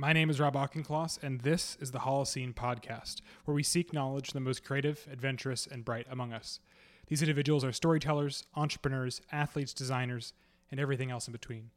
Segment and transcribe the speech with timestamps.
[0.00, 4.30] My name is Rob Auchincloss, and this is the Holocene Podcast, where we seek knowledge
[4.30, 6.60] from the most creative, adventurous, and bright among us.
[7.08, 10.34] These individuals are storytellers, entrepreneurs, athletes, designers,
[10.70, 11.70] and everything else in between.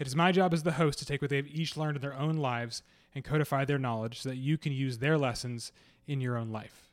[0.00, 2.18] It is my job as the host to take what they've each learned in their
[2.18, 2.82] own lives
[3.14, 5.70] and codify their knowledge so that you can use their lessons
[6.08, 6.88] in your own life.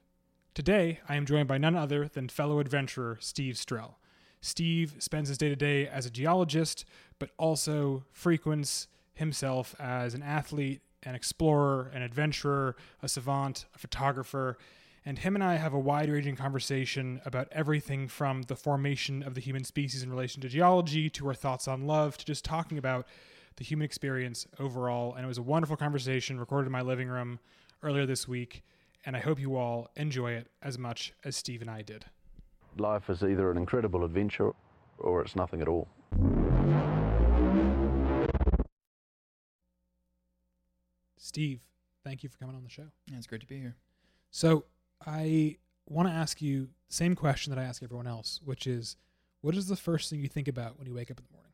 [0.54, 3.96] Today, I am joined by none other than fellow adventurer Steve Strell.
[4.42, 6.86] Steve spends his day to day as a geologist,
[7.18, 8.88] but also frequents
[9.18, 14.58] himself as an athlete, an explorer, an adventurer, a savant, a photographer.
[15.06, 19.36] And him and I have a wide ranging conversation about everything from the formation of
[19.36, 22.78] the human species in relation to geology to our thoughts on love to just talking
[22.78, 23.08] about
[23.56, 25.14] the human experience overall.
[25.16, 27.40] And it was a wonderful conversation recorded in my living room
[27.84, 28.64] earlier this week.
[29.06, 32.06] And I hope you all enjoy it as much as Steve and I did.
[32.78, 34.52] Life is either an incredible adventure
[35.00, 35.88] or it's nothing at all.
[41.18, 41.62] Steve,
[42.04, 42.88] thank you for coming on the show.
[43.08, 43.76] Yeah, it's great to be here.
[44.32, 44.66] So
[45.06, 48.96] I want to ask you the same question that I ask everyone else, which is,
[49.42, 51.52] what is the first thing you think about when you wake up in the morning?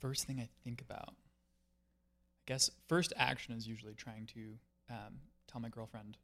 [0.00, 4.40] First thing I think about, I guess first action is usually trying to
[4.90, 5.14] um,
[5.46, 6.16] tell my girlfriend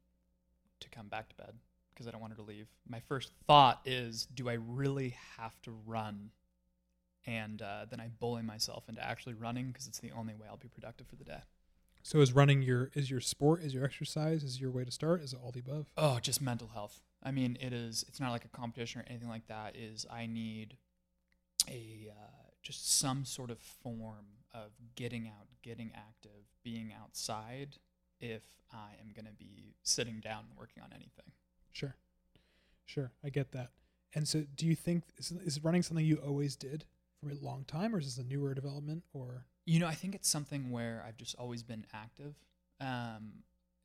[0.81, 1.55] to come back to bed
[1.95, 2.69] because I don't want her to leave.
[2.89, 6.31] My first thought is, do I really have to run?
[7.27, 10.57] And uh, then I bully myself into actually running because it's the only way I'll
[10.57, 11.41] be productive for the day.
[12.09, 15.21] So is running your is your sport, is your exercise, is your way to start?
[15.21, 15.93] Is it all the above?
[15.99, 17.03] Oh, just mental health.
[17.23, 18.03] I mean, it is.
[18.09, 19.77] It's not like a competition or anything like that.
[19.77, 20.79] Is I need
[21.69, 27.77] a uh, just some sort of form of getting out, getting active, being outside.
[28.21, 31.31] If I am going to be sitting down and working on anything.
[31.73, 31.95] Sure,
[32.87, 33.69] sure, I get that.
[34.15, 36.87] And so, do you think is, is running something you always did
[37.21, 39.03] for a long time, or is this a newer development?
[39.13, 42.35] Or You know, I think it's something where I've just always been active.
[42.81, 43.43] Um,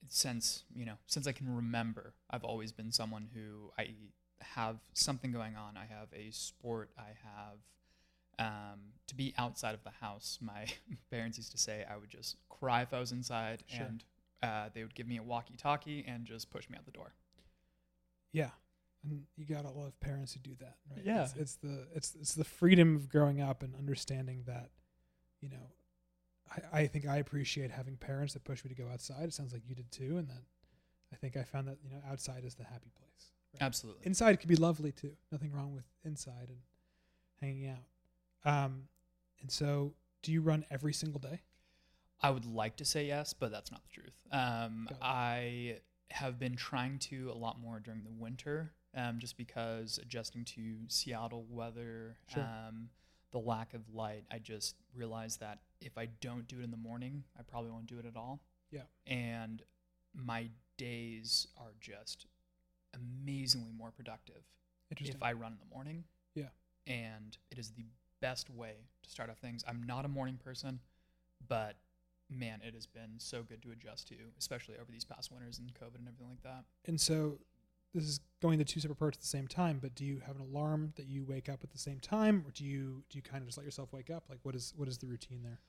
[0.08, 3.90] since you know, since I can remember, I've always been someone who I
[4.56, 5.75] have something going on.
[5.78, 6.90] I have a sport.
[6.97, 7.59] I have
[8.40, 10.40] um, to be outside of the house.
[10.41, 10.66] My
[11.12, 13.85] parents used to say I would just cry if I was inside, Sure.
[13.85, 14.03] and
[14.41, 17.13] uh, they would give me a walkie-talkie and just push me out the door.
[18.31, 18.50] yeah,
[19.03, 21.06] and you got a lot of parents who do that, right?
[21.06, 21.24] Yeah.
[21.24, 24.69] it's, it's the it's it's the freedom of growing up and understanding that,
[25.44, 25.68] you know,
[26.74, 29.24] I I think I appreciate having parents that push me to go outside.
[29.26, 30.42] It sounds like you did too, and that
[31.12, 33.31] I think I found that you know outside is the happy place.
[33.53, 33.66] right?
[33.66, 34.06] Absolutely.
[34.06, 35.12] inside can be lovely too.
[35.32, 36.59] Nothing wrong with inside and
[37.42, 37.84] hanging out.
[38.46, 38.84] Um,
[39.42, 41.42] and so, do you run every single day?
[42.22, 44.14] I would like to say yes, but that's not the truth.
[44.32, 45.80] Um, I
[46.12, 50.62] have been trying to a lot more during the winter, um, just because adjusting to
[50.88, 52.44] Seattle weather, Sure.
[52.44, 52.90] um,
[53.34, 54.24] the lack of light.
[54.32, 57.88] I just realized that if I don't do it in the morning, I probably won't
[57.88, 58.40] do it at all.
[58.72, 58.84] Yeah.
[59.06, 59.62] And
[60.16, 62.28] my days are just
[62.96, 64.44] amazingly more productive
[64.92, 66.04] if I run in the morning.
[66.36, 66.50] Yeah.
[66.88, 67.86] And it is the
[68.22, 69.64] best way to start off things.
[69.68, 70.80] I'm not a morning person,
[71.48, 71.76] but
[72.30, 75.74] man, it has been so good to adjust to, especially over these past winters and
[75.74, 76.64] COVID and everything like that.
[76.86, 77.40] and so,
[77.94, 79.80] this is going to two separate parts at the same time.
[79.81, 82.52] But do you have an alarm that you wake up at the same time, or
[82.52, 84.24] do you do you kind of just let yourself wake up?
[84.30, 85.59] Like, what is what is the routine there?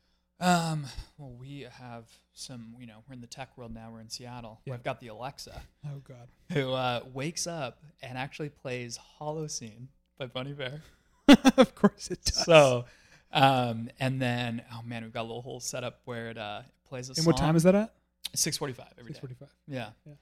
[0.40, 0.84] Um,
[1.16, 3.90] well, we have some, you know, we're in the tech world now.
[3.92, 4.60] We're in Seattle.
[4.64, 4.72] Yeah.
[4.74, 9.86] We've got the Alexa Oh God, who uh, wakes up and actually plays Holocene
[10.18, 10.82] by Bon Iver.
[11.56, 12.44] of course it does.
[12.44, 12.84] So,
[13.32, 17.08] um, and then, oh man, we've got a little whole setup where it uh, plays
[17.08, 17.26] a and song.
[17.26, 17.94] what time is that at?
[18.34, 19.20] 645 every Six day.
[19.20, 19.54] forty-five.
[19.68, 19.90] Yeah.
[20.04, 20.12] Yeah.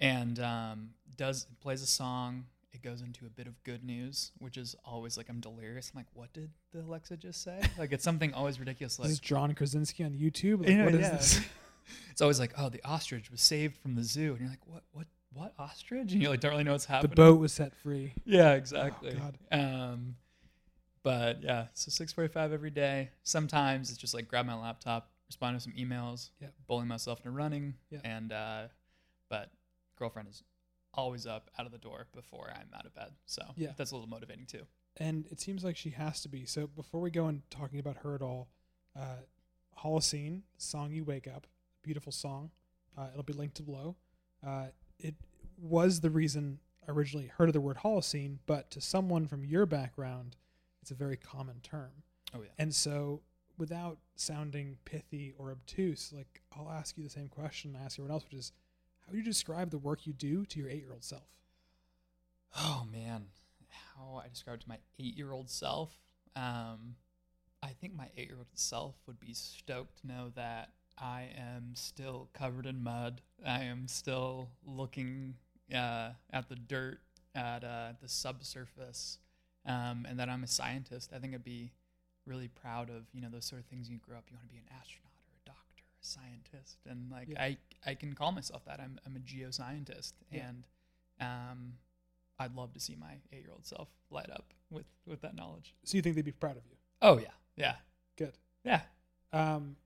[0.00, 2.44] And um, does plays a song.
[2.72, 5.90] It goes into a bit of good news, which is always like I'm delirious.
[5.92, 7.60] I'm like, what did the Alexa just say?
[7.78, 8.98] like it's something always ridiculous.
[8.98, 10.60] Like this is John Krasinski on YouTube.
[10.60, 11.10] Like, Yeah, what is yeah.
[11.10, 11.40] this?
[12.10, 14.82] it's always like, oh, the ostrich was saved from the zoo, and you're like, what,
[14.92, 16.12] what, what ostrich?
[16.12, 17.10] And you like don't really know what's happening.
[17.10, 18.14] the boat was set free.
[18.24, 19.12] Yeah, exactly.
[19.14, 19.36] God.
[19.52, 20.14] Um,
[21.02, 23.10] but yeah, so 6:45 every day.
[23.24, 26.52] Sometimes it's just like grab my laptop, respond to some emails, Yep.
[26.66, 28.00] bully myself into running, Yep.
[28.04, 28.62] and uh,
[29.28, 29.50] but
[29.96, 30.42] girlfriend is
[30.94, 33.12] always up out of the door before I'm out of bed.
[33.26, 33.72] So Yeah.
[33.76, 34.66] that's a little motivating too.
[34.96, 36.44] and it seems like she has to be.
[36.44, 38.48] So before we go on talking about her at all,
[38.96, 39.18] uh,
[39.78, 41.46] Holocene, song "You Wake Up,"
[41.82, 42.50] beautiful song.
[42.96, 43.96] Uh, it'll be linked to below.
[44.42, 45.14] Uh, it
[45.56, 49.64] was the reason I originally heard of the word Holocene, but to someone from your
[49.66, 50.36] background,
[50.82, 52.02] it's a very common term.
[52.34, 52.48] Oh yeah.
[52.58, 53.22] And so,
[53.56, 58.12] without sounding pithy or obtuse, like I'll ask you the same question I ask everyone
[58.14, 58.52] else, which is,
[59.10, 61.26] how do you describe the work you do to your eight-year-old self?
[62.56, 63.24] Oh man,
[63.96, 65.90] how I describe to my eight-year-old self.
[66.36, 66.94] Um,
[67.60, 72.66] I think my eight-year-old self would be stoked to know that I am still covered
[72.66, 73.20] in mud.
[73.44, 75.34] I am still looking
[75.74, 77.00] uh, at the dirt,
[77.34, 79.18] at uh, the subsurface,
[79.66, 81.10] um, and that I'm a scientist.
[81.12, 81.72] I think I'd be
[82.26, 83.90] really proud of you know those sort of things.
[83.90, 85.09] You grow up, you want to be an astronaut
[86.02, 87.42] a scientist, and like Yeah.
[87.42, 88.80] I I can call myself that.
[88.80, 90.48] I'm I'm a geoscientist, Yeah.
[90.48, 90.64] and
[91.20, 91.74] um,
[92.38, 95.74] I'd love to see my eight year old self light up with with that knowledge.
[95.84, 96.76] So you think they'd be proud of you?
[97.02, 97.76] Oh yeah, yeah,
[98.16, 98.38] Good.
[98.64, 98.82] yeah.
[99.32, 99.76] Um,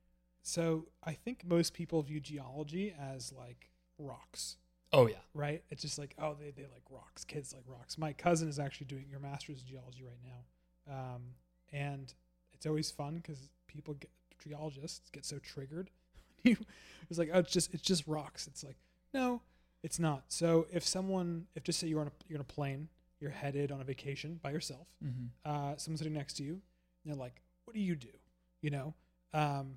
[0.43, 4.56] so I think most people view geology as like rocks,
[4.93, 5.17] Oh yeah.
[5.34, 5.62] right?
[5.70, 7.25] It's just like, oh, they, they like rocks.
[7.25, 7.96] Kids like rocks.
[7.99, 11.14] My cousin is actually doing your master's in geology right now.
[11.14, 11.22] Um,
[11.72, 12.12] and
[12.52, 14.10] it's always fun because people get
[14.43, 15.90] geologists get so triggered.
[16.50, 16.56] you
[17.11, 18.46] it's like, oh, it's just it's just rocks.
[18.46, 18.76] It's like,
[19.12, 19.43] no,
[19.82, 20.25] it's not.
[20.29, 22.88] So if someone, if just say you're on a you're on a plane,
[23.20, 25.26] you're headed on a vacation by yourself, Mm-hmm.
[25.50, 26.61] uh, someone sitting next to you, and
[27.06, 28.08] they're like, "What do you do?"
[28.62, 28.94] You know,
[29.32, 29.76] um,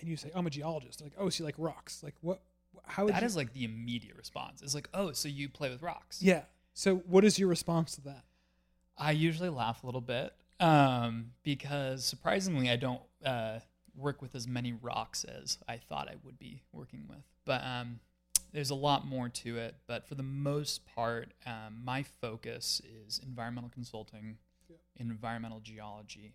[0.00, 2.40] and you say, "I'm a geologist." They're like, "Oh, so you like rocks?" Like, what?
[2.86, 3.26] How That you?
[3.26, 4.60] is like the immediate response.
[4.60, 6.20] It's like, oh, so you play with rocks.
[6.20, 6.42] yeah.
[6.74, 8.24] So, what is your response to that?
[8.98, 13.60] I usually laugh a little bit um, because surprisingly, I don't uh,
[13.96, 17.22] work with as many rocks as I thought I would be working with.
[17.44, 18.00] But um,
[18.52, 19.76] there's a lot more to it.
[19.86, 24.38] But for the most part, um, my focus is environmental consulting,
[24.68, 24.76] Yeah.
[24.96, 26.34] environmental geology,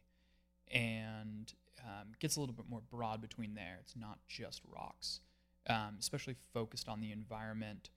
[0.71, 1.51] and
[1.83, 3.77] um, gets a little bit more broad between there.
[3.81, 5.21] It's not just rocks,
[5.67, 7.89] um, especially focused on the environment.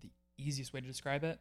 [0.00, 1.40] The easiest way to describe it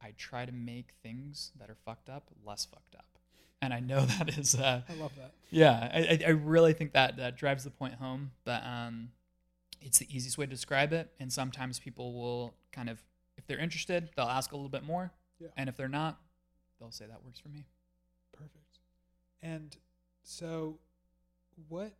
[0.00, 3.15] I try to make things that are fucked up less fucked up.
[3.62, 5.32] And I know that is, uh, I love that.
[5.50, 8.32] yeah, I, I- really think that that drives the point home.
[8.44, 9.10] But um,
[9.80, 11.10] it's the easiest way to describe it.
[11.20, 13.02] And sometimes people will kind of,
[13.36, 15.12] if they're interested, they'll ask a little bit more.
[15.40, 15.48] Yeah.
[15.56, 16.18] And if they're not,
[16.78, 17.66] they'll say that works for me.
[18.32, 18.78] Perfect.
[19.42, 19.76] And
[20.22, 20.78] so,
[21.68, 21.92] what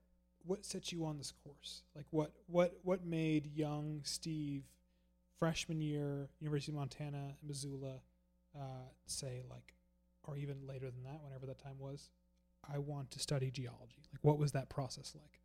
[0.44, 1.82] what set you on this course?
[1.94, 4.64] Like, what what what made young Steve,
[5.38, 8.00] freshman year, University of Montana, Missoula,
[8.55, 9.75] uh, say like,
[10.26, 12.11] or even later than that, whenever that time was,
[12.73, 14.02] I want to study geology.
[14.12, 15.40] Like, what was that process like?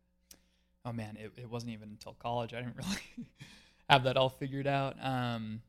[0.84, 2.52] Oh man, it, it wasn't even until college.
[2.52, 3.28] I didn't really
[3.88, 4.96] have that all figured out.
[5.02, 5.62] Um,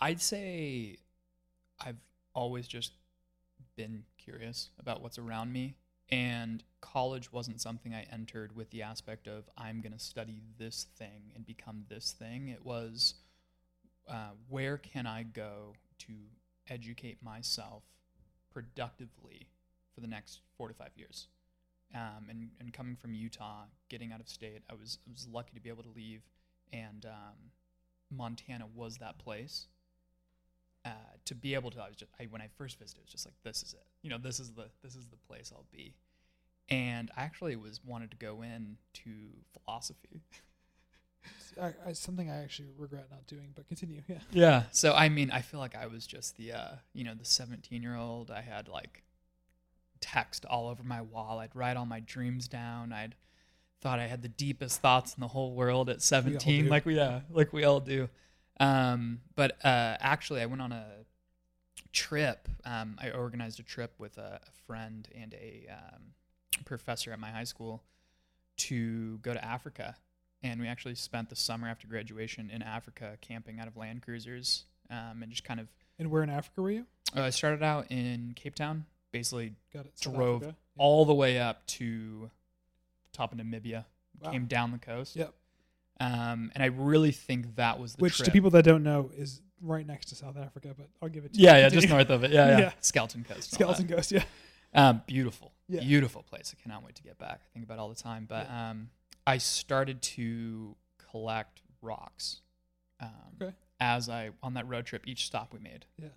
[0.00, 0.98] I'd say
[1.84, 2.00] I've
[2.34, 2.92] always just
[3.76, 5.74] been curious about what's around me.
[6.10, 10.86] And college wasn't something I entered with the aspect of I'm going to study this
[10.98, 12.48] thing and become this thing.
[12.48, 13.14] It was
[14.08, 16.12] uh, where can I go to
[16.72, 17.82] educate myself
[18.52, 19.48] productively
[19.94, 21.28] for the next four to five years?
[21.94, 25.54] um, and, and coming from Utah, getting out of state, I was I was lucky
[25.54, 26.22] to be able to leave,
[26.72, 27.50] and um,
[28.10, 29.66] Montana was that place.
[30.84, 30.90] Uh,
[31.26, 33.26] to be able to, I was just I, when I first visited, it was just
[33.26, 33.86] like this is it.
[34.02, 35.94] You know, this is the this is the place I'll be.
[36.68, 39.10] And I actually was wanted to go in to
[39.52, 40.22] philosophy.
[41.60, 44.02] I, I, something I actually regret not doing, but continue.
[44.08, 44.18] Yeah.
[44.32, 44.62] Yeah.
[44.72, 47.82] So I mean, I feel like I was just the uh, you know the 17
[47.82, 48.30] year old.
[48.30, 49.02] I had like
[50.00, 51.38] text all over my wall.
[51.38, 52.92] I'd write all my dreams down.
[52.92, 53.14] I'd
[53.80, 56.70] thought I had the deepest thoughts in the whole world at 17, do.
[56.70, 58.08] like we yeah, like we all do.
[58.60, 60.86] Um, but uh, actually, I went on a
[61.92, 62.48] trip.
[62.64, 66.02] Um, I organized a trip with a, a friend and a um,
[66.64, 67.82] professor at my high school
[68.58, 69.96] to go to Africa.
[70.44, 74.64] And we actually spent the summer after graduation in Africa camping out of Land Cruisers
[74.90, 75.68] um, and just kind of.
[75.98, 76.86] And where in Africa were you?
[77.16, 79.92] Uh, I started out in Cape Town, basically Got it.
[79.98, 80.56] South drove Africa?
[80.78, 82.30] All the way up to
[83.10, 83.84] the top of Namibia,
[84.20, 84.30] Wow.
[84.30, 85.14] came down the coast.
[85.16, 85.32] Yep.
[86.00, 88.26] Um, and I really think that was the Which, trip.
[88.26, 91.34] to people that don't know, is right next to South Africa, but I'll give it
[91.34, 91.56] to yeah, you.
[91.58, 92.32] yeah, yeah, just north of it.
[92.32, 92.58] Yeah, yeah.
[92.58, 92.72] Yeah.
[92.80, 93.52] Skeleton Coast.
[93.52, 93.76] and all that.
[93.76, 94.12] Skeleton Coast.
[94.12, 94.24] yeah.
[94.74, 95.80] Um, beautiful, Yeah.
[95.82, 96.54] beautiful place.
[96.58, 97.42] I cannot wait to get back.
[97.44, 98.26] I think about it all the time.
[98.28, 98.88] But um,
[99.26, 100.76] I started to
[101.10, 102.40] collect rocks.
[103.00, 103.10] Um,
[103.40, 103.54] Okay.
[103.80, 106.08] As I on that road trip, each stop we made, Yeah.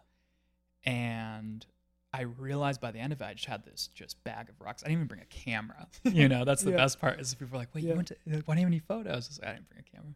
[0.85, 1.65] and
[2.13, 4.83] I realized by the end of it, I just had this just bag of rocks.
[4.83, 5.87] I didn't even bring a camera.
[6.03, 6.77] You know, that's the Yeah.
[6.77, 7.19] best part.
[7.19, 7.89] Is people are like, "Wait, Yeah.
[7.91, 8.15] you went to?
[8.45, 10.13] Why do you have any photos?" I was like, "I didn't bring a camera."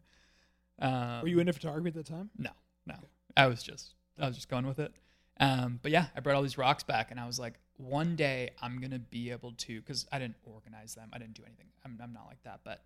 [1.18, 2.30] Um, Were you into photography at the time?
[2.38, 2.50] No,
[2.86, 2.94] no.
[2.94, 3.06] Okay.
[3.36, 4.94] I was just I was just going with it.
[5.40, 8.50] Um, but yeah, I brought all these rocks back, and I was like, one day
[8.60, 11.66] I'm gonna be able to, because I didn't organize them, I didn't do anything.
[11.84, 12.84] I'm, I'm not like that, but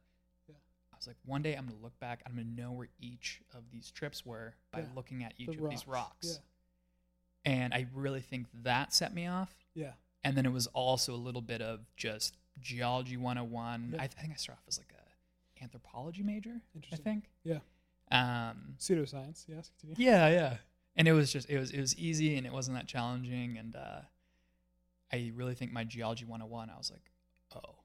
[0.49, 0.55] Yeah.
[0.93, 3.65] I was like, one day I'm gonna look back, I'm gonna know where each of
[3.73, 6.39] these trips were by Yeah, looking at each The of these rocks.
[7.45, 7.53] Yeah.
[7.53, 9.55] And I really think that set me off.
[9.75, 9.93] Yeah.
[10.23, 13.91] And then it was also a little bit of just geology 101.
[13.95, 13.97] Yeah.
[13.97, 16.61] I, th- I think I started off as like a anthropology major.
[16.75, 17.01] Interesting.
[17.01, 17.25] I think.
[17.43, 17.59] Yeah.
[18.13, 19.45] Um, Pseudoscience.
[19.49, 19.73] Yes.
[19.81, 20.09] Continue.
[20.11, 20.57] yeah, yeah.
[20.97, 23.75] And it was just it was it was easy and it wasn't that challenging and
[23.77, 24.01] uh,
[25.13, 27.11] I really think my geology 101 I was like,
[27.55, 27.77] "Oh,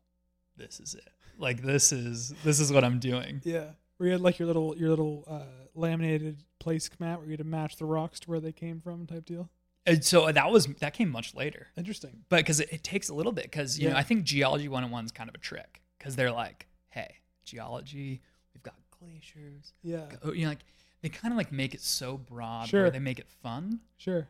[0.57, 1.09] this is it.
[1.37, 3.41] Like this is this is what I'm doing.
[3.43, 3.71] Yeah.
[3.97, 5.41] Where you had like your little your little uh,
[5.75, 9.25] laminated placemat where you had to match the rocks to where they came from type
[9.25, 9.49] deal.
[9.85, 11.67] And so that was that came much later.
[11.77, 12.23] Interesting.
[12.29, 15.05] but because it, it takes a little bit because you know i think geology 101
[15.05, 18.21] is kind of a trick because they're like hey geology
[18.53, 20.05] we've got glaciers Yeah.
[20.33, 20.63] you know like
[21.01, 22.82] they kind of like make it so broad Sure.
[22.84, 24.27] where they make it fun Sure.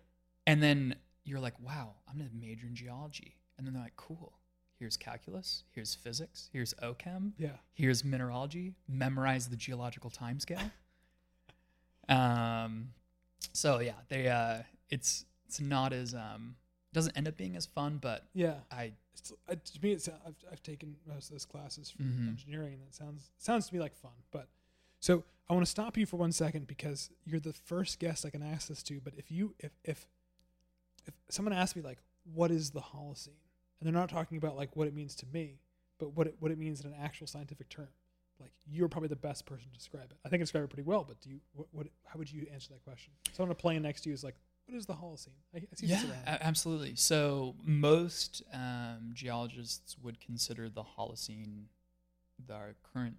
[0.48, 4.34] and then you're like wow i'm gonna major in geology and then they're like cool
[4.80, 7.58] here's calculus here's physics here's ochem Yeah.
[7.74, 10.72] here's mineralogy memorize the geological timescale
[12.10, 12.90] um
[13.54, 14.60] so yeah they uh
[14.90, 16.56] it's it's not as um
[16.94, 18.56] doesn't end up being as fun but Yeah.
[18.72, 22.28] i It's, uh, to me, it's I've, I've taken most of those classes from Mhm.
[22.30, 24.14] engineering, and that sounds sounds to me like fun.
[24.32, 24.48] But
[25.00, 28.30] so I want to stop you for one second because you're the first guest I
[28.30, 29.00] can ask this to.
[29.04, 30.08] But if you if if
[31.08, 31.98] if someone asks me like,
[32.34, 33.30] what is the Holocene,
[33.80, 35.60] and they're not talking about like what it means to me,
[35.98, 37.88] but what it what it means in an actual scientific term,
[38.40, 40.18] like you're probably the best person to describe it.
[40.24, 41.04] I think I describe it pretty well.
[41.04, 43.14] But do you what, what how would you answer that question?
[43.34, 44.36] Someone playing next to you is like,
[44.68, 45.30] what is the Holocene?
[45.56, 51.64] I, I see yeah absolutely so most um, geologists would consider the holocene
[52.46, 53.18] the our current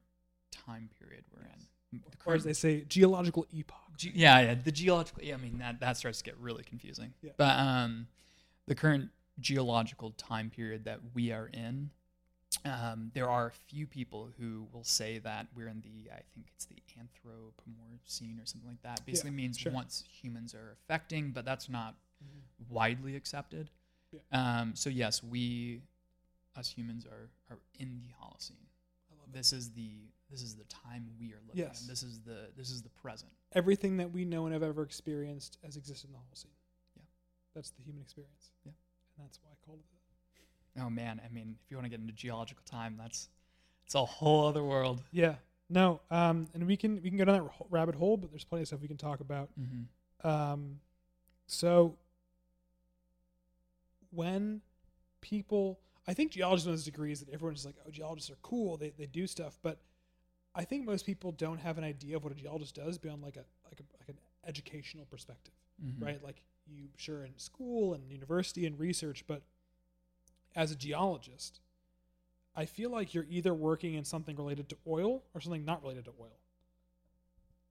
[0.51, 1.61] time period we're in
[1.93, 3.77] M- the or as they say, geological epoch.
[3.97, 5.23] Ge- yeah, yeah, the geological.
[5.23, 7.13] Yeah, I mean that that starts to get really confusing.
[7.23, 7.33] Yeah.
[7.37, 8.07] But um,
[8.67, 11.91] the current geological time period that we are in,
[12.65, 16.47] um, there are a few people who will say that we're in the I think
[16.55, 19.05] it's the Anthropomorphine or something like that.
[19.07, 19.73] Basically means sure.
[19.73, 22.69] once humans are affecting, but that's not Mhm.
[22.69, 23.71] widely accepted.
[24.13, 24.21] Yeah.
[24.33, 25.81] Um, so yes, we,
[26.57, 28.67] us humans, are are in the Holocene.
[29.11, 29.33] I love.
[29.33, 29.91] This is the
[30.31, 31.83] this is the time we are living Yes.
[31.83, 31.89] in.
[31.89, 33.31] This is the this is the present.
[33.53, 36.55] Everything that we know and have ever experienced has existed in the Holocene.
[36.97, 37.03] Yeah.
[37.55, 38.51] That's the human experience.
[38.65, 38.73] Yeah.
[39.17, 40.83] And that's why I called it that.
[40.83, 43.29] Oh man, I mean, if you want to get into geological time, that's
[43.85, 45.03] it's a whole other world.
[45.11, 45.35] Yeah.
[45.69, 46.01] No.
[46.11, 48.69] Um, and we can we can go down that rabbit hole, but there's plenty of
[48.69, 49.49] stuff we can talk about.
[49.59, 50.27] Mm-hmm.
[50.29, 50.81] Um,
[51.47, 51.97] so
[54.11, 54.61] when
[55.21, 58.39] people, I think geologists is one of those degrees that everyone's like, oh, geologists are
[58.43, 58.77] cool.
[58.77, 59.79] They, they do stuff, but
[60.55, 63.37] I think most people don't have an idea of what a geologist does beyond like
[63.37, 65.55] a like a like an educational perspective,
[65.85, 66.05] Mm-hmm.
[66.05, 66.23] right?
[66.25, 69.43] Like you sure in school and university and research, but
[70.55, 71.61] as a geologist,
[72.55, 76.05] I feel like you're either working in something related to oil or something not related
[76.07, 76.37] to oil.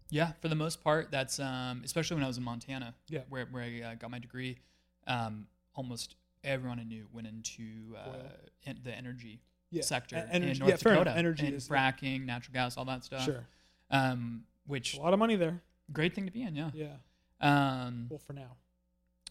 [0.10, 3.22] Yeah, for the most part, that's um, especially when I was in Montana, Yeah.
[3.30, 4.58] where where I uh, got my degree.
[5.06, 8.30] Um, almost everyone I knew went into uh,
[8.66, 9.40] en- the energy
[9.72, 9.82] Yeah.
[9.84, 10.80] sector energy- in North enough.
[10.82, 13.24] Dakota, Energy and is- fracking, natural gas, all that stuff.
[13.26, 13.46] Sure.
[13.92, 15.62] Um, which A lot of money there.
[15.92, 16.72] great thing to be in, yeah.
[16.74, 16.96] Yeah.
[17.42, 18.58] Um, Well, for now.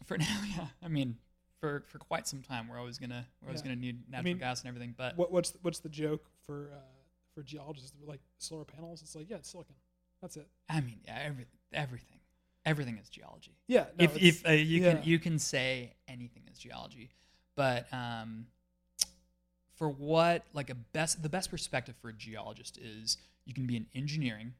[0.04, 0.68] for now, yeah.
[0.82, 1.16] I mean,
[1.60, 3.68] for for quite some time, we're always gonna we're always Yeah.
[3.68, 4.94] gonna need natural mean, gas and everything.
[4.96, 6.78] But What, what's what's the joke for uh,
[7.34, 7.92] for geologists?
[8.04, 9.02] Like solar panels.
[9.02, 9.74] It's like yeah, it's silicon.
[10.22, 10.48] That's it.
[10.68, 12.18] I mean, yeah, every, everything,
[12.64, 13.56] everything is geology.
[13.68, 13.86] Yeah.
[13.98, 14.94] no, if if uh, you yeah.
[14.94, 17.10] can you can say anything is geology,
[17.54, 18.46] but um,
[19.78, 23.16] for what like a best the best perspective for a geologist is
[23.46, 24.52] you can be in engineering,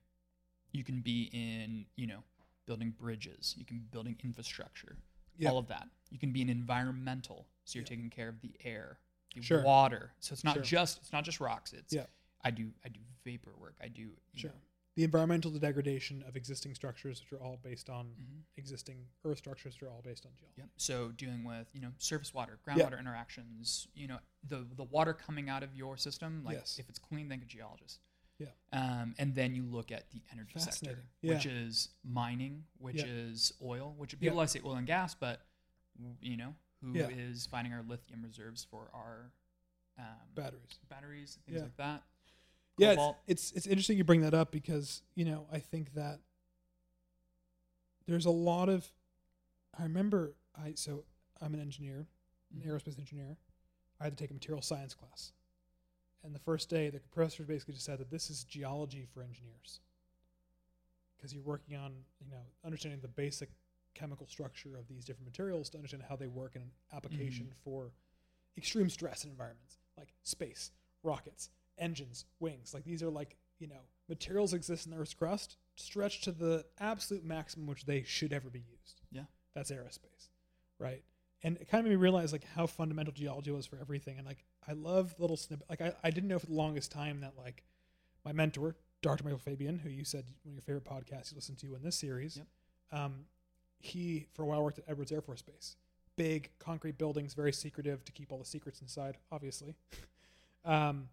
[0.73, 2.23] you can be in you know
[2.67, 4.97] building bridges, you can be building infrastructure,
[5.37, 5.51] Yeah.
[5.51, 5.89] all of that.
[6.11, 7.89] You can be in environmental, so you're Yeah.
[7.89, 8.99] taking care of the air,
[9.35, 9.63] the Sure.
[9.63, 10.13] water.
[10.21, 10.63] So it's not Sure.
[10.63, 11.73] just it's not just rocks.
[11.73, 12.07] It's Yeah.
[12.43, 13.77] I do I do vapor work.
[13.81, 14.51] I do you Sure.
[14.51, 14.61] know,
[14.99, 18.43] the environmental degradation of existing structures, which are all based on mhm.
[18.57, 20.55] existing Earth structures, which are all based on geology.
[20.59, 20.69] Yep.
[20.77, 22.75] So dealing with you know surface water, Yeah.
[22.75, 26.81] groundwater interactions, you know the the water coming out of your system, like Yes.
[26.81, 28.01] if it's clean, then a geologist.
[28.41, 28.49] Yeah.
[28.73, 31.35] Um, and then you look at the energy sector, Yeah.
[31.35, 33.07] which is mining, which Yeah.
[33.07, 34.19] is oil, which Yeah.
[34.19, 35.47] people like say oil and gas, but
[36.21, 37.51] you know who is Yeah.
[37.53, 39.31] finding our lithium reserves for our
[39.97, 40.79] um, Batteries.
[40.89, 41.63] batteries, things Yeah.
[41.65, 42.05] like that.
[42.79, 43.19] Yeah, Cobalt.
[43.27, 46.21] it's, it's it's interesting you bring that up because you know I think that
[48.07, 48.87] there's a lot of
[49.79, 51.05] I remember I so
[51.41, 52.07] I'm an engineer,
[52.55, 52.71] an Mhm.
[52.71, 53.37] aerospace engineer.
[54.01, 55.33] I had to take a material science class,
[56.23, 59.81] and the first day the professor basically just said that this is geology for engineers
[61.17, 63.51] because you're working on you know understanding the basic
[63.95, 67.91] chemical structure of these different materials to understand how they work in an application for
[68.57, 70.71] extreme stress environments like space,
[71.03, 72.75] rockets, engines, wings.
[72.75, 76.65] Like these are like, you know, materials exist in the Earth's crust stretched to the
[76.81, 79.03] absolute maximum which they should ever be used.
[79.11, 79.25] Yeah.
[79.55, 80.29] That's aerospace.
[80.79, 81.03] Right.
[81.43, 84.19] And it kind of made me realize like how fundamental geology was for everything.
[84.19, 86.91] And like I love the little snippet like I, I didn't know for the longest
[86.91, 87.65] time that like
[88.25, 89.23] my mentor, Dr.
[89.25, 91.97] Michael Fabian, who you said one of your favorite podcasts you listened to in this
[91.97, 93.01] series, Yep.
[93.01, 93.15] um,
[93.79, 95.77] he for a while worked at Edwards Air Force Base.
[96.17, 99.77] Big concrete buildings, very secretive to keep all the secrets inside, obviously.
[100.65, 101.09] um,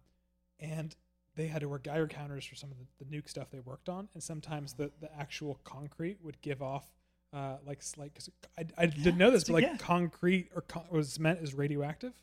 [0.60, 0.94] and
[1.34, 3.88] they had to work Geiger counters for some of the, the nuke stuff they worked
[3.88, 6.84] on, and sometimes the, the actual concrete would give off
[7.32, 9.76] uh, like 'cause I, I didn't know this, but like yeah.
[9.76, 12.14] concrete or con- was meant as radioactive.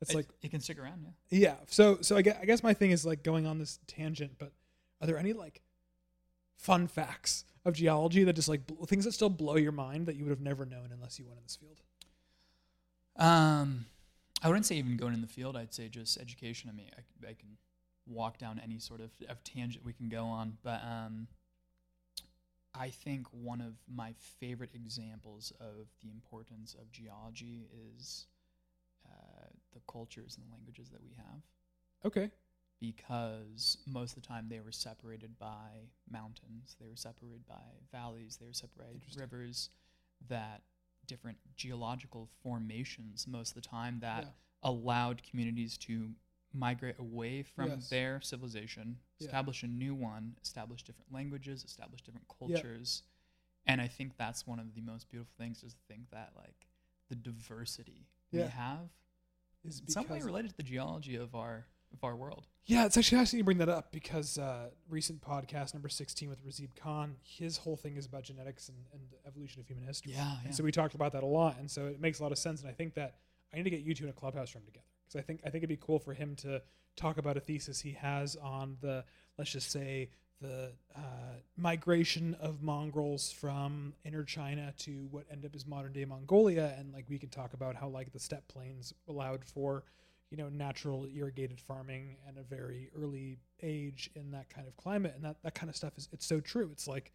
[0.00, 1.06] It's It- like it can stick around.
[1.30, 1.38] Yeah.
[1.38, 1.54] yeah.
[1.66, 4.50] So so I guess, I guess my thing is like going on this tangent, but
[5.00, 5.60] are there any like
[6.56, 10.16] fun facts of geology that just like bl- things that still blow your mind that
[10.16, 11.80] you would have never known unless you went in this field?
[13.16, 13.86] Um,
[14.44, 15.56] I wouldn't say even going in the field.
[15.56, 16.68] I'd say just education.
[16.70, 16.90] I mean,
[17.22, 17.56] I can
[18.06, 21.26] walk down any sort of, of tangent we can go on, but um,
[22.74, 28.26] I think one of my favorite examples of the importance of geology is
[29.06, 31.40] uh, the cultures and the languages that we have,
[32.04, 32.30] Okay.
[32.80, 37.54] because most of the time they were separated by mountains, they were separated by
[37.90, 39.70] valleys, they were separated rivers,
[40.28, 40.60] that
[41.06, 44.30] different geological formations most of the time that Yeah.
[44.62, 46.14] allowed communities to
[46.52, 47.88] migrate away from Yes.
[47.90, 49.26] their civilization, Yeah.
[49.26, 52.36] establish a new one, establish different languages, establish different Yeah.
[52.38, 53.02] cultures.
[53.66, 56.68] And I think that's one of the most beautiful things is to think that like
[57.08, 58.44] the diversity Yeah.
[58.44, 58.90] we have
[59.64, 62.46] Is in some way related to the geology of our of our world.
[62.66, 66.44] Yeah, it's actually fascinating you bring that up because uh, recent podcast number 16 with
[66.46, 70.12] Razib Khan, his whole thing is about genetics and, and the evolution of human history.
[70.14, 70.50] Yeah, And yeah.
[70.52, 71.58] so we talked about that a lot.
[71.58, 72.62] And so it makes a lot of sense.
[72.62, 73.16] And I think that
[73.52, 75.50] I need to get you two in a clubhouse room together because I think, I
[75.50, 76.62] think it'd be cool for him to
[76.96, 79.04] talk about a thesis he has on the,
[79.36, 80.08] let's just say,
[80.40, 81.00] the uh,
[81.56, 86.74] migration of Mongols from inner China to what ended up as modern day Mongolia.
[86.78, 89.84] And like we can talk about how like the steppe plains allowed for
[90.34, 95.12] you know natural irrigated farming at a very early age in that kind of climate.
[95.14, 96.68] And that, that kind of stuff is it's so true.
[96.72, 97.12] It's like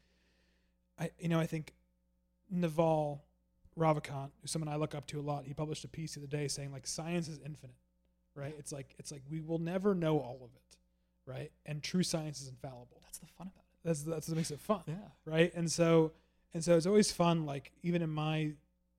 [0.97, 1.73] i you know i think
[2.49, 3.23] naval
[3.77, 6.27] ravikant who's someone i look up to a lot he published a piece the other
[6.27, 7.75] day saying like science is infinite
[8.35, 8.55] right?
[8.57, 10.77] It's like it's like we will never know all of it
[11.25, 11.51] right?
[11.65, 13.01] And true science is infallible.
[13.03, 13.83] That's the fun about it.
[13.87, 14.95] that's that's what makes it fun Yeah.
[15.25, 15.51] right?
[15.55, 16.13] And so
[16.53, 18.53] and so it's always fun like even in my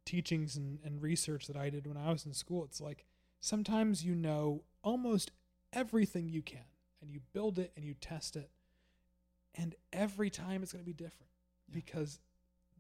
[0.05, 3.05] teachings and, and research that i did when i was in school it's like
[3.41, 5.31] sometimes you know almost
[5.73, 6.65] everything you can
[7.01, 8.51] and you build it and you test it
[9.55, 11.31] and every time it's going to be different
[11.69, 11.75] Yeah.
[11.75, 12.21] because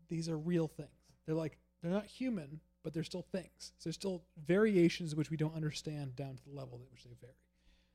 [0.08, 0.88] these are real things
[1.26, 5.36] they're like they're not human but they're still things so there's still variations which we
[5.36, 7.34] don't understand down to the level at which they vary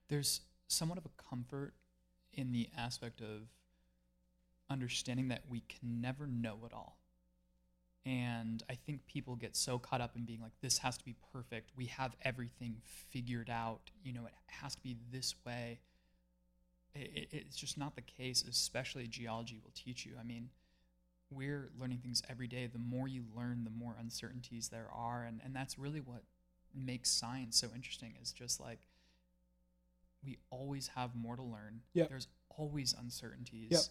[0.08, 1.74] there's somewhat of a comfort
[2.34, 3.48] in the aspect of
[4.70, 6.98] understanding that we can never know it all.
[8.06, 11.16] And I think people get so caught up in being like, this has to be
[11.34, 11.72] perfect.
[11.76, 12.78] We have everything
[13.10, 13.90] figured out.
[14.04, 15.80] You know, it has to be this way.
[16.96, 20.14] I i it's just not the case, especially geology will teach you.
[20.20, 20.50] I mean,
[21.32, 22.68] we're learning things every day.
[22.68, 25.24] The more you learn, the more uncertainties there are.
[25.24, 26.22] And, and that's really what
[26.76, 28.80] makes science so interesting is just like
[30.24, 31.82] we always have more to learn.
[31.94, 32.10] Yep.
[32.10, 33.72] There's always uncertainties.
[33.72, 33.82] Yep.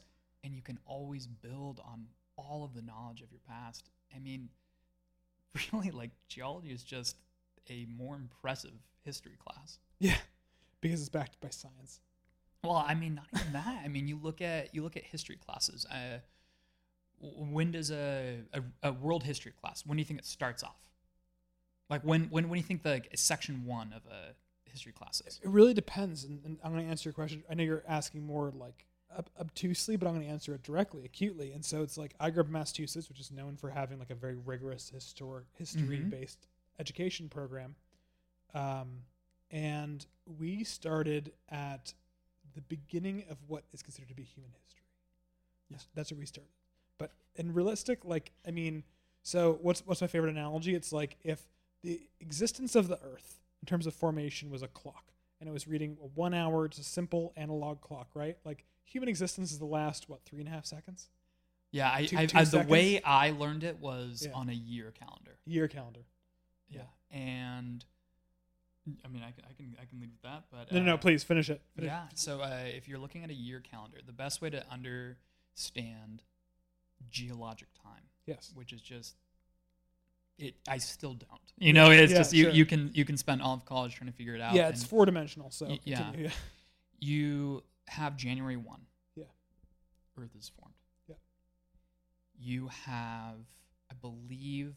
[0.45, 3.89] And you can always build on all of the knowledge of your past.
[4.15, 4.49] I mean,
[5.73, 7.17] really, like geology is just
[7.71, 8.73] a more impressive
[9.03, 9.79] history class.
[9.99, 10.17] yeah
[10.81, 12.01] because it's backed by science
[12.63, 13.83] Well, I mean, not even that.
[13.85, 15.87] I mean, you look at you look at history classes.
[15.87, 16.19] Uh,
[17.21, 19.85] when does a, a a world history class?
[19.87, 20.77] When do you think it starts off?
[21.91, 24.35] Like when when when do you think the like, section one of a
[24.71, 25.41] history class is?
[25.43, 27.45] It really depends, and, and I'm going to answer your question.
[27.51, 28.87] I know you're asking more like
[29.39, 31.53] obtusely, but I'm going to answer it directly, acutely.
[31.53, 34.11] And so it's like I grew up in Massachusetts, which is known for having like
[34.11, 36.47] a very rigorous historic history-based
[36.79, 37.77] education program,
[38.55, 39.03] um,
[39.51, 40.07] and
[40.39, 41.95] we started at
[42.55, 44.87] the beginning of what is considered to be human history.
[45.71, 46.51] Yes, that's where we started.
[46.99, 48.85] But in realistic, like I mean,
[49.23, 50.75] so what's what's my favorite analogy?
[50.75, 51.43] It's like if
[51.83, 55.69] the existence of the Earth in terms of formation was a clock, and it was
[55.69, 56.65] reading a one hour.
[56.65, 58.37] It's a simple analog clock, right?
[58.45, 61.09] Like human existence is the last what three and a half seconds
[61.73, 63.03] Yeah, I, Two- I, two I the way?
[63.03, 64.33] I learned it was Yeah.
[64.35, 65.39] on a year calendar.
[65.45, 66.05] year calendar.
[66.69, 67.85] Yeah, and
[69.05, 70.95] I mean, I can I can I can leave with that, but No, no, no,
[70.95, 71.61] uh, please finish it.
[71.75, 71.89] Finish.
[71.89, 72.05] Yeah.
[72.15, 76.23] So uh, if you're looking at a year calendar, the best way to understand
[77.11, 78.53] geologic time, Yes.
[78.55, 79.17] which is just
[80.39, 81.31] it, I still don't.
[81.59, 82.53] You know, it's Yeah, just you, sure.
[82.53, 84.55] you can you can spend all of college trying to figure it out.
[84.55, 85.51] Yeah, it's four dimensional.
[85.51, 86.13] So Y- yeah.
[86.17, 86.31] yeah.
[87.01, 88.81] you have January one.
[89.15, 89.25] Yeah.
[90.19, 90.75] Earth is formed.
[91.09, 91.17] Yeah.
[92.39, 93.37] You have,
[93.91, 94.75] I believe,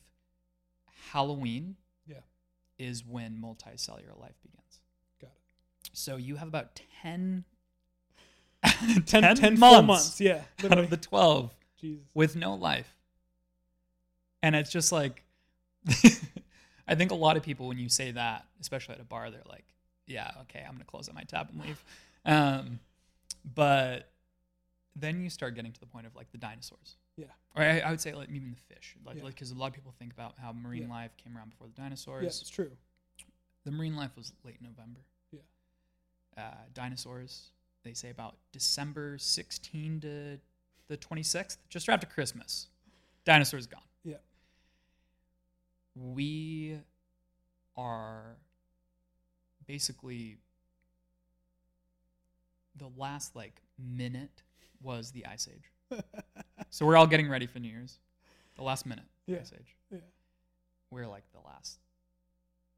[1.11, 1.75] Halloween.
[2.05, 2.17] Yeah.
[2.77, 4.79] Is when multicellular life begins.
[5.21, 5.89] Got it.
[5.93, 7.43] So you have about 10,
[8.63, 10.21] 10, 10 10 months months.
[10.21, 10.41] Yeah.
[10.65, 12.05] out of the 12 Jesus.
[12.13, 12.93] with no life.
[14.43, 15.23] And it's just like,
[16.87, 19.41] I think a lot of people, when you say that, especially at a bar, they're
[19.49, 19.65] like,
[20.05, 21.83] yeah, okay, I'm gonna close up my tab and leave.
[22.25, 22.79] Um,
[23.53, 24.11] but
[24.95, 26.97] then you start getting to the point of like the dinosaurs.
[27.17, 27.27] Yeah.
[27.55, 29.23] Or I, I would say like even the fish, like Yeah.
[29.25, 30.89] because a lot of people think about how marine Yeah.
[30.89, 32.23] life came around before the dinosaurs.
[32.23, 32.71] Yeah, it's true.
[33.63, 35.01] The marine life was late November.
[35.31, 35.41] Yeah.
[36.37, 37.51] Uh, dinosaurs,
[37.83, 40.39] they say about December 16 to
[40.87, 42.67] the 26th, just after Christmas.
[43.25, 43.81] Dinosaurs gone.
[44.03, 44.17] Yeah.
[45.95, 46.79] We
[47.75, 48.37] are
[49.67, 50.37] basically
[52.77, 54.43] the last like minute
[54.81, 56.01] was the ice age.
[56.69, 57.97] So we're all getting ready for New Year's.
[58.57, 59.37] The last minute, Yeah.
[59.39, 59.75] ice age.
[59.89, 59.99] Yeah.
[60.91, 61.79] We're like the last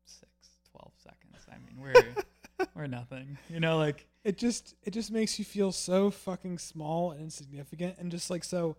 [0.06, 0.30] six,
[0.72, 1.46] 12 seconds.
[1.52, 3.38] I mean, we're we're nothing.
[3.50, 7.96] You know, like It just it just makes you feel so fucking small and insignificant
[7.98, 8.76] and just like so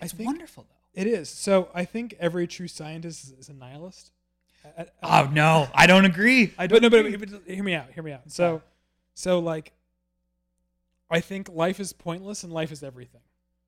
[0.00, 1.00] I it's think wonderful though.
[1.00, 1.28] it is.
[1.28, 4.10] So I think every true scientist is, is a nihilist.
[4.64, 6.52] At- at- Oh no, I don't agree.
[6.58, 7.16] I don't but no, but, agree.
[7.16, 7.92] but hear me out.
[7.92, 8.22] Hear me out.
[8.26, 8.60] So,
[9.14, 9.72] so like,
[11.12, 13.20] I think life is pointless and life is everything.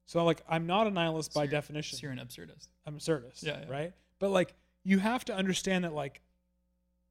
[0.06, 1.98] So like, I'm not a nihilist So by definition.
[1.98, 2.68] so you're an absurdist.
[2.86, 3.42] I'm absurdist.
[3.42, 3.70] Yeah, yeah.
[3.70, 3.92] Right.
[4.18, 6.20] But like, you have to understand that like,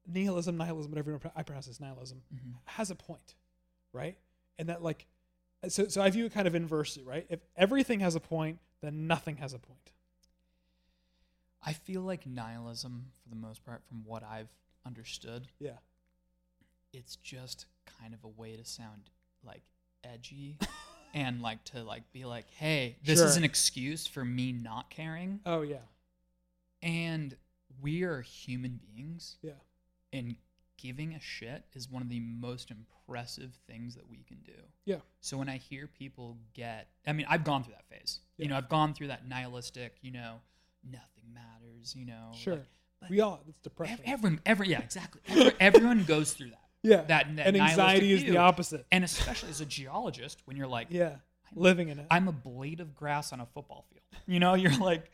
[0.06, 2.54] nihilism, nihilism, whatever I pronounce this nihilism, Mhm.
[2.66, 3.34] has a point,
[3.92, 4.18] right?
[4.58, 5.06] And that like,
[5.68, 7.26] so so I view it kind of inversely, right?
[7.30, 9.92] If everything has a point, then nothing has a point.
[11.62, 14.50] I feel like nihilism, for the most part, from what I've
[14.84, 15.78] understood, Yeah.
[16.92, 19.08] it's just kind of a way to sound
[19.42, 19.62] like
[20.12, 20.58] edgy
[21.14, 25.40] and like to like be like, hey, this is an excuse for me not caring.
[25.46, 25.78] Oh yeah.
[26.82, 27.36] And
[27.80, 29.52] we are human beings, Yeah.
[30.12, 30.36] and
[30.76, 34.52] giving a shit is one of the most impressive things that we can do.
[34.84, 34.98] Yeah.
[35.20, 38.20] So when I hear people get, I mean, I've gone through that phase.
[38.36, 38.44] Yeah.
[38.44, 40.40] You know, I've gone through that nihilistic, you know,
[40.84, 42.32] nothing matters, you know.
[42.34, 42.60] Sure.
[43.00, 43.40] like- we all.
[43.48, 43.98] It's depression.
[44.06, 45.20] ev- everyone, every, yeah, exactly.
[45.28, 46.63] Every, everyone goes through that.
[46.84, 46.98] Yeah.
[47.02, 48.86] That, that and anxiety is the opposite.
[48.92, 51.16] And especially as a geologist, when you're like, Yeah.
[51.56, 52.06] Living in it.
[52.10, 54.02] I'm a blade of grass on a football field.
[54.26, 55.10] You know, you're like,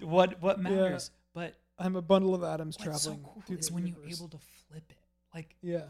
[0.00, 0.62] what what Yeah.
[0.62, 1.10] matters?
[1.34, 4.04] But I'm a bundle of atoms what's so traveling cool is when universe.
[4.06, 4.96] you're able to flip it.
[5.34, 5.82] Like, Yeah,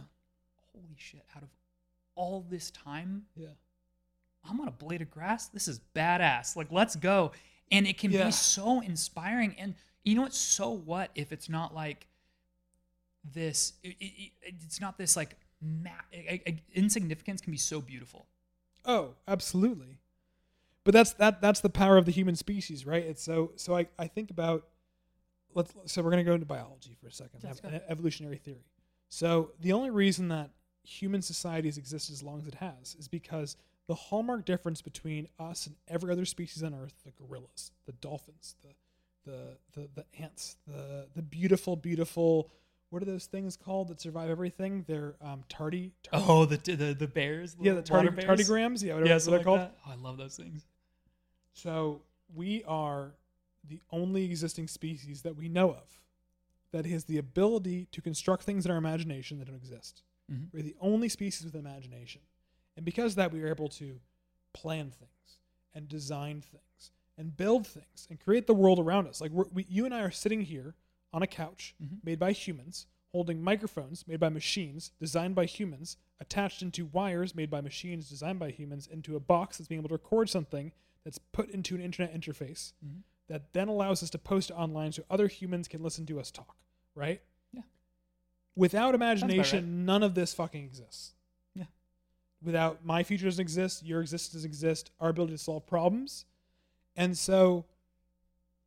[0.73, 1.25] holy shit!
[1.37, 1.49] Out of
[2.17, 3.49] all this time, yeah,
[4.49, 5.47] I'm on a blade of grass.
[5.49, 6.57] This is badass.
[6.57, 7.33] Like, let's go.
[7.71, 8.27] And it can Yeah.
[8.27, 9.55] be so inspiring.
[9.59, 10.35] And you know what?
[10.35, 12.07] So what if it's not like
[13.33, 13.75] this?
[13.83, 14.05] It, it,
[14.43, 18.27] it- it's not this like ma- I- I- insignificance can be so beautiful.
[18.85, 19.99] Oh, absolutely.
[20.85, 23.03] But that's that that's the power of the human species, right?
[23.05, 24.67] It's so so I, I think about
[25.55, 27.41] let's so we're gonna go into biology for a second.
[27.45, 28.67] Ev- evolutionary theory.
[29.09, 30.51] So the only reason that
[30.83, 33.57] human society has existed as long as it has is because
[33.87, 38.57] the hallmark difference between us and every other species on Earth, the gorillas, the dolphins,
[38.63, 42.51] the the the, the ants, the the beautiful, beautiful
[42.95, 44.85] what are those things called that survive everything?
[44.87, 47.57] They're um, tardy, tardy Oh, the the, the bears.
[47.61, 48.29] yeah, the tardy, bears?
[48.41, 49.59] tardigrams, yeah, whatever Yeah, they're like called.
[49.59, 49.77] that.
[49.85, 50.65] Oh, I love those things.
[51.53, 52.03] So
[52.33, 53.17] we are
[53.69, 56.01] the only existing species that we know of
[56.71, 60.03] that has the ability to construct things in our imagination that don't exist.
[60.33, 60.49] Mhm.
[60.53, 62.21] We're the only species with imagination.
[62.77, 64.01] And because of that, we are able to
[64.53, 65.41] plan things
[65.75, 69.21] and design things and build things and create the world around us.
[69.21, 70.77] Like we're, we, you and I are sitting here
[71.15, 72.03] on a couch Mhm.
[72.05, 77.49] made by humans, holding microphones made by machines, designed by humans, attached into wires made
[77.51, 80.73] by machines, designed by humans, into a box that's being able to record something
[81.05, 83.03] that's put into an internet interface Mhm.
[83.29, 86.31] that then allows us to post it online so other humans can listen to us
[86.33, 86.57] talk,
[86.95, 87.23] right?
[87.53, 87.63] Yeah.
[88.57, 91.15] Without imagination, none of this fucking exists.
[91.55, 91.67] Yeah.
[92.43, 96.25] Without my future doesn't exist, your existence doesn't exist, our ability to solve problems.
[96.97, 97.67] And so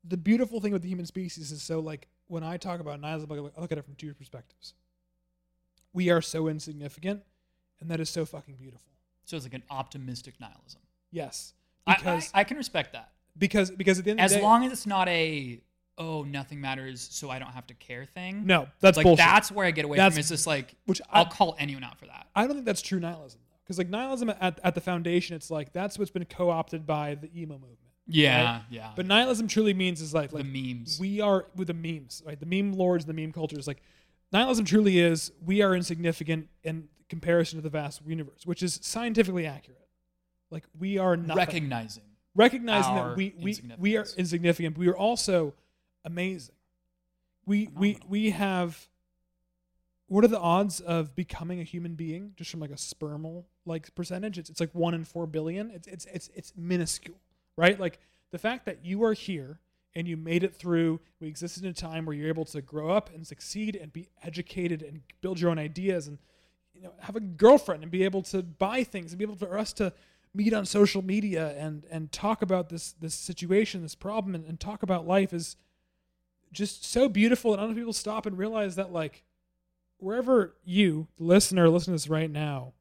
[0.03, 3.31] the beautiful thing with the human species is so like when I talk about nihilism,
[3.31, 4.73] I look at it from two perspectives.
[5.93, 7.23] We are so insignificant,
[7.79, 8.91] and that is so fucking beautiful.
[9.25, 10.81] So it's like an optimistic nihilism.
[11.11, 11.53] Yes.
[11.85, 13.11] I- Because I, I can respect that.
[13.37, 15.61] because because at the end of As the day, long as it's not a
[15.97, 18.45] oh nothing matters, so I don't have to care thing.
[18.45, 19.25] No, that's like bullshit.
[19.25, 20.19] that's where I get away That's- from.
[20.19, 22.27] It's just like which I, I'll call anyone out for that.
[22.35, 23.57] I don't think that's true nihilism though.
[23.63, 27.29] Because like nihilism at, at the foundation, it's like that's what's been co-opted by the
[27.37, 27.79] emo movement.
[28.07, 28.91] Yeah, yeah.
[28.95, 30.97] But nihilism truly means is like the memes.
[30.99, 32.39] we are with the memes, right?
[32.39, 33.81] The meme lords, the meme culture is like
[34.31, 39.45] nihilism truly is we are insignificant in comparison to the vast universe, which is scientifically
[39.45, 39.87] accurate.
[40.49, 41.37] Like we are nothing.
[41.37, 42.03] recognizing.
[42.35, 45.53] recognizing that we we we are insignificant, but we are also
[46.05, 46.55] amazing.
[47.45, 48.87] We we we have.
[50.09, 53.93] What are the odds of becoming a human being just from like a spermal like
[53.93, 54.37] percentage?
[54.37, 55.69] It's it's like one in four billion.
[55.71, 57.17] It's it's it's it's minuscule,
[57.57, 57.77] right?
[57.79, 57.99] Like
[58.31, 59.59] the fact that you are here
[59.97, 60.99] and you made it through.
[61.19, 64.09] We existed in a time where you're able to grow up and succeed and be
[64.23, 66.19] educated and build your own ideas and
[66.75, 69.57] you know have a girlfriend and be able to buy things and be able for
[69.57, 69.91] us to
[70.35, 74.59] meet on social media and and talk about this this situation, this problem, and, and
[74.59, 75.55] talk about life is
[76.53, 77.53] just so beautiful.
[77.53, 79.23] And I don't know people stop and realize that like
[79.97, 82.73] wherever you, the listener, listen to this right now,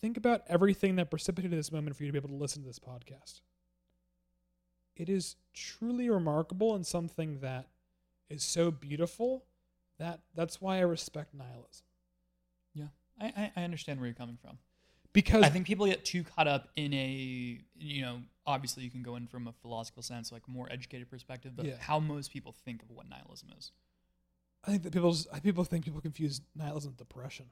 [0.00, 2.68] think about everything that precipitated this moment for you to be able to listen to
[2.68, 3.42] this podcast.
[4.96, 7.66] It is truly remarkable and something that
[8.28, 9.44] is so beautiful
[9.98, 11.86] that that's why I respect nihilism.
[12.74, 12.86] Yeah,
[13.20, 14.58] I, I, I understand where you're coming from.
[15.12, 19.02] Because I think people get too caught up in a, you know, obviously you can
[19.02, 21.76] go in from a philosophical sense, like more educated perspective, but Yeah.
[21.80, 23.72] how most people think of what nihilism is.
[24.64, 27.46] I think that people just, people think people confuse nihilism with depression,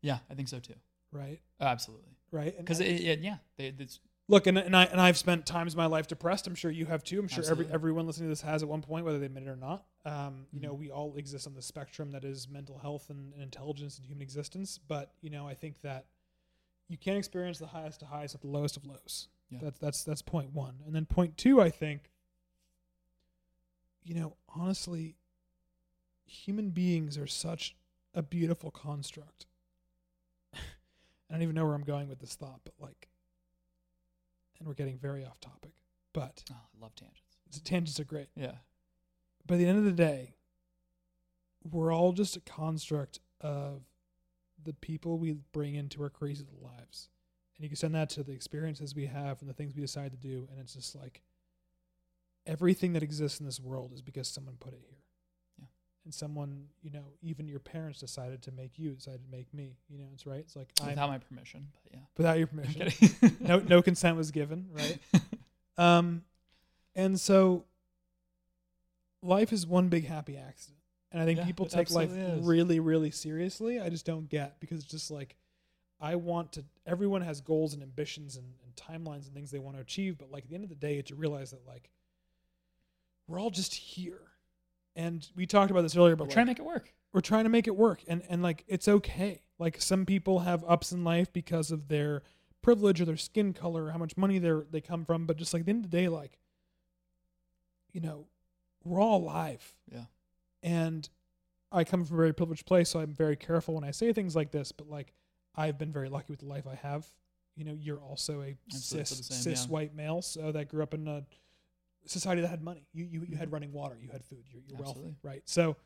[0.00, 0.74] Yeah, I think so too.
[1.10, 1.40] right?
[1.60, 2.16] Oh, absolutely.
[2.30, 2.56] Right?
[2.56, 6.06] Because yeah, they, it's, look, and and I and I've spent times in my life
[6.06, 6.46] depressed.
[6.46, 7.18] I'm sure you have too.
[7.18, 9.48] I'm sure every everyone listening to this has at one point, whether they admit it
[9.48, 9.84] or not.
[10.04, 10.78] Um, you know, Mhm.
[10.78, 14.22] we all exist on the spectrum that is mental health and, and intelligence and human
[14.22, 14.78] existence.
[14.78, 16.06] But you know, I think that
[16.88, 19.28] you can't experience the highest of highs at the lowest of lows.
[19.50, 19.58] Yeah.
[19.62, 21.60] That's that's that's point one, and then point two.
[21.60, 22.10] I think,
[24.02, 25.16] you know, honestly,
[26.24, 27.76] human beings are such
[28.14, 29.46] a beautiful construct.
[30.54, 30.58] I
[31.30, 33.08] don't even know where I'm going with this thought, but like,
[34.62, 35.72] and we're getting very off topic,
[36.12, 37.60] but oh, I love tangents.
[37.64, 38.28] tangents are great.
[38.36, 38.54] Yeah.
[39.44, 40.36] By the end of the day,
[41.68, 43.82] we're all just a construct of
[44.62, 47.08] the people we bring into our crazy little lives.
[47.56, 50.12] And you can send that to the experiences we have and the things we decide
[50.12, 50.46] to do.
[50.50, 51.22] And it's just like
[52.46, 55.01] everything that exists in this world is because someone put it here.
[56.04, 59.76] And someone, you know, even your parents decided to make you, decided to make me.
[59.88, 60.40] You know, it's right.
[60.40, 62.00] It's like I'm, Without my permission, but yeah.
[62.16, 63.36] without your permission.
[63.40, 64.98] no, no consent was given, right?
[65.78, 66.22] Um,
[66.94, 67.64] and so
[69.22, 70.78] life is one big happy accident.
[71.10, 72.44] And I think Yeah, people take life is.
[72.44, 73.80] really, really seriously.
[73.80, 75.36] I just don't get because it's just like
[76.00, 79.76] I want to everyone has goals and ambitions and, and timelines and things they want
[79.76, 81.90] to achieve, but like at the end of the day, it's to realize that like
[83.28, 84.20] we're all just here.
[84.94, 86.92] And we talked about this earlier, but We're like, trying to make it work.
[87.12, 88.02] we're trying to make it work.
[88.08, 89.42] And and like it's okay.
[89.58, 92.22] Like some people have ups in life because of their
[92.62, 95.26] privilege or their skin color or how much money they're they come from.
[95.26, 96.38] But just like at the end of the day like
[97.92, 98.26] you know
[98.84, 99.74] we're all alive.
[99.90, 100.04] Yeah.
[100.62, 101.08] and
[101.70, 104.34] i come from a very privileged place so i'm very careful when i say things
[104.36, 104.72] like this.
[104.72, 105.12] But like
[105.56, 107.06] i've been very lucky with the life i have.
[107.56, 109.70] You know you're also a Absolutely, cis same, cis yeah.
[109.70, 110.22] white male.
[110.22, 111.22] So that grew up in a
[112.06, 113.54] society that had money you you, you had mm-hmm.
[113.54, 115.76] running water you had food you're, you're wealthy right so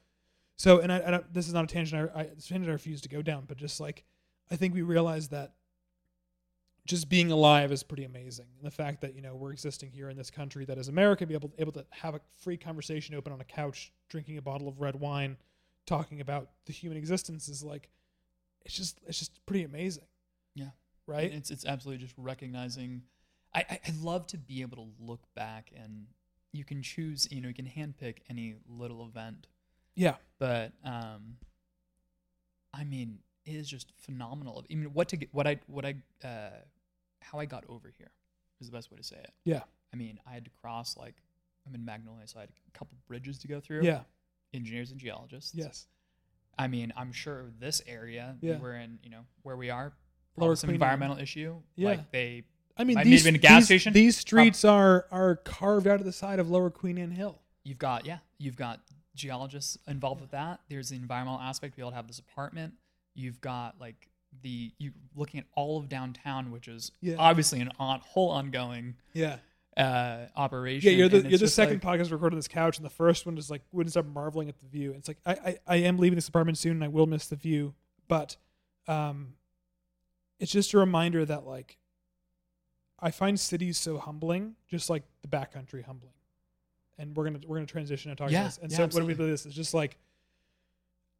[0.56, 3.02] so, and I, I don't, this is not a tangent I, I, tangent I refuse
[3.02, 4.04] to go down, but just like,
[4.50, 5.52] I think we realize that
[6.86, 8.46] just being alive is pretty amazing.
[8.56, 11.26] And the fact that, you know, we're existing here in this country that is America,
[11.26, 14.66] be able, able to have a free conversation open on a couch, drinking a bottle
[14.66, 15.36] of red wine,
[15.84, 17.90] talking about the human existence is like,
[18.64, 20.04] it's just, it's just pretty amazing.
[20.54, 20.70] Yeah.
[21.06, 21.32] Right.
[21.32, 23.02] It's it's absolutely just recognizing.
[23.56, 26.06] I, I I love to be able to look back and
[26.52, 27.26] you can choose.
[27.30, 29.46] You know, you can handpick any little event,
[29.94, 30.16] yeah.
[30.38, 31.36] but um,
[32.72, 34.64] I mean, it is just phenomenal.
[34.70, 36.50] I mean, what to get, what I what I uh,
[37.20, 38.10] how I got over here
[38.60, 39.32] is the best way to say it.
[39.44, 39.62] Yeah.
[39.92, 41.14] I mean, I had to cross like
[41.66, 43.82] I'm in Magnolia, so I had a couple bridges to go through.
[43.82, 44.00] Yeah.
[44.52, 45.52] Engineers and geologists.
[45.54, 45.86] Yes.
[46.58, 48.58] I mean, I'm sure this area Yeah.
[48.58, 49.92] we're in, you know, where we are,
[50.38, 51.56] Lower some environmental issue.
[51.76, 51.88] Yeah.
[51.88, 52.44] Like they
[52.76, 53.92] I mean, Might these, even a gas these, station.
[53.92, 57.40] these streets are, are carved out of the side of Lower Queen Anne Hill.
[57.64, 58.80] You've got yeah, you've got
[59.14, 60.60] geologists involved with that.
[60.68, 61.76] There's the environmental aspect.
[61.76, 62.74] We all have this apartment.
[63.14, 64.08] You've got like
[64.42, 67.14] the you looking at all of downtown, which is Yeah.
[67.18, 69.38] obviously an on, whole ongoing Yeah.
[69.76, 70.90] uh, operation.
[70.90, 73.24] Yeah, you're the you're the second like- podcast recorded on this couch, and the first
[73.24, 74.92] one is like wouldn't stop marveling at the view.
[74.92, 77.36] It's like I, I I am leaving this apartment soon, and I will miss the
[77.36, 77.74] view,
[78.06, 78.36] but
[78.86, 79.32] um,
[80.38, 81.78] it's just a reminder that like
[83.00, 86.14] I find cities so humbling, just like the backcountry humbling,
[86.98, 88.58] and we're gonna we're gonna transition and talk Yeah, about this.
[88.58, 89.44] And yeah, so what do we do this?
[89.46, 89.98] It's just like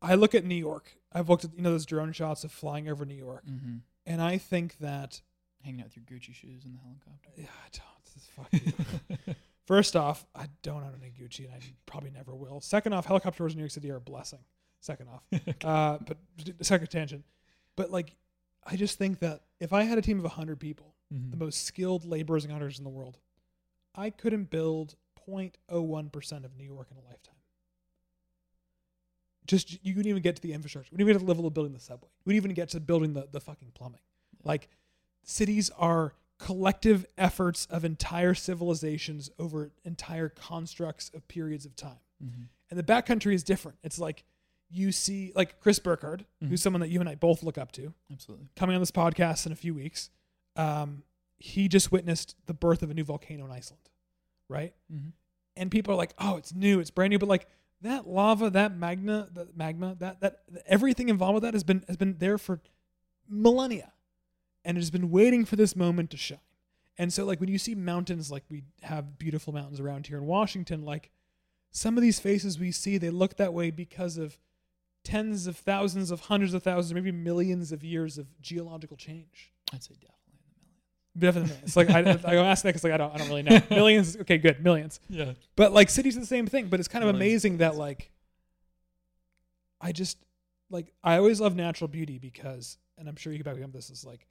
[0.03, 0.91] I look at New York.
[1.13, 3.81] I've looked at you know those drone shots of flying over New York, Mhm.
[4.07, 5.21] and I think that
[5.63, 7.31] hanging out with your Gucci shoes in the helicopter.
[7.37, 8.05] yeah, I don't.
[8.05, 9.35] This is fuck you.
[9.67, 12.61] First off, I don't own any Gucci, and I probably never will.
[12.61, 14.39] Second off, helicopter tours in New York City are a blessing.
[14.81, 15.25] Second off,
[15.65, 16.19] uh, but
[16.65, 17.25] second tangent.
[17.75, 18.15] But like,
[18.65, 21.31] I just think that if I had a team of hundred people, Mhm.
[21.31, 23.19] the most skilled laborers and hunters in the world,
[23.95, 27.35] I couldn't build 0.01 percent of New York in a lifetime.
[29.47, 30.89] Just you wouldn't even get to the infrastructure.
[30.93, 32.09] We didn't even get to the level of building the subway.
[32.25, 34.01] We didn't even get to building the, the fucking plumbing.
[34.43, 34.69] Like
[35.23, 42.01] cities are collective efforts of entire civilizations over entire constructs of periods of time.
[42.23, 42.49] Mhm.
[42.71, 43.79] And the backcountry is different.
[43.85, 44.25] It's like
[44.69, 46.49] you see like Chris Burkard, Mhm.
[46.49, 48.49] who's someone that you and I both look up to, Absolutely.
[48.57, 50.11] coming on this podcast in a few weeks.
[50.57, 51.03] Um,
[51.39, 53.83] he just witnessed the birth of a new volcano in Iceland,
[54.49, 54.75] right?
[54.93, 55.11] Mm-hmm.
[55.57, 57.47] And people are like, "Oh, it's new, it's brand new," but like
[57.83, 61.97] that lava, that magma, that magma, that that everything involved with that has been has
[61.97, 62.61] been there for
[63.29, 63.93] millennia,
[64.65, 66.39] and it has been waiting for this moment to shine.
[66.99, 70.27] And so, like when you see mountains, like we have beautiful mountains around here in
[70.27, 71.11] Washington, like
[71.71, 74.39] some of these faces we see, they look that way because of
[75.05, 79.53] tens of thousands of hundreds of thousands, maybe millions of years of geological change.
[79.73, 80.16] I'd say definitely in the millions.
[81.19, 83.61] Definitely, it's like I, I ask that because like I don't, I don't really know.
[83.71, 85.01] Millions, okay, good, millions.
[85.09, 85.33] Yeah.
[85.55, 86.69] But like cities are the same thing.
[86.69, 88.11] But it's kind of Millions, amazing that like
[89.81, 90.19] I just
[90.71, 93.73] like I always love natural beauty because, and I'm sure you can back me up.
[93.73, 94.27] This is like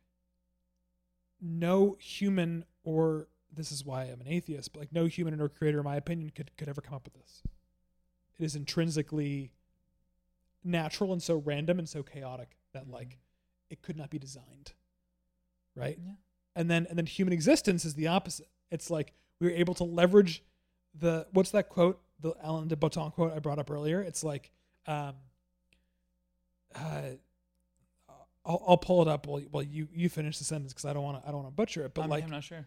[1.42, 5.80] no human or this is why I'm an atheist, but like no human or creator,
[5.80, 7.42] in my opinion, could could ever come up with this.
[8.38, 9.54] It is intrinsically
[10.64, 12.94] natural and so random and so chaotic that mm-hmm.
[12.94, 13.18] like
[13.70, 14.74] it could not be designed.
[15.76, 16.14] Right Yeah.
[16.56, 18.48] And then and then human existence is the opposite.
[18.72, 20.44] It's like we were able to leverage
[20.98, 24.02] the what's that quote, the Alain de Botton quote I brought up earlier.
[24.02, 24.52] It's like,
[24.88, 25.16] um,
[26.74, 27.02] uh,
[28.46, 31.04] I'll, I'll pull it up while while you you finish the sentence because I don't
[31.04, 31.94] want to I don't want to butcher it.
[31.94, 32.66] But I'm, like, I'm not sure.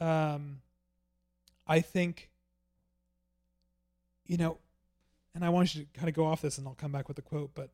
[0.00, 0.60] um,
[1.66, 2.30] I think,
[4.26, 4.58] you know,
[5.34, 7.16] and I want you to kind of go off this, and I'll come back with
[7.16, 7.52] the quote.
[7.54, 7.70] But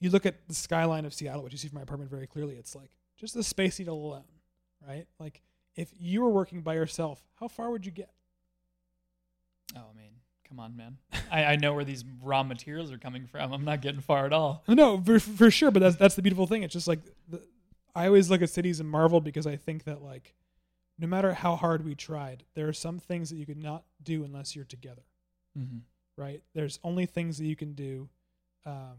[0.00, 2.54] you look at the skyline of Seattle, which you see from my apartment very clearly.
[2.54, 4.24] It's like just the space needle alone,
[4.86, 5.06] right?
[5.18, 5.42] Like
[5.76, 8.10] if you were working by yourself, how far would you get?
[9.76, 10.10] Oh, I mean,
[10.48, 10.98] come on, man.
[11.30, 13.52] I, I know where these raw materials are coming from.
[13.52, 14.62] I'm not getting far at all.
[14.68, 15.70] No, for, for sure.
[15.70, 16.62] But that's that's the beautiful thing.
[16.62, 17.40] It's just like the,
[17.94, 20.34] I always look at cities and marvel because I think that like
[20.98, 24.24] no matter how hard we tried, there are some things that you could not do
[24.24, 25.02] unless you're together.
[25.58, 25.78] Mm-hmm.
[26.16, 26.42] right?
[26.54, 28.08] There's only things that you can do
[28.64, 28.96] um,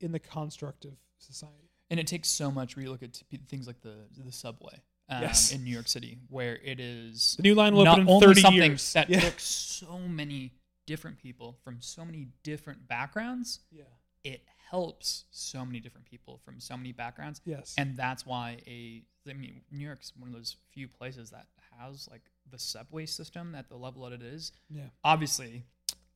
[0.00, 1.70] in the construct of society.
[1.90, 2.76] And it takes so much.
[2.76, 5.52] Where you look at t- things like the the subway um, Yes.
[5.52, 8.40] in New York City, where it is The new line will open in only 30
[8.40, 8.92] something years.
[8.94, 9.20] that yeah.
[9.20, 10.52] took so many
[10.86, 13.60] different people from so many different backgrounds.
[13.70, 13.84] yeah.
[14.24, 17.74] It helps so many different people from so many backgrounds, Yes.
[17.78, 21.46] and that's why a I mean New York's one of those few places that
[21.78, 24.50] has like the subway system at the level that it is.
[24.68, 24.86] yeah.
[25.04, 25.64] Obviously,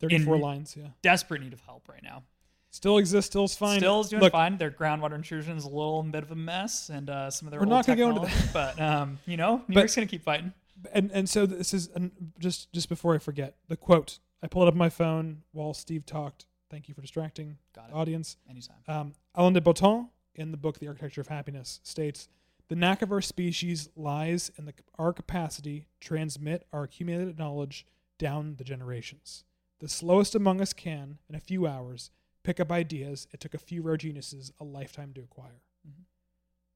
[0.00, 0.76] 34 in- lines.
[0.76, 0.88] Yeah.
[1.02, 2.24] desperate need of help right now.
[2.70, 3.30] Still exists.
[3.30, 3.78] Still's fine.
[3.80, 4.56] Still's doing Look, fine.
[4.56, 7.60] Their groundwater intrusion is a little bit of a mess, and uh, some of their
[7.60, 8.50] We're not gonna go into that.
[8.52, 10.52] but um, you know, New But- York's gonna keep fighting.
[10.92, 14.18] And and so this is and just just before I forget the quote.
[14.42, 16.46] I pulled it up on my phone while Steve talked.
[16.70, 18.36] Thank you for distracting the audience.
[18.48, 18.76] Anytime.
[18.88, 22.28] Um, Alain de Botton, in the book The Architecture of Happiness, states
[22.68, 27.84] The knack of our species lies in the, our capacity to transmit our accumulated knowledge
[28.18, 29.44] down the generations.
[29.80, 32.10] The slowest among us can, in a few hours,
[32.42, 35.60] pick up ideas it took a few rare geniuses a lifetime to acquire.
[35.86, 36.04] Mhm.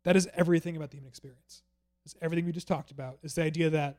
[0.05, 1.63] That is everything about the human experience.
[2.05, 3.19] It's everything we just talked about.
[3.23, 3.99] It's the idea that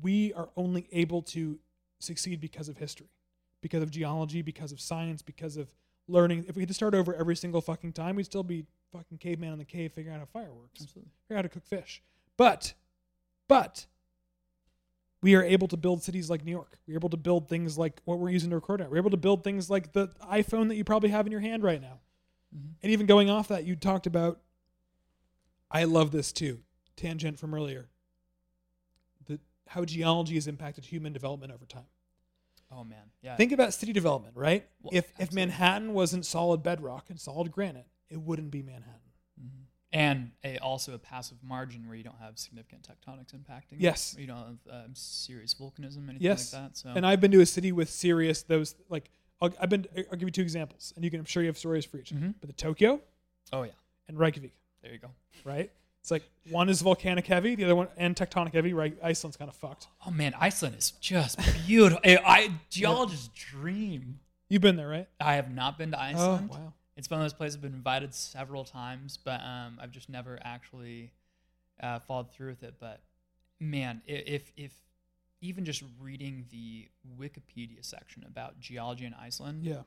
[0.00, 1.60] we are only able to
[2.00, 3.08] succeed because of history,
[3.60, 5.70] because of geology, because of science, because of
[6.08, 6.44] learning.
[6.48, 9.52] If we had to start over every single fucking time, we'd still be fucking caveman
[9.52, 11.12] in the cave figuring out how fire works, Absolutely.
[11.26, 12.02] figure out how to cook fish.
[12.36, 12.74] But,
[13.46, 13.86] but,
[15.20, 16.78] we are able to build cities like New York.
[16.86, 18.90] We're able to build things like what we're using to record at.
[18.90, 21.62] We're able to build things like the iPhone that you probably have in your hand
[21.62, 22.00] right now.
[22.54, 22.74] Mhm.
[22.82, 24.40] And even going off that, you talked about.
[25.70, 26.62] I love this too.
[26.96, 27.90] Tangent from earlier.
[29.26, 31.86] The how geology has impacted human development over time.
[32.70, 33.36] Oh man, yeah.
[33.36, 34.68] Think about city development, right?
[34.82, 35.32] Well, if if.
[35.32, 39.07] Manhattan wasn't solid bedrock and solid granite, it wouldn't be Manhattan.
[39.92, 43.76] And a, also a passive margin where you don't have significant tectonics impacting.
[43.78, 44.14] Yes.
[44.18, 46.52] You don't have um, serious volcanism, anything Yes.
[46.52, 46.76] like that.
[46.76, 49.86] So And I've been to a city with serious those like I'll, I've been.
[49.96, 51.20] I'll give you two examples, and you can.
[51.20, 52.10] I'm sure you have stories for each.
[52.12, 52.34] Mhm.
[52.40, 53.00] But the Tokyo
[53.52, 53.70] oh yeah,
[54.08, 55.10] and Reykjavik, there you go.
[55.44, 55.70] right?
[56.00, 58.72] It's like one is volcanic heavy, the other one and tectonic heavy.
[58.74, 58.96] Right?
[59.02, 59.86] Iceland's kind of fucked.
[60.04, 62.00] Oh man, Iceland is just beautiful.
[62.04, 64.18] I, I geologist's dream.
[64.48, 65.06] You've been there, right?
[65.20, 66.50] I have not been to Iceland.
[66.52, 66.72] Oh wow.
[66.98, 70.38] It's one of those places I've been invited several times, but um, I've just never
[70.42, 71.12] actually
[71.80, 72.74] uh, followed through with it.
[72.80, 73.00] But
[73.60, 74.72] man, if if
[75.40, 79.82] even just reading the Wikipedia section about geology in Iceland Yeah.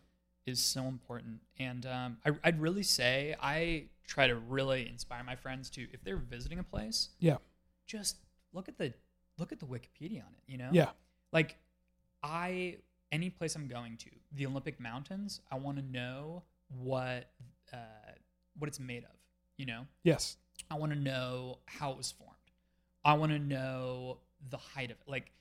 [0.45, 5.36] is so important, and um, I, I'd really say I try to really inspire my
[5.36, 7.38] friends to if they're visiting a place, Yeah.
[7.86, 8.16] just
[8.53, 8.93] look at the
[9.38, 10.43] look at the Wikipedia on it.
[10.47, 10.91] You know, Yeah.
[11.34, 11.57] like
[12.24, 12.78] I
[13.12, 16.43] any place I'm going to, the Olympic Mountains, I want to know
[16.80, 17.30] what
[17.74, 17.78] uh,
[18.57, 19.15] what it's made of.
[19.57, 20.38] You know, Yes.
[20.69, 22.32] I want to know how it was formed.
[23.05, 24.19] I want to know
[24.49, 25.07] the height of it.
[25.09, 25.32] Like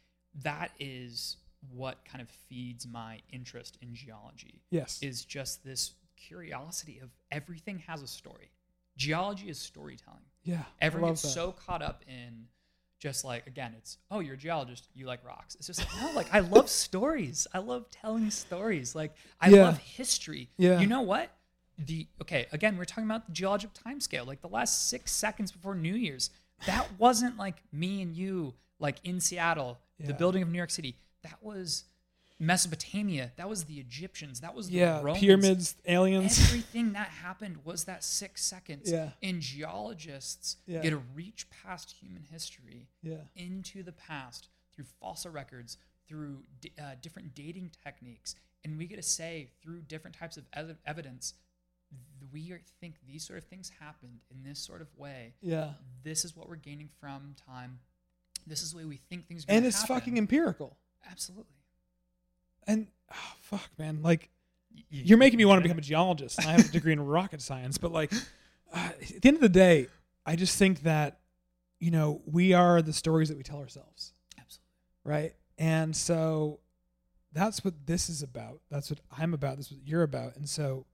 [0.43, 1.37] that is
[1.75, 4.99] what kind of feeds my interest in geology Yes.
[5.03, 8.51] is just this curiosity of everything has a story.
[8.97, 10.21] Geology is storytelling.
[10.43, 10.65] yeah.
[10.81, 11.29] Everyone gets that.
[11.29, 12.47] so caught up in
[13.01, 15.57] just like again, it's oh you're a geologist, you like rocks.
[15.57, 17.47] It's just like no, like I love stories.
[17.53, 18.95] I love telling stories.
[18.95, 19.63] Like I Yeah.
[19.65, 20.51] love history.
[20.59, 20.79] Yeah.
[20.81, 21.31] You know what?
[21.79, 24.25] The okay again, we're talking about the geologic time scale.
[24.27, 26.31] Like the last six seconds before New Year's,
[26.67, 30.95] that wasn't like me and you like in Seattle, the building of New York City.
[31.23, 31.85] That was
[32.41, 33.33] Mesopotamia.
[33.37, 34.41] That was the Egyptians.
[34.41, 34.97] That was the Yeah.
[34.99, 36.39] Romans Pyramids, aliens.
[36.49, 38.91] everything that happened was that six seconds.
[38.91, 39.11] Yeah.
[39.23, 40.81] And geologists Yeah.
[40.81, 43.19] get to reach past human history yeah.
[43.37, 45.77] into the past through fossil records,
[46.09, 48.35] through d- uh, different dating techniques,
[48.65, 51.35] and we get to say through different types of ev- evidence,
[51.91, 55.35] th- we are, think these sort of things happened in this sort of way.
[55.43, 55.73] Yeah.
[56.03, 57.81] This is what we're gaining from time.
[58.47, 59.97] This is the way we think things are And it's happen.
[59.97, 60.79] fucking empirical.
[61.11, 61.55] absolutely.
[62.67, 64.03] And oh, fuck, man.
[64.03, 64.31] Like
[64.73, 66.39] Y- y- you're making me want to become a geologist.
[66.39, 68.13] And I have a degree in rocket science, but like
[68.73, 69.89] uh, at the end of the day,
[70.25, 71.19] I just think that
[71.81, 74.65] you know we are the stories that we tell ourselves, Absolutely.
[75.05, 75.35] right?
[75.59, 76.61] And so
[77.33, 78.61] that's what this is about.
[78.71, 79.57] That's what I'm about.
[79.57, 80.37] That's what you're about.
[80.37, 80.87] And so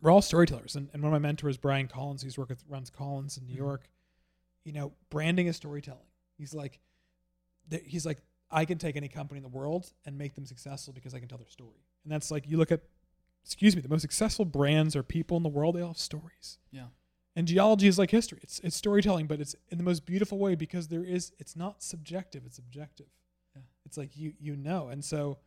[0.00, 0.76] we're all storytellers.
[0.76, 3.52] And, and one of my mentors, Brian Collins, who's worked with runs Collins in New
[3.54, 3.58] Mhm.
[3.58, 3.88] York.
[4.64, 6.06] You know, branding is storytelling.
[6.38, 6.80] He's like,
[7.84, 8.18] he's like,
[8.50, 11.28] I can take any company in the world and make them successful because I can
[11.28, 11.84] tell their story.
[12.04, 12.80] And that's like you look at,
[13.44, 15.76] excuse me, the most successful brands or people in the world.
[15.76, 16.58] They all have stories.
[16.72, 16.86] Yeah.
[17.36, 18.40] And geology is like history.
[18.42, 21.82] It's it's storytelling, but it's in the most beautiful way because there is it's not
[21.82, 22.42] subjective.
[22.44, 23.06] It's objective.
[23.54, 23.62] Yeah.
[23.86, 24.88] It's like you you know.
[24.88, 25.38] And so,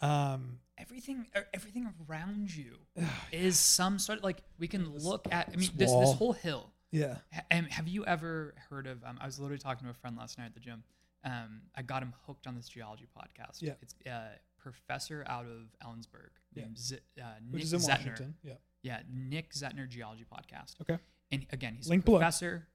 [0.00, 2.72] um, everything er, everything around you
[3.32, 6.32] is some sort of like we can look at i mean this this, this whole
[6.32, 7.16] hill yeah,
[7.50, 10.38] and have you ever heard of um, i was literally talking to a friend last
[10.38, 10.82] night at the gym
[11.24, 13.72] um, i got him hooked on this geology podcast Yeah.
[13.82, 16.64] it's a professor out of ellensburg Yeah.
[16.64, 17.88] named Z- uh, nick which is in Zentner.
[17.88, 18.34] Washington.
[18.42, 18.54] Yeah.
[18.82, 20.98] yeah nick Zentner geology podcast Okay.
[21.30, 22.18] and again he's Link a below.
[22.18, 22.66] professor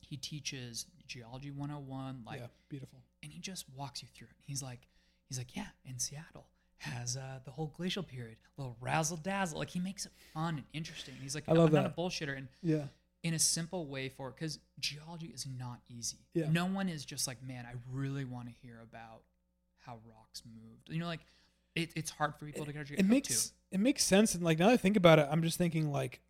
[0.00, 2.46] he teaches geology 101 like yeah.
[2.68, 3.00] Beautiful.
[3.22, 4.36] and he just walks you through it.
[4.46, 4.88] He's like,
[5.28, 6.46] he's like, yeah, in Seattle
[6.78, 9.58] has uh, the whole glacial period, little razzle dazzle.
[9.58, 11.12] Like he makes it fun and interesting.
[11.20, 11.96] He's like, I love I'm not a that.
[11.96, 12.84] bullshitter, and Yeah.
[13.22, 16.26] In a simple way for it because geology is not easy.
[16.34, 16.50] Yeah.
[16.50, 19.22] No one is just like, man, I really want to hear about
[19.78, 20.88] how rocks moved.
[20.88, 21.20] You know, like
[21.74, 24.66] it, it's hard for people to get it makes it makes sense and like now
[24.66, 26.20] that I think about it, I'm just thinking like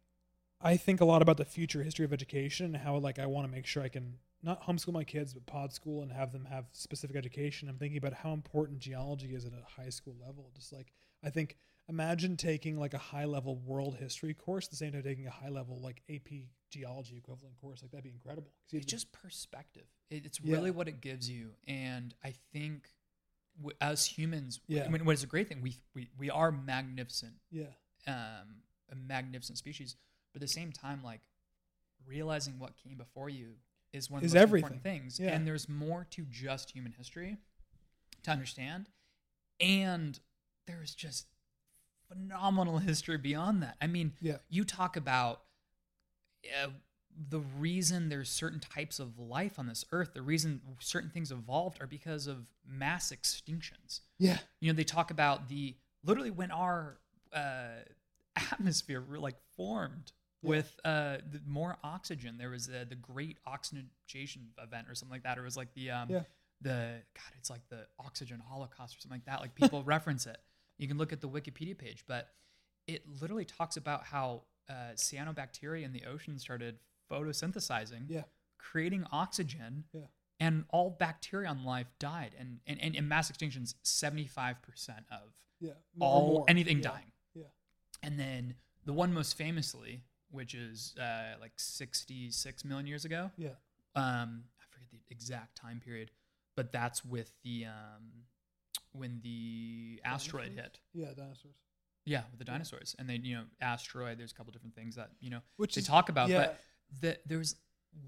[0.60, 3.46] I think a lot about the future history of education and how like I want
[3.46, 6.44] to make sure I can not homeschool my kids but pod school and have them
[6.44, 7.68] have specific education.
[7.68, 10.50] I'm thinking about how important geology is at a high school level.
[10.54, 10.92] Just like
[11.24, 11.56] I think
[11.88, 15.30] imagine taking like a high level world history course at the same time taking a
[15.30, 16.30] high level like AP
[16.72, 17.82] geology equivalent course.
[17.82, 18.50] Like that'd be incredible.
[18.72, 19.86] It's just perspective.
[20.10, 20.54] It, it's Yeah.
[20.56, 22.88] really what it gives you, and I think
[23.58, 24.84] w- as humans, Yeah.
[24.84, 25.60] I mean, what is a great thing?
[25.62, 27.66] We we we are magnificent, yeah.
[28.06, 29.96] um, a magnificent species,
[30.32, 31.20] but at the same time, like
[32.06, 33.56] realizing what came before you
[33.92, 34.64] is one of Is the most everything.
[34.64, 35.20] important things.
[35.20, 35.34] Yeah.
[35.34, 37.36] And there's more to just human history
[38.22, 38.88] to understand,
[39.60, 40.18] and
[40.66, 41.26] there's just
[42.08, 43.76] phenomenal history beyond that.
[43.80, 44.38] I mean, Yeah.
[44.48, 45.44] you talk about
[46.62, 46.68] uh,
[47.28, 51.80] the reason there's certain types of life on this earth, the reason certain things evolved
[51.82, 54.00] are because of mass extinctions.
[54.18, 54.38] Yeah.
[54.60, 55.74] You know, they talk about the
[56.04, 56.98] literally when our
[57.32, 57.82] uh,
[58.36, 60.12] atmosphere like formed
[60.42, 60.48] Yeah.
[60.50, 62.38] with uh, the more oxygen.
[62.38, 65.38] There was the, the Great Oxygenation Event or something like that.
[65.38, 66.22] Or it was like the um, Yeah.
[66.60, 69.40] the God, it's like the Oxygen Holocaust or something like that.
[69.40, 70.38] Like people reference it.
[70.78, 72.28] You can look at the Wikipedia page, but
[72.88, 76.78] it literally talks about how uh, cyanobacteria in the ocean started
[77.10, 78.24] photosynthesizing, Yeah.
[78.58, 80.06] creating oxygen, Yeah.
[80.40, 82.34] and all bacteria on life died.
[82.38, 85.74] And and, and in mass extinctions, seventy five percent of Yeah.
[86.00, 86.82] All anything Yeah.
[86.90, 87.12] dying.
[87.34, 87.44] Yeah.
[88.02, 93.30] And then the one most famously, which is uh, like sixty six million years ago,
[93.36, 93.54] Yeah.
[93.94, 96.10] um, I forget the exact time period,
[96.56, 98.24] but that's with the um,
[98.92, 100.64] when the asteroid Dinosaurs?
[100.64, 100.80] hit.
[100.92, 101.14] Yeah.
[101.14, 101.56] Dinosaurs.
[102.04, 104.18] Yeah, with the dinosaurs, and then you know asteroid.
[104.18, 106.38] There's a couple different things that you know Which they is talk about, yeah.
[106.38, 106.60] but
[107.00, 107.56] the, there's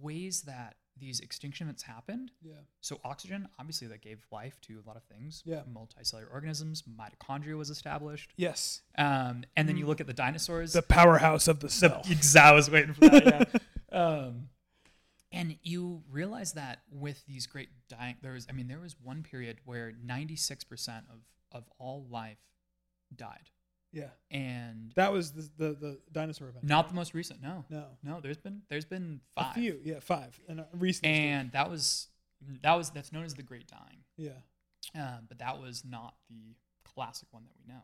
[0.00, 2.30] ways that these extinction events happened.
[2.42, 2.54] Yeah.
[2.80, 5.42] So oxygen, obviously, that gave life to a lot of things.
[5.44, 5.62] Yeah.
[5.72, 6.82] multicellular organisms.
[6.82, 8.32] Mitochondria was established.
[8.36, 8.82] Yes.
[8.96, 10.72] Um, and then you look at the dinosaurs.
[10.72, 12.02] The powerhouse of the cell.
[12.10, 12.50] Exactly.
[12.50, 13.60] I was waiting for that.
[13.92, 13.98] Yeah.
[13.98, 14.48] um,
[15.32, 19.22] and you realize that with these great dying, there was, I mean, there was one
[19.22, 21.20] period where 96% of,
[21.50, 22.38] of all life
[23.14, 23.50] died.
[23.94, 24.08] Yeah.
[24.30, 26.64] And That was the the, the dinosaur event.
[26.64, 27.40] not the most recent.
[27.42, 27.84] No, No.
[28.02, 29.56] no, there's been, there's been five.
[29.56, 29.80] A few.
[29.84, 30.38] Yeah, five.
[30.48, 31.10] And uh, recently.
[31.14, 32.08] And that was,
[32.62, 34.04] that was, that's known as the great dying.
[34.16, 34.30] yeah.
[34.98, 37.80] Uh, but that was not the classic one that we know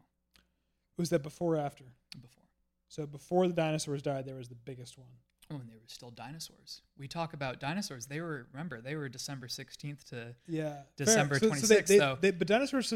[0.98, 1.84] Was that before or after?
[2.20, 2.44] before.
[2.88, 5.08] So before the dinosaurs died, there was the biggest one.
[5.50, 6.82] Oh, and they were still dinosaurs.
[6.98, 8.06] We talk about dinosaurs.
[8.06, 10.82] They were remember they were December sixteenth to Yeah.
[10.96, 12.92] December So- so they- 26th, they- they- but dinosaurs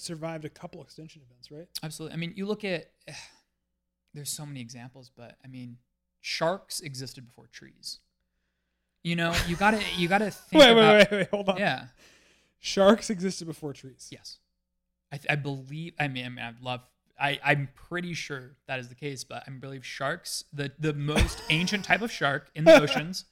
[0.00, 1.68] survived a couple extinction events, right?
[1.82, 2.14] absolutely.
[2.14, 2.90] I mean, you look at
[4.14, 5.78] there's so many examples, but I mean,
[6.20, 8.00] sharks existed before trees.
[9.02, 11.58] You know, you gotta you gotta think Wait, about wait, wait, wait, hold on.
[11.58, 11.86] yeah.
[12.58, 14.08] Sharks existed before trees.
[14.10, 14.38] Yes,
[15.12, 15.92] I, I believe.
[16.00, 16.80] I mean, I mean, I love.
[17.18, 21.42] I I'm pretty sure that is the case, but I believe sharks, the the most
[21.50, 23.26] ancient type of shark in the oceans,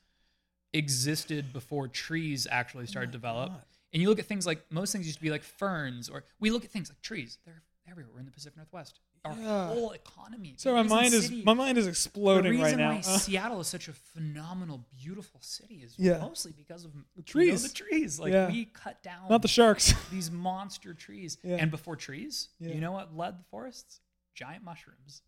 [0.73, 3.51] existed before trees actually started to develop.
[3.51, 3.62] God.
[3.95, 6.51] And you look at things like most things used to be like ferns, or we
[6.51, 7.39] look at things like trees.
[7.47, 8.13] They're everywhere.
[8.15, 8.99] We're in the Pacific Northwest.
[9.25, 9.69] Our Yeah.
[9.69, 10.55] whole economy.
[10.59, 12.91] So my mind is city- my mind is exploding right now.
[12.91, 16.19] The reason why Uh, Seattle is such a phenomenal, beautiful city is Yeah.
[16.19, 17.63] mostly because of the trees.
[17.63, 18.19] the trees.
[18.19, 18.49] Like Yeah.
[18.49, 19.95] we cut down not the sharks.
[20.11, 21.39] these monster trees.
[21.45, 24.01] And before trees, you know what led the forests?
[24.35, 25.23] Giant mushrooms.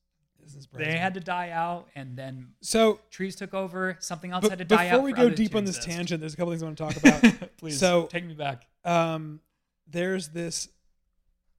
[0.72, 3.96] They had to die out, and then so trees took over.
[4.00, 4.90] Something else had to die out.
[4.92, 6.96] before we go deep on this tangent, there's a couple things I want to talk
[7.32, 7.56] about.
[7.58, 8.66] please So- take me back.
[8.84, 9.40] um,
[9.88, 10.68] there's this.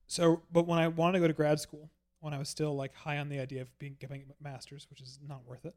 [0.08, 1.90] So, but when I wanted to go to grad school,
[2.22, 5.02] when I was still like high on the idea of being getting a master's, which
[5.02, 5.76] is not worth it,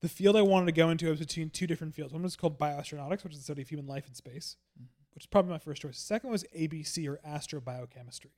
[0.00, 2.12] the field I wanted to go into was between two different fields.
[2.12, 4.86] One was called bioastronautics, which is the study of human life in space, Mhm.
[5.14, 5.96] which is probably my first choice.
[5.96, 8.30] The second was ABC or astrobiochemistry,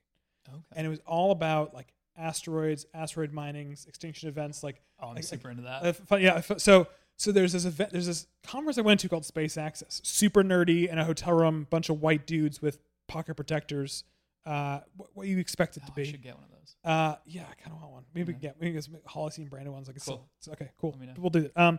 [0.49, 0.59] Okay.
[0.73, 5.25] and it was all about like asteroids, asteroid minings, extinction events, like oh, I'm like-
[5.25, 6.01] super into that.
[6.11, 6.41] uh, yeah.
[6.59, 7.91] So so there's this event.
[7.93, 10.01] There's this conference I went to called Space Access.
[10.05, 14.05] Super nerdy in a hotel room, bunch of white dudes with pocket protectors.
[14.45, 16.05] Uh, what, what you expect it oh, to I be?
[16.11, 16.75] should get one of those.
[16.85, 18.05] Uh, yeah, I kind of want one.
[18.15, 18.39] Maybe we Yeah.
[18.39, 19.87] can get maybe get some Holocene branded ones.
[19.87, 20.27] Like Cool.
[20.41, 20.91] still, okay, cool.
[20.91, 21.15] Let me know.
[21.17, 21.53] We'll do it.
[21.55, 21.79] Um,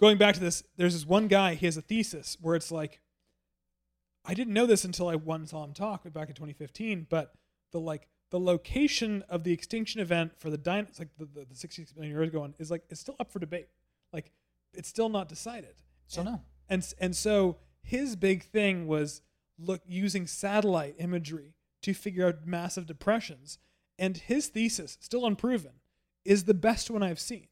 [0.00, 1.54] going back to this, there's this one guy.
[1.54, 3.00] He has a thesis where it's like,
[4.24, 7.08] I didn't know this until I one saw him talk back in 2015.
[7.10, 7.34] But
[7.72, 11.54] the like the location of the extinction event for the dino, like the, the, the
[11.54, 13.68] 66 million years ago one is like it's still up for debate.
[14.12, 14.32] Like
[14.74, 15.74] it's still not decided.
[16.08, 16.40] So And- no.
[16.68, 19.22] and and so his big thing was
[19.58, 23.58] look using satellite imagery to figure out massive depressions
[23.98, 25.72] and his thesis still unproven
[26.24, 27.48] is the best one i've seen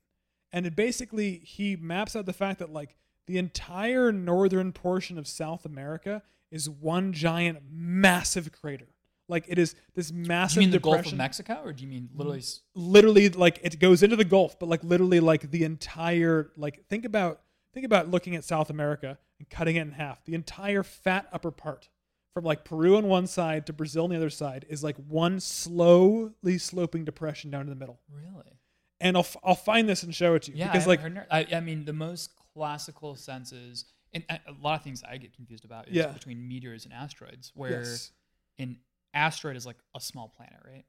[0.53, 5.27] and it basically he maps out the fact that like the entire northern portion of
[5.29, 8.89] south america is one giant massive crater
[9.31, 11.83] like it is this Do massive you mean the Gulf of depression Mexico, or do
[11.83, 12.43] you mean literally?
[12.75, 17.05] literally like it goes into the Gulf, but like literally like the entire like think
[17.05, 17.41] about
[17.73, 20.25] think about looking at South America and cutting it in half.
[20.25, 21.89] The entire fat upper part
[22.35, 25.41] from like Peru on one side to Brazil on the other side is like one
[25.41, 28.01] slowly sloping depression down to the middle.
[28.13, 28.59] Really?
[29.01, 31.01] And I'll f- I'll find this and show it to you Yeah, because I like
[31.01, 35.17] heard, I, I mean, the most classical senses, and a a lot of things I
[35.17, 36.09] get confused about is Yeah.
[36.09, 38.13] between meteors and asteroids, where yes.
[38.59, 38.77] an
[39.15, 40.85] asteroid is like a small planet, right?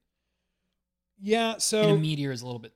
[1.24, 2.74] yeah, and so a meteor is a little bit.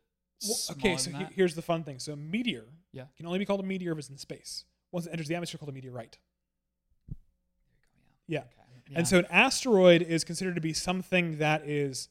[0.48, 1.98] well, okay, so he- here's the fun thing.
[2.00, 3.06] So a meteor Yeah.
[3.18, 4.66] can only be called a meteor if it's in space.
[4.92, 6.18] Once it enters the atmosphere, called a meteorite.
[8.28, 8.40] Yeah.
[8.40, 8.96] Okay.
[8.96, 12.10] And so an asteroid is considered to be something that is.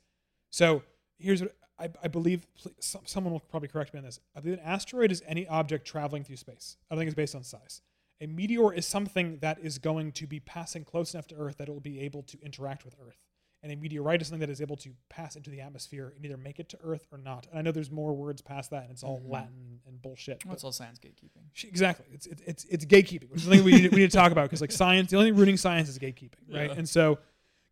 [0.50, 0.82] So
[1.18, 2.46] here's what I, I believe.
[2.60, 4.18] pl- some- Someone will probably correct me on this.
[4.34, 6.76] I believe an asteroid is any object traveling through space.
[6.90, 7.80] I don't think it's based on size.
[8.20, 11.68] A meteor is something that is going to be passing close enough to Earth that
[11.68, 13.18] it will be able to interact with Earth.
[13.62, 16.36] And a meteorite is something that is able to pass into the atmosphere and either
[16.36, 17.46] make it to Earth or not.
[17.50, 19.30] And I know there's more words past that, and it's all Mhm.
[19.30, 20.44] Latin and bullshit.
[20.44, 21.44] well, but- it's all science gatekeeping.
[21.66, 22.06] Exactly.
[22.12, 24.44] It's it's it's, it's gatekeeping, which is something we need, we need to talk about
[24.44, 26.70] because like science, the only thing ruining science is gatekeeping, right?
[26.70, 26.76] Yeah.
[26.76, 27.18] And so,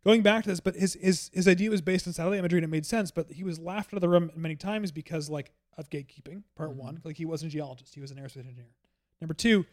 [0.03, 2.65] going back to this, but his his his idea was based on satellite imagery and
[2.65, 5.51] it made sense, but he was laughed out of the room many times because like
[5.77, 6.43] of gatekeeping.
[6.55, 6.75] Part Mhm.
[6.77, 8.71] one, like he wasn't a geologist, he was an aerospace engineer.
[9.21, 9.65] Number two,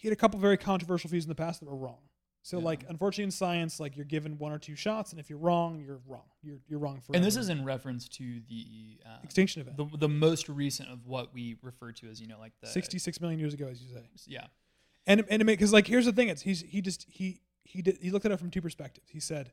[0.00, 1.98] he had a couple very controversial views in the past that were wrong.
[2.42, 2.64] So Yeah.
[2.64, 5.80] like unfortunately in science, like you're given one or two shots, and if you're wrong,
[5.80, 6.24] you're wrong.
[6.40, 9.76] You're you're wrong for And this is in reference to the uh, extinction event.
[9.76, 13.20] the the most recent of what we refer to as you know like the 66
[13.20, 14.08] million years ago, as you say.
[14.26, 14.46] Yeah.
[15.06, 18.10] and and because like here's the thing it's he's he just he he did he
[18.10, 19.50] looked at it from two perspectives he said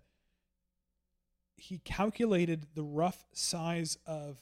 [1.57, 4.37] he calculated the rough size of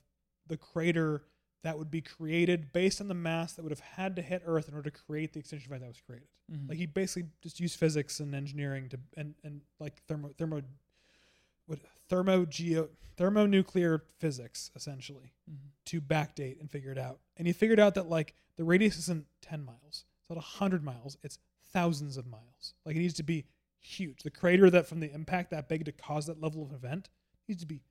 [0.48, 1.24] the crater
[1.64, 4.68] that would be created based on the mass that would have had to hit earth
[4.68, 6.70] in order to create the extinction event that was created Mhm.
[6.70, 10.62] like he basically just used physics and engineering to and and like thermo thermo
[11.66, 15.70] what thermo geo thermonuclear physics essentially Mhm.
[15.86, 17.22] to backdate and figure it out.
[17.38, 20.06] And he figured out that like the radius isn't 10 miles.
[20.22, 21.16] It's not 100 miles.
[21.24, 22.74] It's thousands of miles.
[22.86, 23.46] Like it needs to be
[23.80, 24.24] huge.
[24.24, 27.10] The crater that from the impact that big to cause that level of event
[27.48, 27.82] needs to be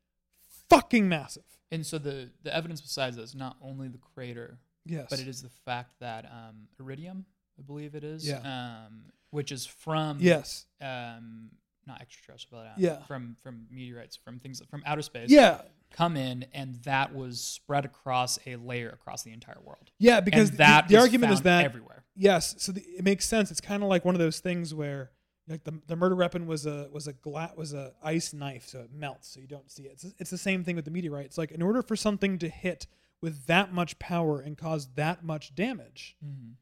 [0.75, 1.45] fucking massive.
[1.71, 5.07] And so the the evidence besides that is not only the crater, Yes.
[5.11, 7.25] but it is the fact that um, iridium,
[7.59, 8.83] I believe it is, Yeah.
[8.87, 10.67] um, which is from Yes.
[10.81, 11.51] um,
[11.87, 13.03] not extraterrestrial, but uh, Yeah.
[13.05, 17.85] from from meteorites, from things from outer space, Yeah, come in, and that was spread
[17.85, 19.91] across a layer across the entire world.
[19.99, 22.05] yeah, because and that the, argument is that everywhere.
[22.15, 23.51] yes, so the, it makes sense.
[23.51, 25.11] It's kind of like one of those things where
[25.49, 28.81] like the, the murder weapon was a was a gla- was a ice knife, so
[28.81, 29.93] it melts, so you don't see it.
[29.93, 31.27] It's, it's the same thing with the meteorite.
[31.27, 32.87] It's like in order for something to hit
[33.21, 36.55] with that much power and cause that much damage, Mhm.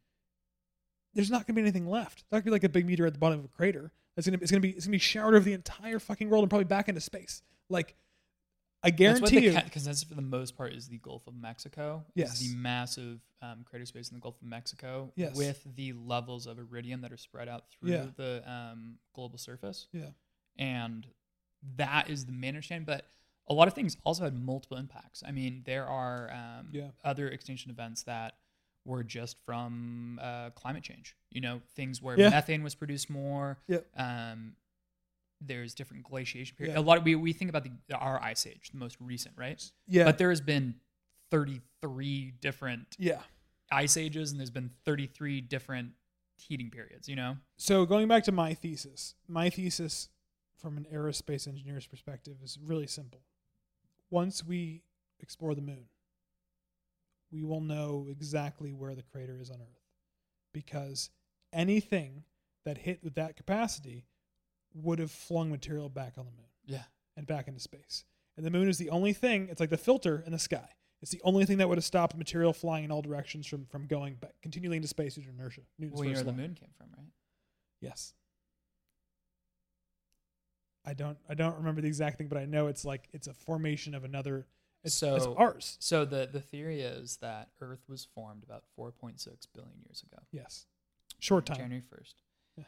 [1.15, 2.21] there's not going to be anything left.
[2.21, 3.93] It's not to be like a big meteor at the bottom of a crater.
[4.17, 5.99] It's going to it's going to be it's going to be showered over the entire
[5.99, 7.43] fucking world and probably back into space.
[7.69, 7.95] Like
[8.83, 9.53] I That's guarantee the you.
[9.53, 12.05] ca- consensus for the most part is the Gulf of Mexico.
[12.15, 12.39] Yes.
[12.39, 15.13] The massive um, crater space in the Gulf of Mexico.
[15.17, 15.37] Yes.
[15.37, 18.07] With the levels of iridium that are spread out through Yeah.
[18.17, 19.87] the um, global surface.
[19.93, 20.09] yeah.
[20.59, 21.07] and
[21.77, 22.87] that is the main understanding.
[22.87, 23.05] But
[23.49, 25.23] a lot of things also had multiple impacts.
[25.27, 26.89] I mean, there are um, Yeah.
[27.05, 28.37] other extinction events that
[28.87, 31.17] were just from uh, climate change.
[31.31, 32.31] You know, things where Yeah.
[32.31, 33.59] methane was produced more.
[33.69, 33.87] Yep.
[33.95, 34.57] Um,
[35.41, 36.77] there's different glaciation periods.
[36.77, 36.83] Yeah.
[36.83, 39.63] A lot of we we think about the our ice age, the most recent, right?
[39.87, 40.05] Yeah.
[40.05, 40.77] But there has been
[41.31, 43.21] 33 different yeah.
[43.71, 45.91] ice ages, and there's been 33 different
[46.37, 47.09] heating periods.
[47.09, 47.37] You know.
[47.57, 50.09] So going back to my thesis, my thesis
[50.59, 53.21] from an aerospace engineer's perspective is really simple.
[54.11, 54.83] Once we
[55.21, 55.87] explore the moon,
[57.33, 59.81] we will know exactly where the crater is on Earth
[60.53, 61.11] because
[61.53, 62.25] anything
[62.65, 64.05] that hit with that capacity
[64.75, 66.85] would have flung material back on the moon Yeah.
[67.17, 68.05] and back into space.
[68.37, 70.69] And the moon is the only thing, it's like the filter in the sky.
[71.03, 73.87] It's the only thing that would have stopped material flying in all directions from, from
[73.87, 75.63] going back, continually into space due to inertia.
[75.79, 77.09] Newton's Well, you know first where the moon came from, right?
[77.81, 78.13] Yes.
[80.85, 83.35] I don't I don't remember the exact thing, but I know it's like it's a
[83.35, 84.47] formation of another
[84.83, 85.77] it's, it's So- ours.
[85.81, 90.23] So the the theory is that Earth was formed about 4.6 billion years ago.
[90.33, 90.67] Yes.
[91.19, 91.59] Short time.
[91.59, 92.15] January 1st.
[92.57, 92.65] Yeah.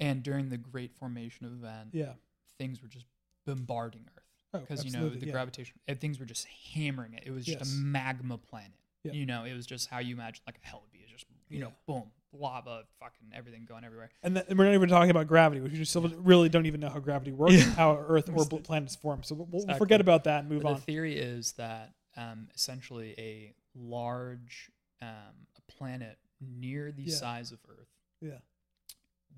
[0.00, 2.14] And during the Great Formation event, Yeah.
[2.58, 3.06] things were just
[3.46, 4.24] bombarding Earth
[4.54, 5.32] Oh, because you know the yeah.
[5.32, 7.22] gravitation and things were just hammering it.
[7.26, 7.72] It was just Yes.
[7.72, 8.72] a magma planet.
[9.04, 11.00] You know, it was just how you imagine like a hell would be.
[11.00, 11.74] It's just you know, Yeah.
[11.86, 14.10] boom, lava, fucking everything going everywhere.
[14.22, 16.64] And, that, and we're not even talking about gravity, which we just still really don't
[16.66, 17.64] even know how gravity works, Yeah.
[17.74, 19.22] how Earth or planets form.
[19.22, 19.78] So we'll, we'll Exactly.
[19.78, 20.74] forget about that and move But on.
[20.76, 24.70] the theory is that um, essentially a large
[25.02, 27.14] um, a planet near the Yeah.
[27.16, 27.88] size of Earth
[28.20, 28.38] Yeah.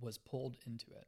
[0.01, 1.07] Was pulled into it.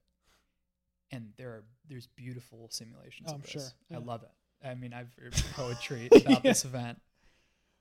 [1.13, 3.51] And there are there's beautiful simulations Oh, of I'm this.
[3.51, 3.97] sure, yeah.
[3.99, 4.31] I love it.
[4.67, 6.51] I mean, I've heard poetry about Yeah.
[6.51, 7.01] this event,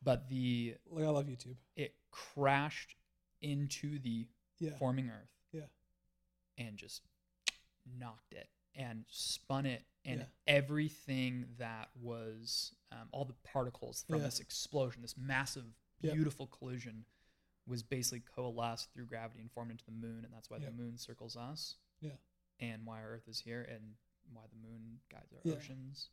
[0.04, 1.56] but the Like I love YouTube.
[1.76, 2.96] it crashed
[3.42, 4.28] into the
[4.60, 4.78] Yeah.
[4.78, 5.30] forming Earth.
[5.52, 5.62] Yeah.
[6.58, 7.02] And just
[8.00, 14.40] knocked it and spun it, and everything that was um, all the particles from this
[14.40, 15.64] explosion, this massive,
[16.02, 17.06] beautiful collision,
[17.68, 20.66] was basically coalesced through gravity and formed into the moon, and that's why Yep.
[20.68, 21.76] the moon circles us.
[22.02, 22.12] Yeah.
[22.60, 23.96] And why our Earth is here, and
[24.32, 25.56] why the moon guides our Yeah.
[25.56, 26.10] oceans.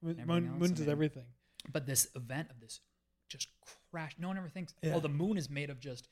[0.00, 1.26] Moon, moon, is everything.
[1.70, 2.80] But this event of this
[3.28, 3.48] just
[3.90, 4.18] crashed.
[4.18, 4.94] No one ever thinks, Yeah.
[4.94, 6.08] oh, the moon is made of just,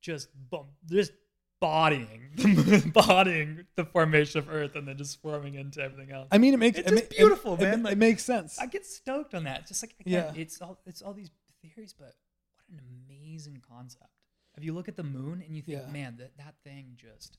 [0.00, 1.12] just, bum, just
[1.58, 6.28] bodying, the bodying the formation of Earth, and then just forming into everything else.
[6.30, 7.80] I mean, it makes It's it, just ma- beautiful, it, man.
[7.80, 8.58] It, Like, makes sense.
[8.58, 9.60] I get stoked on that.
[9.60, 10.40] It's just like again, Yeah.
[10.40, 11.30] it's all it's all these
[11.60, 12.14] theories, but
[12.68, 14.10] what an amazing concept.
[14.60, 15.90] If you look at the moon and you think, Yeah.
[15.90, 17.38] man, that that thing just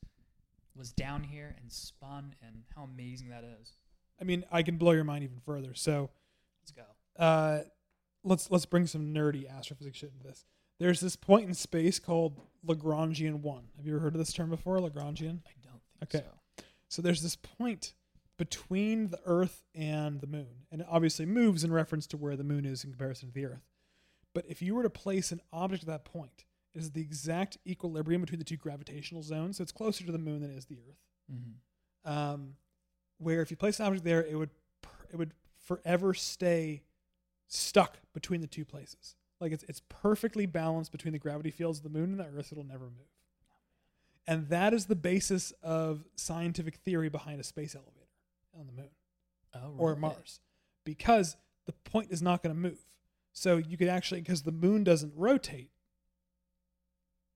[0.75, 3.73] was down here and spun, and how amazing that is.
[4.19, 5.75] I mean, I can blow your mind even further.
[5.75, 6.09] So,
[6.63, 6.83] Let's go.
[7.23, 7.63] uh,
[8.23, 10.45] let's let's bring some nerdy astrophysics shit into this.
[10.79, 13.67] There's this point in space called Lagrangian one.
[13.77, 15.41] Have you ever heard of this term before, Lagrangian?
[15.45, 16.25] I don't think Okay.
[16.57, 16.63] so.
[16.87, 17.93] So there's this point
[18.37, 22.43] between the Earth and the Moon, and it obviously moves in reference to where the
[22.43, 23.67] Moon is in comparison to the Earth.
[24.33, 28.21] But if you were to place an object at that point, is the exact equilibrium
[28.21, 29.57] between the two gravitational zones.
[29.57, 30.99] So it's closer to the Moon than it is the Earth.
[31.31, 32.11] Mm-hmm.
[32.11, 32.55] um,
[33.19, 34.49] where if you place an object there, it would
[34.81, 35.33] per- it would
[35.65, 36.81] forever stay
[37.47, 39.15] stuck between the two places.
[39.39, 42.51] Like it's it's perfectly balanced between the gravity fields of the moon and the Earth.
[42.51, 43.07] It'll never move.
[44.27, 48.07] And that is the basis of scientific theory behind a space elevator
[48.57, 48.89] on the moon
[49.53, 49.95] Oh, or?
[49.95, 50.39] Mars,
[50.85, 52.85] because the point is not going to move.
[53.33, 55.70] So you could actually, because the moon doesn't rotate,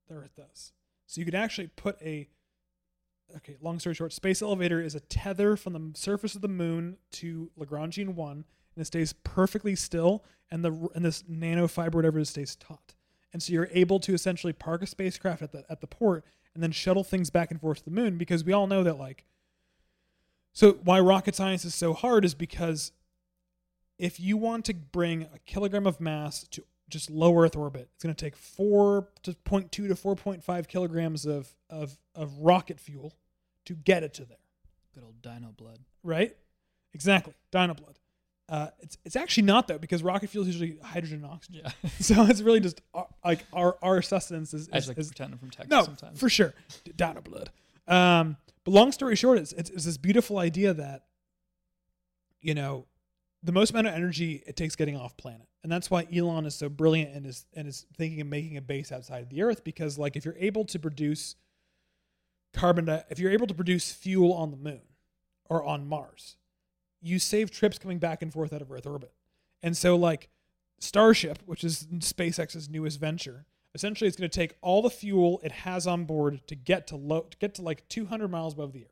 [0.08, 0.72] the Earth does.
[1.08, 2.30] So you could actually put a,
[3.38, 6.98] okay, long story short, space elevator is a tether from the surface of the moon
[7.14, 8.46] to Lagrangian one,
[8.76, 12.96] and it stays perfectly still, and the and this nanofiber whatever it stays taut.
[13.34, 16.26] And so you're able to essentially park a spacecraft at the at the port
[16.56, 18.98] and then shuttle things back and forth to the moon because we all know that
[18.98, 19.26] like
[20.54, 22.94] so why rocket science is so hard is because
[24.00, 28.04] if you want to bring a kilogram of mass to just low Earth orbit, it's
[28.04, 33.14] going to take four to 0.2 to 4.5 kilograms of, of, of rocket fuel
[33.66, 34.38] to get it to there.
[34.94, 35.80] Good old dino blood.
[36.04, 36.36] right?
[36.94, 38.00] Exactly, dino blood.
[38.48, 41.64] Uh, it's it's actually not though because rocket fuel is usually hydrogen and oxygen.
[41.66, 41.90] Yeah.
[42.00, 45.08] So it's really just our, like our our sustenance is, I is, just like is
[45.08, 46.20] pretending from Texas no sometimes.
[46.20, 46.54] for sure
[46.96, 47.50] dino blood.
[47.88, 51.06] Um, but long story short, it's, it's it's this beautiful idea that
[52.40, 52.86] you know
[53.46, 56.56] the most amount of energy it takes getting off planet, and that's why Elon is
[56.56, 59.64] so brilliant and is and is thinking of making a base outside of the Earth
[59.64, 61.36] because like if you're able to produce
[62.54, 64.82] carbon, if you're able to produce fuel on the moon
[65.48, 66.38] or on Mars,
[67.02, 69.14] you save trips coming back and forth out of Earth orbit.
[69.62, 70.30] And so, like,
[70.80, 75.52] Starship, which is SpaceX's newest venture, essentially it's going to take all the fuel it
[75.52, 78.86] has on board to get to low, to get to like 200 miles above the
[78.86, 78.90] Earth.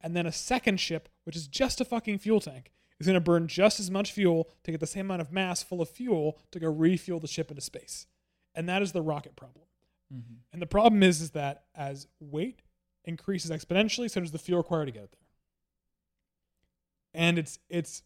[0.00, 3.20] And then a second ship, which is just a fucking fuel tank, is going to
[3.20, 6.38] burn just as much fuel to get the same amount of mass full of fuel
[6.50, 8.06] to go refuel the ship into space.
[8.54, 9.66] And that is the rocket problem.
[10.12, 10.34] Mm-hmm.
[10.52, 12.62] And the problem is, is that as weight
[13.04, 17.22] increases exponentially, so does the fuel required to get it there.
[17.22, 18.02] And it's it's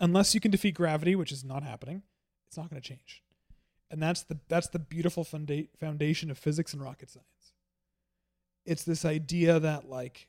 [0.00, 2.02] unless you can defeat gravity, which is not happening,
[2.46, 3.22] it's not going to change.
[3.90, 7.52] And that's the that's the beautiful funda- foundation of physics and rocket science.
[8.64, 10.28] It's this idea that like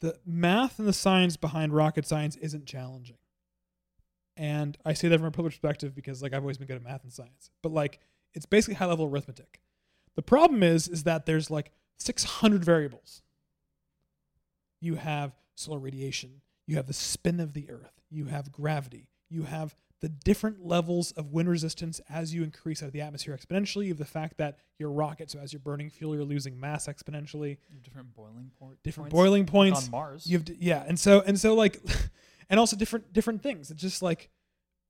[0.00, 3.16] the math and the science behind rocket science isn't challenging.
[4.36, 6.82] And I say that from a privileged perspective because like I've always been good at
[6.82, 7.50] math and science.
[7.62, 8.00] But like
[8.34, 9.60] it's basically high level arithmetic.
[10.16, 13.22] The problem is is that there's like 600 variables.
[14.80, 19.44] You have solar radiation, you have the spin of the earth, you have gravity, you
[19.44, 23.84] have the different levels of wind resistance as you increase out of the atmosphere exponentially.
[23.84, 26.86] You have the fact that your rocket, so as you're burning fuel, you're losing mass
[26.86, 27.58] exponentially.
[27.82, 28.82] Different boiling point.
[28.82, 29.84] Different points, boiling like points.
[29.86, 30.26] on Mars.
[30.26, 31.80] You have to, yeah, and so and so like,
[32.50, 33.70] and also different different things.
[33.70, 34.30] It's just like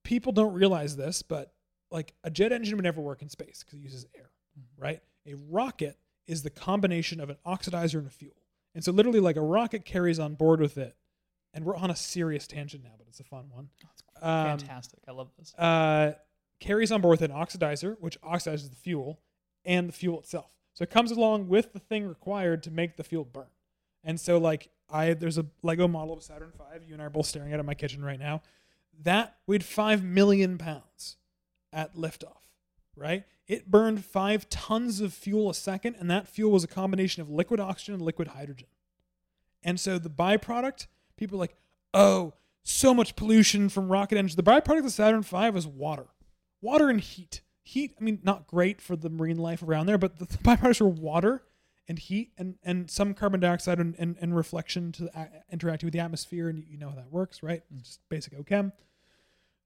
[0.03, 1.53] people don't realize this, but
[1.91, 4.83] like a jet engine would never work in space because it uses air, mm-hmm.
[4.83, 5.03] right?
[5.27, 5.97] A rocket
[6.27, 8.43] is the combination of an oxidizer and a fuel,
[8.75, 10.97] and so literally like a rocket carries on board with it.
[11.57, 13.69] And we're on a serious tangent now, but it's a fun one.
[13.85, 13.89] Oh,
[14.25, 15.01] Um, fantastic.
[15.07, 15.55] I love this.
[15.55, 16.12] uh,
[16.61, 19.20] carries on board with an oxidizer, which oxidizes the fuel
[19.64, 20.51] and the fuel itself.
[20.72, 23.47] So it comes along with the thing required to make the fuel burn.
[24.03, 26.87] And so, like, I there's a Lego model of Saturn V.
[26.87, 28.43] You and I are both staring at it in my kitchen right now.
[29.03, 31.16] That weighed five million pounds
[31.72, 32.43] at liftoff,
[32.97, 33.25] right?
[33.47, 37.29] It burned five tons of fuel a second, and that fuel was a combination of
[37.31, 38.68] liquid oxygen and liquid hydrogen.
[39.62, 41.57] And so the byproduct, people are like,
[41.93, 42.35] oh,
[42.65, 44.37] so much pollution from rocket engines.
[44.37, 46.07] The byproduct of Saturn V was water,
[46.61, 47.43] water and heat.
[47.62, 50.81] Heat, I mean, not great for the marine life around there, but the, the byproducts
[50.81, 51.43] were water
[51.87, 55.93] and heat and, and some carbon dioxide and, and, and reflection to the, interacting with
[55.93, 56.49] the atmosphere.
[56.49, 57.62] And you, you know how that works, right?
[57.71, 58.73] It's just basic OChem.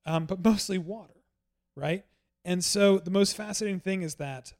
[0.05, 1.15] Um, but mostly water,
[1.77, 2.05] right?
[2.45, 4.55] And so the most fascinating thing is that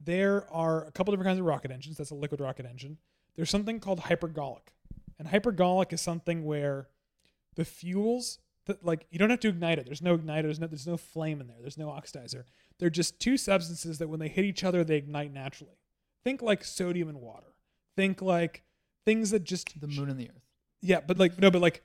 [0.00, 1.98] there are a couple different kinds of rocket engines.
[1.98, 2.98] That's a liquid rocket engine.
[3.36, 4.68] There's something called hypergolic.
[5.18, 6.88] And hypergolic is something where
[7.56, 9.86] the fuels that like you don't have to ignite it.
[9.86, 11.56] There's no igniter, there's no there's no flame in there.
[11.60, 12.44] There's no oxidizer.
[12.78, 15.78] They're just two substances that when they hit each other they ignite naturally.
[16.24, 17.54] Think like sodium and water.
[17.96, 18.62] Think like
[19.04, 20.46] things that just The moon and the earth.
[20.82, 21.82] Yeah, but like no, but like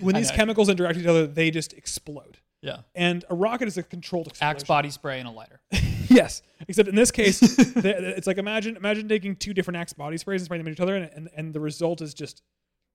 [0.00, 2.38] when these chemicals interact with each other, they just explode.
[2.62, 2.78] Yeah.
[2.94, 4.56] And a rocket is a controlled explosion.
[4.56, 5.60] Axe body spray and a lighter.
[6.08, 10.40] yes, except in this case, it's like imagine imagine taking two different Axe body sprays
[10.40, 12.42] and spraying them at each other, and, and, and the result is just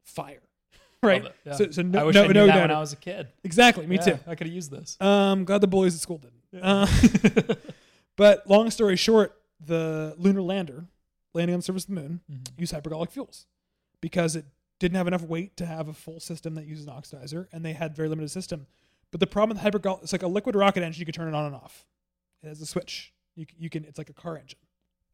[0.03, 0.41] fire,
[1.03, 1.25] right?
[1.45, 1.53] Yeah.
[1.53, 2.61] So, so no, I wish no, I knew no that doubt.
[2.61, 3.27] when I was a kid.
[3.43, 4.19] exactly, me Yeah, too.
[4.27, 4.97] I could have used this.
[4.99, 6.63] Um, I'm glad the boys at school didn't.
[6.63, 6.87] Uh,
[8.15, 10.85] but long story short, the lunar lander
[11.33, 12.47] landing on the surface of the moon Mhm.
[12.59, 13.45] used hypergolic fuels
[14.01, 14.45] because it
[14.79, 17.73] didn't have enough weight to have a full system that uses an oxidizer, and they
[17.73, 18.67] had very limited system.
[19.11, 20.99] But the problem with hypergolic, it's like a liquid rocket engine.
[20.99, 21.85] You can turn it on and off.
[22.43, 23.13] It has a switch.
[23.35, 23.85] You, you can.
[23.85, 24.59] It's like a car engine.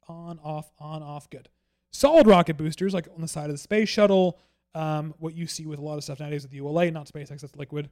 [0.10, 1.30] On, off, on, off.
[1.30, 1.48] Good.
[1.92, 4.38] Solid rocket boosters, like on the side of the space shuttle.
[4.76, 7.42] Um, what you see with a lot of stuff nowadays with the ULA, not SpaceX,
[7.42, 7.90] that's liquid.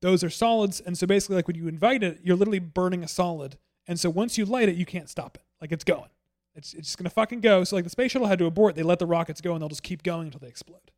[0.00, 3.08] Those are solids, and so basically, like when you invite it, you're literally burning a
[3.08, 5.44] solid, and so once you light it, you can't stop it.
[5.60, 6.08] Like it's going.
[6.54, 7.64] It's it's just gonna fucking go.
[7.64, 8.74] So like the space shuttle had to abort.
[8.74, 10.90] They let the rockets go, and they'll just keep going until they explode.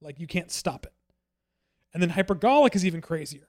[0.00, 0.92] Like you can't stop it.
[1.92, 3.48] And then hypergolic is even crazier.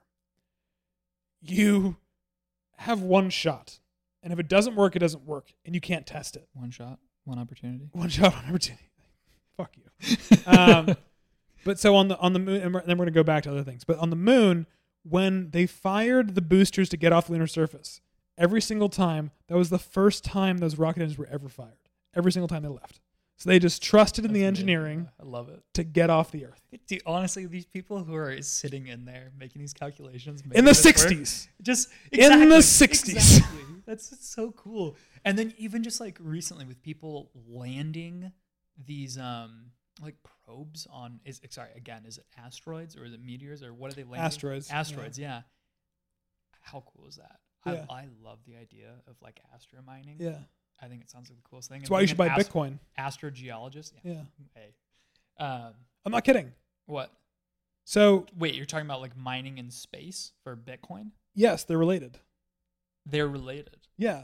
[1.41, 1.98] You
[2.78, 3.80] have one shot,
[4.22, 6.48] and if it doesn't work, it doesn't work, and you can't test it.
[6.54, 7.89] One shot, one opportunity.
[7.91, 8.89] One shot, one opportunity.
[9.58, 10.38] Fuck you.
[10.48, 10.96] Um,
[11.64, 13.51] but so on the on the moon, and we're- then we're gonna go back to
[13.51, 13.84] other things.
[13.84, 14.68] But on the moon,
[15.03, 18.01] when they fired the boosters to get off the lunar surface,
[18.38, 21.78] every single time that was the first time those rocket engines were ever fired.
[22.16, 22.99] Every single time they left.
[23.38, 24.70] So they just trusted in the That's amazing.
[24.70, 25.61] engineering I love it.
[25.74, 29.59] to get off the Earth Dude, honestly, these people who are sitting in there making
[29.61, 31.47] these calculations in the this work, '60s.
[31.61, 33.09] just In the 60s.
[33.14, 33.59] exactly.
[33.86, 34.95] That's so cool.
[35.26, 38.32] And then even just like recently with people landing
[38.78, 40.16] these um like
[40.46, 43.96] probes on is sorry again is it asteroids or is it meteors or what are
[43.96, 44.20] they landing?
[44.22, 44.80] Asteroids, yeah.
[44.80, 45.41] Asteroids, yeah.
[46.62, 47.39] How cool is that?
[47.66, 47.86] Yeah.
[47.89, 50.18] I, I love the idea of like astro mining.
[50.20, 50.38] Yeah,
[50.82, 51.80] I think it sounds like the coolest thing.
[51.80, 52.80] that's And why you should buy ast- Bitcoin.
[53.00, 53.94] Astrogeologist.
[54.04, 54.14] Yeah.
[54.14, 54.22] Yeah,
[54.56, 54.74] Hey.
[55.44, 55.74] Um,
[56.06, 56.52] I'm not kidding.
[56.86, 57.12] what?
[57.86, 61.12] So Wait, you're talking about like mining in space for Bitcoin?
[61.36, 62.18] yes, they're related.
[63.06, 63.78] They're related.
[63.98, 64.24] Yeah,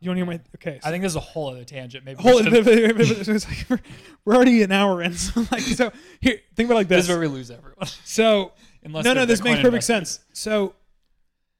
[0.00, 0.40] you want to hear my?
[0.56, 2.04] Okay, I think this is a whole other tangent.
[2.04, 3.80] Maybe we Hold should- it's like
[4.24, 5.12] we're, already an hour in.
[5.16, 7.04] So like, so here, think about it like this this.
[7.04, 7.76] is where we lose everyone.
[8.04, 8.52] So
[8.84, 9.86] Unless no, no, this makes perfect investors.
[9.86, 10.20] sense.
[10.32, 10.74] So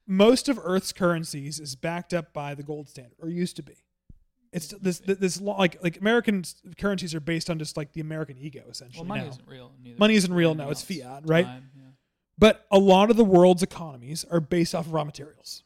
[0.06, 3.74] most of Earth's currencies is backed up by the gold standard, or used to be.
[4.52, 6.44] It's this this law like like American
[6.78, 9.00] currencies are based on just like the American ego essentially.
[9.00, 9.30] Well, money now.
[9.30, 9.72] isn't real.
[9.82, 11.44] Neither Money is isn't real now, it's fiat, right?
[11.44, 11.82] Time, yeah.
[12.38, 15.64] But a lot of the world's economies are based off of raw materials.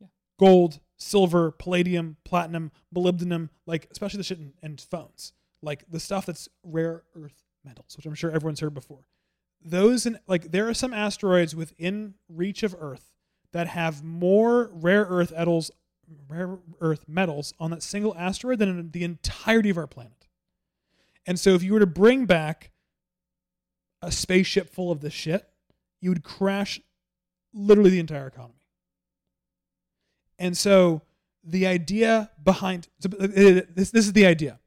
[0.00, 0.08] Yeah.
[0.38, 5.32] Gold, silver, palladium, platinum, molybdenum, like especially the shit in, in phones.
[5.62, 9.06] Like the stuff that's rare earth metals, which I'm sure everyone's heard before.
[9.62, 13.12] Those and like there are some asteroids within reach of Earth
[13.52, 15.70] that have more rare earth metals
[16.28, 20.26] rare earth metals on that single asteroid than the entirety of our planet.
[21.26, 22.70] And so if you were to bring back
[24.02, 25.46] a spaceship full of this shit,
[26.00, 26.80] you would crash
[27.52, 28.59] literally the entire economy.
[30.40, 31.02] And so
[31.44, 34.58] the idea behind so, uh, this, this is the idea.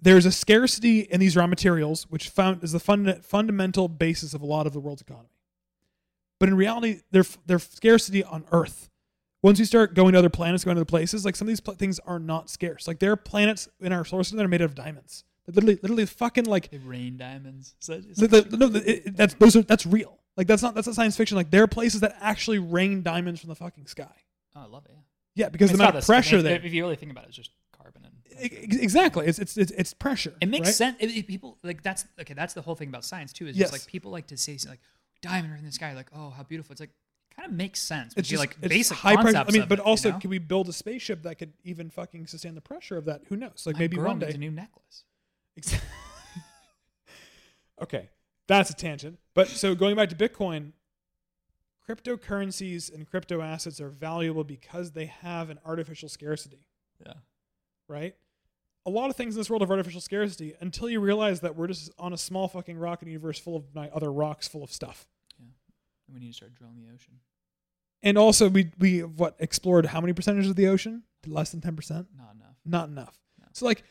[0.00, 4.40] There's a scarcity in these raw materials, which found is the funda- fundamental basis of
[4.40, 5.28] a lot of the world's economy.
[6.38, 8.88] But in reality, they're, they're scarcity on Earth.
[9.42, 11.60] Once you start going to other planets, going to other places, like some of these
[11.60, 12.88] pl- things are not scarce.
[12.88, 15.24] Like there are planets in our solar system that are made out of diamonds.
[15.46, 17.74] They're literally, literally fucking like They rain diamonds.
[17.80, 20.18] Is that- is that the, no, it, that's those are that's real.
[20.36, 21.36] Like that's not that's not science fiction.
[21.36, 24.12] Like there are places that actually rain diamonds from the fucking sky.
[24.56, 24.92] Oh, I love it.
[24.94, 25.00] Yeah.
[25.36, 26.60] Yeah, because It's the amount of I mean, pressure if, there.
[26.62, 28.14] If you really think about it, it's just carbon and.
[28.42, 29.26] Exactly.
[29.26, 30.34] It's it's it's, it's pressure.
[30.40, 30.74] It makes right?
[30.74, 30.96] sense.
[31.00, 32.34] It, it- people like that's okay.
[32.34, 33.46] That's the whole thing about science too.
[33.46, 33.70] Is Yes.
[33.70, 34.80] just like people like to say like
[35.22, 35.94] diamond in the sky.
[35.94, 36.72] Like oh, how beautiful.
[36.72, 36.90] It's like
[37.34, 38.12] kind of makes sense.
[38.16, 39.44] It's just like it's basic high pressure.
[39.46, 40.20] I mean, but it, also, you know?
[40.20, 43.22] can we build a spaceship that could even fucking sustain the pressure of that?
[43.28, 43.64] Who knows?
[43.66, 44.30] Like My maybe one day.
[44.30, 45.04] a new necklace.
[45.56, 45.80] Ex-
[47.82, 48.08] okay,
[48.48, 49.18] that's a tangent.
[49.34, 50.72] But so going back to Bitcoin,
[51.88, 56.66] cryptocurrencies and crypto assets are valuable because they have an artificial scarcity.
[57.04, 57.14] Yeah.
[57.88, 58.14] right?
[58.86, 61.66] A lot of things in this world of artificial scarcity until you realize that we're
[61.66, 64.72] just on a small fucking rock in a universe full of other rocks full of
[64.72, 65.06] stuff.
[65.38, 65.46] Yeah.
[66.06, 67.14] And we need to start drilling the ocean.
[68.02, 71.02] And also, we we have what explored how many percentage of the ocean?
[71.26, 72.06] Less than ten percent.
[72.16, 72.56] Not enough.
[72.64, 73.18] Not enough.
[73.38, 73.46] No.
[73.52, 73.82] So like,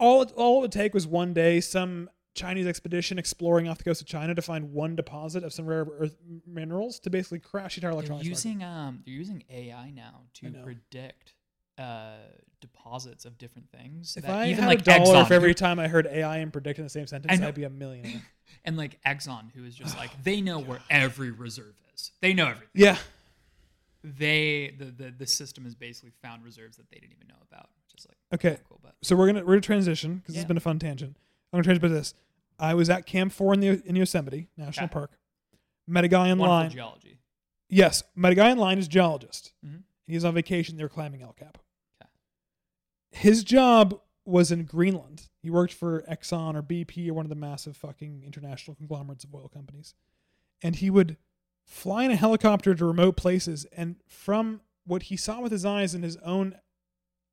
[0.00, 3.84] all it, all it would take was one day some Chinese expedition exploring off the
[3.84, 6.16] coast of China to find one deposit of some rare earth
[6.46, 8.44] minerals to basically crash the entire They're electronics market.
[8.44, 11.34] using um they're using AI now to predict
[11.78, 12.16] uh
[12.60, 14.16] deposits of different things.
[14.16, 16.38] If that I even had like a dollar Exxon, for every time I heard AI
[16.38, 17.40] and predict in the same sentence.
[17.40, 18.22] I'd be a millionaire.
[18.64, 22.12] and like Exxon, who is just like they know where every reserve is.
[22.20, 22.68] They know everything.
[22.74, 22.96] yeah.
[24.04, 27.70] They the, the the system has basically found reserves that they didn't even know about,
[27.84, 28.60] which is like Okay.
[28.68, 28.78] cool.
[28.82, 30.40] But so we're gonna we're gonna transition because this Yeah.
[30.42, 31.16] has been a fun tangent.
[31.52, 32.14] I'm gonna transition to this.
[32.58, 34.92] I was at Camp Four in the in Yosemite National Okay.
[34.92, 35.18] Park.
[35.86, 36.70] Met a guy in wonderful line.
[36.70, 37.18] geology.
[37.68, 38.78] yes, met a guy in line.
[38.78, 39.52] Is geologist.
[39.64, 39.82] Mhm.
[40.06, 40.76] He was on vacation.
[40.76, 41.58] They were climbing El Cap.
[42.02, 42.10] Okay.
[43.10, 45.28] His job was in Greenland.
[45.42, 49.34] He worked for Exxon or BP or one of the massive fucking international conglomerates of
[49.34, 49.94] oil companies,
[50.62, 51.16] and he would
[51.64, 53.64] fly in a helicopter to remote places.
[53.66, 56.58] And from what he saw with his eyes and his own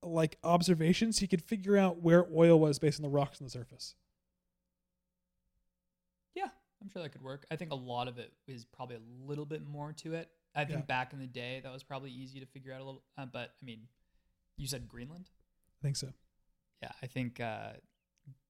[0.03, 3.51] like observations, he could figure out where oil was based on the rocks on the
[3.51, 3.95] surface.
[6.83, 7.45] I'm sure that could work.
[7.49, 10.29] I think a lot of it is probably a little bit more to it.
[10.55, 10.85] I think Yeah.
[10.85, 13.03] back in the day that was probably easy to figure out a little.
[13.17, 13.87] Uh, but I mean,
[14.57, 15.29] you said Greenland.
[15.81, 16.09] I think so.
[16.81, 17.71] Yeah, I think uh,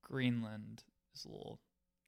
[0.02, 0.84] Greenland
[1.16, 1.60] is a little.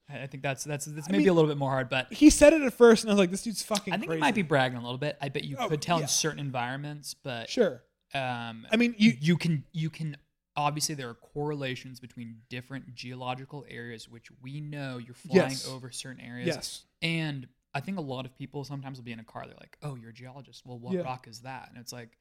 [0.10, 2.12] I I think that's that's that's I maybe mean, a little bit more hard, but
[2.14, 4.20] He said it at first, and I was like, "This dude's fucking." I think crazy.
[4.20, 5.18] it might be bragging a little bit.
[5.22, 6.04] I bet you Oh, could tell yeah.
[6.04, 7.84] in certain environments, but sure.
[8.14, 10.18] um, I mean, you you can you can
[10.58, 15.68] obviously there are correlations between different geological areas which we know you're flying Yes.
[15.68, 19.20] over certain areas yes, and i think a lot of people sometimes will be in
[19.20, 21.02] a car they're like oh you're a geologist well what Yeah.
[21.02, 22.18] rock is that and it's like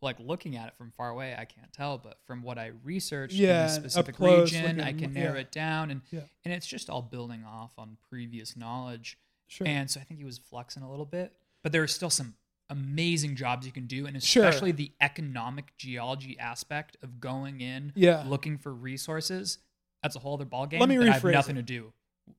[0.00, 3.34] like looking at it from far away i can't tell but from what i researched
[3.34, 5.40] Yeah, in a specific close, region looking i can narrow yeah.
[5.40, 6.20] it down and Yeah.
[6.44, 9.66] and it's just all building off on previous knowledge sure.
[9.66, 11.32] and so i think he was flexing a little bit
[11.64, 12.34] but there was still some
[12.70, 14.44] amazing jobs you can do, and Sure.
[14.44, 18.24] especially the economic geology aspect of going in, Yeah.
[18.26, 19.58] looking for resources.
[20.02, 20.80] That's a whole other ballgame.
[20.80, 21.60] Let me that I have nothing it.
[21.60, 21.92] to do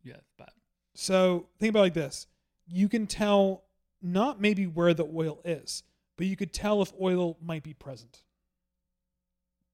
[0.03, 0.53] yeah But
[0.93, 2.27] So think about it like this:
[2.67, 3.63] you can tell
[4.01, 5.83] not maybe where the oil is,
[6.15, 8.23] but you could tell if oil might be present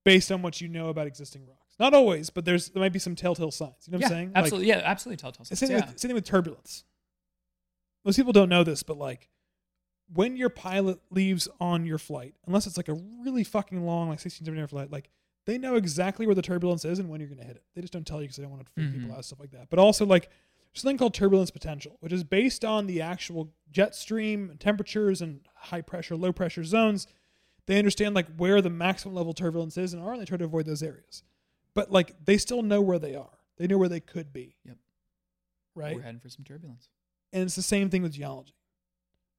[0.03, 1.75] based on what you know about existing rocks.
[1.79, 3.73] Not always, but there's there might be some telltale signs.
[3.87, 4.27] You know what yeah, I'm saying?
[4.29, 5.17] Like, absolutely, yeah, absolutely.
[5.17, 5.59] Telltale signs.
[5.59, 5.85] same, Yeah.
[5.87, 6.85] with, same thing with turbulence.
[8.05, 9.29] Most people don't know this, but like
[10.13, 12.93] when your pilot leaves on your flight, unless it's like a
[13.23, 15.09] really fucking long, like 16, 17 hour flight, like
[15.45, 17.63] they know exactly where the turbulence is and when you're going to hit it.
[17.75, 19.17] They just don't tell you because they don't want to freak people Mhm.
[19.17, 19.69] out, stuff like that.
[19.69, 20.29] But also, like,
[20.73, 25.21] there's something called turbulence potential, which is based on the actual jet stream and temperatures
[25.21, 27.07] and high pressure, low pressure zones.
[27.67, 30.45] They understand like where the maximum level turbulence is and are, and they try to
[30.45, 31.23] avoid those areas.
[31.73, 33.37] But like they still know where they are.
[33.57, 34.55] They know where they could be.
[34.65, 34.77] Yep.
[35.75, 36.89] Right We're heading for some turbulence.
[37.33, 38.53] and it's the same thing with geology,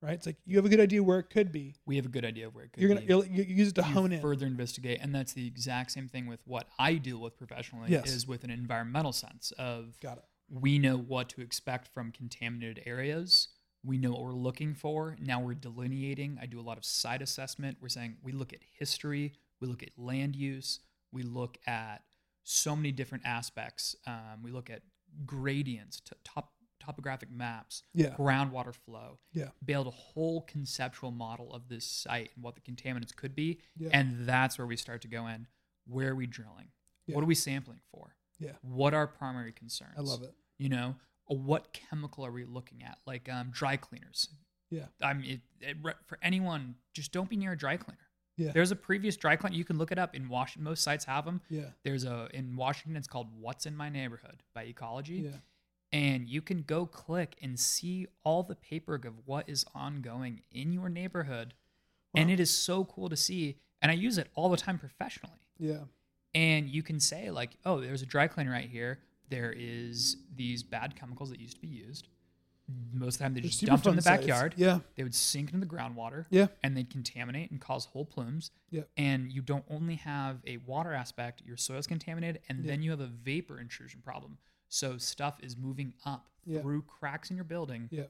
[0.06, 0.14] right?
[0.14, 1.74] It's like you have a good idea where it could be.
[1.84, 2.82] We have a good idea of where it could be.
[2.82, 3.06] You're gonna be.
[3.08, 4.20] you'll, you use it to you hone in.
[4.20, 8.12] further investigate and that's the exact same thing with what i deal with professionally Yes.
[8.12, 10.24] is with an environmental sense of Got it.
[10.48, 13.48] we know what to expect from contaminated areas
[13.84, 17.22] we know what we're looking for now we're delineating i do a lot of site
[17.22, 20.80] assessment we're saying we look at history we look at land use
[21.12, 22.02] we look at
[22.44, 24.82] so many different aspects um, we look at
[25.24, 26.52] gradients t- top
[26.86, 28.14] topographic maps Yeah.
[28.16, 29.50] groundwater flow Yeah.
[29.64, 33.90] build a whole conceptual model of this site and what the contaminants could be Yeah.
[33.92, 35.46] and that's where we start to go in
[35.86, 36.70] where are we drilling
[37.06, 38.52] what are we sampling for Yeah.
[38.62, 40.34] what are primary concerns I love it.
[40.58, 40.96] you know
[41.28, 44.28] what chemical are we looking at like um, dry cleaners
[44.70, 44.86] Yeah.
[45.02, 47.98] i mean it, it, for anyone just don't be near a dry cleaner
[48.36, 48.52] Yeah.
[48.52, 51.24] there's a previous dry cleaner you can look it up in washington most sites have
[51.24, 51.70] them Yeah.
[51.84, 55.38] there's a in washington it's called what's in my neighborhood by ecology Yeah.
[55.96, 60.72] And you can go click and see all the paperwork of what is ongoing in
[60.72, 61.54] your neighborhood
[62.14, 65.40] and it is so cool to see and i use it all the time professionally
[65.58, 65.84] Yeah.
[66.34, 70.62] and you can say like oh there's a dry cleaner right here there is these
[70.62, 72.08] bad chemicals that used to be used
[72.92, 74.80] most of the time they just dumped in the backyard Yeah.
[74.96, 76.48] they would sink into the groundwater Yeah.
[76.64, 78.82] and they'd contaminate and cause whole plumes Yeah.
[78.96, 82.70] and you don't only have a water aspect your soil's contaminated and Yeah.
[82.72, 84.38] then you have a vapor intrusion problem
[84.68, 86.60] so stuff is moving up Yeah.
[86.60, 88.06] through cracks in your building Yeah.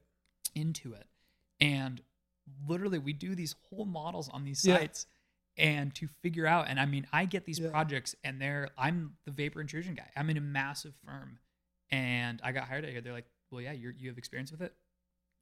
[0.55, 1.07] into it
[1.61, 2.03] and
[2.67, 4.77] literally we do these whole models on these Yeah.
[4.79, 5.07] sites
[5.57, 7.71] and to figure out and i mean i get these Yeah.
[7.71, 11.39] projects and they're i'm the vapor intrusion guy i'm in a massive firm
[11.91, 14.61] and i got hired out here they're like well yeah you're, you have experience with
[14.61, 14.75] it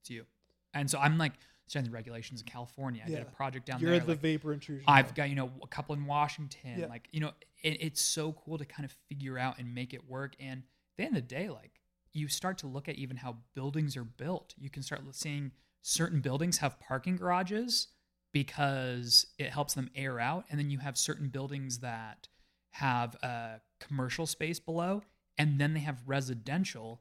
[0.00, 0.24] it's you
[0.72, 1.32] and so i'm like
[1.72, 3.90] the regulations in california i did a project down there.
[3.90, 4.84] You're the like, vapor intrusion.
[4.86, 5.24] I've guy.
[5.24, 6.78] got you know a couple in Washington.
[6.78, 6.86] Yeah.
[6.86, 10.06] Like you know, it, it's so cool to kind of figure out and make it
[10.08, 10.36] work.
[10.38, 10.62] And
[10.96, 11.80] the end of the day, like
[12.12, 14.54] you start to look at even how buildings are built.
[14.58, 17.88] You can start seeing certain buildings have parking garages
[18.32, 22.28] because it helps them air out, and then you have certain buildings that
[22.72, 25.02] have a commercial space below,
[25.38, 27.00] and then they have residential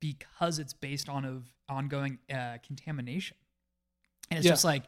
[0.00, 3.36] because it's based on of ongoing uh, contamination.
[4.30, 4.52] And it's Yeah.
[4.52, 4.84] just like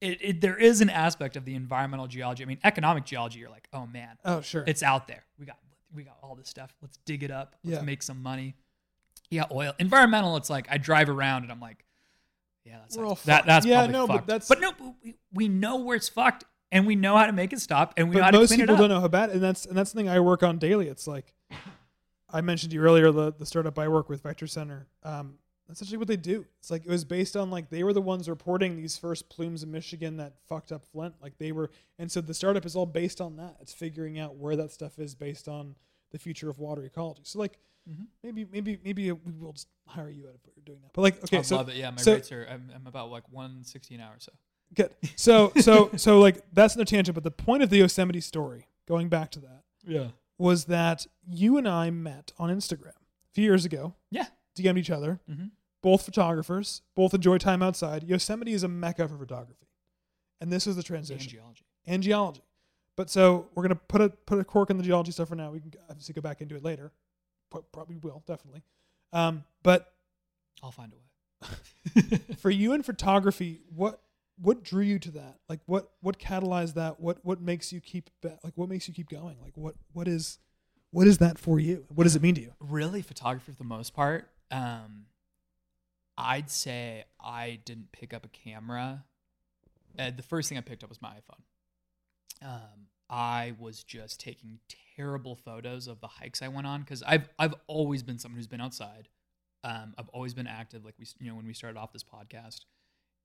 [0.00, 2.42] it, it, there is an aspect of the environmental geology.
[2.42, 3.40] I mean, economic geology.
[3.40, 4.64] You're like, oh man, Oh sure.
[4.66, 5.24] it's out there.
[5.38, 5.56] We got
[5.94, 6.74] we got all this stuff.
[6.82, 7.54] Let's dig it up.
[7.64, 7.82] Let's Yeah.
[7.84, 8.56] make some money.
[9.30, 9.72] Yeah, oil.
[9.78, 10.36] Environmental.
[10.36, 11.84] It's like I drive around and I'm like,
[12.64, 13.46] yeah, that's We're all that, fucked.
[13.46, 16.44] that's Yeah, probably no, but that's- but no, but we, we know where it's fucked
[16.72, 18.48] and we know how to make it stop and we know how but to most
[18.50, 18.80] clean people it up.
[18.82, 20.88] don't know how bad, and that's and that's the thing I work on daily.
[20.88, 21.34] It's like
[22.30, 24.86] I mentioned to you earlier the the startup I work with, Vector Center.
[25.02, 26.44] Um, that's actually what they do.
[26.60, 29.62] It's like it was based on like they were the ones reporting these first plumes
[29.62, 31.14] in Michigan that fucked up Flint.
[31.22, 33.56] Like they were, and so the startup is all based on that.
[33.60, 35.74] It's figuring out where that stuff is based on
[36.10, 37.22] the future of water ecology.
[37.24, 37.58] So like
[37.90, 38.06] Mhm.
[38.22, 40.92] maybe maybe maybe we will just hire you out if you're doing that.
[40.94, 41.76] But like okay, I so love it.
[41.76, 42.46] Yeah, my so- rates are.
[42.50, 44.14] I'm, I'm about like 160 an hour.
[44.18, 44.32] So
[44.74, 44.90] Good.
[45.16, 49.08] So so so like that's another tangent, but the point of the Yosemite story, going
[49.10, 50.08] back to that, yeah,
[50.38, 54.26] was that you and I met on Instagram a few years ago, yeah.
[54.56, 55.46] DM'd each other, Mm-hmm.
[55.82, 58.04] both photographers, both enjoy time outside.
[58.04, 59.66] Yosemite is a mecca for photography.
[60.40, 61.30] And this is the And transition.
[61.30, 61.64] geology.
[61.86, 62.42] And geology.
[62.96, 65.50] But so we're gonna put a put a cork in the geology stuff for now.
[65.50, 66.92] We can obviously go back into it later.
[67.72, 68.62] Probably will, definitely.
[69.12, 69.92] Um, but
[70.62, 72.18] I'll find a way.
[72.38, 74.00] for you in photography, what
[74.40, 75.38] what drew you to that?
[75.48, 77.00] Like what what catalyzed that?
[77.00, 79.36] What what makes you keep like what makes you keep going?
[79.42, 80.38] Like what what is
[80.90, 81.84] what is that for you?
[81.94, 82.52] What does it mean to you?
[82.60, 85.06] really photography for the most part um
[86.18, 89.04] i'd say i didn't pick up a camera
[89.98, 94.58] uh, the first thing i picked up was my iphone um i was just taking
[94.96, 98.46] terrible photos of the hikes i went on because i've i've always been someone who's
[98.46, 99.08] been outside
[99.64, 102.60] um i've always been active like we you know when we started off this podcast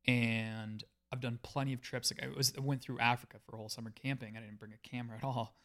[0.07, 2.11] and I've done plenty of trips.
[2.11, 4.35] Like I was I went through Africa for a whole summer camping.
[4.37, 5.55] I didn't bring a camera at all.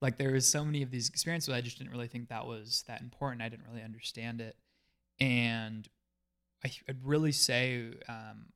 [0.00, 1.52] Like there was so many of these experiences.
[1.52, 3.42] I just didn't really think that was that important.
[3.42, 4.56] I didn't really understand it,
[5.20, 5.88] and
[6.64, 8.46] I, I'd really say um,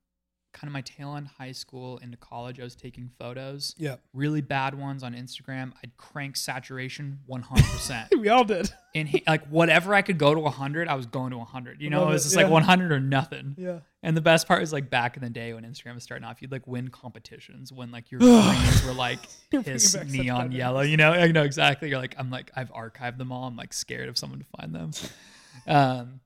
[0.54, 3.96] kind of my tail end high school into college, I was taking photos, Yeah.
[4.14, 5.72] really bad ones on Instagram.
[5.84, 8.08] I'd crank saturation 100%.
[8.18, 8.72] We all did.
[8.94, 11.80] and he, like whatever I could go to 100, I was going to 100.
[11.82, 12.42] You know, Love it was just yeah.
[12.44, 13.54] like 100 or nothing.
[13.58, 13.80] Yeah.
[14.02, 16.40] And the best part is like back in the day when Instagram was starting off,
[16.40, 19.18] you'd like win competitions when like your screens were like
[19.50, 20.80] piss neon yellow.
[20.80, 21.90] You know, I know exactly.
[21.90, 23.44] You're like, I'm like, I've archived them all.
[23.46, 24.90] I'm like scared of someone to find them.
[25.66, 26.20] Um,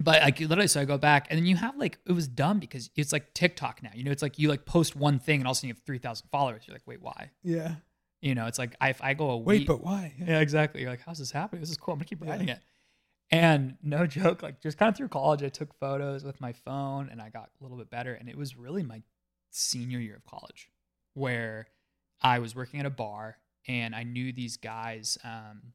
[0.00, 2.58] but like literally, so I go back and then you have like it was dumb
[2.58, 3.90] because it's like TikTok now.
[3.94, 5.74] You know, it's like you like post one thing and all of a sudden you
[5.74, 6.62] have three thousand followers.
[6.66, 7.30] You're like, wait, why?
[7.42, 7.76] Yeah.
[8.20, 10.14] You know, it's like I, if I go a Wait, week, but why?
[10.24, 10.80] yeah, exactly.
[10.80, 11.60] You're like, how's this happening?
[11.60, 11.92] This is cool.
[11.94, 12.30] I'm gonna keep Yeah.
[12.30, 12.60] writing it.
[13.30, 17.08] And no joke, like just kind of through college, I took photos with my phone
[17.10, 18.14] and I got a little bit better.
[18.14, 19.02] And it was really my
[19.50, 20.68] senior year of college
[21.14, 21.66] where
[22.20, 25.72] I was working at a bar and I knew these guys, um,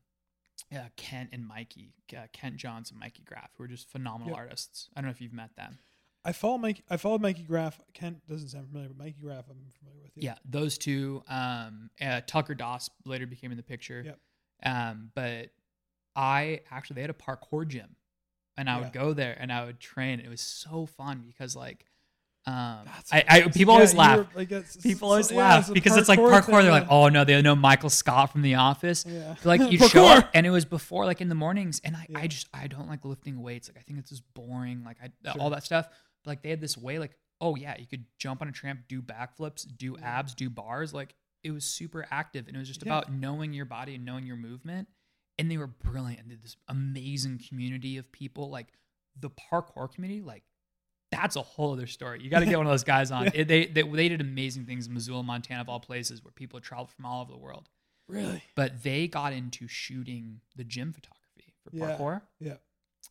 [0.74, 4.38] uh, Kent and Mikey, uh, Kent Johns and Mikey Graff, who are just phenomenal Yep.
[4.38, 4.89] artists.
[4.95, 5.80] I don't know if you've met them.
[6.26, 6.84] I follow Mike.
[6.89, 7.80] I followed Mikey Graff.
[7.93, 10.11] Kent doesn't sound familiar, but Mikey Graff, I'm familiar with.
[10.15, 11.24] Yeah, those two.
[11.28, 14.01] Um, uh, Tucker Doss later became in the picture.
[14.05, 14.20] Yep.
[14.63, 15.51] Um, but
[16.15, 17.95] I actually they had a parkour gym,
[18.57, 20.20] and I would go there and I would train.
[20.20, 21.86] It was so fun because like,
[22.48, 24.18] um, I, I people Yeah, always laugh.
[24.20, 26.45] were, like, People always yeah, laugh it's because it's like parkour.
[26.45, 29.06] thing, They're like, oh no, they know Michael Scott from The Office.
[29.06, 29.36] Yeah.
[29.43, 32.20] Like you show up, and it was before like in the mornings, and I, Yeah.
[32.20, 33.68] I just I don't like lifting weights.
[33.68, 34.84] Like I think it's just boring.
[34.86, 35.41] Like I Sure.
[35.41, 35.89] all that stuff.
[36.24, 38.82] But like they had this way, like oh yeah, you could jump on a tramp,
[38.88, 40.08] do backflips, do Yeah.
[40.20, 40.93] abs, do bars.
[40.93, 42.93] Like it was super active, and it was just Yeah.
[42.93, 44.88] about knowing your body and knowing your movement.
[45.38, 46.22] And they were brilliant.
[46.22, 48.50] And they had this amazing community of people.
[48.50, 48.68] Like
[49.20, 50.43] the parkour community, like
[51.12, 52.22] that's a whole other story.
[52.22, 53.24] You got to get one of those guys on.
[53.26, 53.32] Yeah.
[53.34, 56.60] It- they, they they did amazing things in Missoula, Montana, of all places, where people
[56.60, 57.70] traveled from all over the world
[58.08, 58.41] Really?
[58.55, 61.97] but they got into shooting the gym photography for Yeah.
[61.97, 62.53] parkour Yeah.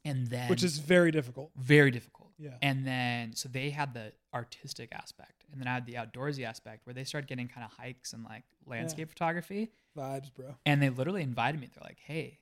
[0.05, 1.51] and then Which is very difficult.
[1.57, 2.57] very difficult Yeah.
[2.63, 6.87] and then so they had the artistic aspect and then i had the outdoorsy aspect
[6.87, 10.55] where they started getting kind of hikes and like landscape photography Vibes, bro.
[10.67, 12.39] and they literally invited me they're like hey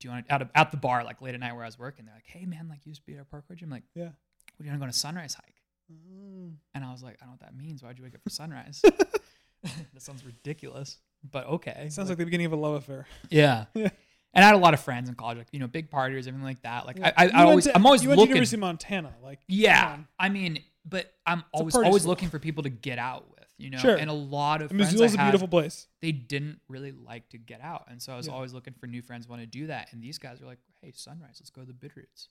[0.00, 1.66] do you want to out of, at the bar like late at night where i
[1.66, 3.70] was working they're like hey man like you used to be at our parkour gym
[3.70, 4.10] like Yeah.
[4.58, 5.54] Would you want to go on a sunrise hike
[5.90, 6.56] Mm.
[6.74, 8.28] and i was like i don't know what that means why'd you wake up for
[8.28, 8.82] sunrise
[9.62, 10.98] that sounds ridiculous
[11.32, 13.06] but okay Sounds like the beginning of a love affair.
[13.30, 13.64] Yeah.
[13.74, 13.88] Yeah.
[14.34, 16.42] And I had a lot of friends in college, like, you know, big partiers, everything
[16.42, 16.84] like that.
[16.86, 17.12] Like, Yeah.
[17.16, 18.36] I, I, I always, to- I'm always you went to looking.
[18.36, 19.14] University of Montana.
[19.22, 19.96] Like, yeah.
[20.18, 22.10] I mean, but I'm always, always school.
[22.10, 23.78] looking for people to get out with, you know?
[23.78, 23.96] Sure.
[23.96, 25.88] And a lot of And friends Missoula's I a had, beautiful place.
[26.02, 27.86] they didn't really like to get out.
[27.90, 28.34] And so I was Yeah.
[28.34, 29.88] always looking for new friends who want to do that.
[29.94, 32.28] And these guys were like, hey, sunrise, let's go to the Bitterroots.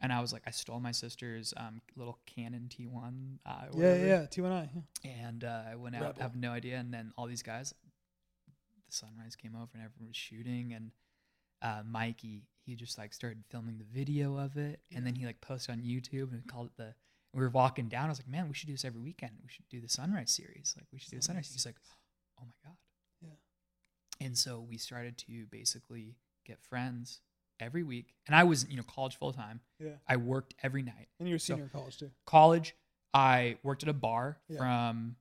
[0.00, 3.38] And I was like, I stole my sister's um, little Canon T1.
[3.46, 4.26] Uh, Yeah, yeah.
[4.26, 4.68] T1I.
[5.02, 5.10] Yeah.
[5.26, 6.22] And uh, I went out, Rebel.
[6.22, 6.76] have no idea.
[6.76, 7.72] And then all these guys,
[8.46, 10.74] the sunrise came over and everyone was shooting.
[10.74, 10.90] And
[11.62, 14.80] uh, Mikey, he just like started filming the video of it.
[14.94, 16.94] And then he like posted on YouTube and called it the.
[17.32, 18.06] We were walking down.
[18.06, 19.32] I was like, man, we should do this every weekend.
[19.42, 20.74] We should do the sunrise series.
[20.76, 21.50] Like, we should do the sunrise.
[21.52, 21.76] He's like,
[22.40, 22.76] oh my God.
[23.20, 24.26] Yeah.
[24.26, 26.16] And so we started to basically
[26.46, 27.20] get friends
[27.60, 28.14] every week.
[28.26, 29.60] And I was, you know, college full time.
[29.78, 29.90] Yeah.
[30.08, 32.10] I worked every night And you're a So- senior in college, too.
[32.26, 32.74] college,
[33.14, 34.58] I worked at a bar Yeah.
[34.58, 35.16] from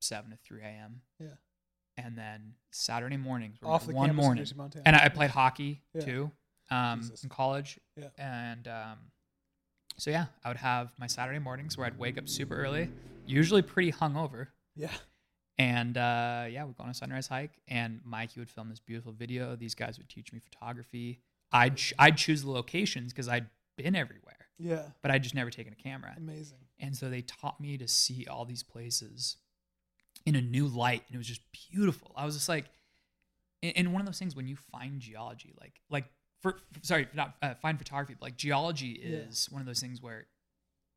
[0.00, 1.02] 7 to 3 a.m.
[1.18, 1.28] Yeah.
[1.96, 4.36] And then Saturday mornings, were Off the one morning.
[4.38, 4.82] University of Montana.
[4.86, 6.00] And I I played hockey Yeah.
[6.04, 6.30] too
[6.70, 7.24] um, Jesus.
[7.24, 7.78] in college.
[7.96, 8.08] Yeah.
[8.16, 8.98] And um,
[9.98, 12.90] so, yeah, I would have my Saturday mornings where I'd wake up super early,
[13.26, 14.48] usually pretty hungover.
[14.76, 14.92] Yeah.
[15.60, 19.12] And uh, yeah, we'd go on a sunrise hike, and Mikey would film this beautiful
[19.12, 19.56] video.
[19.56, 21.20] These guys would teach me photography.
[21.52, 23.46] I'd ch- I'd choose the locations because I'd
[23.76, 24.84] been everywhere, Yeah.
[25.02, 26.14] but I'd just never taken a camera.
[26.16, 26.60] Amazing.
[26.78, 29.36] And so they taught me to see all these places
[30.24, 32.12] in a new light, and it was just beautiful.
[32.16, 32.64] I was just like,
[33.62, 36.06] and- one of those things when you find geology, like like
[36.40, 39.16] for sorry, not uh, find photography, but like geology Yeah.
[39.28, 40.26] is one of those things where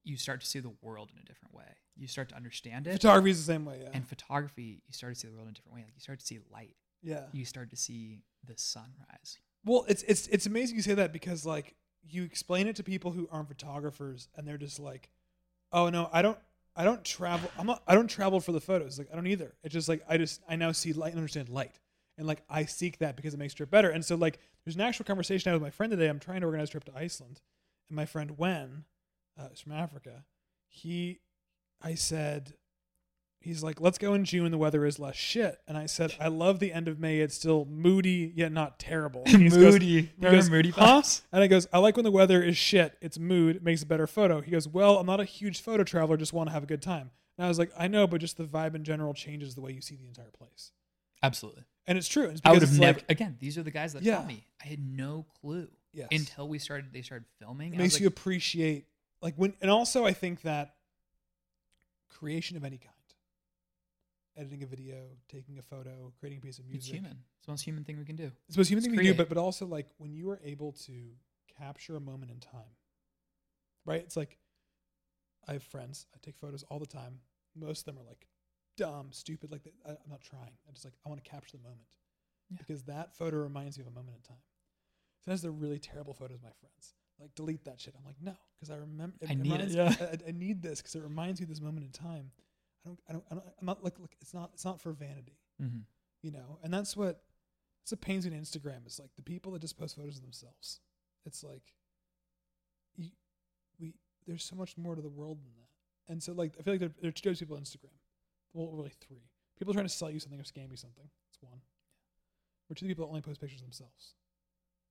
[0.04, 1.64] you start to see the world in a different way.
[1.96, 2.94] You start to understand it.
[2.94, 3.80] Photography is the same way.
[3.84, 3.90] Yeah.
[3.94, 5.82] And photography, you start to see the world in a different way.
[5.86, 6.76] Like you start to see light.
[7.02, 7.24] yeah.
[7.32, 9.40] You start to see the sunrise.
[9.66, 11.76] Well, it's it's it's amazing you say that because like
[12.06, 15.10] you explain it to people who aren't photographers and they're just like,
[15.72, 16.38] "Oh no, I don't
[16.76, 17.50] I don't travel.
[17.58, 18.98] I'm not I don't travel for the photos.
[18.98, 19.54] Like I don't either.
[19.64, 21.80] It's just like I just I now see light and understand light.
[22.18, 23.90] And like I seek that because it makes trip better.
[23.90, 26.08] And so like there's an actual conversation I had with my friend today.
[26.10, 27.40] I'm trying to organize a trip to Iceland.
[27.90, 28.84] And my friend Wen,
[29.40, 30.24] uh, from Africa,
[30.68, 31.20] he
[31.82, 32.54] I said
[33.40, 34.52] he's like, let's go in June.
[34.52, 35.60] The weather is less shit.
[35.68, 37.20] And I said, I love the end of May.
[37.20, 39.24] It's still moody yet not terrible.
[39.26, 40.12] And he goes- Moody.
[40.18, 41.02] Remember goes, Moody huh?
[41.34, 42.98] And I goes, I like when the weather is shit.
[43.02, 43.58] It's mood.
[43.58, 44.40] It makes a better photo.
[44.40, 46.16] He goes, well, I'm not a huge photo traveler.
[46.16, 47.12] Just want to have a good time.
[47.38, 49.72] And I was like, I know, but just the vibe in general changes the way
[49.74, 50.72] you see the entire place.
[51.22, 51.64] Absolutely.
[51.86, 52.26] And it's true.
[52.30, 53.00] It's I would have never.
[53.00, 54.18] like- again, these are the guys that Yeah.
[54.18, 54.46] taught me.
[54.64, 56.08] I had no clue yes.
[56.14, 56.94] until we started.
[56.94, 57.74] They started filming.
[57.74, 58.86] it makes like, you appreciate
[59.24, 60.76] like when and also i think that
[62.10, 62.94] creation of any kind
[64.38, 64.98] editing a video
[65.30, 66.80] taking a photo creating a piece of music.
[66.82, 67.18] it's human.
[67.38, 68.32] It's the most human thing we can do.
[68.48, 70.30] it's the most human It's thing we can do but but also like when you
[70.30, 70.94] are able to
[71.60, 72.76] capture a moment in time
[73.86, 74.02] right?
[74.02, 74.38] It's like
[75.48, 77.20] i have friends i take photos all the time.
[77.56, 78.28] Most of them are like
[78.76, 80.54] dumb stupid like I, i'm not trying.
[80.68, 81.88] I'm just like i want to capture the moment
[82.50, 82.58] Yeah.
[82.60, 84.42] because that photo reminds me of a moment in time.
[85.24, 87.96] Sometimes they're really terrible photos of my friends like delete that shit.
[87.98, 89.94] I'm like no because i remember I need it, yeah.
[90.02, 92.32] I, I- need this because it reminds me of this moment in time.
[92.86, 94.92] I don't i don't, I don't i'm not like, like it's not it's not for
[94.92, 95.80] vanity Mm-hmm.
[96.22, 96.58] you know?
[96.64, 97.22] And that's what
[97.84, 98.86] it's what pains me on instagram.
[98.88, 100.80] Is like the people that just post photos of themselves.
[101.26, 101.64] It's like
[102.96, 103.10] you,
[103.80, 103.94] we
[104.28, 106.12] there's so much more to the world than that.
[106.12, 107.96] And so like i feel like there, there are two types of people on instagram.
[108.54, 109.30] Well really three.
[109.60, 111.06] People trying to sell you something or scam you something.
[111.30, 111.62] That's one.
[112.70, 114.16] Or two people that only post pictures of themselves.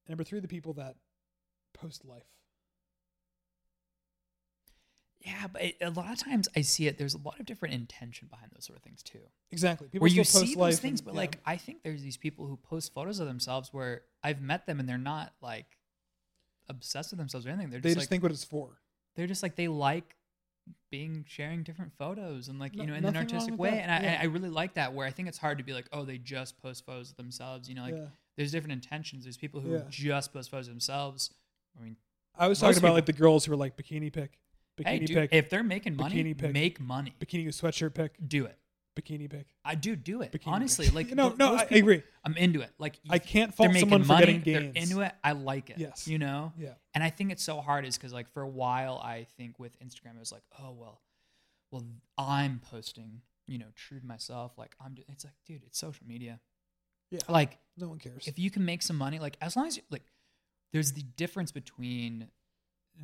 [0.07, 0.97] And number three the people that
[1.83, 2.23] post life
[5.21, 6.99] Yeah, but it, a lot of times I see it.
[6.99, 9.21] There's a lot of different intention behind those sort of things too.
[9.53, 11.21] exactly people where you see those things, and- but yeah.
[11.21, 14.81] like I think there's these people who post photos of themselves where I've met them
[14.81, 15.67] and they're not like
[16.69, 17.71] obsessed with themselves or anything.
[17.71, 18.81] They're they just just like think what it's for
[19.15, 20.17] they're just like they like
[20.91, 23.71] being sharing different photos and like No- you know in an artistic way.
[23.73, 24.19] that, And I, yeah.
[24.23, 26.61] I really like that where I think it's hard to be like, oh, they just
[26.63, 27.69] post photos of themselves.
[27.69, 28.07] You know, like yeah
[28.37, 29.25] there's different intentions.
[29.25, 31.33] There's people who just post photos of themselves.
[31.79, 31.97] I mean,
[32.37, 34.39] i was Most talking about people- like the girls who were like bikini pic
[34.79, 36.53] bikini hey, dude, pic if they're making money, Bikini pic.
[36.53, 37.15] make money.
[37.21, 38.59] bikini sweatshirt pic Do it.
[38.99, 40.33] bikini pic I do do it.
[40.33, 40.95] Bikini Honestly, pic.
[40.95, 42.71] like no th- no those I, I people- agree I'm into it.
[42.79, 45.13] Like I can't fault someone for money, getting they're into it.
[45.25, 45.79] I like it.
[45.79, 46.07] Yes.
[46.07, 46.53] You know?
[46.59, 46.75] Yeah.
[46.95, 49.79] And I think it's so hard is because like for a while I think with
[49.81, 51.01] Instagram it was like, oh well,
[51.71, 51.85] well
[52.19, 54.53] I'm posting, you know, true to myself.
[54.57, 56.39] Like I'm do- it's like, dude, it's social media.
[57.11, 57.21] Yeah.
[57.29, 58.27] Like No one cares.
[58.27, 60.03] if you can make some money, like as long as you like
[60.73, 62.29] there's the difference between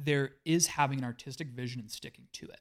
[0.05, 2.61] there is having an artistic vision and sticking to it.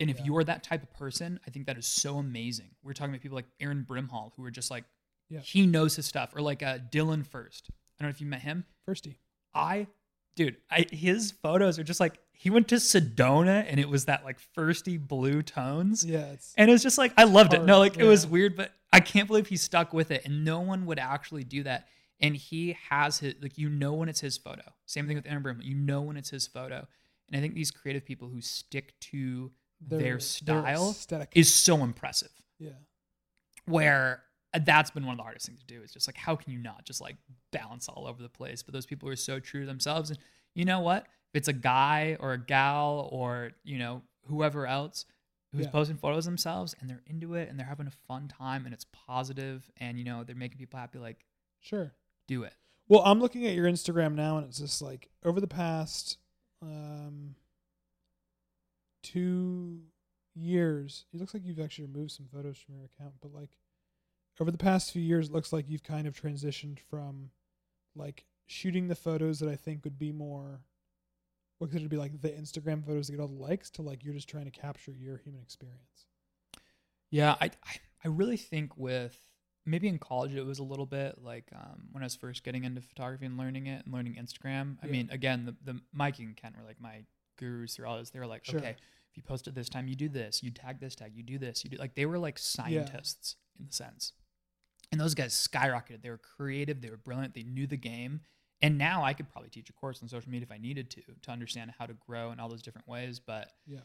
[0.00, 0.24] And if Yeah.
[0.26, 2.70] you're that type of person, I think that is so amazing.
[2.82, 4.84] We're talking about people like Aaron Brimhall who are just like
[5.28, 5.40] Yeah.
[5.40, 7.68] he knows his stuff, or like uh, Dylan Furst.
[7.70, 8.64] I don't know if you met him.
[8.88, 9.16] Firsty.
[9.54, 9.86] I,
[10.34, 14.24] dude, I his photos are just like he went to Sedona and it was that
[14.24, 16.04] like firsty blue tones.
[16.04, 17.62] Yeah, it's And it was just like I loved it.
[17.62, 20.22] No, Hard, like it was weird, but I can't believe he stuck with it.
[20.24, 21.86] And no one would actually do that.
[22.20, 24.62] And he has his like you know when it's his photo.
[24.86, 25.60] Same thing with Aaron Brim.
[25.62, 26.86] You know when it's his photo.
[27.28, 31.30] And I think these creative people who stick to their, style aesthetic.
[31.34, 32.30] is so impressive.
[32.58, 32.70] yeah.
[33.66, 34.22] Where
[34.54, 35.82] uh, that's been one of the hardest things to do.
[35.82, 37.16] Is just like how can you not just like
[37.52, 38.62] bounce all over the place?
[38.62, 40.10] But those people are so true to themselves.
[40.10, 40.18] And
[40.54, 41.04] you know what?
[41.32, 45.06] If it's a guy or a gal or you know whoever else
[45.52, 45.70] who's Yeah.
[45.70, 48.86] posting photos themselves and they're into it and they're having a fun time and it's
[48.92, 51.24] positive and you know they're making people happy, like
[51.60, 51.92] Sure.
[52.32, 52.54] Do it.
[52.88, 56.18] Well, I'm looking at your Instagram now, and it's just like over the past
[56.60, 57.36] um,
[59.02, 59.80] two
[60.34, 63.14] years, it looks like you've actually removed some photos from your account.
[63.20, 63.56] But like
[64.40, 67.30] over the past few years, it looks like you've kind of transitioned from
[67.94, 70.60] like shooting the photos that I think would be more
[71.58, 74.02] what could it be like the Instagram photos that get all the likes to like
[74.02, 76.08] you're just trying to capture your human experience.
[77.10, 79.16] Yeah, I, I I really think with
[79.64, 82.64] maybe in college it was a little bit like um, when I was first getting
[82.64, 84.76] into photography and learning it and learning Instagram.
[84.82, 84.92] I Yeah.
[84.92, 87.04] mean, again, the the Mike and Ken were like my
[87.38, 88.10] gurus through all this.
[88.10, 88.58] They were like, Sure.
[88.60, 88.70] okay,
[89.10, 90.42] if you post it this time, you do this.
[90.42, 91.12] You tag this tag.
[91.14, 91.62] You do this.
[91.64, 94.12] You do like they were like scientists in the sense.
[94.90, 96.02] And those guys skyrocketed.
[96.02, 96.80] They were creative.
[96.82, 97.34] They were brilliant.
[97.34, 98.20] They knew the game.
[98.60, 101.02] And now I could probably teach a course on social media if I needed to
[101.22, 103.18] to understand how to grow in all those different ways.
[103.20, 103.80] But Yeah.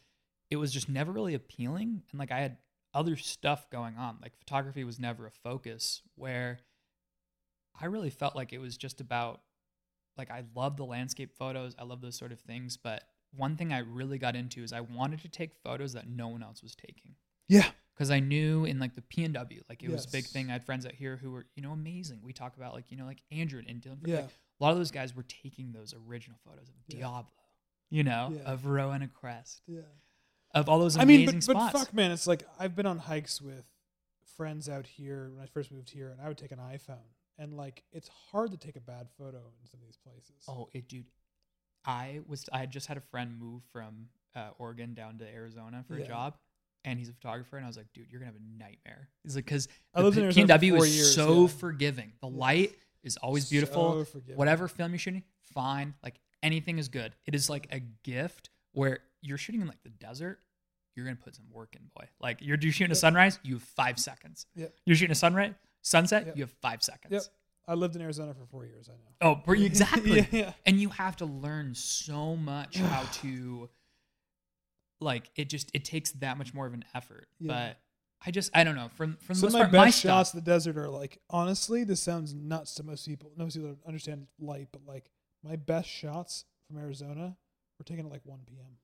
[0.50, 2.04] it was just never really appealing.
[2.12, 2.58] And like I had
[2.98, 4.18] other stuff going on.
[4.22, 6.60] Like photography was never a focus where
[7.80, 9.42] I really felt like it was just about
[10.18, 11.76] like I love the landscape photos.
[11.78, 12.76] I love those sort of things.
[12.76, 13.04] But
[13.36, 16.42] one thing I really got into is I wanted to take photos that no one
[16.42, 17.14] else was taking
[17.48, 17.70] Yeah.
[17.94, 20.50] because I knew in like the PNW, like it was a big thing.
[20.50, 22.22] I had friends out here who were, you know, amazing.
[22.24, 24.00] We talk about like, you know, like Andrew and Dylan.
[24.08, 24.16] Yeah.
[24.22, 24.30] Like,
[24.60, 27.02] a lot of those guys were taking those original photos of Yeah.
[27.02, 27.28] Diablo,
[27.92, 28.52] you know, Yeah.
[28.52, 29.82] of Rowena Crest, Yeah.
[30.54, 31.74] Of all those I amazing mean, but, spots.
[31.74, 33.66] but fuck, man, it's like I've been on hikes with
[34.38, 36.98] friends out here when I first moved here, and I would take an iPhone,
[37.38, 40.44] and like it's hard to take a bad photo in some of these places.
[40.48, 41.06] Oh, it, dude.
[41.86, 45.84] I was I had just had a friend move from uh, Oregon down to Arizona
[45.88, 46.04] for Yeah.
[46.04, 46.38] a job,
[46.84, 49.10] and he's a photographer, and I was like, dude, you're gonna have a nightmare.
[49.24, 51.48] He's like, because I Arizona for PNW is years, so yeah.
[51.48, 52.12] forgiving.
[52.22, 54.06] The light is always beautiful.
[54.06, 54.20] So.
[54.36, 55.94] Whatever film you're shooting, fine.
[56.04, 57.14] Like anything is good.
[57.26, 60.40] It is like a gift where you're shooting in like the desert.
[60.96, 62.08] You're gonna put some work in, boy.
[62.20, 64.46] Like you're, you're shooting a sunrise, you have five seconds.
[64.56, 64.74] Yep.
[64.86, 65.54] You're shooting a sunrise,
[65.84, 66.38] sunset, Yep.
[66.38, 67.12] you have five seconds.
[67.12, 67.24] Yep.
[67.68, 68.90] I lived in Arizona for four years.
[68.90, 68.94] I
[69.28, 69.38] know.
[69.48, 70.20] Oh, exactly.
[70.22, 70.54] yeah, yeah.
[70.66, 73.70] and you have to learn so much how to
[75.00, 77.54] like it just it takes that much more of an effort Yeah.
[77.54, 77.78] but
[78.26, 80.00] i just i don't know from from the Some most of my part, my best
[80.00, 83.32] stuff shots in the desert are like honestly, this sounds nuts to most people.
[83.38, 85.12] Most people don't understand light, but like
[85.44, 87.38] my best shots from Arizona
[87.78, 88.78] were taken at like 1 p.m.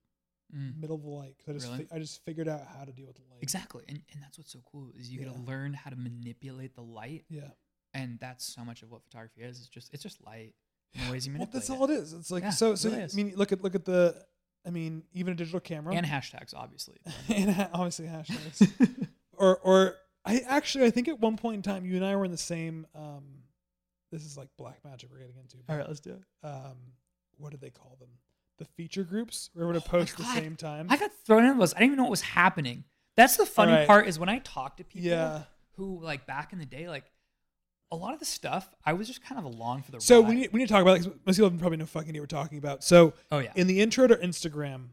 [0.56, 1.86] Mm, middle of the light I just Really?
[1.86, 3.42] fi- I just figured out how to deal with the light.
[3.42, 5.28] exactly and, and that's what's so cool is you Yeah.
[5.30, 7.50] gotta learn how to manipulate the light Yeah.
[7.94, 10.54] and that's so much of what photography is it's just it's just light
[11.10, 11.92] ways you Well, that's all it.
[11.92, 12.14] it is.
[12.14, 12.76] It's like Yeah, so.
[12.76, 14.24] So really I mean, look at look at the.
[14.66, 16.98] I mean, even a digital camera and hashtags obviously
[17.30, 19.08] and ha- obviously hashtags.
[19.34, 22.26] or or I actually I think at one point in time you and I were
[22.26, 22.86] in the same.
[22.94, 23.24] um
[24.12, 25.58] This is like black magic we're getting into.
[25.68, 26.78] all right let's do it um,
[27.38, 28.10] what do they call them?
[28.64, 29.50] The feature groups.
[29.56, 30.88] We were to Oh post at the same time.
[30.90, 32.84] i got thrown in those i didn't even know what was happening
[33.18, 33.88] that's the funny Alright.
[33.88, 35.44] part is when i talk to people Yeah.
[35.78, 37.06] who like back in the day like
[37.92, 40.30] a lot of the stuff i was just kind of along for the So ride
[40.30, 42.10] we need, we need to talk about it 'cause most people have probably no fucking
[42.10, 42.84] idea what we're talking about.
[42.84, 44.88] So oh yeah in the intro to Instagram,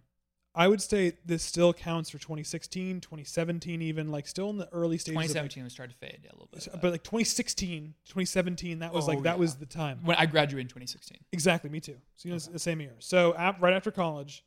[0.54, 4.98] I would say this still counts for 2016, 2017, even like still in the early
[4.98, 5.12] stages.
[5.12, 6.66] of, like- 2017 was started to fade a little bit.
[6.82, 10.00] but like 2016, 2017, that was Oh, like that was the time.
[10.04, 11.18] when I graduated in 2016.
[11.32, 11.96] Exactly, me too.
[12.16, 12.94] So you know, it's the same year.
[12.98, 14.44] So right after college,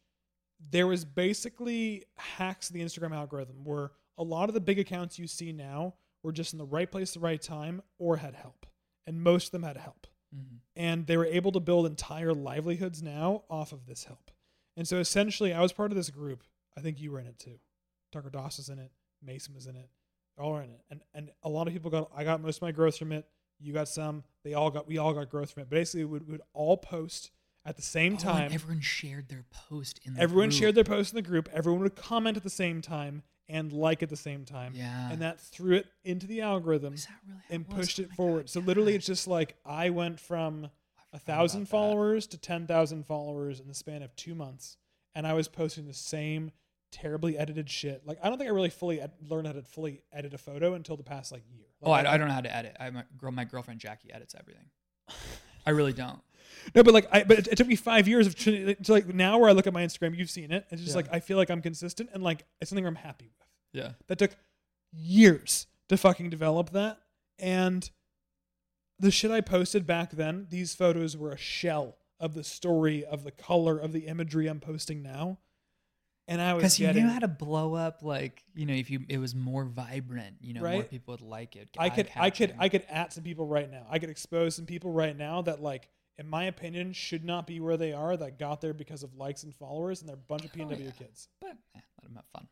[0.72, 5.18] there was basically hacks of the Instagram algorithm where a lot of the big accounts
[5.18, 8.34] you see now were just in the right place, at the right time, or had
[8.36, 8.66] help,
[9.08, 10.56] and most of them had help, Mm-hmm.
[10.76, 14.32] and they were able to build entire livelihoods now off of this help.
[14.76, 16.44] And so essentially, I was part of this group.
[16.78, 17.60] I think you were in it too.
[18.12, 18.92] Tucker Doss was in it.
[19.22, 19.90] Mason was in it.
[20.38, 22.10] All in it, and and a lot of people got.
[22.16, 23.28] I got most of my growth from it.
[23.60, 24.24] You got some.
[24.44, 24.88] They all got.
[24.88, 25.70] We all got growth from it.
[25.70, 27.30] Basically, we would, would all post
[27.66, 28.52] at the same Oh, and time.
[28.52, 30.60] everyone shared their post in the everyone group.
[30.60, 31.50] shared their post in the group.
[31.54, 34.74] Everyone would comment at the same time and like at the same time.
[34.76, 35.12] Yeah.
[35.12, 36.94] And that threw it into the algorithm
[37.28, 38.42] really and pushed Oh it forward.
[38.46, 40.68] God, so literally, it's just like I went from
[41.14, 44.78] a thousand followers to ten thousand followers in the span of two months,
[45.16, 46.52] and I was posting the same
[46.92, 48.06] terribly edited shit.
[48.06, 50.74] Like I don't think I really fully ed- learned how to fully edit a photo
[50.74, 51.66] until the past like year.
[51.82, 52.76] Oh, I, I don't know how to edit.
[52.80, 54.66] I my girl, my girlfriend Jackie edits everything.
[55.66, 56.20] I really don't.
[56.76, 59.38] No, but like I, but it, it took me five years of to like now
[59.40, 60.66] where I look at my Instagram, you've seen it.
[60.70, 60.98] It's just Yeah.
[60.98, 63.48] like I feel like I'm consistent and like it's something I'm happy with.
[63.84, 63.92] Yeah.
[64.08, 64.32] That took
[64.92, 67.00] years to fucking develop that,
[67.40, 67.90] and
[69.04, 73.24] the shit I posted back then, these photos were a shell of the story, of
[73.24, 75.38] the color, of the imagery I'm posting now.
[76.28, 78.90] And I was Because you getting, knew how to blow up, like you know, if
[78.90, 81.70] you it was more vibrant, you know, more people would like it.
[81.78, 82.56] I could, I could.
[82.58, 83.86] I could at some people right now.
[83.90, 87.60] I could expose some people right now that, like, in my opinion, should not be
[87.60, 88.16] where they are.
[88.16, 90.92] That got there because of likes and followers, and they're a bunch of Oh, yeah.
[90.98, 91.28] kids.
[91.42, 92.48] but eh, let them have fun.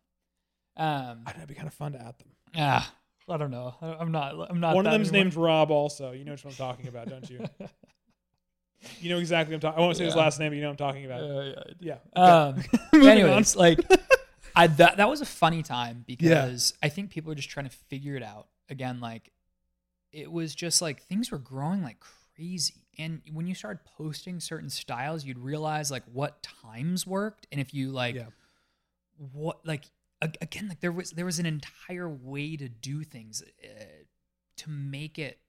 [0.75, 2.27] Um, I know it'd be kind of fun to at them.
[2.57, 2.93] ah,
[3.29, 3.75] I don't know.
[3.81, 4.35] I'm not.
[4.49, 4.75] I'm not.
[4.75, 5.23] One of them's anymore.
[5.25, 5.71] named Rob.
[5.71, 7.45] Also, you know what I'm talking about, don't you?
[8.99, 9.79] you know exactly what I'm talking.
[9.79, 11.23] I won't say his last name, but you know what I'm talking about.
[11.23, 12.21] Yeah, yeah, yeah.
[12.21, 12.63] Um.
[13.07, 13.79] Anyways, like
[14.55, 17.75] I that that was a funny time because I think people are just trying to
[17.89, 18.47] figure it out.
[18.69, 19.31] Again, like
[20.11, 21.97] it was just like things were growing like
[22.35, 22.75] crazy.
[22.97, 27.73] And when you started posting certain styles, you'd realize like what times worked and if
[27.73, 28.25] you like Yeah.
[29.31, 29.85] what like
[30.21, 33.83] again like there was there was an entire way to do things uh,
[34.57, 35.39] to make it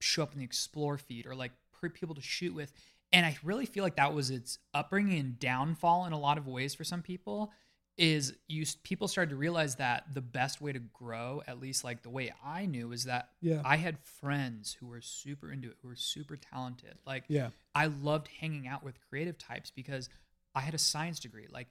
[0.00, 2.72] show up in the explore feed or like for people to shoot with
[3.12, 6.46] and i really feel like that was its upbringing and downfall in a lot of
[6.46, 7.52] ways for some people
[7.98, 12.02] is you people started to realize that the best way to grow at least like
[12.02, 13.60] the way i knew is that Yeah.
[13.64, 17.50] i had friends who were super into it who were super talented like Yeah.
[17.74, 20.08] I loved hanging out with creative types because
[20.52, 21.46] I had a science degree.
[21.48, 21.68] Like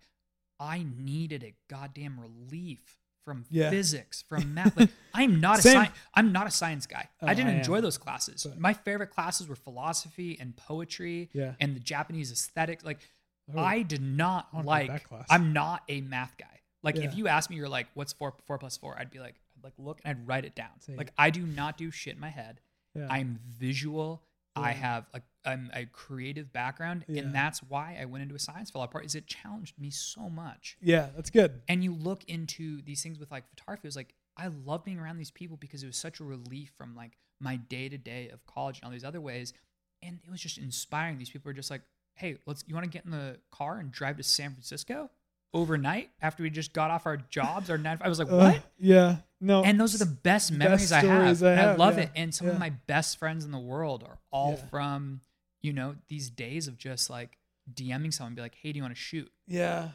[0.59, 3.69] I needed a goddamn relief from Yeah.
[3.69, 4.77] physics, from math.
[4.77, 5.81] Like I'm not a Same.
[5.84, 7.09] sci- I'm not a science guy.
[7.21, 7.81] Oh, I didn't I enjoy am.
[7.84, 8.45] those classes.
[8.49, 11.53] But- My favorite classes were philosophy and poetry Yeah.
[11.59, 12.84] and the Japanese aesthetic.
[12.85, 12.99] Like
[13.53, 15.25] Oh, I did not I like that class.
[15.29, 16.59] I'm not a math guy.
[16.84, 17.03] Like Yeah.
[17.03, 19.63] if you ask me you're like what's 4 4 plus 4, I'd be like I'd
[19.63, 20.79] like look and I'd write it down.
[20.79, 20.95] Same.
[20.95, 22.61] Like I do not do shit in my head.
[23.09, 24.23] I'm visual.
[24.57, 24.75] I Yeah.
[24.77, 27.21] have a, I'm a creative background, Yeah.
[27.23, 29.05] and that's why I went into a science fellow part.
[29.05, 30.77] Is it challenged me so much?
[30.81, 31.09] yeah.
[31.15, 31.61] That's good.
[31.67, 33.85] And you look into these things with like photography.
[33.85, 36.71] It was like I love being around these people because it was such a relief
[36.77, 39.53] from like my day to day of college and all these other ways,
[40.01, 41.17] and it was just inspiring.
[41.17, 41.81] These people are just like,
[42.15, 42.63] "Hey, let's.
[42.67, 45.09] You want to get in the car and drive to San Francisco?
[45.53, 47.69] Overnight after we just got off our jobs.
[47.69, 47.97] Our nine.
[48.01, 48.63] I was like, Uh, what?
[48.79, 49.17] yeah.
[49.39, 49.63] No.
[49.63, 51.43] and those are the best memories I have.
[51.43, 52.11] I and I love yeah, it.
[52.15, 52.53] And some yeah.
[52.53, 54.65] of my best friends in the world are all Yeah.
[54.69, 55.21] from,
[55.61, 57.37] you know, these days of just like
[57.71, 59.31] DMing someone, be like, hey, do you want to shoot?
[59.47, 59.89] yeah.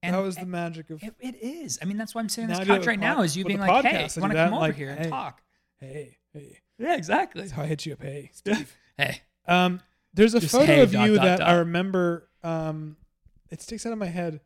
[0.00, 1.76] And that was the magic of it, it is.
[1.82, 3.22] I mean, that's why I'm sitting on this couch right now.
[3.22, 5.02] Is you being like, hey, podcast, I you want to come over like, here hey.
[5.02, 5.42] and talk?
[5.80, 6.60] hey, hey.
[6.78, 7.40] Yeah, exactly.
[7.40, 8.02] That's how I hit you up.
[8.02, 8.30] Hey.
[8.32, 8.76] Steve.
[8.96, 9.80] Hey, Um,
[10.14, 12.28] there's a Just photo hey, of dot, you dot, that I remember.
[12.44, 12.96] Um,
[13.50, 14.40] it sticks out of my head.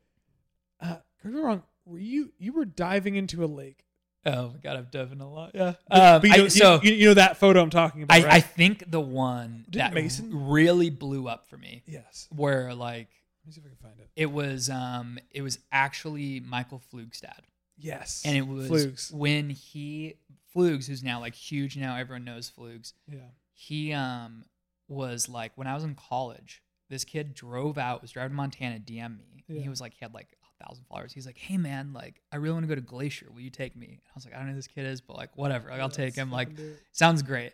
[0.82, 1.62] Uh, correct me wrong.
[1.86, 3.84] Were you you were diving into a lake?
[4.24, 5.50] oh my god, I've dove in a lot.
[5.54, 5.74] Yeah.
[5.88, 8.22] But- Um, but you know, you- so you, you know that photo I'm talking about.
[8.24, 12.28] I, I think the one Didn't that Mason- really blew up for me, yes.
[12.30, 13.08] where like
[13.44, 14.08] Let me see if I can find it.
[14.14, 17.40] it was, um, it was actually Michael Flugstad.
[17.78, 18.22] Yes.
[18.24, 19.10] and it was Flugs.
[19.12, 20.14] when he
[20.52, 22.92] Flugs, who's now like huge now, everyone knows Flugs.
[23.08, 23.18] Yeah.
[23.54, 24.44] He um
[24.86, 28.78] was like when I was in college, this kid drove out, was driving to Montana,
[28.78, 29.44] DM me.
[29.48, 29.62] Yeah.
[29.62, 30.28] He was like he had like
[30.66, 31.12] thousand followers.
[31.12, 33.26] He's like, Hey man, like I really want to go to Glacier.
[33.32, 33.86] Will you take me?
[33.86, 35.70] And I was like, I don't know who this kid is, but like whatever.
[35.70, 36.30] Like I'll take him.
[36.30, 36.82] Like fucking do it.
[36.92, 37.52] sounds great.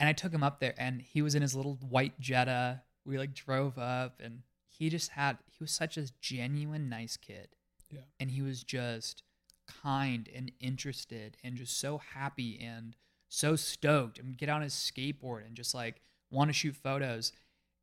[0.00, 2.82] And I took him up there and he was in his little white Jetta.
[3.04, 7.48] We like drove up and he just had he was such a genuine nice kid.
[7.90, 8.00] Yeah.
[8.18, 9.22] And he was just
[9.66, 12.96] kind and interested and just so happy and
[13.28, 16.00] so stoked and get on his skateboard and just like
[16.30, 17.32] want to shoot photos.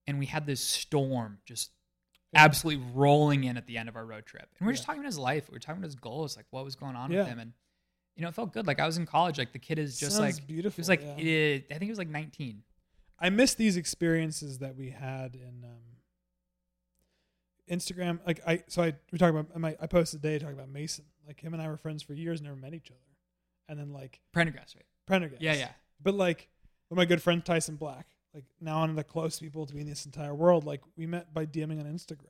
[0.07, 1.71] And we had this storm just
[2.33, 4.47] absolutely rolling in at the end of our road trip.
[4.59, 5.49] And we are just talking about his life.
[5.49, 7.19] We are talking about his goals, like what was going on Yeah.
[7.19, 7.39] with him.
[7.39, 7.53] And
[8.15, 8.67] you know, it felt good.
[8.67, 9.37] Like I was in college.
[9.37, 10.75] Like the kid is just Sounds like beautiful.
[10.75, 11.23] he was like yeah.
[11.23, 12.63] eh, I think he was like 19.
[13.19, 15.79] I miss these experiences that we had in um,
[17.69, 18.19] Instagram.
[18.25, 19.51] Like I, so I we talking about.
[19.63, 21.05] I, I posted today talking about Mason.
[21.25, 22.99] Like him and I were friends for years, never met each other,
[23.69, 24.85] and then like Prendergast, right?
[25.05, 25.41] Prendergast.
[25.41, 25.69] Yeah, yeah.
[26.01, 26.49] But like
[26.89, 29.81] with my good friend Tyson Black, like now one of the close people to me
[29.81, 30.65] in this entire world.
[30.65, 32.27] Like we met by DMing on Instagram,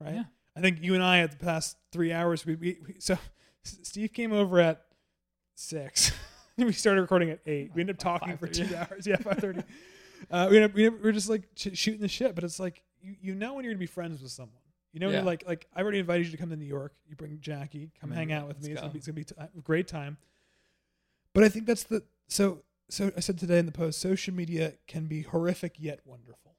[0.00, 0.14] right?
[0.14, 0.24] Yeah.
[0.56, 2.44] I think you and I at the past three hours.
[2.46, 3.18] We, we, we so
[3.62, 4.82] Steve came over at
[5.54, 6.12] six.
[6.56, 7.70] we started recording at eight.
[7.74, 9.06] We ended up talking for two hours.
[9.06, 9.60] Yeah, five thirty.
[10.30, 12.34] uh, we, ended up, we, ended up- we were just like sh- shooting the shit.
[12.34, 14.60] But it's like you, you know when you're gonna be friends with someone.
[14.92, 15.22] You know Yeah.
[15.22, 16.94] like like I already invited you to come to New York.
[17.08, 18.72] You bring Jackie, come Mm, hang out with let's me.
[18.72, 20.16] It's gonna be it's gonna be t- a great time.
[21.34, 24.74] But I think that's the so so I said today in the post, social media
[24.86, 26.56] can be horrific yet wonderful,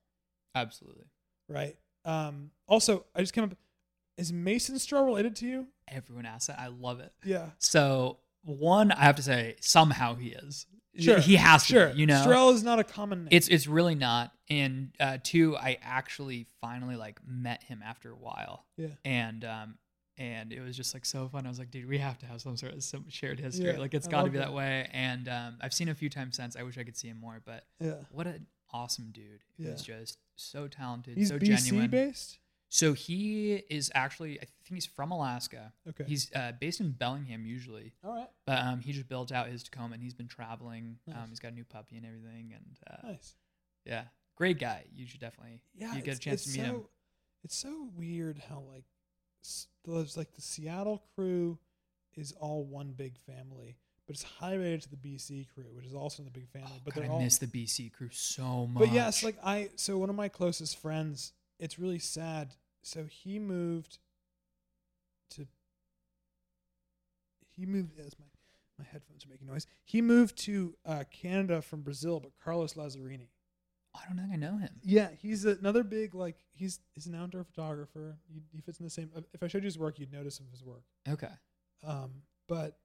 [0.56, 1.06] Absolutely.
[1.50, 1.76] right?
[2.06, 3.56] Um, also, I just came up.
[4.18, 5.68] Is Mason Strehl related to you?
[5.88, 6.60] Everyone asks that.
[6.60, 7.14] I love it.
[7.24, 10.66] Yeah, So one, I have to say, somehow he is.
[11.00, 11.74] Sure, He has to.
[11.74, 11.88] sure.
[11.90, 13.28] be, you know, Strehl is not a common name.
[13.32, 14.32] it's it's really not.
[14.50, 19.78] And uh, two, I actually finally like met him after a while, yeah, and um,
[20.18, 21.46] and it was just like so fun.
[21.46, 23.72] I was like, dude, we have to have some sort of some shared history.
[23.72, 24.54] Yeah, like it's got to be that that.
[24.54, 24.90] way.
[24.92, 26.56] And um, I've seen a few times since.
[26.56, 27.96] I wish I could see him more, but yeah.
[28.12, 29.44] what an awesome dude.
[29.58, 29.76] Yeah.
[29.76, 31.90] just so talented, He's so BC genuine.
[31.90, 32.40] based.
[32.70, 35.72] So he is actually, I think he's from Alaska.
[35.88, 36.04] Okay.
[36.06, 38.28] He's uh, based in Bellingham usually, all right.
[38.46, 40.98] but um, he just built out his Tacoma and he's been traveling.
[41.08, 41.16] Nice.
[41.16, 43.36] Um, he's got a new puppy and everything, and uh, Nice.
[43.86, 44.04] yeah,
[44.36, 44.84] great guy.
[44.94, 46.82] You should definitely Yeah, you get a chance to meet so, him.
[47.46, 48.84] It's so weird how like
[49.86, 51.58] there's like the Seattle crew
[52.16, 55.94] is all one big family, but it's high rated to the BC crew, which is
[55.94, 56.70] also in the big family.
[56.74, 57.22] Oh, but God, they're I all.
[57.22, 58.80] miss the BC crew so much.
[58.84, 61.34] but yes, like I so one of my closest friends.
[61.60, 62.54] It's really sad.
[62.84, 63.98] So he moved
[65.32, 65.48] to.
[67.56, 67.94] He moved.
[67.98, 68.26] Yes, my
[68.78, 69.66] my headphones are making noise.
[69.84, 73.30] He moved to uh, Canada from Brazil, but Carlos Lazzarini.
[74.04, 74.70] I don't think I know him.
[74.84, 78.18] Yeah, he's another big like he's he's an outdoor photographer.
[78.32, 79.10] He, he fits in the same.
[79.34, 80.84] If I showed you his work, you'd notice of his work.
[81.10, 81.32] Okay,
[81.86, 82.12] Um,
[82.48, 82.78] but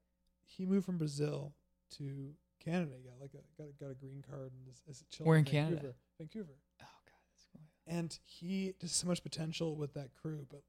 [0.44, 1.52] he moved from Brazil
[1.98, 2.34] to
[2.64, 2.92] Canada.
[2.96, 5.38] He got like a got a, got a green card and is, is chilling Where
[5.38, 5.94] in Vancouver, Canada?
[6.18, 6.52] Vancouver.
[6.82, 7.62] oh God, that's cool.
[7.86, 10.62] And he just so much potential with that crew, but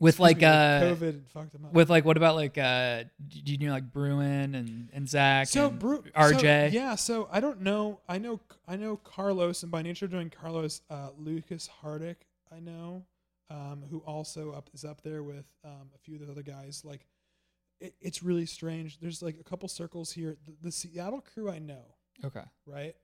[0.00, 1.72] With like uh, COVID fucked him up.
[1.72, 5.68] with like what about like uh, do you know like Bruin and and Zach so
[5.68, 6.70] and Bru- RJ?
[6.70, 8.00] So, yeah, so I don't know.
[8.08, 12.16] I know I know Carlos, and by nature doing Carlos, uh, Lucas Hardick.
[12.54, 13.04] I know,
[13.50, 16.82] um, who also up is up there with um, a few of the other guys.
[16.84, 17.06] Like,
[17.80, 18.98] it, it's really strange.
[18.98, 20.36] There's like a couple circles here.
[20.44, 21.84] The, the Seattle crew I know,
[22.24, 22.42] Okay.
[22.66, 22.94] right?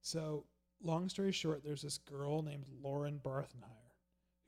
[0.00, 0.44] So,
[0.82, 3.92] long story short, there's this girl named Lauren Barthenhire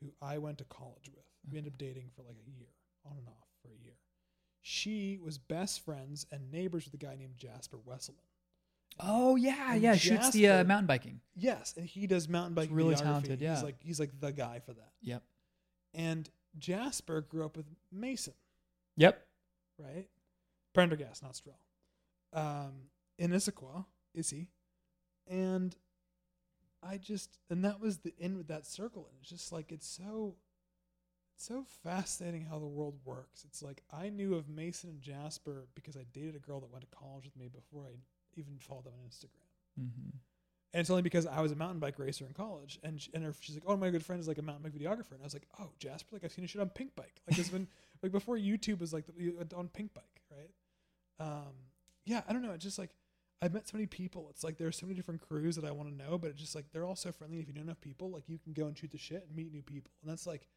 [0.01, 1.23] who I went to college with.
[1.49, 2.67] We ended up dating for like a year,
[3.05, 3.93] on and off for a year.
[4.61, 8.15] She was best friends and neighbors with a guy named Jasper Wesselman.
[8.99, 9.95] Oh yeah, And yeah.
[9.95, 11.21] Shoots the uh, mountain biking.
[11.35, 12.75] Yes, and he does mountain He's biking.
[12.75, 13.55] really talented, yeah.
[13.55, 14.91] he's like he's like the guy for that.
[15.01, 15.23] Yep.
[15.93, 18.33] And Jasper grew up with Mason,
[18.97, 19.25] Yep.
[19.79, 20.07] right?
[20.73, 21.53] Prendergast, not Strehl.
[22.33, 22.73] Um,
[23.19, 24.49] in Issaquah, is he?
[25.27, 25.75] And
[26.83, 29.07] I just and that was the end with that circle.
[29.09, 30.35] And it's just like it's so
[31.43, 33.43] so fascinating how the world works.
[33.45, 36.89] It's like I knew of Mason and Jasper because I dated a girl that went
[36.89, 37.95] to college with me before I
[38.35, 39.85] even followed them on Instagram.
[39.85, 40.17] Mm-hmm.
[40.73, 43.23] And it's only because I was a mountain bike racer in college, and sh- and
[43.23, 45.23] her, she's like, "Oh, my good friend is like a mountain bike videographer," and I
[45.23, 47.67] was like, "Oh, Jasper, like I've seen a shit on Pink Bike, like it's been
[48.03, 50.49] like before YouTube was like the, on Pink Bike, right?"
[51.19, 51.53] Um,
[52.05, 52.51] yeah, I don't know.
[52.51, 52.91] It's just like
[53.41, 54.27] I've met so many people.
[54.29, 56.53] It's like there's so many different crews that I want to know, but it's just
[56.53, 57.39] like they're all so friendly.
[57.39, 59.51] If you know enough people, like you can go and shoot the shit and meet
[59.51, 60.47] new people, and that's like.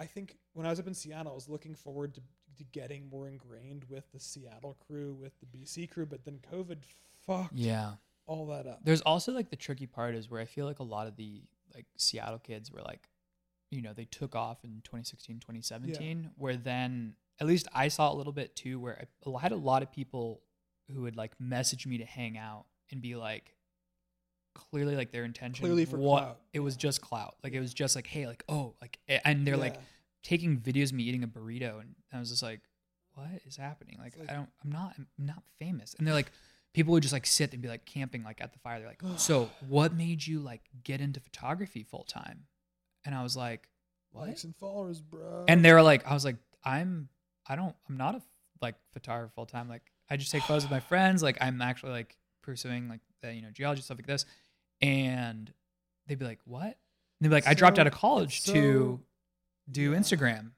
[0.00, 2.22] I think when I was up in Seattle, I was looking forward to,
[2.56, 6.78] to getting more ingrained with the Seattle crew, with the BC crew, but then COVID
[7.26, 7.92] fucked Yeah.
[8.26, 8.80] all that up.
[8.82, 11.42] There's also like the tricky part is where I feel like a lot of the
[11.74, 13.08] like Seattle kids were like,
[13.70, 18.16] you know, they took off in 2016, 2017, where then at least I saw a
[18.16, 20.42] little bit too, where I had a lot of people
[20.92, 23.54] who would like message me to hang out and be like,
[24.70, 26.40] clearly like their intention Clearly for what clout.
[26.52, 27.36] it was just clout.
[27.42, 29.76] Like it was just like hey like oh like and they're like
[30.22, 32.60] taking videos of me eating a burrito and I was just like
[33.14, 33.96] what is happening?
[33.98, 35.94] Like, like- I don't I'm not I'm not famous.
[35.94, 36.30] And they're like
[36.72, 38.78] people would just like sit and be like camping like at the fire.
[38.78, 42.44] They're like so what made you like get into photography full time
[43.04, 43.68] and I was like
[44.12, 44.26] what?
[44.26, 45.44] Likes and followers, bro.
[45.48, 47.08] and they were like I was like I'm
[47.48, 48.22] I don't I'm not a
[48.60, 51.22] like photographer full time like I just take photos with my friends.
[51.22, 54.24] Like I'm actually like pursuing like the you know geology stuff like this
[54.80, 55.52] and
[56.06, 56.64] they'd be like what?
[56.64, 56.74] And
[57.20, 59.00] they'd be like I dropped out of college it's to
[59.70, 59.98] do yeah.
[59.98, 60.50] Instagram.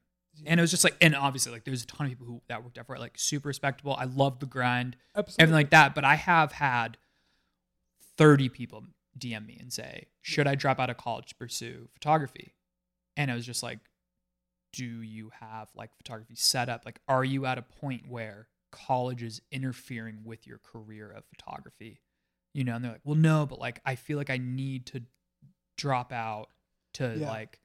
[0.46, 2.64] And it was just like and obviously like there's a ton of people who that
[2.64, 3.94] worked out for it like super respectable.
[3.94, 5.42] I love the grind Absolutely.
[5.42, 6.96] everything like that but I have had
[8.16, 8.84] 30 people
[9.18, 12.54] DM me and say should I drop out of college to pursue photography?
[13.16, 13.78] And it was just like
[14.72, 16.82] do you have like photography set up?
[16.86, 22.00] Like are you at a point where college is interfering with your career of photography
[22.54, 25.02] you know and they're like well no but like i feel like i need to
[25.76, 26.48] drop out
[26.94, 27.28] to Yeah.
[27.28, 27.58] like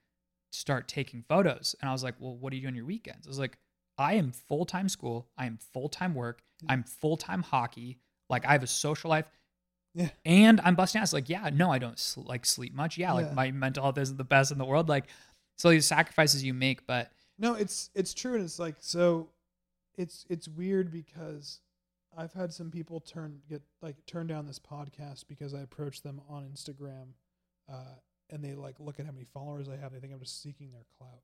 [0.50, 3.26] start taking photos and i was like well what do you do on your weekends
[3.26, 3.58] i was like
[3.98, 6.72] i am full-time school i am full-time work Yeah.
[6.72, 7.98] i'm full-time hockey
[8.30, 9.26] like i have a social life
[9.94, 10.08] Yeah.
[10.24, 13.26] and i'm busting ass like yeah no i don't sl- like sleep much yeah like
[13.26, 13.34] Yeah.
[13.34, 15.04] my mental health isn't the best in the world like
[15.58, 19.28] so these sacrifices you make but No, it's it's true, and it's like so.
[19.96, 21.60] It's it's weird because
[22.16, 26.20] I've had some people turn get like turn down this podcast because I approach them
[26.28, 27.12] on Instagram,
[27.70, 27.96] uh,
[28.30, 29.92] and they like look at how many followers I have.
[29.92, 31.22] They think I'm just seeking their clout,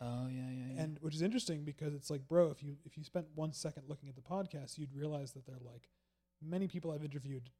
[0.00, 3.04] oh yeah yeah, and which is interesting because it's like, bro, if you if you
[3.04, 5.88] spent one second looking at the podcast, you'd realize that they're like
[6.42, 7.50] many people I've interviewed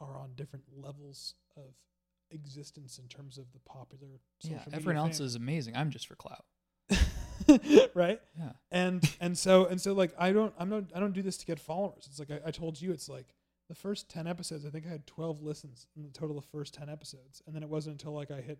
[0.00, 1.74] are on different levels of
[2.30, 4.20] existence in terms of the popular.
[4.40, 5.26] yeah media everyone else fame.
[5.26, 6.44] is amazing i'm just for clout
[7.94, 8.20] right?
[8.38, 8.52] Yeah.
[8.70, 11.46] And and so and so like i don't i'm not i don't do this to
[11.46, 12.06] get followers.
[12.10, 13.34] It's like I, I told you it's like
[13.68, 16.74] the first 10 episodes i think i had 12 listens in the total of first
[16.74, 17.42] 10 episodes.
[17.46, 18.58] And then it wasn't until like i hit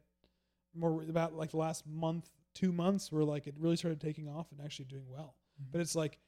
[0.74, 4.50] more about like the last month two months where like it really started taking off
[4.50, 5.34] and actually doing well.
[5.60, 5.70] Mm-hmm.
[5.72, 6.18] but it's like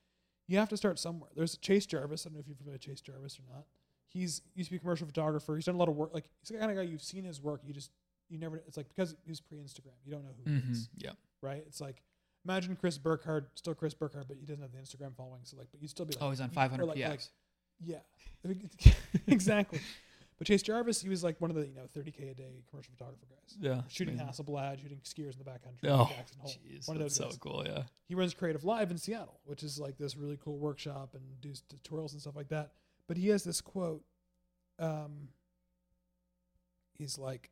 [0.49, 1.31] you have to start somewhere.
[1.35, 3.65] There's chase jarvis i don't know if you're familiar with chase jarvis or not.
[4.09, 5.57] He's used to be a commercial photographer.
[5.57, 6.15] He's done a lot of work.
[6.15, 7.91] Like he's the kind of guy you've seen his work you just
[8.29, 10.89] you never it's like because he was pre-instagram you don't know who he hmm is.
[10.97, 11.13] Yeah.
[11.43, 11.65] Right?
[11.67, 12.03] It's like
[12.47, 15.41] imagine Chris Burkard, still Chris Burkard, but he doesn't have the Instagram following.
[15.45, 17.21] So like, but you'd still be like, oh he's on 500 like, px like,
[17.85, 17.99] yeah,
[19.27, 19.81] exactly.
[20.39, 22.93] But Chase Jarvis, he was like one of the you know 30k a day commercial
[22.97, 24.45] photographer guys, yeah shooting amazing.
[24.45, 26.51] Hasselblad, shooting skiers in the backcountry, oh Jackson Hole.
[26.51, 27.39] jeez one of those so guys.
[27.39, 31.15] cool yeah He runs Creative Live in Seattle, which is like this really cool workshop
[31.15, 32.73] and does tutorials and stuff like that.
[33.09, 34.03] But he has this quote.
[34.79, 35.29] Um,
[36.99, 37.51] he's like,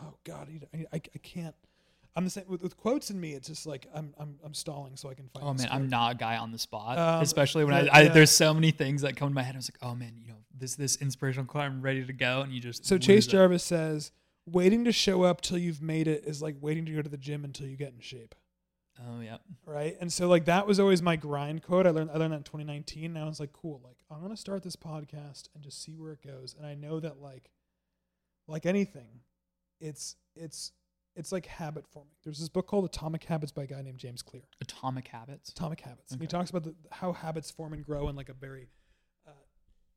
[0.00, 1.54] "Oh God, I, I, I can't."
[2.16, 3.32] I'm the same with, with quotes in me.
[3.34, 5.46] It's just like I'm I'm I'm stalling so I can find.
[5.46, 6.98] Oh man, I'm not a guy on the spot.
[6.98, 8.08] Um, especially when I, I yeah.
[8.08, 9.54] there's so many things that come to my head.
[9.54, 12.40] I was like, oh man, you know, this this inspirational quote, I'm ready to go,
[12.40, 13.30] and you just So Chase it.
[13.30, 14.12] Jarvis says,
[14.46, 17.18] "Waiting to show up till you've made it is like waiting to go to the
[17.18, 18.34] gym until you get in shape."
[18.98, 19.36] Oh yeah,
[19.66, 19.94] right?
[20.00, 21.86] And so like that was always my grind quote.
[21.86, 23.12] I learned I learned that in 2019.
[23.12, 26.12] Now I was like, cool, like I'm gonna start this podcast and just see where
[26.12, 26.54] it goes.
[26.56, 27.50] And I know that like
[28.48, 29.20] like anything,
[29.80, 30.72] it's it's
[31.16, 32.12] it's like habit forming.
[32.22, 34.42] There's this book called Atomic Habits by a guy named James Clear.
[34.60, 35.50] Atomic Habits.
[35.50, 36.12] Atomic Habits.
[36.12, 38.68] And he talks about the, how habits form and grow in like a very
[39.26, 39.30] uh,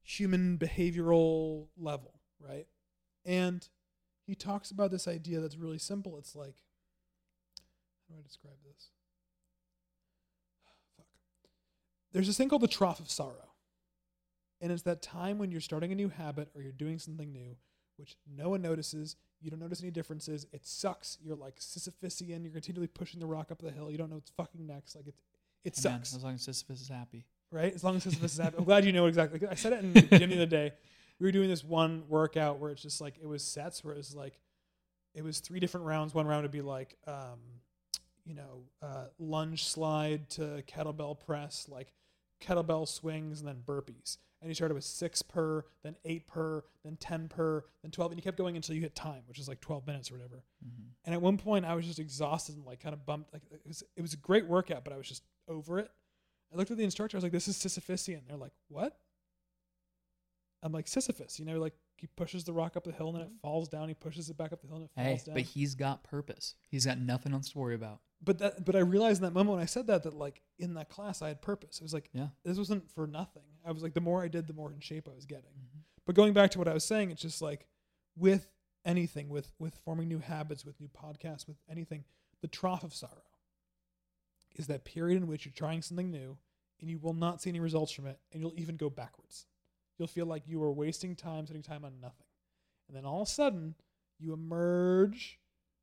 [0.01, 2.67] human behavioral level, right?
[3.25, 3.67] And
[4.25, 6.17] he talks about this idea that's really simple.
[6.17, 6.55] It's like,
[8.07, 8.89] how do I describe this?
[10.95, 11.05] Fuck.
[12.13, 13.49] There's this thing called the trough of sorrow.
[14.61, 17.57] And it's that time when you're starting a new habit or you're doing something new,
[17.97, 19.17] which no one notices.
[19.41, 20.45] You don't notice any differences.
[20.51, 21.17] It sucks.
[21.23, 22.43] You're like Sisyphusian.
[22.43, 23.89] You're continually pushing the rock up the hill.
[23.89, 24.95] You don't know what's fucking next.
[24.95, 25.15] Like it,
[25.63, 27.25] it Hey, man, sucks as long as Sisyphus is happy.
[27.51, 27.73] right?
[27.73, 28.57] As long as Sisyphus is happy.
[28.57, 29.39] I'm glad you know exactly.
[29.47, 30.73] I said it in the beginning of the day.
[31.19, 33.97] We were doing this one workout where it's just like it was sets where it
[33.97, 34.39] was like
[35.13, 36.13] it was three different rounds.
[36.13, 37.39] One round would be like um,
[38.25, 41.93] you know, uh, lunge slide to kettlebell press, like
[42.41, 44.17] kettlebell swings and then burpees.
[44.41, 48.11] And you started with six per, then eight per, then 10 per, then 12.
[48.13, 50.43] And you kept going until you hit time, which is like 12 minutes or whatever.
[50.65, 50.91] Mhm.
[51.03, 53.33] And at one point, I was just exhausted and like kind of bumped.
[53.33, 55.91] Like it was, it was a great workout, but I was just over it.
[56.53, 57.15] I looked at the instructor.
[57.15, 58.97] I was like, "This is Sisyphusian." They're like, "What?"
[60.63, 63.23] I'm like, "Sisyphus." You know, like he pushes the rock up the hill and then
[63.27, 63.87] it falls down.
[63.87, 65.35] He pushes it back up the hill and it Hey, falls down.
[65.35, 66.55] but he's got purpose.
[66.69, 67.99] He's got nothing else to worry about.
[68.21, 70.73] but that, but I realized in that moment when I said that that like in
[70.73, 71.77] that class I had purpose.
[71.79, 72.29] It was like Yeah.
[72.43, 73.43] this wasn't for nothing.
[73.65, 75.51] I was like, the more I did, the more in shape I was getting.
[75.51, 75.83] Mhm.
[76.05, 77.67] But going back to what I was saying, it's just like
[78.15, 78.49] with
[78.85, 82.05] anything, with with forming new habits, with new podcasts, with anything,
[82.41, 83.23] the trough of sorrow
[84.55, 86.37] is that period in which you're trying something new
[86.81, 89.45] and you will not see any results from it, and you'll even go backwards.
[89.97, 92.27] You'll feel like you are wasting time, spending time on nothing,
[92.87, 93.75] and then all of a sudden
[94.17, 95.39] you emerge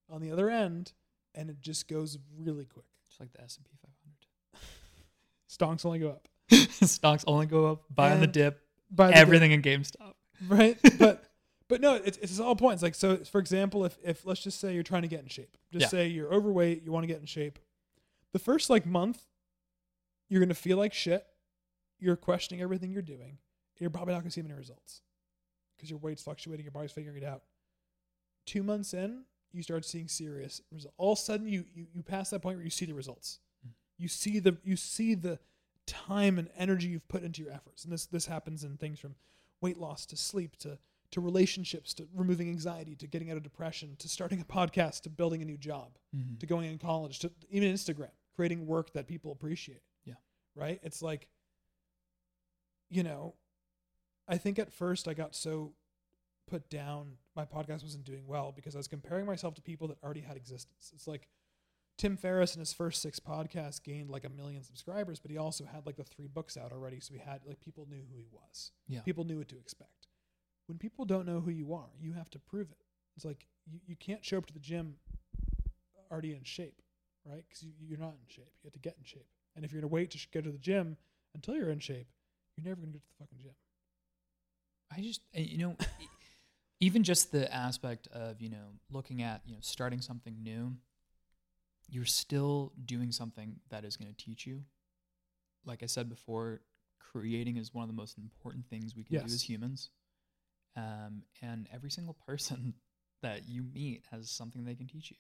[0.09, 0.93] on the other end,
[1.35, 2.87] and it just goes really quick.
[3.09, 4.67] Just like the S and P 500.
[5.51, 6.29] Stonks only go up.
[6.71, 7.83] Stocks only go up.
[7.91, 8.61] Buy on the dip.
[8.91, 10.15] By the Everything in GameStop.
[10.49, 10.79] right?
[10.99, 11.25] But
[11.69, 12.83] but no, it's it's all points.
[12.83, 15.57] Like so, for example, if if let's just say you're trying to get in shape,
[15.73, 15.89] just Yeah.
[15.89, 17.59] say you're overweight, you want to get in shape.
[18.33, 19.21] The first like month,
[20.29, 21.27] you're gonna feel like shit.
[21.99, 23.39] You're questioning everything you're doing.
[23.81, 25.01] You're probably not gonna see many results
[25.77, 27.43] because your weight's fluctuating, your body's figuring it out.
[28.45, 30.95] Two months in, you start seeing serious results.
[30.99, 33.41] All of a sudden, you you you pass that point where you see the results.
[33.67, 33.71] Mm.
[33.99, 35.41] You see the you see the
[35.87, 39.15] time and energy you've put into your efforts, and this this happens in things from
[39.61, 40.79] weight loss to sleep to
[41.13, 45.09] to relationships to removing anxiety to getting out of depression to starting a podcast to
[45.11, 46.39] building a new job Mhm.
[46.41, 49.83] to going in college to even Instagram creating work that people appreciate.
[50.05, 50.15] Yeah.
[50.55, 50.81] Right?
[50.83, 51.29] It's like
[52.89, 53.35] you know,
[54.29, 55.75] I think at first I got so
[56.47, 59.99] put down my podcast wasn't doing well because I was comparing myself to people that
[60.03, 60.93] already had existence.
[60.95, 61.29] It's like
[61.99, 65.65] Tim Ferriss in his first six podcasts gained like a million subscribers, but he also
[65.65, 68.27] had like the three books out already, so he had like people knew who he
[68.31, 68.73] was.
[68.87, 69.01] Yeah.
[69.01, 70.09] People knew what to expect.
[70.67, 72.85] When people don't know who you are, you have to prove it.
[73.17, 74.97] It's like you, you can't show up to the gym
[76.11, 76.83] already in shape,
[77.25, 77.45] right?
[77.49, 78.53] Because you, you're not in shape.
[78.63, 79.27] You have to get in shape.
[79.55, 80.97] And if you're going to wait to sh- go to the gym
[81.35, 82.09] until you're in shape,
[82.57, 83.55] you're never going to get to the fucking gym.
[84.95, 85.77] I just, uh, you know,
[86.81, 90.77] even just the aspect of, you know, looking at, you know, starting something new,
[91.89, 94.63] you're still doing something that is going to teach you.
[95.65, 96.61] Like I said before,
[96.99, 99.91] creating is one of the most important things we can do as humans.
[100.77, 102.75] Um, and every single person
[103.23, 105.17] that you meet has something they can teach you.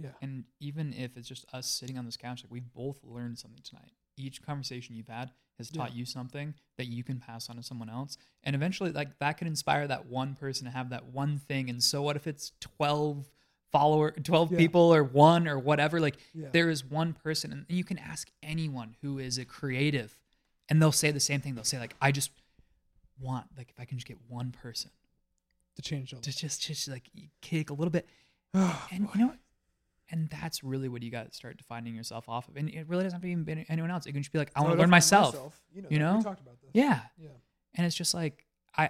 [0.00, 0.10] Yeah.
[0.22, 3.62] And even if it's just us sitting on this couch, like we've both learned something
[3.62, 3.90] tonight.
[4.16, 5.98] Each conversation you've had has taught Yeah.
[5.98, 8.16] you something that you can pass on to someone else.
[8.44, 11.68] And eventually, like that could inspire that one person to have that one thing.
[11.68, 13.28] And so, what if it's 12
[13.72, 14.58] follower, 12 Yeah.
[14.58, 16.00] people or one or whatever?
[16.00, 16.48] Like, Yeah.
[16.52, 20.18] there is one person, and you can ask anyone who is a creative,
[20.68, 21.54] and they'll say the same thing.
[21.54, 22.30] They'll say, like, I just
[23.20, 24.90] want, like, if I can just get one person
[25.76, 27.08] To change all to just, just like
[27.40, 28.06] kick a little bit
[28.52, 28.62] this.
[28.62, 29.38] Oh, and you know what?
[30.10, 32.56] And that's really what you got to start defining yourself off of.
[32.56, 34.06] And it really doesn't have to even be anyone else.
[34.06, 35.34] It can just be like, I want to learn myself.
[35.74, 36.16] You know, you know?
[36.16, 36.70] we talked about this.
[36.72, 37.00] Yeah.
[37.18, 37.28] Yeah.
[37.74, 38.46] And it's just like
[38.76, 38.88] I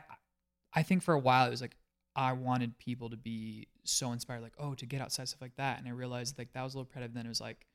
[0.72, 1.76] I think for a while it was like
[2.14, 5.78] I wanted people to be so inspired, like, oh, to get outside stuff like that.
[5.78, 7.14] And I realized like that was a little repetitive.
[7.14, 7.66] Then it was like,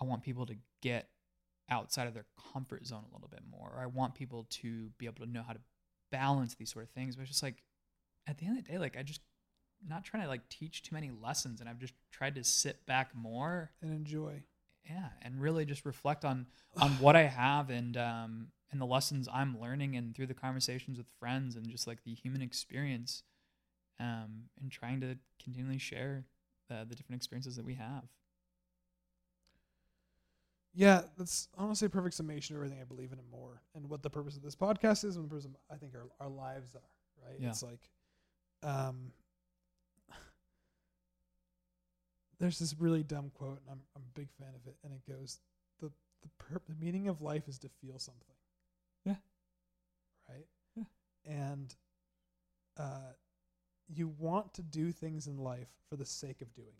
[0.00, 1.08] I want people to get
[1.70, 3.72] outside of their comfort zone a little bit more.
[3.76, 5.60] Or I want people to be able to know how to
[6.10, 7.16] balance these sort of things.
[7.16, 7.62] But it's just like
[8.26, 9.20] at the end of the day, like I just
[9.88, 13.12] not trying to like teach too many lessons and I've just tried to sit back
[13.14, 14.42] more And enjoy.
[14.84, 16.46] yeah and really just reflect on
[16.76, 20.98] on what i have and um and the lessons i'm learning and through the conversations
[20.98, 23.22] with friends and just like the human experience
[24.00, 26.24] um and trying to continually share
[26.68, 28.04] the, the different experiences that we have
[30.74, 34.02] Yeah, that's honestly a perfect summation of everything I believe in and more, and what
[34.02, 36.76] the purpose of this podcast is, and the purpose of, I think our our lives
[36.76, 37.26] are.
[37.26, 37.38] Right?
[37.40, 37.48] Yeah.
[37.48, 37.90] It's like,
[38.62, 39.12] um,
[42.38, 45.02] there's this really dumb quote, and I'm I'm a big fan of it, and it
[45.10, 45.40] goes,
[45.80, 45.90] the
[46.22, 48.36] the the meaning of life is to feel something.
[49.04, 49.16] Yeah.
[50.28, 50.46] Right.
[50.76, 50.84] Yeah.
[51.26, 51.74] And,
[52.78, 53.12] uh,
[53.92, 56.74] you want to do things in life for the sake of doing them.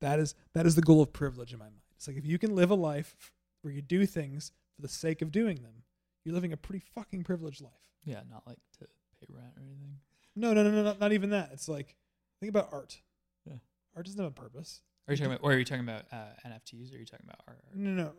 [0.00, 1.76] That is that is the goal of privilege in my mind.
[1.96, 3.16] It's like if you can live a life
[3.62, 5.82] where you do things for the sake of doing them,
[6.24, 7.72] you're living a pretty fucking privileged life.
[8.04, 8.86] yeah not like to
[9.20, 9.96] pay rent or anything
[10.34, 11.50] No, no, no, no, not, not even that.
[11.52, 11.96] It's like
[12.40, 13.00] think about art.
[13.46, 13.54] Yeah.
[13.96, 14.82] Art doesn't have a purpose.
[15.08, 16.16] are you talking about or are you talking about uh,
[16.46, 18.12] nfts or are you talking about art No, no, no.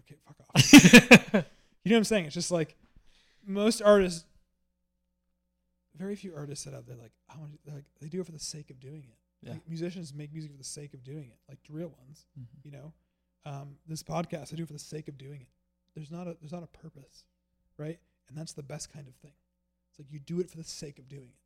[0.00, 1.44] Okay, fuck off.
[1.84, 2.26] you know what I'm saying?
[2.26, 2.76] It's just like
[3.46, 4.24] most artists.
[5.94, 7.62] Very few artists set out there like I want.
[7.66, 9.18] to Like they do it for the sake of doing it.
[9.42, 9.52] Yeah.
[9.54, 12.26] Like, musicians make music for the sake of doing it, like real ones.
[12.38, 12.46] Mhm.
[12.64, 12.92] You know,
[13.44, 15.48] um, this podcast I do it for the sake of doing it.
[15.94, 17.24] There's not a there's not a purpose,
[17.76, 17.98] right?
[18.28, 19.34] And that's the best kind of thing.
[19.90, 21.40] It's like you do it for the sake of doing it.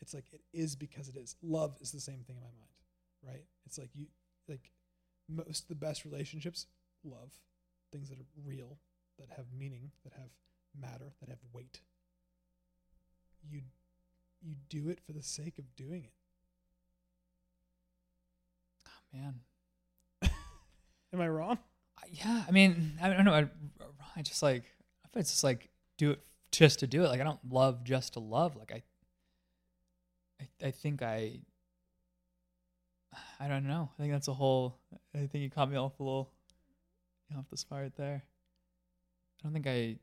[0.00, 1.36] It's like it is because it is.
[1.40, 2.74] Love is the same thing in my mind,
[3.22, 3.46] right?
[3.64, 4.08] It's like you
[4.48, 4.70] like
[5.28, 6.66] most of the best relationships,
[7.02, 7.32] love,
[7.90, 8.78] things that are real,
[9.18, 10.30] that have meaning, that have
[10.78, 11.80] matter, that have weight.
[13.50, 13.60] You
[14.42, 16.12] you do it for the sake of doing it.
[18.86, 19.40] Oh, man.
[21.12, 21.58] Am I wrong?
[22.10, 23.32] Yeah, I mean, I don't know.
[23.32, 23.48] I,
[24.16, 24.64] I just like,
[25.04, 26.20] I feel it's just like do it
[26.52, 27.08] just to do it.
[27.08, 28.56] Like I don't love just to love.
[28.56, 28.82] Like I,
[30.40, 31.40] I, I think I,
[33.40, 33.90] I don't know.
[33.98, 34.78] I think that's a whole.
[35.14, 36.30] I think you caught me off a little,
[37.36, 38.22] off the spot right there.
[39.40, 39.96] I don't think I.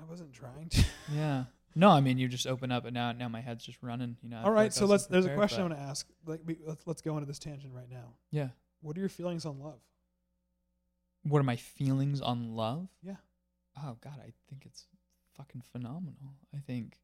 [0.00, 0.84] I wasn't trying to.
[1.12, 1.44] Yeah.
[1.74, 4.16] No, I mean you just open up and now now my head's just running.
[4.22, 4.42] You know.
[4.44, 5.06] All right, like so let's.
[5.06, 6.06] There's a question I want to ask.
[6.26, 8.14] Like, we, let's let's go into this tangent right now.
[8.30, 8.48] Yeah.
[8.80, 9.80] What are your feelings on love?
[11.24, 12.88] What are my feelings on love?
[13.02, 13.16] Yeah.
[13.76, 14.86] Oh God, I think it's
[15.36, 16.34] fucking phenomenal.
[16.54, 16.98] I think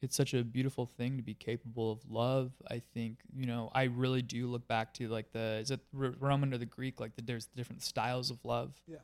[0.00, 2.52] it's such a beautiful thing to be capable of love.
[2.70, 6.52] I think you know I really do look back to like the is it Roman
[6.54, 8.80] or the Greek like the, there's different styles of love.
[8.86, 8.98] Yeah.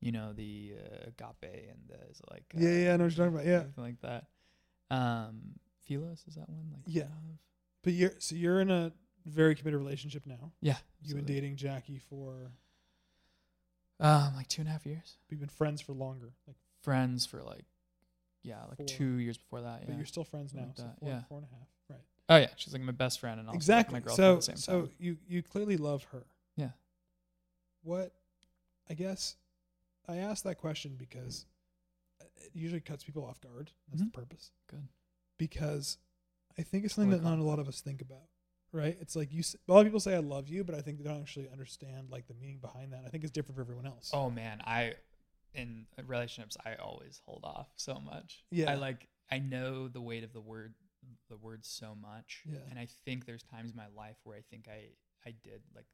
[0.00, 3.04] You know the uh, agape and the is it like Yeah, uh, yeah, I know
[3.04, 3.46] what you're talking about.
[3.46, 4.24] Yeah, something like that.
[4.90, 5.40] Um,
[5.86, 7.04] Philos is that one like Yeah.
[7.82, 8.92] but you're so you're in a
[9.26, 10.52] very committed relationship now.
[10.60, 10.76] Yeah.
[11.02, 12.52] You've been dating Jackie for.
[14.00, 15.18] Um, like two and a half years.
[15.30, 16.32] We've been friends for longer.
[16.46, 17.66] Like, Friends for like
[18.42, 18.86] yeah like Four.
[18.86, 19.80] two years before that.
[19.80, 19.86] Yeah.
[19.88, 20.62] but you're still friends now.
[20.62, 21.20] Like so four, yeah.
[21.28, 21.68] four and a half.
[21.90, 22.00] Right.
[22.30, 23.92] Oh yeah, she's like my best friend and also like, exactly.
[23.92, 24.90] my girlfriend so at the same so time.
[24.98, 26.24] you you clearly love her.
[26.56, 26.70] Yeah.
[27.82, 28.12] What?
[28.88, 29.36] I guess
[30.08, 31.44] I asked that question because
[32.36, 33.70] it usually cuts people off guard.
[33.88, 34.06] That's Mhm.
[34.06, 34.52] the purpose.
[34.68, 34.88] Good.
[35.38, 35.98] Because
[36.58, 38.28] I think it's something Totally that not a lot of us think about.
[38.72, 38.96] Right?
[39.00, 39.40] It's like you.
[39.40, 41.48] s- A lot of people say I love you, but I think they don't actually
[41.48, 43.04] understand like the meaning behind that.
[43.04, 44.10] I think it's different for everyone else.
[44.12, 44.94] Oh man, I
[45.54, 48.44] in relationships I always hold off so much.
[48.50, 48.70] Yeah.
[48.70, 50.74] I like I know the weight of the word
[51.28, 52.44] the word so much.
[52.46, 52.58] Yeah.
[52.68, 54.90] And I think there's times in my life where I think I
[55.26, 55.86] I did like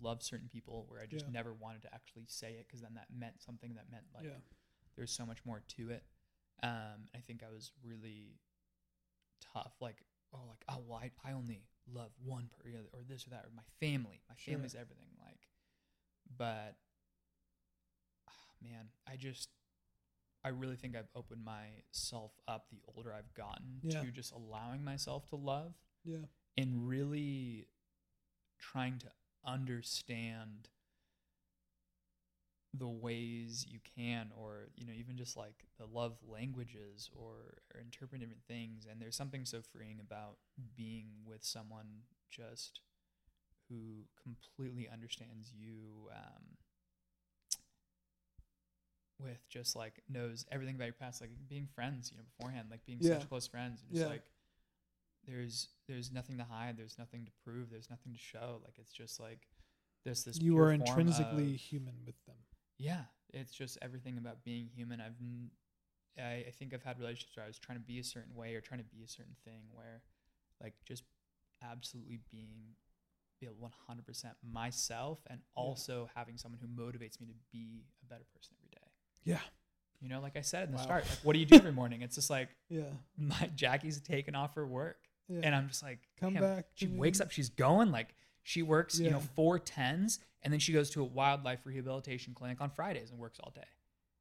[0.00, 1.30] love certain people where I just Yeah.
[1.32, 4.40] never wanted to actually say it because then that meant something that meant like yeah.
[4.96, 6.04] There's so much more to it.
[6.62, 8.38] Um, I think I was really
[9.52, 9.72] tough.
[9.80, 9.96] Like,
[10.32, 11.62] oh, like, oh, well, I, I only
[11.92, 14.22] love one per or this or that, or my family.
[14.28, 14.54] My Sure.
[14.54, 15.08] family's everything.
[15.20, 15.48] Like,
[16.36, 16.76] but
[18.28, 19.48] ah, man, I just,
[20.44, 24.00] I really think I've opened myself up the older I've gotten Yeah.
[24.02, 26.26] to just allowing myself to love Yeah.
[26.56, 27.68] and really
[28.58, 29.10] trying to
[29.44, 30.68] understand
[32.76, 37.80] the ways you can or you know even just like the love languages or, or
[37.80, 40.38] interpret different things and there's something so freeing about
[40.76, 41.86] being with someone
[42.30, 42.80] just
[43.68, 46.42] who completely understands you um,
[49.20, 52.84] with just like knows everything about your past like being friends you know beforehand like
[52.84, 53.18] being Yeah.
[53.18, 54.08] such close friends and just Yeah.
[54.12, 54.24] like
[55.26, 58.92] there's there's nothing to hide there's nothing to prove there's nothing to show like it's
[58.92, 59.46] just like
[60.04, 62.36] this this You are intrinsically of- human with them.
[62.78, 63.02] Yeah
[63.32, 65.18] it's just everything about being human i've
[66.18, 68.54] I, I think i've had relationships where i was trying to be a certain way
[68.54, 70.02] or trying to be a certain thing where
[70.62, 71.02] like just
[71.62, 72.76] absolutely being
[73.40, 78.54] be 100% myself and also having someone who motivates me to be a better person
[78.58, 78.86] every day
[79.24, 79.40] Yeah.
[80.00, 80.84] you know like i said in the Wow.
[80.84, 82.82] start like what do you do every morning it's just like Yeah.
[83.18, 84.98] my jackie's taken off for work
[85.28, 85.40] Yeah.
[85.42, 88.14] and i'm just like Come back she wakes up she's going like
[88.44, 89.26] she works you know Yeah.
[89.34, 93.40] four tens and then she goes to a wildlife rehabilitation clinic on fridays and works
[93.40, 93.66] all day.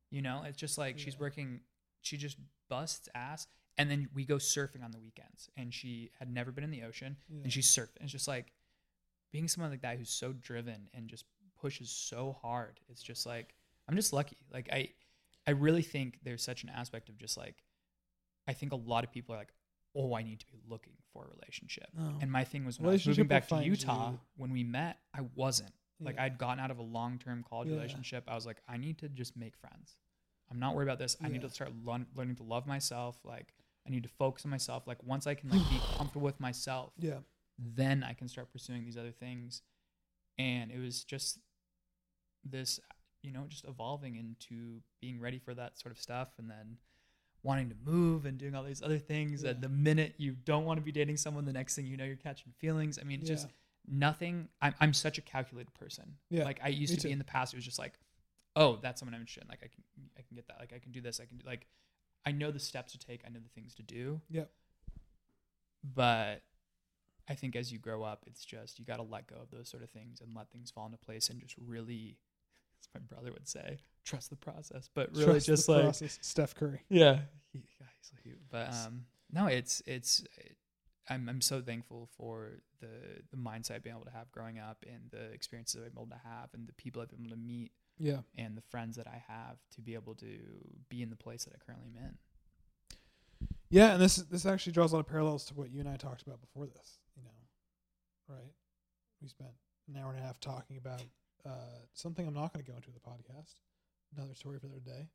[0.10, 1.60] You know it's just like she's working
[2.02, 2.38] she just
[2.70, 3.46] busts ass
[3.78, 5.50] and then we go surfing on the weekends.
[5.58, 7.42] And she had never been in the ocean Yeah.
[7.44, 8.02] and she's surfing.
[8.02, 8.54] It's just like
[9.32, 11.26] being someone like that who's so driven and just
[11.60, 13.56] pushes so hard it's just like
[13.88, 14.36] i'm just lucky.
[14.52, 14.90] Like i
[15.48, 17.64] i really think there's such an aspect of just like
[18.48, 19.54] i think a lot of people are like
[19.96, 22.18] oh i need to be looking for a relationship No.
[22.22, 24.20] and my thing was when i was moving back to utah you.
[24.36, 26.24] when we met i wasn't like Yeah.
[26.24, 27.76] i'd gotten out of a long-term college Yeah.
[27.76, 29.96] relationship i was like i need to just make friends
[30.52, 33.54] i'm not worried about this i need to start learn, learning to love myself like
[33.88, 36.92] i need to focus on myself like once i can like be comfortable with myself
[36.98, 37.20] Yeah.
[37.60, 39.62] then I can start pursuing these other things.
[40.40, 41.38] And it was just
[42.44, 42.80] this,
[43.22, 46.78] you know, just evolving into being ready for that sort of stuff and then
[47.44, 49.44] wanting to move and doing all these other things.
[49.44, 49.54] Yeah.
[49.54, 52.16] The minute you don't want to be dating someone, the next thing you know, you're
[52.16, 52.98] catching feelings.
[53.00, 53.48] I mean, it's just
[53.86, 54.48] nothing.
[54.62, 56.16] I'm, I'm such a calculated person.
[56.30, 57.08] Yeah, Like I used to too.
[57.10, 57.94] be in the past, it was just like,
[58.56, 59.50] oh, that's someone I'm interested in.
[59.50, 59.84] Like I can,
[60.18, 60.58] I can get that.
[60.60, 61.20] Like I can do this.
[61.20, 61.68] I can do like,
[62.26, 63.22] I know the steps to take.
[63.26, 64.50] I know the things to do Yep.
[65.84, 66.44] but
[67.30, 69.70] I think as you grow up, it's just you got to let go of those
[69.70, 72.18] sort of things and let things fall into place and just really,
[72.84, 74.90] as my brother would say, trust the process.
[74.94, 76.20] But really, Trust the just like process.
[76.22, 76.82] Steph Curry.
[76.90, 77.20] yeah,
[77.52, 78.40] he, yeah, he's so cute.
[78.50, 80.20] But um, no, it's it's.
[80.38, 80.58] It,
[81.10, 82.88] I'm I'm so thankful for the
[83.32, 86.12] the mindset I've been able to have growing up and the experiences I've been able
[86.12, 88.20] to have and the people I've been able to meet Yeah.
[88.38, 90.38] and the friends that I have to be able to
[90.90, 92.18] be in the place that I currently am in.
[93.70, 95.98] Yeah, and this this actually draws a lot of parallels to what you and I
[95.98, 97.00] talked about before this.
[97.18, 98.54] You know, right?
[99.22, 99.50] We spent
[99.90, 101.02] an hour and a half talking about
[101.46, 103.56] uh, something I'm not going to go into in the podcast.
[104.16, 105.10] Another story for another day.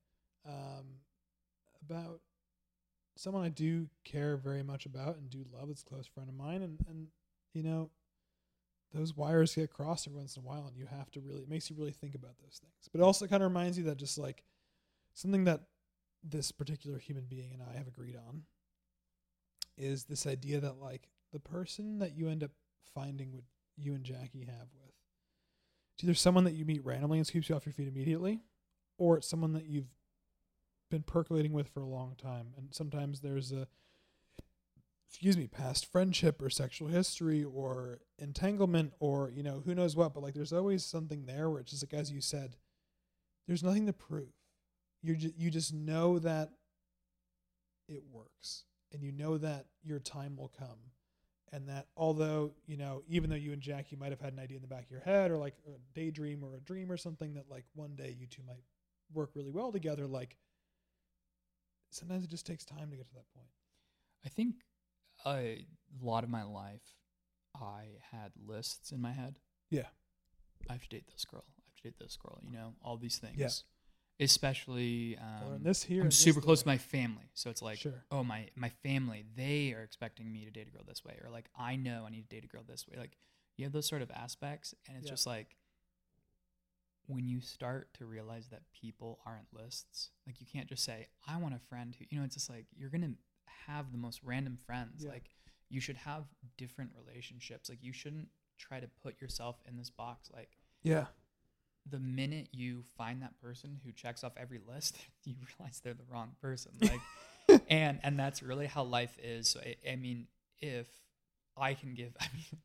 [0.47, 1.01] Um,
[1.89, 2.21] about
[3.17, 5.71] someone I do care very much about and do love.
[5.71, 7.09] It's a close friend of mine, and and
[7.55, 7.91] you know,
[8.93, 11.49] those wires get crossed every once in a while, and you have to really it
[11.49, 12.89] makes you really think about those things.
[12.93, 14.45] But it also kind of reminds you that just like
[15.15, 15.63] something that
[16.23, 18.43] this particular human being and I have agreed on
[19.77, 22.51] is this idea that like the person that you end up
[22.95, 23.45] finding what
[23.77, 24.88] you and Jackie have with
[25.99, 28.39] it's either someone that you meet randomly and sweeps you off your feet immediately,
[28.99, 29.91] or it's someone that you've
[30.91, 32.55] been percolating with for a long time.
[32.57, 33.67] And sometimes there's a
[35.09, 40.13] excuse me, past friendship or sexual history or entanglement or, you know, who knows what,
[40.15, 42.57] but like there's always something there where it's just like as you said,
[43.47, 44.29] there's nothing to prove
[45.03, 46.51] you ju- you just know that
[47.89, 50.79] it works and you know that your time will come
[51.53, 54.57] and that although you know even though you and Jackie might have had an idea
[54.57, 57.35] in the back of your head or like a daydream or a dream or something
[57.35, 58.63] that like one day you two might
[59.13, 60.37] work really well together like
[61.91, 63.49] sometimes it just takes time to get to that point
[64.25, 64.57] I think
[65.25, 65.65] a
[66.01, 66.83] lot of my life,
[67.55, 69.39] I had lists in my head.
[69.71, 69.87] Yeah.
[70.69, 71.45] I have to date this girl.
[71.47, 72.39] I have to date this girl.
[72.43, 73.37] You know, all these things.
[73.37, 73.49] Yeah.
[74.21, 78.05] Especially, um, in this here I'm super close to my family, so it's like, Sure.
[78.11, 81.31] oh my my family, they are expecting me to date a girl this way, or
[81.31, 82.97] like I know I need to date a girl this way.
[82.99, 83.17] Like
[83.57, 85.13] you have those sort of aspects, and it's Yeah.
[85.13, 85.57] just like
[87.07, 90.11] when you start to realize that people aren't lists.
[90.27, 92.67] Like you can't just say I want a friend who, you know, it's just like
[92.77, 93.15] you're gonna
[93.67, 95.05] have the most random friends.
[95.05, 95.11] Yeah.
[95.11, 95.31] Like
[95.71, 96.25] you should have
[96.57, 97.69] different relationships.
[97.69, 98.29] Like you shouldn't
[98.59, 100.31] try to put yourself in this box.
[100.35, 100.51] Like
[100.83, 101.07] yeah
[101.91, 106.05] the minute you find that person who checks off every list, you realize they're the
[106.11, 106.73] wrong person.
[106.81, 107.01] Like,
[107.69, 109.49] and and that's really how life is.
[109.49, 110.27] So I, I mean,
[110.61, 110.87] if
[111.57, 112.61] I can give, I mean,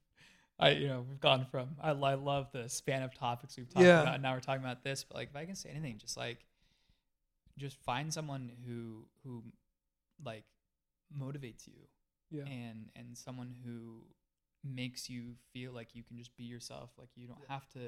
[0.59, 3.85] I you know we've gone from I, I love the span of topics we've talked
[3.85, 4.01] Yeah.
[4.01, 4.13] about.
[4.15, 6.39] And now we're talking about this, but like if I can say anything, just like
[7.57, 9.43] just find someone who who
[10.23, 10.43] like
[11.17, 11.73] motivates you
[12.31, 14.03] yeah and and someone who
[14.63, 17.79] makes you feel like you can just be yourself like you don't have to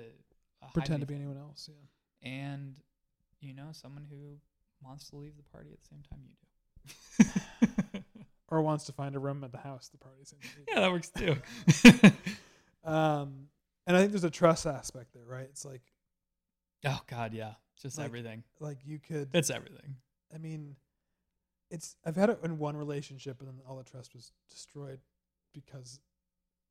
[0.73, 2.29] pretend to be anyone else yeah.
[2.29, 2.75] and
[3.41, 4.37] you know someone who
[4.81, 8.01] wants to leave the party at the same time you do.
[8.47, 10.65] Or wants to find a room at the house the party's in.
[10.73, 11.35] Yeah that works too.
[12.83, 13.47] Um
[13.87, 15.47] and i think there's a trust aspect there right?
[15.49, 15.81] It's like
[16.85, 17.53] oh god yeah.
[17.81, 18.43] Just Like- everything.
[18.59, 19.95] like you could it's everything.
[20.33, 20.75] I mean,
[21.71, 24.99] it's I've had it in one relationship and then all the trust was destroyed
[25.53, 25.99] because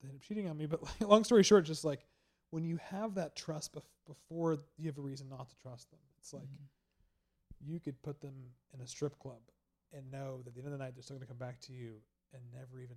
[0.01, 0.66] they ended up cheating on me.
[0.66, 2.06] But like, long story short, just like
[2.55, 5.98] when you have that trust bef- before you have a reason not to trust them,
[6.18, 6.68] it's like Mhm.
[7.60, 9.43] you could put them in a strip club
[9.93, 11.59] and know that at the end of the night they're still going to come back
[11.62, 12.01] to you
[12.32, 12.97] and never even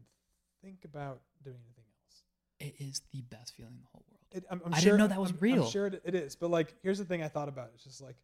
[0.62, 2.24] think about doing anything else.
[2.60, 5.08] it is the best feeling in the whole world It, I'm, I'm I didn't know
[5.08, 5.64] that was I'm- real.
[5.64, 7.72] I'm sure it, it is, but like, here's the thing I thought about.
[7.76, 8.18] It's just like,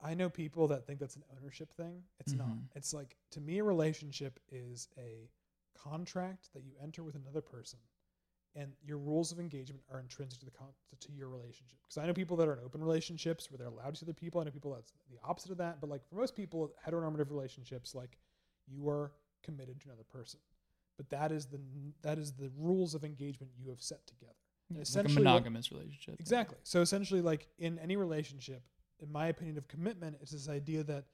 [0.00, 2.04] I know people that think that's an ownership thing.
[2.20, 2.48] It's not.
[2.48, 2.68] Mhm.
[2.74, 5.28] It's like to me, a relationship is a
[5.74, 7.78] contract that you enter with another person,
[8.56, 11.78] and your rules of engagement are intrinsic to the con- to your relationship.
[11.82, 14.12] Because I know people that are in open relationships where they're allowed to see other
[14.14, 14.40] people.
[14.40, 15.80] I know people that's the opposite of that.
[15.80, 18.18] But like for most people, heteronormative relationships, like
[18.66, 19.12] you are
[19.44, 20.40] committed to another person.
[20.96, 21.60] But that is the
[22.02, 24.32] that is the rules of engagement you have set together.
[24.70, 26.58] Yeah, like a what- monogamous relationship Exactly.
[26.64, 28.62] So essentially, like in any relationship,
[29.00, 31.04] in my opinion of commitment, it's this idea that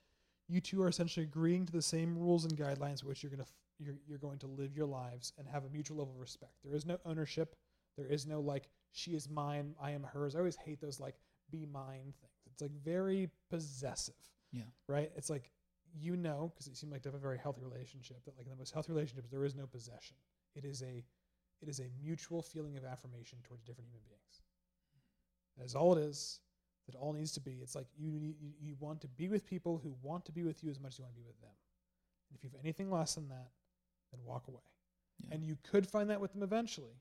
[0.48, 3.52] you two are essentially agreeing to the same rules and guidelines which you're gonna f-
[3.84, 6.52] you're you're going to live your lives and have a mutual level of respect.
[6.64, 7.56] There is no ownership.
[7.96, 10.34] There is no like she is mine, I am hers.
[10.34, 11.16] I always hate those like
[11.50, 12.32] be mine things.
[12.52, 14.14] It's like very possessive.
[14.52, 14.62] Yeah.
[14.88, 15.10] Right.
[15.16, 15.50] It's like
[15.94, 18.52] you know because it seemed like to have a very healthy relationship that like in
[18.52, 20.16] the most healthy relationships there is no possession.
[20.54, 21.04] It is a
[21.60, 24.42] it is a mutual feeling of affirmation towards different human beings.
[25.56, 26.40] That is all it is.
[26.86, 27.60] That all needs to be.
[27.62, 30.64] It's like you need you, want to be with people who want to be with
[30.64, 31.54] you as much as you want to be with them.
[32.28, 33.50] And if you have anything less than that,
[34.12, 34.60] then walk away.
[35.24, 35.34] Yeah.
[35.34, 37.00] And you could find that with them eventually,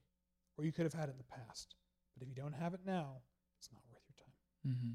[0.58, 1.76] or you could have had it in the past.
[2.16, 3.18] But if you don't have it now,
[3.60, 4.78] it's not worth your time.
[4.78, 4.94] mm-hmm.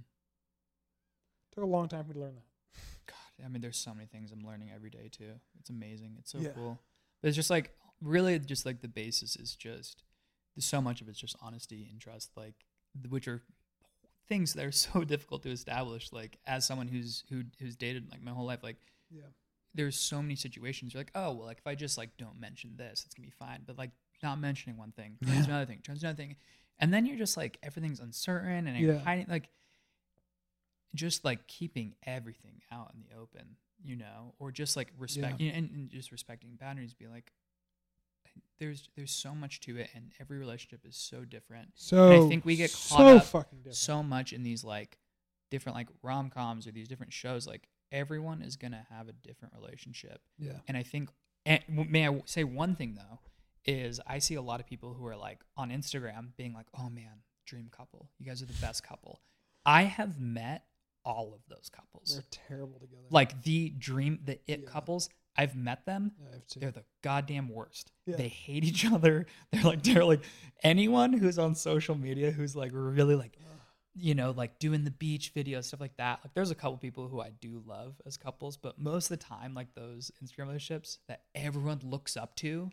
[1.55, 2.81] took a long time for me to learn that.
[3.07, 5.33] God, I mean, there's so many things I'm learning every day too.
[5.61, 6.17] It's amazing.
[6.19, 6.51] It's so Yeah.
[6.51, 6.79] cool.
[7.23, 10.03] But it's just like really just like the basis is just
[10.59, 12.55] so much of it's just honesty and trust like
[13.09, 13.43] which are
[14.29, 18.23] things that are so difficult to establish like as someone who's who who's dated like
[18.23, 18.77] my whole life like
[19.11, 19.23] Yeah.
[19.77, 22.71] There's so many situations you're like oh well like if i just like don't mention
[22.77, 23.91] this it's gonna be fine but like
[24.23, 25.45] not mentioning one thing turns Yeah.
[25.45, 26.37] another thing turns another thing
[26.79, 28.87] and then you're just like everything's uncertain and Yeah.
[28.87, 29.51] you're hiding like
[30.95, 35.53] just like keeping everything out in the open you know or just like respect Yeah.
[35.53, 37.33] and, and just respecting boundaries be like
[38.59, 42.45] there's there's so much to it and every relationship is so different So I think
[42.45, 44.99] we get caught so up fucking so much in these like
[45.51, 50.21] different like rom-coms or these different shows like everyone is gonna have a different relationship
[50.39, 50.53] yeah.
[50.69, 51.09] and i think
[51.45, 53.19] and may I say one thing though
[53.65, 56.89] is i see a lot of people who are like on instagram being like oh
[56.91, 59.21] man dream couple you guys are the best couple
[59.65, 60.65] i have met
[61.05, 63.03] all of those couples They're terrible together.
[63.11, 64.69] like the dream the it Yeah.
[64.69, 66.61] couples i've met them Yeah, I have two.
[66.61, 67.93] they're the goddamn worst.
[68.07, 68.17] Yeah.
[68.17, 69.27] They hate each other.
[69.53, 70.23] They're like they're like
[70.65, 73.56] anyone who's on social media who's like really like uh-huh.
[73.99, 76.21] You know like doing the beach videos stuff like that.
[76.25, 79.25] Like there's a couple people who I do love as couples, but most of the
[79.25, 82.71] time like those Instagram relationships that everyone looks up to,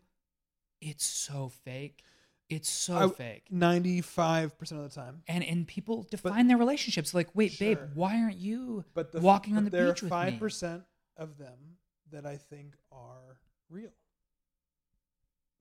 [0.81, 2.03] it's so fake.
[2.49, 3.45] It's so I- fake.
[3.49, 5.23] Ninety-five percent of the time.
[5.27, 9.55] And and people define their relationships like, wait, babe, why aren't you But the, walking
[9.57, 10.83] on but the there beach are with five percent
[11.17, 11.77] of them
[12.11, 13.39] that I think are
[13.69, 13.93] real.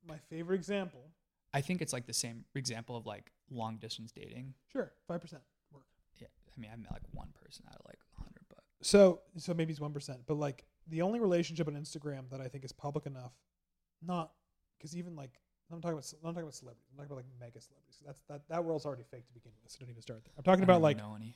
[0.06, 1.10] My favorite example.
[1.54, 4.54] I think it's like the same example of like long distance dating.
[4.72, 5.42] Sure, five percent
[6.56, 9.54] I mean, I've met like one person out of like a hundred, but So so
[9.54, 12.72] maybe it's one percent, but like the only relationship on Instagram that I think is
[12.72, 13.32] public enough,
[14.02, 14.32] not
[14.78, 15.38] because even like
[15.72, 16.88] I'm talking about I'm not talking about celebrities.
[16.90, 18.02] I'm talking about like mega celebrities.
[18.04, 19.72] That's that that world's already fake to begin with.
[19.72, 20.34] So don't even start there.
[20.36, 21.34] I'm talking about like know any.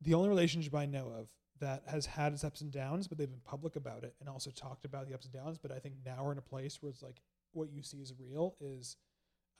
[0.00, 1.28] the only relationship I know of
[1.58, 4.50] that has had its ups and downs, but they've been public about it and also
[4.50, 5.58] talked about the ups and downs.
[5.58, 7.20] But I think now we're in a place where it's like
[7.52, 8.96] what you see is real is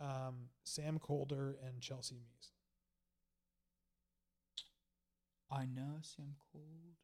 [0.01, 2.53] um, Sam Kolder and Chelsea Mees.
[5.51, 6.95] I know Sam Kolder.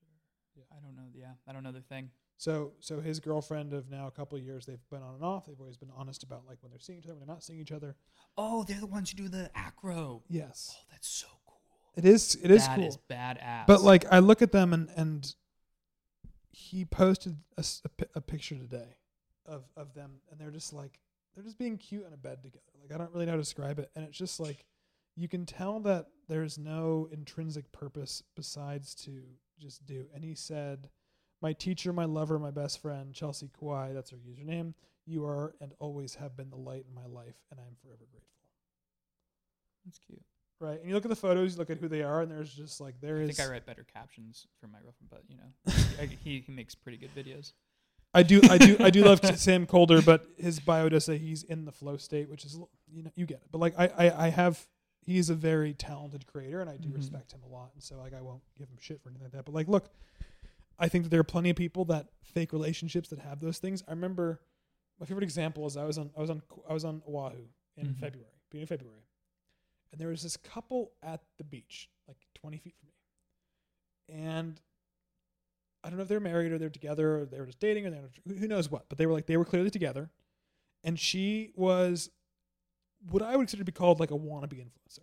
[0.57, 0.65] Yeah.
[0.71, 1.09] I don't know.
[1.15, 2.11] Yeah, I don't know the thing.
[2.37, 5.47] So so his girlfriend of now a couple of years, they've been on and off.
[5.47, 7.61] They've always been honest about like when they're seeing each other, when they're not seeing
[7.61, 7.95] each other.
[8.37, 10.23] Oh, they're the ones who do the acro.
[10.29, 11.61] Yes, Oh, that's so cool.
[11.97, 12.35] it is.
[12.43, 12.89] It is That cool.
[12.89, 13.67] is badass.
[13.67, 15.35] But like I look at them and and
[16.51, 18.97] he posted a, a a picture today
[19.47, 20.99] of of them and they're just like
[21.35, 22.63] they're just being cute in a bed together.
[22.83, 24.65] Like I don't really know how to describe it and it's just like
[25.17, 29.23] you can tell that there's no intrinsic purpose besides to
[29.59, 30.07] just do.
[30.15, 30.89] And he said,
[31.41, 34.75] "My teacher, my lover, my best friend, Chelsea Kauai, that's her username.
[35.05, 38.29] You are and always have been the light in my life and I'm forever grateful."
[39.85, 40.23] that's cute.
[40.61, 40.79] Right?
[40.79, 42.81] And you look at the photos, you look at who they are and there's just
[42.81, 45.73] like there I is think I write better captions for my girlfriend, but you know,
[46.01, 47.53] I, he he makes pretty good videos.
[48.15, 51.45] I do, I do, I do love Sam Kolder, but his bio does say he's
[51.45, 52.59] in the flow state, which is,
[52.91, 53.49] you know, you get it.
[53.51, 54.63] But like, I, I, I have,
[55.05, 56.97] he's a very talented creator, and I do Mhm.
[56.97, 59.33] respect him a lot, and so like, I won't give him shit for anything like
[59.33, 59.45] that.
[59.45, 59.91] But like, look,
[60.79, 63.83] I think that there are plenty of people that fake relationships that have those things.
[63.87, 64.41] I remember
[64.99, 67.47] my favorite example is I was on, I was on, I was on Oahu
[67.77, 67.99] in Mhm.
[67.99, 69.03] February, beginning of February,
[69.91, 72.95] and there was this couple at the beach, like 20 feet from me,
[74.09, 74.61] and
[75.85, 77.91] I don't know if they're married or they're together or they were just dating or
[77.91, 80.11] they were, who knows what, but they were like they were clearly together,
[80.85, 82.11] and she was
[83.11, 85.01] what I would consider to be called like a wannabe influencer.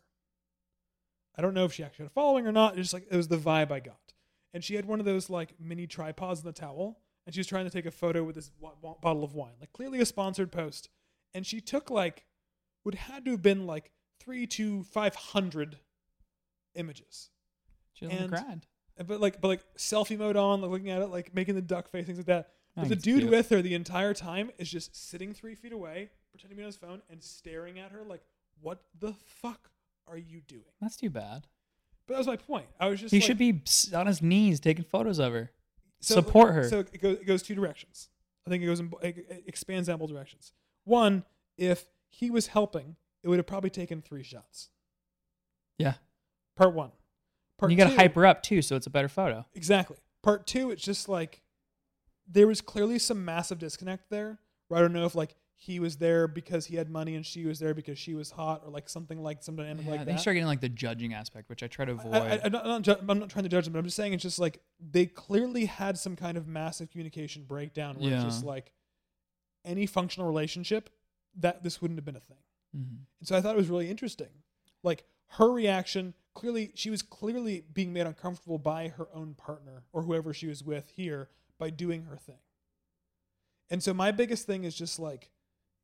[1.36, 2.74] I don't know if she actually had a following or not.
[2.74, 4.14] It's just like it was the vibe I got,
[4.54, 7.48] and she had one of those like mini tripods in the towel, and she was
[7.48, 10.06] trying to take a photo with this wa- wa- bottle of wine, like clearly a
[10.06, 10.90] sponsored post,
[11.34, 12.26] and she took like
[12.84, 15.78] what had to have been like three to five hundred
[16.76, 17.30] images.
[17.94, 18.68] She's on And- grind.
[18.98, 21.62] And- But like, but like selfie mode on, like looking at it, like making the
[21.62, 22.50] duck face, things like that.
[22.76, 23.32] But the dude cute.
[23.32, 26.68] with her the entire time is just sitting three feet away, pretending to be on
[26.68, 28.22] his phone, and staring at her like,
[28.62, 29.72] "What the fuck
[30.08, 31.48] are you doing?" That's too bad.
[32.08, 32.66] But that was my point.
[32.80, 33.62] I was just He like, should be
[33.94, 35.52] on his knees taking photos of her.
[36.00, 36.68] so, support her.
[36.68, 38.10] So it goes, it goes two directions.
[38.48, 40.54] I think it goes in, it expands in both directions.
[40.86, 41.24] One,
[41.58, 44.70] if he was helping, it would have probably taken three shots.
[45.78, 45.94] Yeah.
[46.56, 46.92] Part one.
[47.58, 49.46] Part you got to hype her up too, so it's a better photo.
[49.54, 49.98] Exactly.
[50.24, 51.42] Part two, it's just like
[52.28, 54.40] there was clearly some massive disconnect there.
[54.68, 57.46] Where I don't know if like he was there because he had money and she
[57.46, 60.14] was there because she was hot, or like something like some dynamic Yeah, like they
[60.14, 60.22] that.
[60.22, 62.16] start getting like the judging aspect, which I try to avoid.
[62.16, 64.14] I, I'm, not, I'm, not ju- not trying to judge them, but I'm just saying
[64.14, 68.46] it's just like they clearly had some kind of massive communication breakdown where it's just
[68.46, 68.72] like
[69.66, 70.90] any functional relationship
[71.36, 72.38] that this wouldn't have been a thing.
[72.78, 73.00] Mhm.
[73.20, 74.30] And so I thought it was really interesting.
[74.82, 75.04] Like
[75.34, 80.34] her reaction, clearly, she was clearly being made uncomfortable by her own partner or whoever
[80.34, 81.28] she was with here
[81.58, 82.40] by doing her thing.
[83.70, 85.30] And so my biggest thing is just like,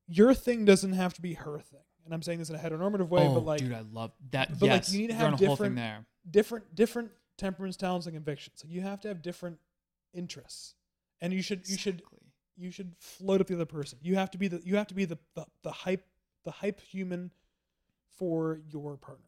[0.08, 1.80] your thing doesn't have to be her thing.
[2.06, 4.60] And I'm saying this in a heteronormative way, oh, but like dude, I love that.
[4.60, 6.06] but, like, you need to have on a whole different- there.
[6.30, 8.62] different different temperaments, talents, and convictions.
[8.64, 9.58] Like you have to have different
[10.14, 10.76] interests,
[11.22, 12.20] and you should you should Exactly.
[12.58, 13.98] you should float up the other person.
[14.04, 16.06] You have to be the you have to be the the, the hype
[16.44, 17.32] the hype human
[18.18, 19.26] for your partner,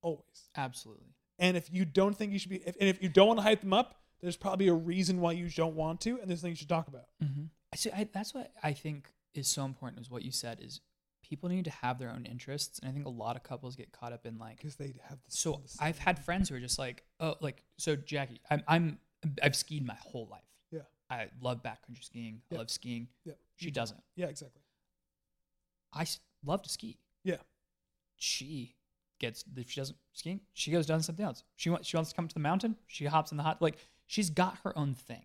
[0.00, 0.48] always.
[0.56, 1.06] absolutely.
[1.38, 3.42] And if you don't think you should be, if, and if you don't want to
[3.42, 6.52] hype them up, there's probably a reason why you don't want to, and there's things
[6.52, 7.06] you should talk about.
[7.22, 7.44] Mm-hmm.
[7.74, 10.00] See, I, that's what I think is so important.
[10.00, 10.80] Is what you said is
[11.22, 13.92] people need to have their own interests, and I think a lot of couples get
[13.92, 14.58] caught up in like.
[14.58, 17.64] Because they have the So the I've had friends who are just like, oh, like
[17.78, 18.98] so Jackie, I'm I'm
[19.42, 20.42] I've skied my whole life.
[20.70, 20.80] Yeah.
[21.10, 22.42] I love backcountry skiing.
[22.52, 23.08] I love skiing.
[23.24, 23.34] Yeah.
[23.56, 24.00] She doesn't.
[24.16, 24.62] Yeah, exactly.
[25.92, 26.04] i
[26.44, 26.98] love to ski.
[27.24, 27.36] Yeah.
[28.16, 28.74] She
[29.18, 31.44] gets if she doesn't skiing, she goes does something else.
[31.56, 32.76] She wants she wants to come to the mountain.
[32.86, 33.76] She hops in the hot like
[34.06, 35.24] she's got her own thing.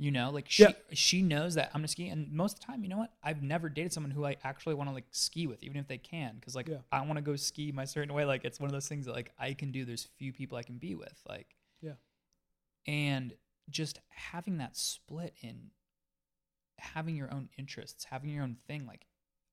[0.00, 0.72] You know, like she Yeah.
[0.92, 3.12] she knows that I'm gonna ski, and most of the time, you know what?
[3.22, 5.98] I've never dated someone who I actually want to like ski with, even if they
[5.98, 6.78] can, because like Yeah.
[6.92, 8.24] I want to go ski my certain way.
[8.24, 9.84] Like it's one of those things that like I can do.
[9.84, 11.94] There's few people I can be with, like Yeah.
[12.86, 13.34] and
[13.68, 15.70] just having that split in
[16.78, 18.86] having your own interests, having your own thing.
[18.86, 19.06] Like,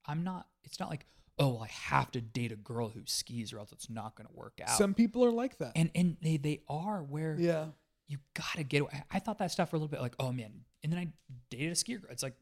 [0.05, 1.05] I'm not, it's not like,
[1.39, 4.27] oh, well, I have to date a girl who skis or else it's not going
[4.27, 4.77] to work out.
[4.77, 5.71] Some people are like that.
[5.75, 7.65] and and they, they are where yeah.
[8.07, 9.03] You got to get away.
[9.11, 10.65] I thought that stuff for a little bit like, oh man.
[10.83, 11.07] And then I
[11.49, 12.11] dated a skier girl.
[12.11, 12.35] It's like,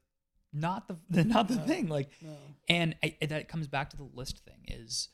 [0.51, 1.63] not the, not the No.
[1.65, 1.87] thing.
[1.87, 2.35] Like, No.
[2.69, 5.09] and I, that comes back to the list thing is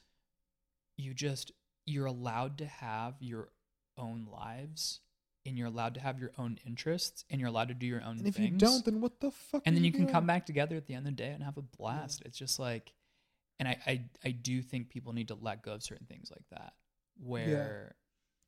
[0.98, 1.52] you just
[1.86, 3.50] you're allowed to have your
[3.98, 5.00] own lives
[5.46, 8.18] and you're allowed to have your own interests and you're allowed to do your own
[8.20, 9.64] And if things you don't, then what the fuck?
[9.66, 10.12] and then you can doing?
[10.14, 12.60] come back together at the end of the day and have a blast it's just
[12.60, 12.92] like
[13.60, 16.44] and I, I i do think people need to let go of certain things like
[16.52, 16.74] that
[17.22, 17.96] where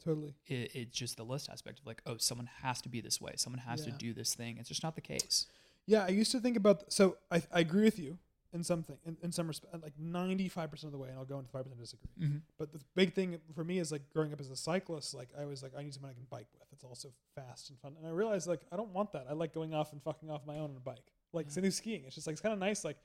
[0.03, 0.33] Totally.
[0.47, 3.33] it, it's just the list aspect of like oh someone has to be this way
[3.35, 5.47] someone has to do this thing it's just not the case
[5.87, 6.93] Yeah, I used to think about.
[6.93, 8.17] So I, I agree with you
[8.53, 11.25] in something, in, in some respect, like ninety five percent of the way, and I'll
[11.25, 12.09] go into five percent disagree.
[12.21, 12.37] mm-hmm.
[12.59, 15.13] But the big thing for me is like growing up as a cyclist.
[15.15, 16.67] Like I was like, I need someone I can bike with.
[16.71, 17.95] It's also fast and fun.
[17.97, 19.25] And I realized like I don't want that.
[19.29, 21.07] I like going off and fucking off my own on a bike.
[21.33, 21.53] Like Yeah.
[21.53, 22.03] same thing skiing.
[22.05, 22.85] It's just like it's kind of nice.
[22.85, 22.97] Like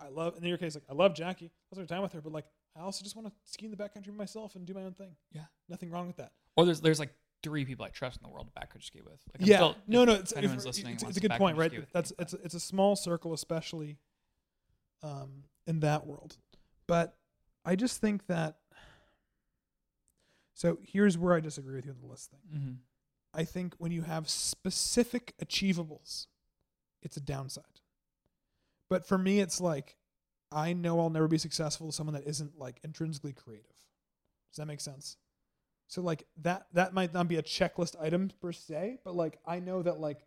[0.00, 1.50] I love in your case, like I love Jackie.
[1.70, 2.46] I spend time with her, but like
[2.78, 5.16] I also just want to ski in the backcountry myself and do my own thing.
[5.32, 5.44] Yeah.
[5.68, 6.32] nothing wrong with that.
[6.56, 9.12] or there's there's like three people i trust in the world to backcountry ski with
[9.32, 11.56] like, I'm yeah, still- no, no, it's, anyone's it's, listening it's, wants a good point,
[11.56, 11.72] right?
[11.92, 13.98] That's it's it's a small circle, especially
[15.02, 16.36] um, in that world.
[16.86, 17.16] But
[17.64, 18.56] I just think that.
[20.54, 22.40] So here's where I disagree with you on the list thing.
[22.52, 22.76] Mhm.
[23.32, 26.26] I think when you have specific achievables,
[27.02, 27.80] it's a downside.
[28.88, 29.97] But for me, it's like
[30.50, 33.66] I know I'll never be successful with someone that isn't like intrinsically creative.
[34.50, 35.16] Does that make sense?
[35.88, 39.60] So like that that might not be a checklist item per se, but like I
[39.60, 40.26] know that like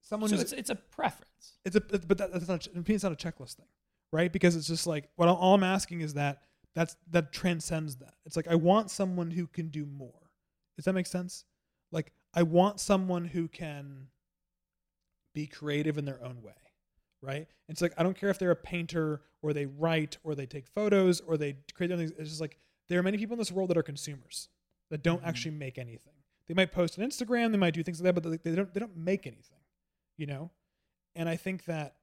[0.00, 1.58] someone so who's it's, it's a preference.
[1.64, 3.66] It's a but that, that's not it's not a checklist thing
[4.14, 4.32] right?
[4.32, 6.42] Because it's just like what all i'm asking is that
[6.74, 8.14] that's that transcends that.
[8.24, 10.30] It's like i want someone who can do more.
[10.76, 11.44] Does that make sense?
[11.90, 14.08] Like i want someone who can
[15.34, 16.52] be creative in their own way
[17.24, 20.46] right it's like i don't care if they're a painter or they write or they
[20.46, 23.38] take photos or they create other things it's just like there are many people in
[23.38, 24.48] this world that are consumers
[24.90, 25.26] that don't Mhm.
[25.28, 26.12] actually make anything
[26.46, 28.80] they might post on instagram they might do things like that but they don't they
[28.80, 29.58] don't make anything
[30.16, 30.50] you know
[31.16, 31.94] and I think that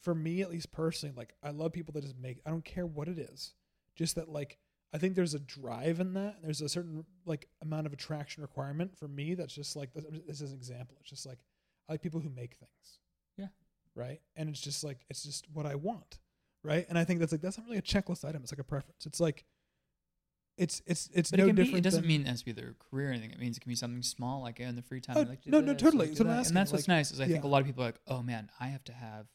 [0.00, 2.40] for me, at least personally, like I love people that just make.
[2.46, 3.54] I don't care what it is,
[3.96, 4.58] just that like
[4.92, 6.36] I think there's a drive in that.
[6.42, 9.34] There's a certain like amount of attraction requirement for me.
[9.34, 10.96] That's just like this is an example.
[11.00, 11.38] It's just like
[11.88, 12.98] I like people who make things.
[13.36, 13.46] Yeah.
[13.94, 14.20] Right.
[14.36, 16.18] And it's just like it's just what I want.
[16.62, 16.86] Right.
[16.88, 18.42] And I think that's like that's not really a checklist item.
[18.42, 19.06] It's like a preference.
[19.06, 19.44] It's like
[20.56, 21.86] it's it's it's But no it, can be, different.
[21.86, 23.30] it doesn't mean it has to be their career or anything.
[23.30, 25.16] It means it can be something small, like in the free time.
[25.18, 26.08] Oh, like no, no, this, totally.
[26.08, 26.48] like to That's what do I'm that.
[26.48, 28.22] And that's what's like, nice is I think a lot of people are like, oh
[28.22, 29.26] man, I have to have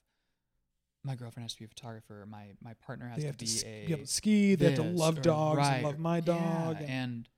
[1.06, 2.26] my girlfriend has to be a photographer.
[2.30, 4.56] My my partner has they to be to a be able to ski.
[4.56, 6.78] They have to love dogs right, and love my yeah, dog.
[6.82, 7.30] and, and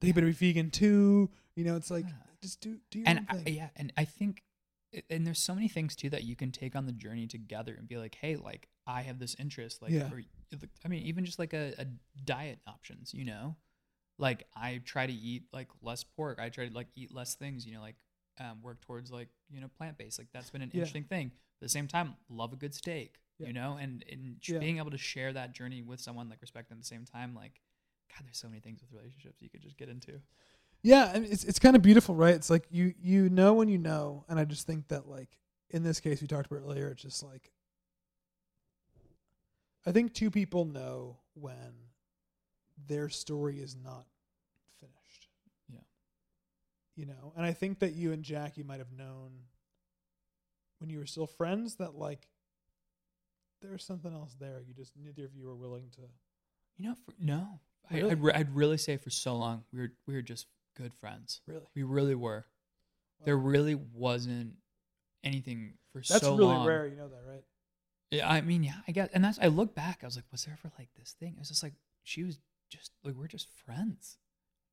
[0.00, 1.30] they better be vegan too.
[1.54, 2.12] You know, it's like Yeah.
[2.42, 3.54] Just do do your and I, thing.
[3.54, 4.42] yeah, and I think,
[5.08, 7.88] and there's so many things too that you can take on the journey together and
[7.88, 10.08] be like, hey, like I have this interest, like, Yeah.
[10.12, 10.22] or,
[10.84, 11.86] I mean, even just like a, a
[12.24, 13.56] diet options, you know,
[14.18, 17.64] like I try to eat like less pork, I try to like eat less things,
[17.64, 17.96] you know, like
[18.40, 20.78] um, work towards like you know plant based, like that's been an Yeah.
[20.80, 21.26] interesting thing.
[21.28, 23.46] At the same time, love a good steak, Yeah.
[23.48, 24.58] you know, and and Yeah.
[24.58, 27.34] being able to share that journey with someone, like respect them at the same time,
[27.34, 27.60] like.
[28.14, 30.20] God, there's so many things with relationships you could just get into.
[30.82, 32.34] Yeah, it's it's kind of beautiful, right?
[32.34, 35.28] It's like you you know when you know, and I just think that like
[35.70, 37.52] in this case we talked about earlier, it's just like
[39.86, 41.72] I think two people know when
[42.88, 44.06] their story is not
[44.80, 45.28] finished.
[45.72, 45.80] Yeah.
[46.96, 49.30] You know, and I think that you and Jackie might have known
[50.78, 52.28] when you were still friends that like
[53.60, 54.60] there's something else there.
[54.66, 56.02] You just neither of you were willing to.
[56.76, 58.10] You know, for, no, I, Really?
[58.10, 60.46] I'd, re- I'd really say for so long we were we were just
[60.76, 61.40] good friends.
[61.46, 62.46] Really, We really were.
[63.24, 64.54] There really wasn't
[65.22, 66.66] anything for that's so really long.
[66.66, 66.86] rare.
[66.86, 67.44] You know that, right?
[68.10, 70.00] Yeah, I mean, yeah, I guess, and that's I look back.
[70.02, 71.34] I was like, was there ever like this thing?
[71.34, 72.38] It was just like she was
[72.68, 74.18] just like we're just friends.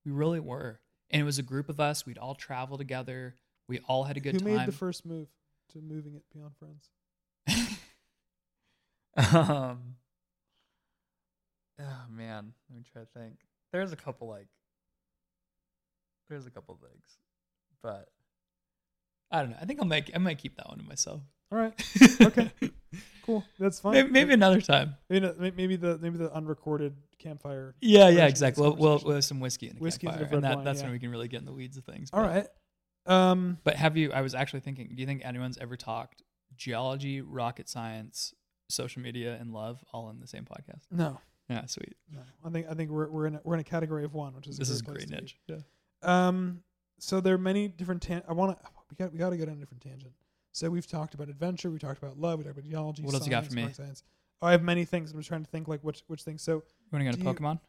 [0.05, 0.79] We really were,
[1.11, 2.05] and it was a group of us.
[2.05, 3.35] We'd all travel together.
[3.67, 4.55] We all had a good Who time.
[4.57, 5.27] made the first move
[5.73, 6.89] to moving it beyond friends?
[9.35, 9.95] um.
[11.79, 13.35] Oh man, let me try to think.
[13.71, 14.47] There's a couple like.
[16.29, 17.17] There's a couple things,
[17.81, 18.07] but
[19.31, 19.57] I don't know.
[19.61, 20.11] I think I'll make.
[20.13, 21.21] I might keep that one to myself.
[21.51, 21.73] All right,
[22.21, 22.51] Okay.
[23.25, 23.43] cool.
[23.59, 23.93] That's fine.
[23.93, 24.95] Maybe, maybe another time.
[25.09, 27.73] Maybe, maybe the maybe the unrecorded campfire.
[27.81, 28.61] Yeah, version yeah, exactly.
[28.61, 30.55] We'll, we'll, we'll have some whiskey in the Whiskey and a campfire, red and that,
[30.57, 30.85] wine, that's yeah.
[30.85, 32.09] when we can really get in the weeds of things.
[32.13, 32.47] All but- right.
[33.07, 33.57] Um.
[33.63, 34.11] But have you?
[34.11, 34.89] I was actually thinking.
[34.93, 36.21] Do you think anyone's ever talked
[36.55, 38.35] geology, rocket science,
[38.69, 40.83] social media, and love all in the same podcast?
[40.91, 41.19] No.
[41.49, 41.95] Yeah, sweet.
[42.13, 42.19] No.
[42.45, 44.47] I think I think we're we're in a, we're in a category of one, which
[44.47, 45.21] is a This is place great to be.
[45.21, 45.39] niche.
[45.47, 45.55] Yeah.
[46.01, 46.61] Um,
[46.99, 48.01] so there are many different.
[48.01, 48.69] Tan- I want to.
[48.89, 50.13] We got we got to go down a different tangent.
[50.51, 51.69] So we've talked about adventure.
[51.69, 52.39] We talked about love.
[52.39, 53.03] We talked about geology.
[53.03, 53.71] What else you got for me?
[53.73, 54.03] Science.
[54.41, 55.11] Oh, I have many things.
[55.11, 56.41] I'm just trying to think like which which things.
[56.41, 56.61] So You
[56.91, 57.59] want to go to Do you- Pokemon?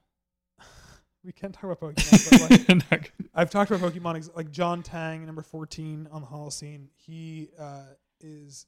[1.24, 2.70] we can't talk about Pokemon.
[2.70, 4.16] but like, I've talked about Pokemon.
[4.16, 6.86] ex- Like John Tang, number 14 on the Holocene.
[6.96, 7.82] He uh,
[8.20, 8.66] is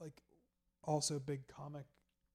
[0.00, 0.22] like
[0.84, 1.84] also a big comic,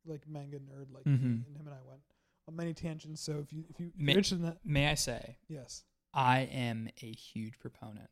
[0.05, 0.93] like manga nerd.
[0.93, 1.45] Like me, Mhm.
[1.47, 2.01] and him and I went
[2.47, 3.21] on many tangents.
[3.21, 5.83] So if you if you if Ma- you're interested in that, May I say, yes.
[6.15, 8.09] I am a huge proponent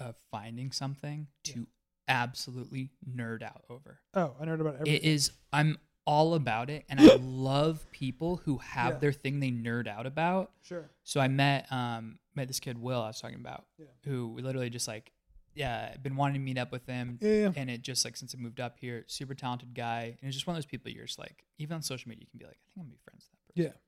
[0.00, 1.54] of finding something Yeah.
[1.54, 1.66] to
[2.08, 4.00] absolutely nerd out over.
[4.14, 4.94] Oh, I nerd about everything.
[4.94, 5.32] It is.
[5.52, 5.76] I'm
[6.06, 8.98] all about it, and I love people who have Yeah.
[9.00, 10.52] their thing they nerd out about.
[10.62, 10.88] Sure.
[11.02, 13.86] So I met um met this kid Will I was talking about, Yeah.
[14.04, 15.10] who we literally just like
[15.54, 17.52] yeah been wanting to meet up with him, Yeah, yeah.
[17.56, 20.46] and it just like since I moved up here, super talented guy, and it's just
[20.46, 22.58] one of those people you're just like even on social media you can be like
[22.58, 23.64] I think I'm gonna be friends with that person.
[23.74, 23.80] Yeah.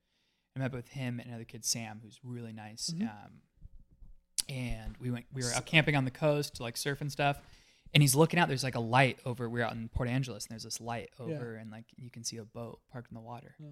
[0.59, 3.03] I met with him and another kid Sam who's really nice, Mhm.
[3.09, 3.41] um,
[4.49, 7.41] and we went we were out camping on the coast to like surf and stuff.
[7.95, 8.49] And he's looking out.
[8.49, 9.49] There's like a light over.
[9.49, 11.25] We're out in Port Angeles, and there's this light Yeah.
[11.25, 13.55] over, and like you can see a boat parked in the water.
[13.59, 13.69] Yeah.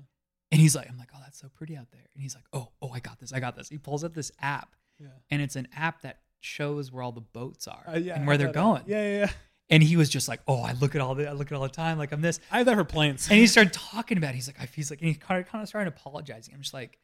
[0.52, 2.06] And he's like, I'm like, oh, that's so pretty out there.
[2.14, 3.68] And he's like, oh, oh, I got this, I got this.
[3.68, 5.08] He pulls up this app, Yeah.
[5.30, 8.38] and it's an app that shows where all the boats are Uh, yeah, and where
[8.38, 8.84] they're going.
[8.86, 9.32] Yeah, yeah, yeah.
[9.68, 11.62] And he was just like, oh, I look at all the, I look at all
[11.64, 12.38] the time, like I'm this.
[12.52, 13.28] I have that for planes.
[13.28, 14.30] And he started talking about.
[14.30, 14.34] it.
[14.36, 16.54] He's like, I he's like, and he kind of kind of started apologizing.
[16.54, 16.98] I'm just like,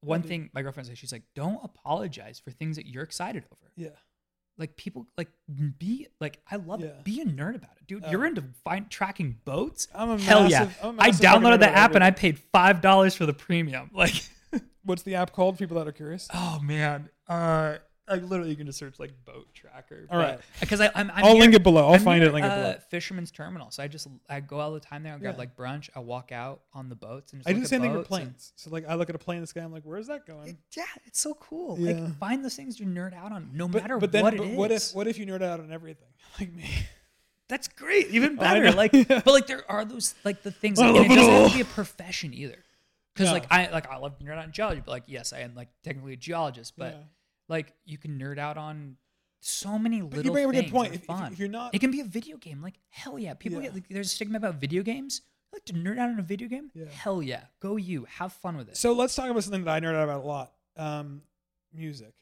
[0.00, 3.70] one thing my girlfriend said, she's like, don't apologize for things that you're excited over.
[3.76, 3.88] yeah.
[4.58, 5.28] Like people, like
[5.78, 6.88] be like, I love Yeah.
[6.88, 7.04] it.
[7.04, 8.04] Be a nerd about it, dude.
[8.06, 8.10] Oh.
[8.10, 9.88] You're into find tracking boats.
[9.94, 10.64] I'm a Hell yeah!
[10.64, 13.90] massive- a I downloaded the app and I paid five dollars for the premium.
[13.94, 14.12] Like,
[14.84, 15.58] What's the app called?
[15.58, 16.28] People that are curious.
[16.34, 17.76] oh man, uh,
[18.08, 20.06] like literally you can just search like boat tracker.
[20.10, 20.40] All right.
[20.60, 21.86] because I I'm, I'm I'll near- link it below.
[21.86, 22.34] I'll I'm find near, it.
[22.34, 22.74] Link it uh, below.
[22.90, 23.70] Fishermen's Terminal.
[23.70, 25.14] So I just I go all the time there.
[25.14, 25.38] I grab Yeah.
[25.38, 25.88] like brunch.
[25.94, 28.10] I walk out on the boats and just I do the same thing for boats
[28.10, 28.52] and- planes.
[28.56, 29.60] So like, I look at a plane in the sky.
[29.60, 30.48] I'm like, where's that going?
[30.48, 31.78] It- yeah, it's so cool.
[31.78, 31.92] Yeah.
[31.92, 34.44] Like find those things you nerd out on, no but matter but then, what but
[34.46, 34.56] it is.
[34.56, 36.08] what if what if you nerd out on everything
[36.40, 36.68] like me?
[37.48, 38.64] That's great, even better.
[38.64, 38.76] know.
[38.76, 39.04] Like, Yeah.
[39.24, 41.34] but like there are those like the things, I like, love and it it doesn't
[41.42, 42.58] have to be a profession either.
[43.14, 43.34] Because No.
[43.34, 45.54] like I like I love to nerd out on geology, but like yes, I am
[45.54, 47.00] like technically a geologist, but Yeah.
[47.48, 48.96] Like you can nerd out on
[49.40, 50.94] so many But little you bring up a good point.
[50.94, 52.62] If, if, you're not, it can be a video game.
[52.62, 53.68] Like hell yeah, people Yeah.
[53.68, 55.22] get like there's a stigma about video games.
[55.52, 56.70] You like to nerd out on a video game?
[56.74, 56.86] Yeah.
[56.88, 58.06] Hell yeah, go you.
[58.08, 58.76] Have fun with it.
[58.76, 60.52] so let's talk about something that I nerd out about a lot.
[60.76, 61.22] Um,
[61.74, 62.14] music.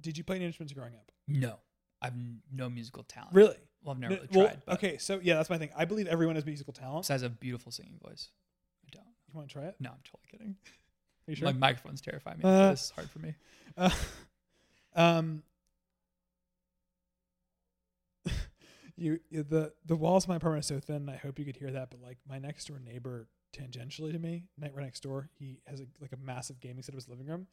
[0.00, 1.10] Did you play any instruments growing up?
[1.26, 1.58] no,
[2.02, 2.14] I've
[2.52, 3.34] no musical talent.
[3.34, 3.56] Really?
[3.82, 4.62] Well, I've never N- really well, tried.
[4.66, 5.70] But okay, so yeah, that's my thing.
[5.76, 7.02] I believe everyone has musical talent.
[7.04, 8.30] Besides a beautiful singing voice,
[8.86, 9.04] I don't.
[9.28, 9.76] You want to try it?
[9.80, 10.56] No, I'm totally kidding.
[11.30, 11.46] You sure?
[11.46, 12.40] My microphones terrify me.
[12.44, 13.34] Uh, this is hard for me.
[13.76, 13.90] Uh,
[14.96, 15.42] um,
[18.96, 21.08] you you- the the walls of my apartment are so thin.
[21.08, 24.44] I hope you could hear that, but like my next door neighbor, tangentially to me,
[24.58, 27.26] night right next door, he has a, like a massive gaming set of his living
[27.26, 27.46] room.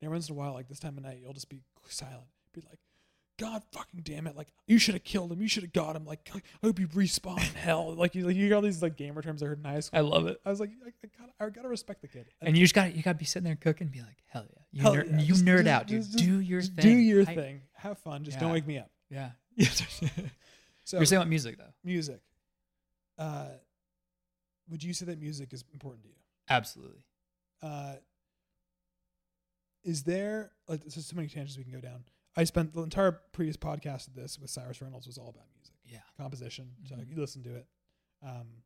[0.00, 2.26] And every once in a while, like this time of night, you'll just be silent,
[2.52, 2.78] be like,
[3.38, 4.36] "God fucking damn it!
[4.36, 5.40] Like you should have killed him.
[5.42, 6.04] You should have got him.
[6.04, 7.94] Like I hope you respawn in hell.
[7.96, 9.98] Like you like you got all these like gamer terms I heard in high school.
[9.98, 10.40] I love it.
[10.44, 12.26] I was like, I, I gotta I gotta respect the kid.
[12.40, 14.44] And you just got you got to be sitting there cooking, and be like, hell
[14.48, 16.02] yeah, you Hell nerd, yeah, you just- nerd just- out, dude.
[16.02, 16.74] just- do your thing.
[16.82, 17.60] Do your I- thing.
[17.74, 18.24] Have fun.
[18.24, 18.90] Just don't wake me up.
[19.10, 19.30] Yeah.
[20.84, 21.72] So You're saying about music though.
[21.82, 22.20] music.
[23.18, 23.46] Uh,
[24.70, 26.14] would you say that music is important to you?
[26.48, 27.02] Absolutely.
[27.60, 27.94] Uh,
[29.84, 32.04] is there like there's so many tangents we can go down?
[32.36, 35.74] I spent the entire previous podcast of this with Cyrus Reynolds was all about music,
[35.84, 36.02] Yeah.
[36.16, 36.74] composition.
[36.84, 37.08] So Mhm.
[37.08, 37.68] you listen to it.
[38.22, 38.62] Um,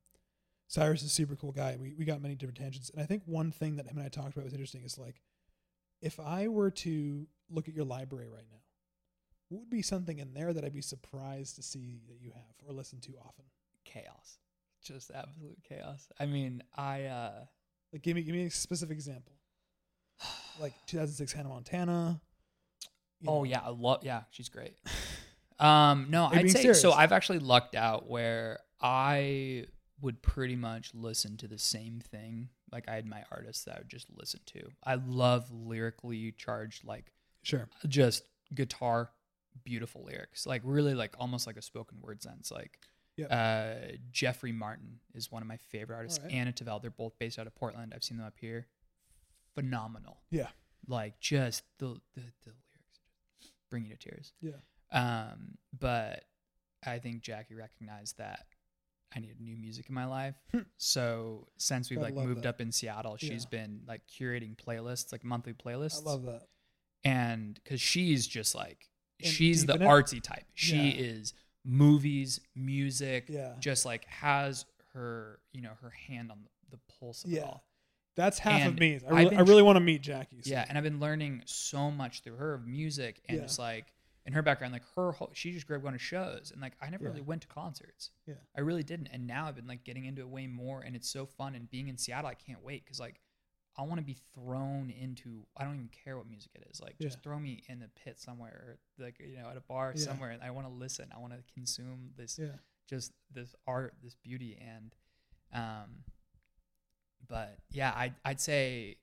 [0.67, 1.77] Cyrus is a super cool guy.
[1.77, 4.09] We we got many different tangents, and I think one thing that him and I
[4.09, 5.21] talked about was interesting is like,
[6.01, 8.63] if I were to look at your library right now,
[9.49, 12.55] what would be something in there that I'd be surprised to see that you have
[12.65, 13.45] or listen to often?
[13.85, 14.39] chaos,
[14.81, 16.09] just absolute chaos.
[16.21, 17.47] I mean, I uh,
[17.93, 19.33] Like, give me give me a specific example.
[20.61, 22.21] Like 2006 Hannah Montana.
[23.27, 23.45] Oh know.
[23.45, 24.75] yeah, I love yeah, she's great.
[25.59, 26.81] Um, no, Are I'd say serious?
[26.81, 26.91] so.
[26.93, 29.67] I've actually lucked out where I
[30.01, 32.49] would pretty much listen to the same thing.
[32.73, 34.71] Like I had my artists that I would just listen to.
[34.83, 37.69] I love lyrically charged, like Sure.
[37.87, 38.23] just
[38.55, 39.11] guitar,
[39.63, 42.51] beautiful lyrics, like really like almost like a spoken word sense.
[42.51, 42.79] Like
[43.19, 43.29] Yep.
[43.31, 46.19] uh, Jeffrey Martin is one of my favorite artists.
[46.21, 46.33] Alright.
[46.35, 47.93] Anna Tivel, they're both based out of Portland.
[47.95, 48.67] I've seen them up here.
[49.55, 50.23] Phenomenal.
[50.31, 50.49] Yeah.
[50.87, 52.53] Like just the the, the
[53.71, 54.33] bring you to tears.
[54.41, 54.53] Yeah.
[54.93, 56.25] Um, but
[56.85, 58.47] I think Jackie recognized that
[59.15, 60.35] I needed new music in my life.
[60.53, 60.61] Hmm.
[60.77, 62.49] so since we've Gotta like moved that.
[62.51, 63.59] up in Seattle, she's Yeah.
[63.63, 66.01] been like curating playlists, like monthly playlists.
[66.07, 66.43] I love that.
[67.05, 68.91] and because she's just like
[69.21, 69.87] And she's the in it?
[69.87, 70.45] artsy type.
[70.55, 71.01] She Yeah.
[71.03, 71.35] is
[71.65, 73.55] movies, music, Yeah.
[73.59, 77.65] just like has her, you know, her hand on the pulse of it all.
[78.21, 79.01] That's half of me.
[79.07, 80.43] I really, I really want to meet Jackie.
[80.43, 83.45] so- Yeah, and I've been learning so much through her of music and Yeah.
[83.45, 83.93] just like
[84.27, 86.75] in her background, like her whole, she just grew up going to shows and like
[86.81, 87.11] I never Yeah.
[87.11, 88.11] really went to concerts.
[88.27, 88.35] Yeah.
[88.57, 91.09] I really didn't, and now I've been like getting into it way more, and it's
[91.09, 91.55] so fun.
[91.55, 93.21] And being in Seattle, I can't wait because like
[93.77, 95.47] I want to be thrown into.
[95.57, 96.81] I don't even care what music it is.
[96.81, 97.23] Like just Yeah.
[97.23, 100.05] throw me in the pit somewhere, or like you know at a bar Yeah.
[100.05, 101.11] somewhere, and I want to listen.
[101.15, 102.57] I want to consume this Yeah.
[102.87, 104.95] just this art, this beauty, and
[105.53, 106.05] um,
[107.31, 108.97] but yeah, I I'd say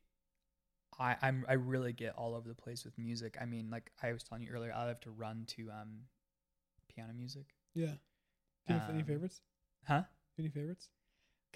[1.00, 3.38] I I'm I really get all over the place with music.
[3.42, 6.02] I mean, like I was telling you earlier, I have to run to um
[6.94, 7.46] piano music.
[7.74, 7.94] Yeah.
[8.68, 9.42] Do you have any Um, favorites?
[9.88, 10.04] Huh?
[10.38, 10.90] Any favorites?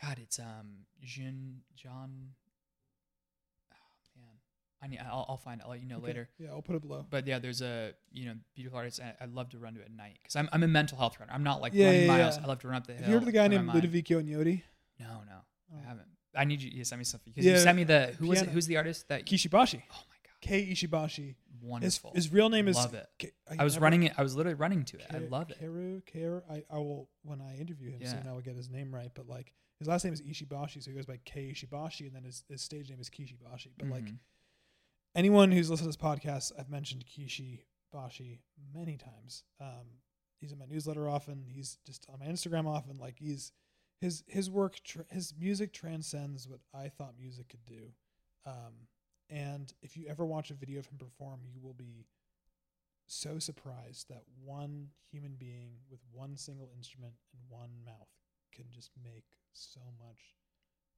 [0.02, 2.30] God, it's um Jean John.
[3.74, 4.36] Oh man,
[4.82, 5.00] I need.
[5.00, 5.60] I'll, I'll find.
[5.60, 5.64] it.
[5.66, 6.08] I'll let you know Okay.
[6.08, 6.30] later.
[6.40, 7.06] Yeah, I'll put it below.
[7.10, 9.00] But yeah, there's a you know beautiful artist.
[9.02, 11.34] I, I love to run to at night because I'm I'm a mental health runner.
[11.34, 12.38] I'm not like Yeah, running yeah, miles.
[12.38, 12.44] yeah.
[12.44, 13.02] I love to run up the hill.
[13.02, 13.70] Have you heard of the guy named.
[13.70, 14.62] Ludovico Einaudi?
[15.00, 15.40] No, no,
[15.74, 15.78] Oh.
[15.84, 16.08] I haven't.
[16.36, 18.40] I need you to send me something because Yeah, you sent me the who was
[18.40, 18.44] it?
[18.44, 19.26] piano- Who's the artist that?
[19.26, 19.84] Kishi Bashi.
[19.92, 21.36] oh my god, Kei Ishibashi.
[21.36, 22.12] His, wonderful.
[22.16, 22.76] his real name is.
[22.76, 23.08] Love it.
[23.22, 24.14] Ke- I was never- running it.
[24.18, 25.06] I was literally running to it.
[25.12, 25.60] I Ke- love it.
[25.62, 26.42] Keru, Keru.
[26.50, 28.12] I, I will when I interview him Yeah.
[28.12, 28.28] soon.
[28.28, 29.12] I will get his name right.
[29.14, 32.24] But like his last name is Ishibashi, so he goes by Kei Ishibashi, and then
[32.24, 33.72] his, his stage name is Kishi Bashi.
[33.78, 34.18] But like Mhm.
[35.16, 38.42] anyone who's listened to this podcast, I've mentioned Kishi Bashi
[38.74, 39.44] many times.
[39.60, 40.00] Um,
[40.40, 41.46] he's in my newsletter often.
[41.48, 42.98] He's just on my Instagram often.
[42.98, 43.52] Like he's
[44.02, 47.94] his his work, tr- his music transcends what I thought music could do.
[48.46, 48.88] Um,
[49.30, 52.08] and if you ever watch a video of him perform, you will be
[53.08, 58.10] so surprised that one human being with one single instrument and one mouth
[58.54, 60.36] can just make so much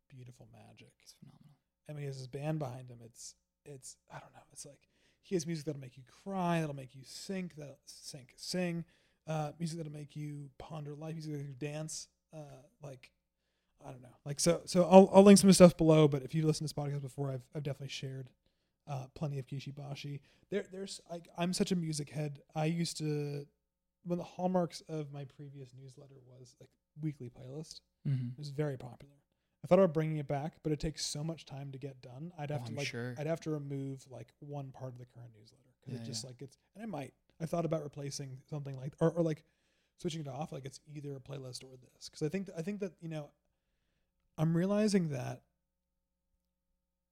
[0.10, 0.94] beautiful magic.
[1.02, 1.58] It's phenomenal.
[1.90, 3.00] I mean, he has his band behind him.
[3.04, 3.36] It's
[3.66, 4.44] it's I don't know.
[4.54, 4.90] It's like
[5.22, 8.86] he has music that'll make you cry, that'll make you sink, that'll sink, sing.
[9.28, 11.14] Uh, music that'll make you ponder life.
[11.14, 12.08] Music that'll make you dance.
[12.34, 12.38] Uh,
[12.82, 13.12] like
[13.86, 14.16] I don't know.
[14.26, 16.08] Like so so I'll I'll link some of his stuff below.
[16.08, 18.30] But if you listen to this podcast before, I've I've definitely shared
[18.88, 20.22] uh, plenty of Kishi Bashi.
[20.50, 22.40] There there's like I'm such a music head.
[22.56, 23.46] I used to
[24.06, 26.70] one of the hallmarks of my previous newsletter was like
[27.02, 27.82] weekly playlist.
[28.08, 28.30] Mm-hmm.
[28.34, 29.14] It was very popular.
[29.64, 32.34] I thought about bringing it back, but it takes so much time to get done.
[32.38, 33.16] I'd have Oh, to I'm like sure.
[33.18, 36.24] I'd have to remove like one part of the current newsletter because Yeah, it just
[36.24, 36.30] yeah.
[36.32, 37.14] like it's and I might.
[37.42, 39.44] I thought about replacing something like or, or like
[40.04, 42.80] switching it off like it's either a playlist or this because I think I think
[42.82, 43.32] that you know
[44.38, 45.42] I'm realizing that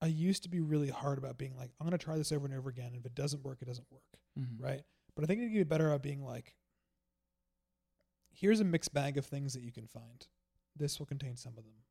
[0.02, 2.54] I used to be really hard about being like I'm gonna try this over and
[2.56, 2.88] over again.
[2.88, 4.04] and If it doesn't work, it doesn't work
[4.40, 4.64] Mm-hmm.
[4.64, 4.82] right?
[5.16, 6.56] But I think you get better at being like,
[8.32, 10.26] here's a mixed bag of things that you can find.
[10.76, 11.84] This will contain some of them,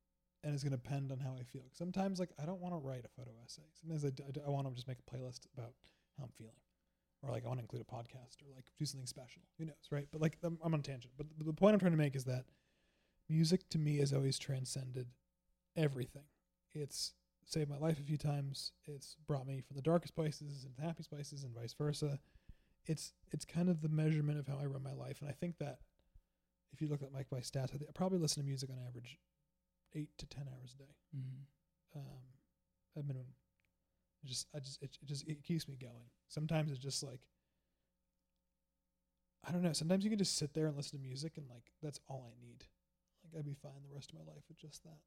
[0.42, 1.64] and it's going to depend on how I feel.
[1.72, 3.60] Sometimes, like, I don't want to write a photo essay.
[3.78, 5.74] Sometimes I, I d- I want to just make a playlist about
[6.16, 6.56] how I'm feeling,
[7.22, 9.42] or like I want to include a podcast, or like do something special.
[9.58, 10.06] Who knows, right?
[10.10, 11.12] But like, I'm, I'm on a tangent.
[11.16, 12.44] But the, the point I'm trying to make is that
[13.28, 15.08] music to me has always transcended
[15.76, 16.24] everything.
[16.72, 17.12] It's
[17.44, 18.72] saved my life a few times.
[18.86, 22.18] It's brought me from the darkest places into the happiest places, and vice versa
[22.86, 25.58] it's it's kind of the measurement of how I run my life, and I think
[25.58, 25.78] that
[26.72, 28.78] if you look at like my stats, I, think I probably listen to music on
[28.86, 29.18] average
[29.94, 31.98] eight to ten hours a day, Mm-hmm.
[31.98, 32.22] um,
[32.96, 33.26] at minimum.
[34.22, 36.10] It just I just it, it just it keeps me going.
[36.28, 37.20] Sometimes it's just like
[39.46, 39.72] I don't know.
[39.72, 42.34] Sometimes you can just sit there and listen to music, and like that's all I
[42.44, 42.64] need.
[43.24, 44.98] Like I'd be fine the rest of my life with just that.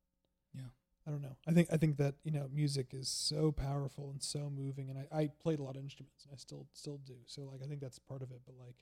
[0.53, 0.69] Yeah.
[1.05, 1.35] I don't know.
[1.45, 4.97] I think I think that you know music is so powerful and so moving, and
[4.97, 7.15] I, I played a lot of instruments, and I still still do.
[7.25, 8.41] So like I think that's part of it.
[8.45, 8.77] But like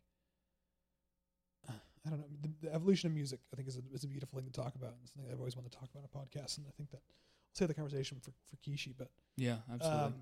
[2.06, 2.26] I don't know.
[2.42, 4.76] The, the evolution of music, I think, is a, is a beautiful thing to talk
[4.76, 6.58] about, and it's something I've always wanted to talk about on a podcast.
[6.58, 7.02] And I think that
[7.54, 10.04] save the conversation for for Kishi, but Yeah, absolutely.
[10.06, 10.16] um,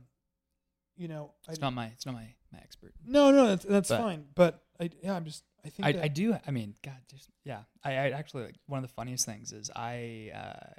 [0.97, 2.93] you know, I it's not my it's not my my expert.
[3.05, 4.25] no, no, that's, that's But- fine.
[4.35, 6.35] But I yeah, I'm just I think I, I do.
[6.47, 7.63] I mean, God, just yeah.
[7.83, 10.73] I, I actually like one of the funniest things is I uh,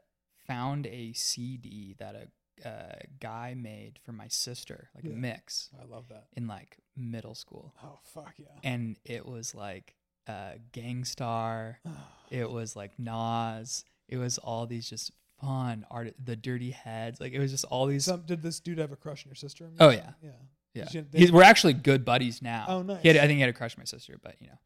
[0.47, 2.27] found a CD that a
[2.69, 5.13] uh, guy made for my sister, like Yeah.
[5.13, 6.27] a mix I love that.
[6.37, 8.49] in like middle school, Oh fuck yeah.
[8.63, 9.97] and it was like
[10.27, 11.79] uh, Gang Starr.
[12.31, 13.85] It was like Nas.
[14.09, 15.11] It was all these just
[15.41, 16.15] fun art.
[16.25, 17.21] The Dirty Heads.
[17.21, 18.05] Like it was just all these.
[18.05, 19.65] Some, did this dude have a crush on your sister?
[19.67, 20.11] I'm Oh, yeah.
[20.23, 20.31] yeah.
[20.75, 22.65] yeah, she- they- He's, we're actually good buddies now.
[22.69, 23.03] Oh, nice.
[23.03, 24.59] He had, I think he had a crush on my sister, but you know.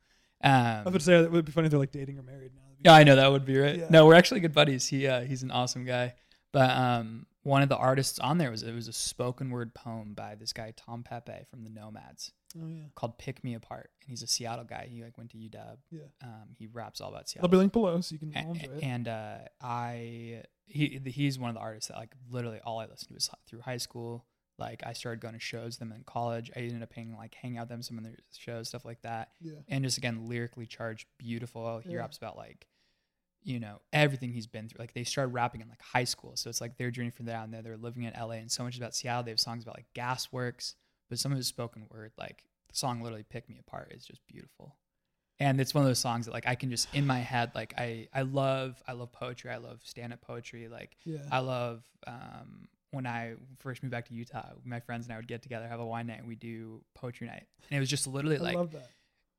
[0.42, 2.52] I Um, about to say that would be funny if they're like dating or married
[2.55, 2.60] now.
[2.84, 3.78] Yeah, I know that would be right.
[3.78, 3.86] Yeah.
[3.88, 4.86] No, we're actually good buddies.
[4.86, 6.14] He uh, he's an awesome guy.
[6.52, 10.12] But um, one of the artists on there was it was a spoken word poem
[10.14, 12.84] by this guy Tom Pepe from the Nomads Oh yeah.
[12.94, 14.88] called "Pick Me Apart," and he's a Seattle guy.
[14.90, 15.76] He like went to UW.
[15.90, 16.00] Yeah.
[16.22, 17.46] Um, he raps all about Seattle.
[17.46, 18.82] I'll be linked below so you can A- all enjoy it.
[18.82, 23.08] and uh, I he he's one of the artists that like literally all I listened
[23.08, 24.24] to was through high school.
[24.56, 26.50] Like I started going to shows with them in college.
[26.54, 29.02] I ended up paying like hang out with them some of their shows, stuff like
[29.02, 29.54] that yeah.
[29.68, 31.80] and just again lyrically charged, beautiful.
[31.84, 31.98] He Yeah.
[31.98, 32.68] raps about like,
[33.44, 34.78] you know, everything he's been through.
[34.80, 37.50] Like they started rapping in like high school, so it's like their journey from down
[37.50, 37.62] there.
[37.62, 39.22] They're living in LA, and so much about Seattle.
[39.22, 40.74] They have songs about like gas works,
[41.08, 44.26] but some of his spoken word, like the song literally "Pick Me Apart," is just
[44.26, 44.74] beautiful.
[45.40, 47.74] And it's one of those songs that like I can just in my head like
[47.76, 49.50] I I love I love poetry.
[49.50, 50.68] I love stand up poetry.
[50.68, 51.18] Like Yeah.
[51.30, 54.50] I love um, when I first moved back to Utah.
[54.64, 57.26] My friends and I would get together, have a wine night, and we do poetry
[57.26, 58.88] night, and it was just literally I like love that.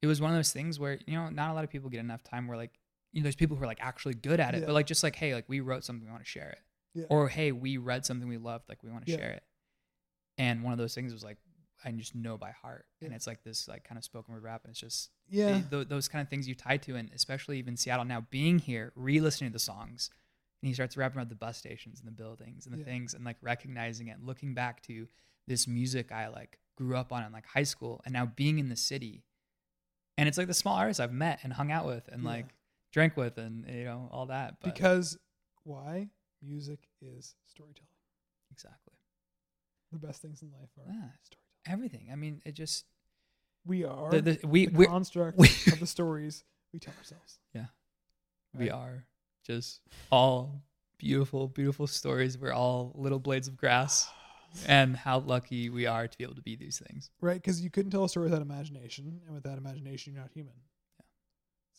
[0.02, 2.02] it was one of those things where you know not a lot of people get
[2.02, 2.74] enough time where like
[3.16, 4.66] you know there's people who are like actually good at it Yeah.
[4.68, 6.60] but like just like hey like we wrote something we want to share it
[6.94, 7.06] Yeah.
[7.10, 9.18] or hey we read something we loved like we want to Yeah.
[9.18, 9.44] share it
[10.38, 11.38] and one of those things was like
[11.84, 14.62] i just know by heart and it's like this like kind of spoken word rap
[14.66, 15.54] and it's just Yeah.
[15.54, 18.60] th- th- those kind of things you tie to and especially even seattle now being
[18.60, 20.10] here re-listening to the songs
[20.62, 23.24] and he starts rapping about the bus stations and the buildings and the things and
[23.24, 25.08] like recognizing it looking back to
[25.48, 28.68] this music i like grew up on in like high school and now being in
[28.70, 29.24] the city
[30.18, 32.48] and it's like the small artists I've met and hung out with and like
[32.96, 34.56] drank with and you know all that.
[34.62, 35.18] But because
[35.64, 36.08] why?
[36.42, 37.90] Music is storytelling.
[38.52, 38.94] exactly,
[39.92, 41.10] The best things in life are Yeah.
[41.24, 41.42] storytelling.
[41.68, 42.10] everything.
[42.12, 42.86] I mean, it just
[43.66, 47.40] We are the, the, we the construct we- of the stories we tell ourselves.
[47.54, 47.66] Yeah.
[48.58, 49.06] We are
[49.46, 49.82] just
[50.12, 50.62] all
[50.98, 52.38] beautiful, beautiful stories.
[52.38, 54.08] We're all little blades of grass,
[54.68, 57.10] and how lucky we are to be able to be these things.
[57.20, 57.42] Right?
[57.42, 60.54] Because you couldn't tell a story without imagination, and without imagination, you're not human.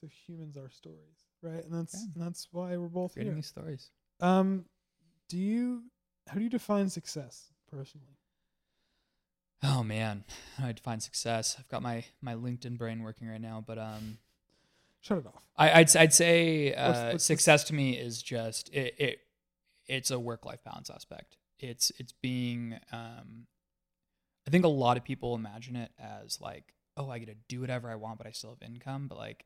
[0.01, 1.65] So humans are stories, right?
[1.65, 2.13] And that's Yeah.
[2.15, 3.37] and that's why we're both Creating here.
[3.37, 3.91] these stories.
[4.21, 4.67] Um,
[5.29, 5.85] do you?
[6.29, 8.17] How do you define success personally?
[9.63, 10.25] Oh man,
[10.63, 11.57] I define success.
[11.59, 14.19] I've got my my LinkedIn brain working right now, but um.
[15.01, 15.43] Shut it off.
[15.57, 19.19] I, I'd I'd say uh, What's- what's the success to me is just it, it
[19.87, 21.37] it's a work life balance aspect.
[21.59, 23.47] It's it's being um,
[24.47, 27.61] I think a lot of people imagine it as like oh I get to do
[27.61, 29.45] whatever I want but I still have income but like.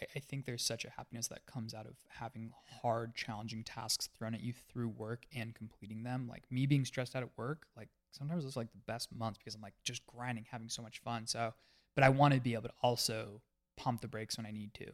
[0.00, 2.52] I, I think there's such a happiness that comes out of having
[2.82, 7.14] hard challenging tasks thrown at you through work and completing them like me being stressed
[7.16, 10.46] out at work like sometimes it's like the best months because I'm like just grinding
[10.50, 11.52] having so much fun so
[11.98, 13.42] but I want to be able to also
[13.76, 14.86] pump the brakes when I need to.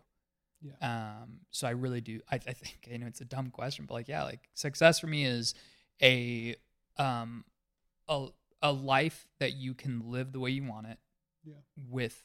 [0.62, 1.20] Yeah.
[1.22, 2.20] Um, so I really do.
[2.30, 5.06] I, I think you know it's a dumb question, but like yeah, like success for
[5.06, 5.54] me is
[6.00, 6.56] a
[6.96, 7.44] um
[8.08, 8.28] a
[8.62, 10.98] a life that you can live the way you want it.
[11.44, 11.56] Yeah.
[11.90, 12.22] With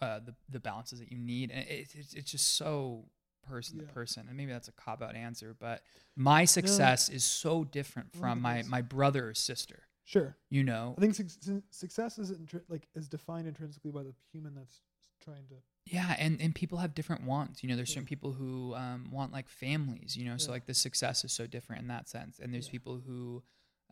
[0.00, 3.04] uh, the the balances that you need, and it, it's it's just so
[3.42, 3.86] person Yeah.
[3.86, 5.82] to person, and maybe that's a cop out answer, but
[6.16, 9.84] my success is so different from my my brother or sister.
[10.04, 10.36] Sure.
[10.50, 14.54] You know, I think su- success is intri- like is defined intrinsically by the human
[14.54, 14.80] that's
[15.22, 15.54] trying to.
[15.86, 17.62] Yeah, and and people have different wants.
[17.62, 17.94] You know, there's Yeah.
[17.94, 20.16] certain people who um, want like families.
[20.16, 22.38] You know, so like the success is so different in that sense.
[22.38, 22.72] And there's Yeah.
[22.72, 23.42] people who,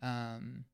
[0.01, 0.65] um,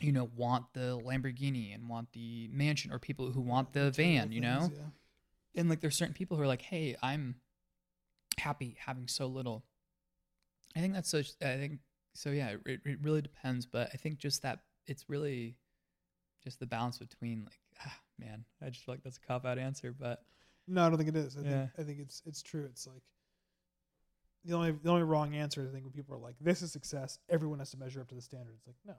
[0.00, 4.32] you know, want the Lamborghini and want the mansion, or people who want the van.
[4.32, 5.60] You know, things, Yeah.
[5.60, 7.36] and like there's certain people who are like, hey, I'm
[8.38, 9.64] happy having so little.
[10.76, 11.18] I think that's so.
[11.42, 11.78] I think
[12.14, 12.30] so.
[12.30, 15.56] Yeah, it, it really depends, but I think just that it's really
[16.44, 19.58] just the balance between like, ah, man, I just feel like that's a cop out
[19.58, 20.22] answer, but.
[20.70, 21.34] No, I don't think it is.
[21.36, 21.50] I Yeah.
[21.50, 22.66] think I think it's it's true.
[22.66, 23.02] It's like
[24.44, 27.18] the only the only wrong answer I think when people are like, "This is success,"
[27.30, 28.54] everyone has to measure up to the standard.
[28.56, 28.94] It's like, no,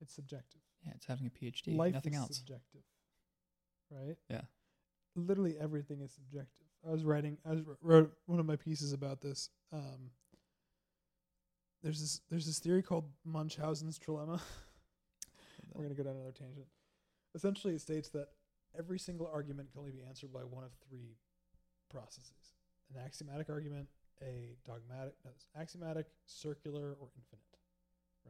[0.00, 0.60] it's subjective.
[0.84, 1.76] Yeah, it's having a PhD.
[1.76, 2.36] Life nothing is else.
[2.36, 2.82] subjective,
[3.90, 4.16] right?
[4.28, 4.42] Yeah.
[5.14, 6.66] Literally everything is subjective.
[6.86, 7.38] I was writing.
[7.44, 9.48] I was wrote one of my pieces about this.
[9.72, 10.10] Um,
[11.82, 14.40] there's this there's this theory called Munchausen's trilemma.
[15.74, 16.66] We're gonna go down another tangent.
[17.34, 18.28] Essentially, it states that
[18.78, 21.16] every single argument can only be answered by one of three
[21.90, 22.54] processes:
[22.94, 23.88] an axiomatic argument,
[24.22, 27.44] a dogmatic, no, axiomatic, circular, or infinite.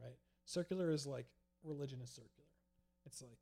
[0.01, 0.15] Right?
[0.45, 1.27] Circular is like
[1.63, 2.49] religion is circular.
[3.05, 3.39] It's like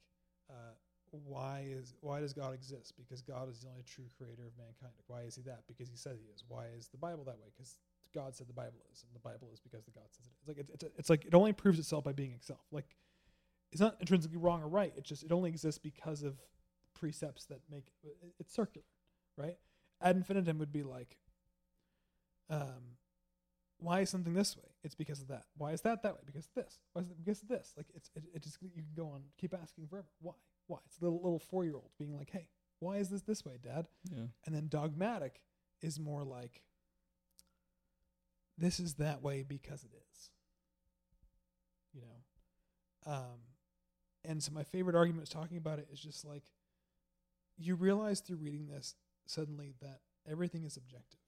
[0.50, 0.76] uh,
[1.24, 2.94] why is why does God exist?
[2.98, 4.94] Because God is the only true creator of mankind.
[5.08, 5.64] Why is he that?
[5.68, 6.44] Because he said he is.
[6.48, 7.48] Why is the Bible that way?
[7.56, 7.78] Because
[8.14, 10.40] God said the Bible is, and the Bible is because the God says it is.
[10.40, 12.62] It's like it's, it's, it's like it only proves itself by being itself.
[12.72, 12.96] Like
[13.72, 14.94] it's not intrinsically wrong or right.
[14.96, 16.36] It just it only exists because of
[16.94, 18.86] precepts that make it, it's circular,
[19.38, 19.58] right?
[20.02, 21.18] Ad infinitum would be like,
[22.50, 22.98] um,
[23.86, 24.70] why is something this way?
[24.84, 25.44] It's because of that.
[25.58, 26.22] Why is that that way?
[26.26, 26.80] Because of this.
[26.94, 27.74] Why is it because of this?
[27.78, 30.08] Like it's it, it just you can go on keep asking forever.
[30.22, 30.34] Why?
[30.68, 30.80] Why?
[30.86, 32.48] It's a little little four year old being like, hey,
[32.80, 33.88] why is this this way, Dad?
[34.12, 34.26] Yeah.
[34.46, 35.40] And then dogmatic
[35.82, 36.64] is more like
[38.58, 40.30] this is that way because it is.
[41.94, 43.14] You know?
[43.14, 43.40] Um
[44.24, 46.44] and so my favorite argument was talking about it is just like
[47.58, 48.96] you realize through reading this
[49.28, 50.00] suddenly that
[50.30, 51.20] everything is objective.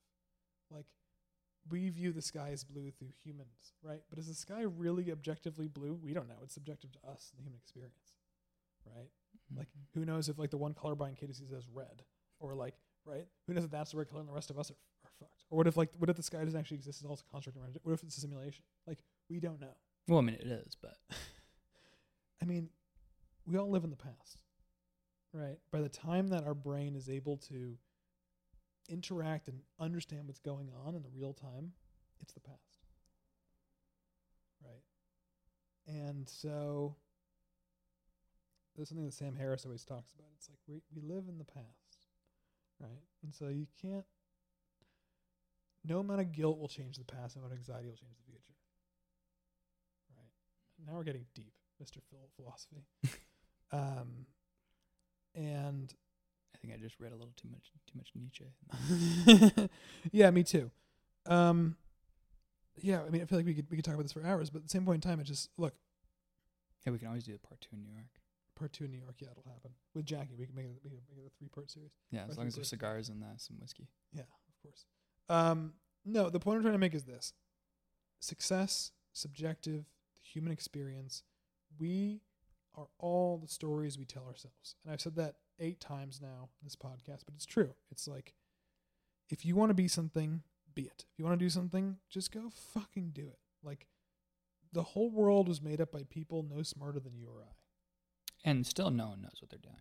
[0.70, 0.86] Like
[1.70, 4.02] we view the sky as blue through humans, right?
[4.10, 5.98] But is the sky really objectively blue?
[6.02, 6.38] We don't know.
[6.42, 8.14] It's subjective to us, the human experience,
[8.86, 9.08] right?
[9.36, 9.58] Mm-hmm.
[9.58, 12.02] Like, who knows if like the one colorblind kid sees as red,
[12.40, 12.74] or like,
[13.04, 13.26] right?
[13.46, 15.44] Who knows if that's the right color and the rest of us are, are fucked?
[15.50, 17.00] Or what if like, what if the sky doesn't actually exist?
[17.00, 17.80] It's also a construct around it.
[17.82, 18.64] What if it's a simulation?
[18.86, 19.74] Like, we don't know.
[20.06, 20.96] Well, I mean, it is, but
[22.42, 22.70] I mean,
[23.46, 24.38] we all live in the past,
[25.32, 25.58] right?
[25.70, 27.76] By the time that our brain is able to
[28.88, 31.72] interact and understand what's going on in the real time,
[32.20, 32.58] it's the past.
[34.64, 34.82] Right?
[35.86, 36.96] And so
[38.76, 40.28] there's something that Sam Harris always talks about.
[40.36, 42.06] It's like we we live in the past.
[42.80, 43.02] Right?
[43.22, 44.04] And so you can't
[45.84, 48.30] no amount of guilt will change the past, no amount of anxiety will change the
[48.30, 48.54] future.
[50.16, 50.86] Right.
[50.86, 51.52] Now we're getting deep,
[51.82, 51.98] Mr.
[52.10, 52.84] Phil philosophy.
[53.72, 54.26] um
[55.34, 55.94] and
[56.58, 59.68] I think I just read a little too much too much Nietzsche.
[60.12, 60.70] yeah, me too.
[61.26, 61.76] Um,
[62.80, 64.50] yeah, I mean, I feel like we could we could talk about this for hours,
[64.50, 65.74] but at the same point in time, it just look
[66.84, 68.06] Yeah, we can always do a part two in New York.
[68.56, 69.16] part two in New York.
[69.20, 70.34] Yeah, it'll happen with Jackie.
[70.36, 71.92] We can make it, we can make it a three part series.
[72.10, 73.86] Yeah, as long as there's cigars and uh, some whiskey.
[74.12, 74.84] Yeah, of course.
[75.28, 75.74] Um,
[76.04, 77.32] no, the point I'm trying to make is this:
[78.20, 79.84] success, subjective,
[80.16, 81.22] the human experience.
[81.78, 82.22] We
[82.78, 86.64] are all the stories we tell ourselves, and I've said that eight times now in
[86.66, 87.74] this podcast, but it's true.
[87.90, 88.34] It's like
[89.30, 90.42] if you want to be something,
[90.74, 91.04] be it.
[91.12, 93.38] If you want to do something, just go fucking do it.
[93.62, 93.86] Like
[94.72, 98.48] the whole world was made up by people no smarter than you or I.
[98.48, 99.80] And still, no one knows what they're doing.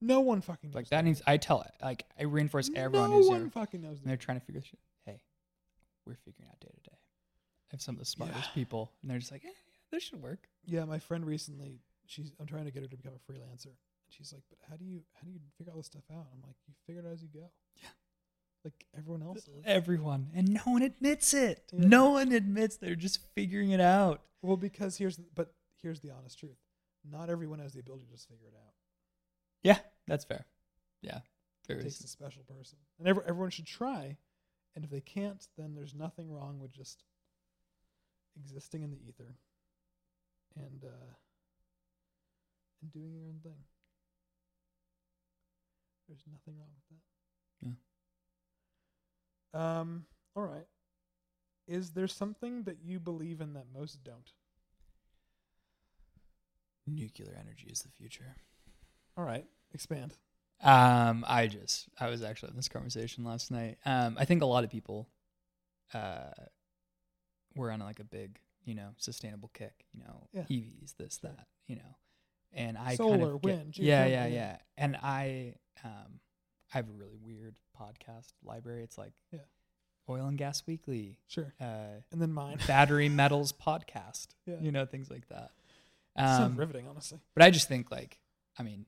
[0.00, 1.72] No one fucking knows Like that means I tell it.
[1.82, 3.98] Like I reinforce everyone no who's one there, fucking knows.
[4.00, 4.78] and they're trying to figure shit.
[5.04, 5.22] Hey,
[6.06, 6.96] we're figuring out day to day.
[6.96, 8.54] I have some of the smartest Yeah.
[8.54, 9.52] people, and they're just like, eh, yeah,
[9.90, 10.48] this should work.
[10.64, 13.66] Yeah, my friend recently, she's I'm trying to get her to become a freelancer.
[13.66, 16.26] And she's like, "But how do you how do you figure all this stuff out?"
[16.32, 17.50] I'm like, "You figure it out as you go."
[17.82, 17.88] Yeah.
[18.64, 19.62] Like everyone else is.
[19.64, 21.62] Everyone, and no one admits it.
[21.72, 21.86] Yeah.
[21.86, 24.22] No one admits they're just figuring it out.
[24.42, 25.52] Well, because here's but
[25.82, 26.56] here's the honest truth.
[27.08, 28.72] Not everyone has the ability to just figure it out.
[29.62, 29.78] Yeah,
[30.08, 30.46] that's fair.
[31.02, 31.82] Yeah, It very.
[31.84, 32.78] takes a special person.
[32.98, 34.16] And every, everyone should try.
[34.74, 37.04] And if they can't, then there's nothing wrong with just
[38.36, 39.36] existing in the ether
[40.56, 41.14] and uh
[42.82, 43.58] and doing your own thing.
[46.08, 46.98] There's nothing wrong with
[47.72, 47.76] that.
[49.54, 49.78] Yeah.
[49.80, 50.66] Um all right.
[51.66, 54.30] Is there something that you believe in that most don't?
[56.86, 58.36] Nuclear energy is the future.
[59.16, 59.44] All right.
[59.74, 60.14] Expand.
[60.62, 63.78] Um, I just I was actually in this conversation last night.
[63.84, 65.08] Um, I think a lot of people,
[65.92, 66.30] uh,
[67.56, 69.84] were on like a big, you know, sustainable kick.
[69.92, 70.42] You know, Yeah.
[70.48, 71.96] EVs, this, that, you know,
[72.52, 74.34] and I kind Solar, of get- wind, yeah, yeah, yeah.
[74.34, 74.56] yeah.
[74.76, 75.54] And I,
[75.84, 76.20] um,
[76.72, 78.82] I have a really weird podcast library.
[78.82, 79.40] It's like, Yeah.
[80.08, 81.52] Oil and Gas Weekly, Sure.
[81.60, 82.58] uh, And then mine.
[82.66, 84.28] Battery Metals Podcast.
[84.46, 84.60] Yeah.
[84.60, 85.50] You know, things like that.
[86.16, 87.20] Sounds Um, riveting, honestly.
[87.34, 88.18] but I just think like,
[88.58, 88.86] I mean,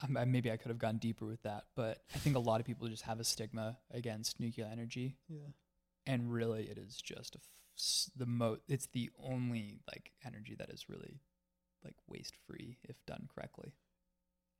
[0.00, 2.66] I, maybe I could have gone deeper with that, but I think a lot of
[2.66, 5.48] people just have a stigma against nuclear energy, Yeah.
[6.06, 8.58] and really, it is just a f- s- the mo.
[8.68, 11.18] It's the only like energy that is really
[11.84, 13.72] like waste free if done correctly,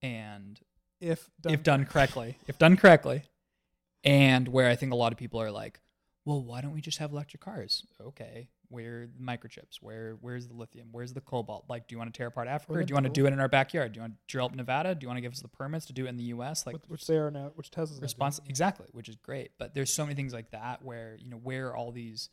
[0.03, 0.61] and
[1.01, 3.23] If done if done correctly, if done correctly,
[4.05, 5.81] and where I think a lot of people are like,
[6.25, 7.85] well, why don't we just have electric cars?
[8.01, 9.77] Okay, where the microchips?
[9.81, 10.89] Where where's the lithium?
[10.93, 11.65] Where's the cobalt?
[11.69, 12.75] Like, do you want to tear apart Africa?
[12.75, 13.93] Or do you want to do it in our backyard?
[13.93, 14.95] Do you want to drill up Nevada?
[14.95, 16.67] Do you want to give us the permits to do it in the U.S.?
[16.67, 19.53] Like, which, which they are now, which Tesla's response exactly, which is great.
[19.59, 22.29] But there's so many things like that where you know where are all these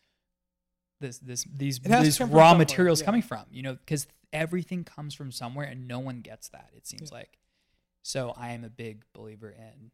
[0.99, 3.05] this this these It has to these raw materials yeah.
[3.05, 3.45] coming from?
[3.51, 6.69] You know, because everything comes from somewhere, and no one gets that.
[6.75, 7.17] It seems Yeah.
[7.17, 7.37] like.
[8.01, 9.91] So I am a big believer in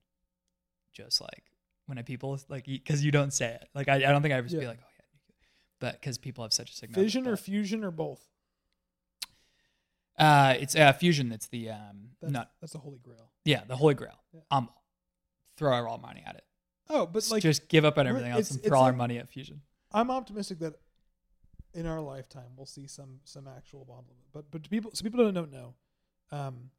[0.93, 1.43] just like
[1.85, 3.69] when people like because you don't say it.
[3.73, 5.35] Like I, I don't think I ever just be like oh yeah,
[5.79, 6.95] but because people have such a stigma.
[6.95, 8.21] Fission or fusion or both.
[10.17, 11.31] Uh, it's uh, fusion.
[11.31, 13.31] It's the um, That's, not that's the holy grail.
[13.45, 14.19] yeah, the holy grail.
[14.33, 14.41] Yeah.
[14.51, 14.69] Um,
[15.57, 16.43] throw our all money at it.
[16.89, 19.29] Oh, but like just give up on everything else and throw our like- money at
[19.29, 19.61] fusion.
[19.93, 20.75] I'm optimistic that
[21.73, 24.05] in our lifetime we'll see some some actual bomb.
[24.33, 25.75] But but to people, so people don't know.
[26.31, 26.71] Um,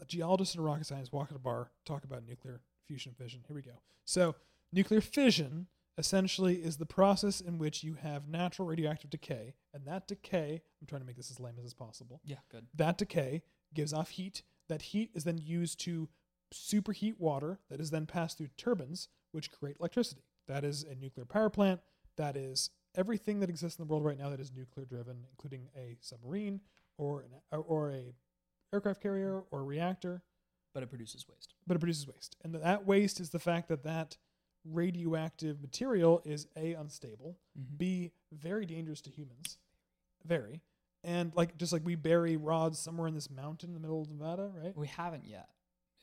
[0.00, 3.40] a geologist and a rocket scientist walk at a bar, talk about nuclear fusion fission.
[3.46, 3.80] Here we go.
[4.04, 4.34] So
[4.72, 5.66] nuclear fission
[5.98, 10.62] essentially is the process in which you have natural radioactive decay, and that decay.
[10.80, 12.20] I'm trying to make this as lame as possible.
[12.24, 12.66] Yeah, good.
[12.74, 13.42] That decay
[13.74, 14.42] gives off heat.
[14.68, 16.08] That heat is then used to
[16.52, 20.22] superheat water that is then passed through turbines, which create electricity.
[20.48, 21.80] That is a nuclear power plant.
[22.16, 25.68] That is everything that exists in the world right now that is nuclear driven, including
[25.76, 26.60] a submarine
[26.98, 28.14] or an, or a
[28.72, 30.22] aircraft carrier or a reactor.
[30.72, 31.54] But it produces waste.
[31.66, 34.16] But it produces waste, and that waste is the fact that that
[34.64, 37.78] radioactive material is a unstable, Mhm.
[37.78, 39.58] b very dangerous to humans,
[40.24, 40.60] very,
[41.02, 44.08] and like just like we bury rods somewhere in this mountain in the middle of
[44.08, 44.76] Nevada, right?
[44.76, 45.48] We haven't yet.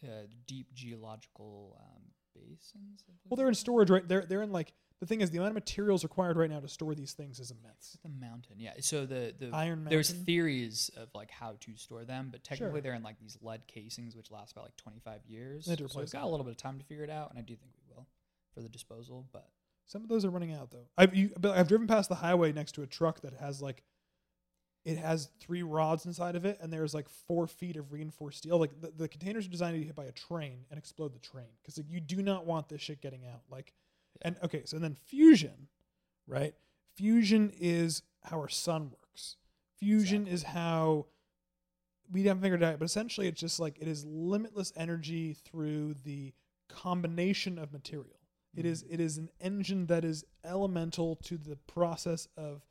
[0.04, 2.12] Uh, deep geological um,
[2.50, 3.04] basins.
[3.30, 4.08] Well, they're in storage, right?
[4.08, 6.68] They're they're in like the thing is the amount of materials required right now to
[6.68, 7.98] store these things is immense.
[8.04, 8.74] The mountain, yeah.
[8.80, 10.26] So the the Iron there's Mountain?
[10.26, 12.82] theories of like how to store them, but technically Sure.
[12.82, 15.66] they're in like these lead casings which last about like 25 years.
[15.66, 16.28] They had to so replace we've got them.
[16.28, 18.08] a little bit of time to figure it out, and I do think we will
[18.54, 19.28] for the disposal.
[19.32, 19.48] But
[19.86, 20.88] Some of those are running out though.
[20.98, 23.84] I've you, but I've driven past the highway next to a truck that has like
[24.88, 28.58] it has three rods inside of it, and there's like four feet of reinforced steel.
[28.58, 31.20] Like the, the containers are designed to be hit by a train and explode the
[31.20, 33.42] train because like you do not want this shit getting out.
[33.52, 33.74] Like,
[34.22, 35.68] and okay, so then fusion,
[36.26, 36.56] right?
[36.96, 39.36] Fusion is how our sun works.
[39.78, 41.08] Fusion is how
[42.10, 45.96] we haven't figured it out, but essentially it's just like it is limitless energy through
[46.06, 46.34] the
[46.70, 48.22] combination of material.
[48.56, 48.94] It is mm.
[48.94, 52.62] it is an engine that is elemental to the process of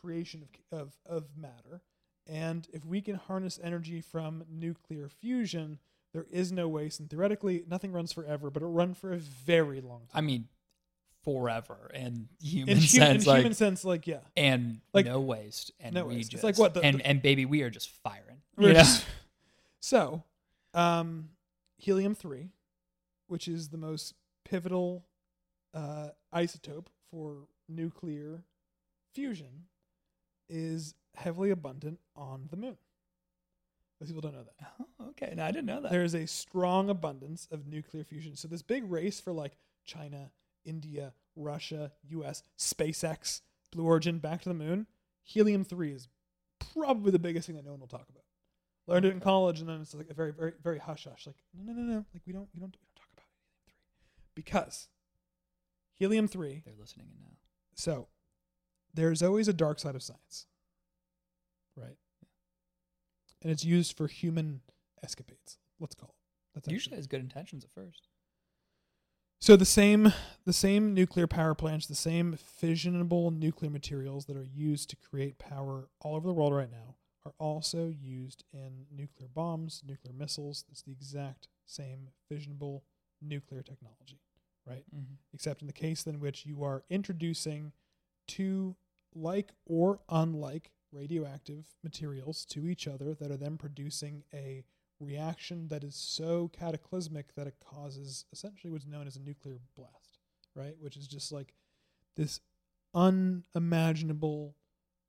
[0.00, 1.82] creation of, of, of matter.
[2.26, 5.78] And if we can harness energy from nuclear fusion,
[6.12, 7.00] there is no waste.
[7.00, 10.10] And theoretically, nothing runs forever, but it'll run for a very long time.
[10.14, 10.48] I mean,
[11.24, 15.20] forever in human in, hu- sense, in like human sense, like yeah, and like, no
[15.20, 16.30] waste and no we waste.
[16.30, 18.38] just It's like what the- and the- and baby, we are just firing.
[18.58, 18.84] You know?
[19.80, 20.22] so,
[20.74, 21.30] um,
[21.78, 22.50] helium three,
[23.28, 24.14] which is the most
[24.44, 25.04] pivotal
[25.74, 28.44] uh, isotope for nuclear
[29.14, 29.64] fusion,
[30.50, 32.76] is heavily abundant on the moon.
[34.00, 34.70] Most people don't know that.
[35.00, 35.90] Oh, okay, no, I didn't know that.
[35.90, 38.34] There is a strong abundance of nuclear fusion.
[38.34, 39.52] So this big race for like
[39.84, 40.30] China,
[40.64, 43.42] India, Russia, U.S., SpaceX,
[43.72, 44.86] Blue Origin, back to the moon.
[45.22, 46.08] Helium three is
[46.72, 48.24] probably the biggest thing that no one will talk about.
[48.86, 51.26] Learned it in college, and then it's like a very, very, very hush hush.
[51.26, 52.04] Like no, no, no, no.
[52.12, 53.26] Like we don't, we don't, we don't talk about
[53.66, 53.86] helium
[54.34, 54.88] three because
[55.94, 56.62] helium three.
[56.64, 57.36] They're listening in now.
[57.74, 58.08] So
[58.94, 60.46] there's always a dark side of science,
[61.76, 61.96] right?
[63.42, 64.60] And it's used for human
[65.02, 65.58] escapades.
[65.78, 66.54] Let's call it.
[66.54, 68.08] That's Usually has good intentions at first.
[69.40, 70.12] So the same
[70.44, 75.38] the same nuclear power plants, the same fissionable nuclear materials that are used to create
[75.38, 80.64] power all over the world right now are also used in nuclear bombs, nuclear missiles.
[80.70, 82.82] It's the exact same fissionable
[83.22, 84.20] nuclear technology,
[84.66, 84.84] right?
[84.94, 85.14] Mm-hmm.
[85.32, 87.72] Except in the case in which you are introducing
[88.26, 88.76] two
[89.14, 94.64] like or unlike radioactive materials to each other that are then producing a
[94.98, 100.18] reaction that is so cataclysmic that it causes essentially what's known as a nuclear blast,
[100.54, 100.74] right?
[100.78, 101.54] Which is just like
[102.16, 102.40] this
[102.94, 104.54] unimaginable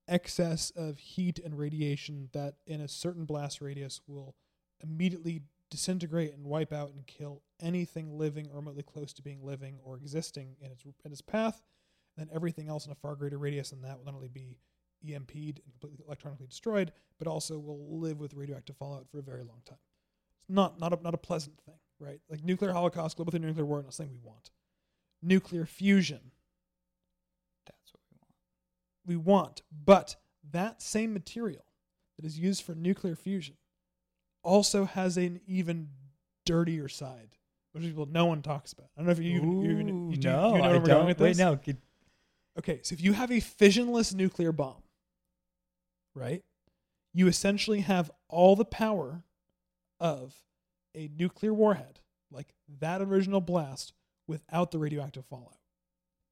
[0.07, 4.35] excess of heat and radiation that in a certain blast radius will
[4.81, 9.79] immediately disintegrate and wipe out and kill anything living or remotely close to being living
[9.83, 11.63] or existing in its in its path.
[12.17, 14.57] Then everything else in a far greater radius than that will not only be
[15.07, 19.43] EMP'd and completely electronically destroyed, but also will live with radioactive fallout for a very
[19.43, 19.77] long time.
[20.41, 22.19] It's not not a, not a pleasant thing, right?
[22.29, 24.51] Like nuclear holocaust, global nuclear war, not something we want.
[25.23, 26.19] Nuclear fusion,
[27.65, 28.33] That's what we want.
[29.05, 30.15] we want, but
[30.51, 31.63] that same material
[32.17, 33.55] that is used for nuclear fusion
[34.43, 35.89] also has an even
[36.45, 37.29] dirtier side,
[37.71, 38.87] which people no one talks about.
[38.97, 40.83] I don't know if you even, you you, do, no, you know I we're don't.
[40.85, 41.37] going with Wait, this.
[41.37, 41.55] no.
[42.59, 44.83] Okay, so if you have a fissionless nuclear bomb,
[46.15, 46.43] right,
[47.13, 49.23] you essentially have all the power
[49.99, 50.33] of
[50.95, 51.99] a nuclear warhead,
[52.31, 53.93] like that original blast,
[54.27, 55.57] without the radioactive fallout.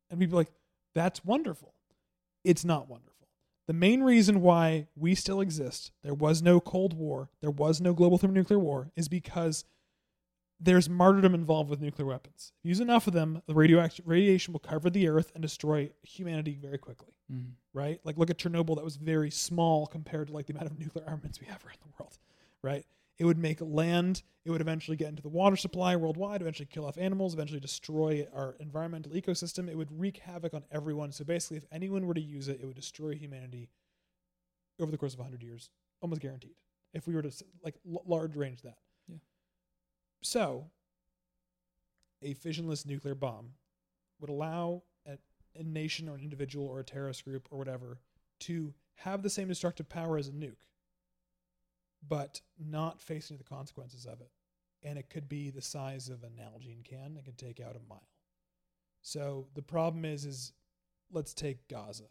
[0.09, 0.51] And people like,
[0.95, 1.73] that's wonderful.
[2.43, 3.27] It's not wonderful.
[3.67, 7.93] The main reason why we still exist, there was no Cold War, there was no
[7.93, 9.63] global thermonuclear war, is because
[10.59, 12.51] there's martyrdom involved with nuclear weapons.
[12.59, 15.91] If you use enough of them, the radioact- radiation will cover the earth and destroy
[16.03, 17.53] humanity very quickly, Mhm.
[17.73, 17.99] right?
[18.05, 21.05] Like look at Chernobyl, that was very small compared to like the amount of nuclear
[21.05, 22.17] armaments we have around the world,
[22.61, 22.85] right?
[23.17, 26.85] It would make land, it would eventually get into the water supply worldwide, eventually kill
[26.85, 29.69] off animals, eventually destroy our environmental ecosystem.
[29.69, 31.11] It would wreak havoc on everyone.
[31.13, 33.69] So basically, if anyone were to use it, it would destroy humanity
[34.79, 35.69] over the course of 100 years,
[36.01, 36.55] almost guaranteed.
[36.93, 37.31] If we were to
[37.63, 38.77] like l- large range that.
[40.21, 40.69] So,
[42.21, 43.51] a fissionless nuclear bomb
[44.19, 45.17] would allow a,
[45.55, 47.99] a nation or an individual or a terrorist group or whatever
[48.41, 50.67] to have the same destructive power as a nuke,
[52.07, 54.31] but not facing the consequences of it.
[54.83, 57.17] And it could be the size of an Nalgene can.
[57.17, 58.07] It could take out a mile.
[59.01, 60.53] So the problem is, is
[61.11, 62.05] let's take Gaza.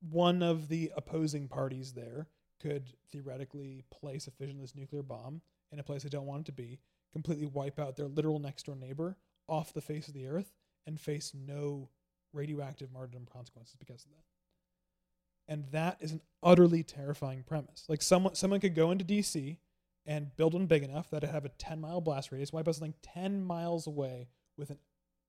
[0.00, 2.28] One of the opposing parties there
[2.60, 5.40] could theoretically place a fissionless nuclear bomb
[5.72, 6.78] in a place they don't want it to be,
[7.12, 9.16] completely wipe out their literal next door neighbor
[9.48, 10.52] off the face of the earth,
[10.86, 11.88] and face no
[12.32, 14.24] radioactive martyrdom consequences because of that.
[15.52, 17.84] And that is an utterly terrifying premise.
[17.88, 19.58] Like someone someone could go into DC
[20.06, 22.76] and build one big enough that it have a 10 mile blast radius, wipe out
[22.76, 24.78] something 10 miles away with an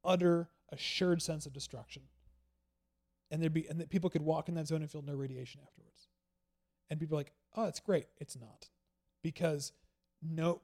[0.03, 2.03] utter assured sense of destruction.
[3.32, 5.61] And there'd be and that people could walk in that zone and feel no radiation
[5.66, 6.08] afterwards.
[6.92, 8.06] And people are like, oh, it's great.
[8.20, 8.70] It's not.
[9.24, 9.72] Because
[10.22, 10.61] no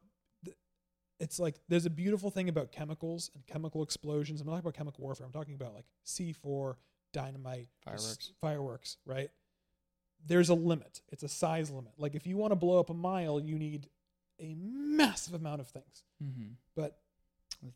[1.19, 4.41] it's like there's a beautiful thing about chemicals and chemical explosions.
[4.41, 5.25] I'm not talking about chemical warfare.
[5.25, 6.75] I'm talking about like C4,
[7.13, 8.31] dynamite, Fireworks.
[8.39, 9.29] fireworks, right?
[10.25, 11.01] There's a limit.
[11.11, 11.93] It's a size limit.
[11.97, 13.89] Like if you want to blow up a mile, you need
[14.39, 16.03] a massive amount of things.
[16.23, 16.51] Mm-hmm.
[16.75, 16.97] But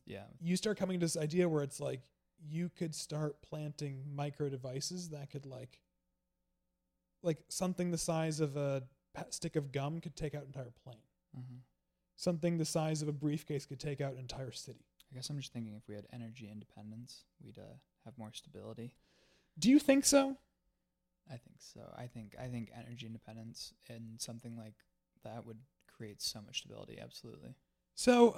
[0.05, 0.23] yeah.
[0.39, 2.01] you start coming to this idea where it's like
[2.47, 5.79] you could start planting micro devices that could like
[7.23, 8.83] like something the size of a
[9.29, 11.03] stick of gum could take out an entire plane.
[11.37, 11.57] Mm-hmm.
[12.15, 14.85] Something the size of a briefcase could take out an entire city.
[15.11, 17.73] I guess I'm just thinking if we had energy independence, we'd uh,
[18.05, 18.93] have more stability.
[19.59, 20.37] Do you think so?
[21.27, 21.81] I think so.
[21.97, 24.73] I think I think energy independence and something like
[25.23, 25.59] that would
[25.95, 26.99] create so much stability.
[27.01, 27.55] Absolutely.
[27.95, 28.35] So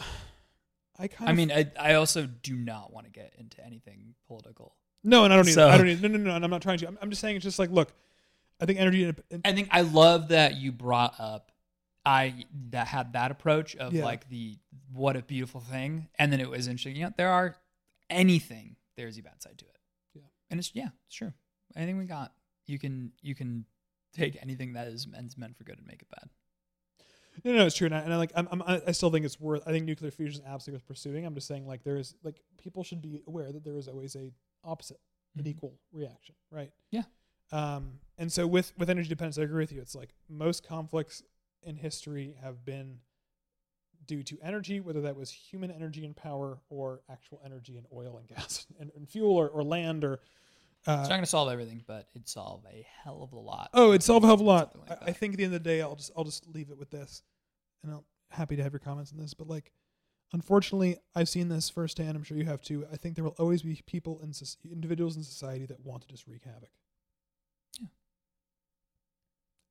[0.99, 1.33] I kind of.
[1.33, 4.75] I mean, I I also do not want to get into anything political.
[5.03, 6.61] no, and I don't need so- I don't need no no no, and I'm not
[6.61, 6.87] trying to.
[6.87, 7.93] I'm, I'm just saying it's just like look,
[8.63, 11.51] I think energy I think I love that you brought up
[12.05, 14.05] I that had that approach of Yeah.
[14.05, 14.57] like the
[14.91, 16.95] what a beautiful thing, and then it was interesting.
[16.95, 17.55] You know, there are
[18.09, 19.77] anything there's a bad side to it.
[20.15, 20.21] Yeah.
[20.49, 21.33] and it's yeah, it's true.
[21.75, 22.33] Anything we got,
[22.67, 23.65] you can you can
[24.13, 26.29] take anything that is meant meant for good and make it bad.
[27.43, 28.31] No, no, it's true, and I, and I like.
[28.35, 29.63] I'm, I'm, I still think it's worth.
[29.65, 31.25] I think nuclear fusion is absolutely worth pursuing.
[31.25, 34.15] I'm just saying, like, there is like people should be aware that there is always
[34.15, 34.31] a
[34.63, 34.99] opposite,
[35.35, 35.47] an Mhm.
[35.47, 36.71] equal reaction, right?
[36.91, 37.03] Yeah.
[37.53, 39.81] Um, and so with with energy dependence, I agree with you.
[39.81, 41.23] It's like most conflicts
[41.63, 42.99] in history have been
[44.05, 48.17] due to energy, whether that was human energy and power or actual energy and oil
[48.17, 50.13] and gas and, and fuel or, or land or.
[50.85, 53.69] It's Uh, not going to solve everything, but it'd solve a hell of a lot.
[53.73, 54.77] Oh, it'd solve a hell of a lot.
[54.77, 56.71] Like I, I think at the end of the day, I'll just I'll just leave
[56.71, 57.23] it with this,
[57.83, 59.33] and I'm happy to have your comments on this.
[59.33, 59.71] But like,
[60.33, 62.17] unfortunately, I've seen this firsthand.
[62.17, 62.85] I'm sure you have too.
[62.91, 64.33] I think there will always be people in
[64.69, 66.69] individuals in society that want to just wreak havoc.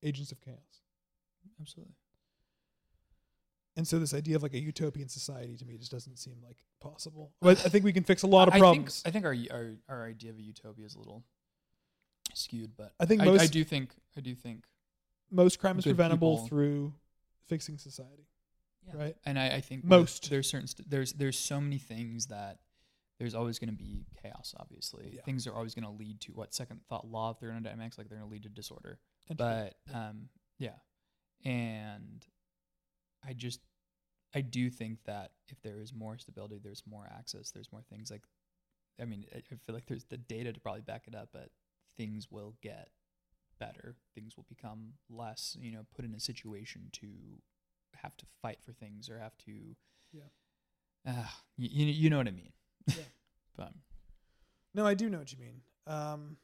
[0.03, 0.83] Agents of chaos.
[1.61, 1.95] absolutely.
[3.77, 6.59] And so this idea of like a utopian society to me just doesn't seem like
[6.81, 7.33] possible.
[7.41, 9.01] But I think we can fix a lot of I problems.
[9.03, 11.25] Think, I think our, our our idea of a utopia is a little
[12.35, 14.65] skewed, but I think I, most- do think I do think
[15.31, 16.93] Most crime is preventable people- through
[17.47, 18.27] fixing society.
[18.87, 19.01] Yeah.
[19.01, 19.17] Right.
[19.25, 20.29] And I, I think Most.
[20.29, 22.59] there's certain st- there's there's so many things that
[23.19, 24.55] there's always going to be chaos.
[24.59, 25.23] Obviously, Yeah.
[25.23, 28.19] things are always going to lead to what second thought law of thermodynamics, like they're
[28.19, 28.99] going to lead to disorder.
[29.31, 30.28] But um,
[30.59, 30.76] yeah,
[31.44, 32.25] and
[33.26, 33.60] I just
[34.34, 38.10] I do think that if there is more stability, there's more access, there's more things
[38.10, 38.23] like.
[39.01, 41.51] I mean, I I feel like there's the data to probably back it up, but
[41.97, 42.89] things will get
[43.59, 43.97] better.
[44.15, 47.09] Things will become less, you know, put in a situation to
[48.02, 49.52] have to fight for things or have to.
[50.12, 50.23] Yeah.
[51.07, 51.26] Uh,
[51.57, 52.52] you, you you know what I mean.
[52.89, 53.05] Yeah.
[53.57, 53.73] but
[54.75, 55.60] No, I do know what you mean.
[55.86, 56.36] Um,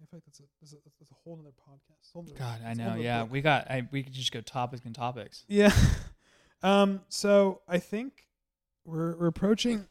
[0.00, 2.12] I feel like that's a that's a, that's a whole other podcast.
[2.12, 2.94] Whole nother- God, I know.
[2.94, 3.32] Yeah, book.
[3.32, 3.70] we got.
[3.70, 5.44] I we could just go topics and topics.
[5.48, 5.72] yeah.
[6.62, 7.00] um.
[7.08, 8.26] So I think
[8.84, 9.86] we're we're approaching.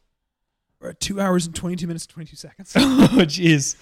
[0.80, 2.72] We're at two hours and twenty two minutes and twenty two seconds.
[2.76, 3.76] oh, jeez.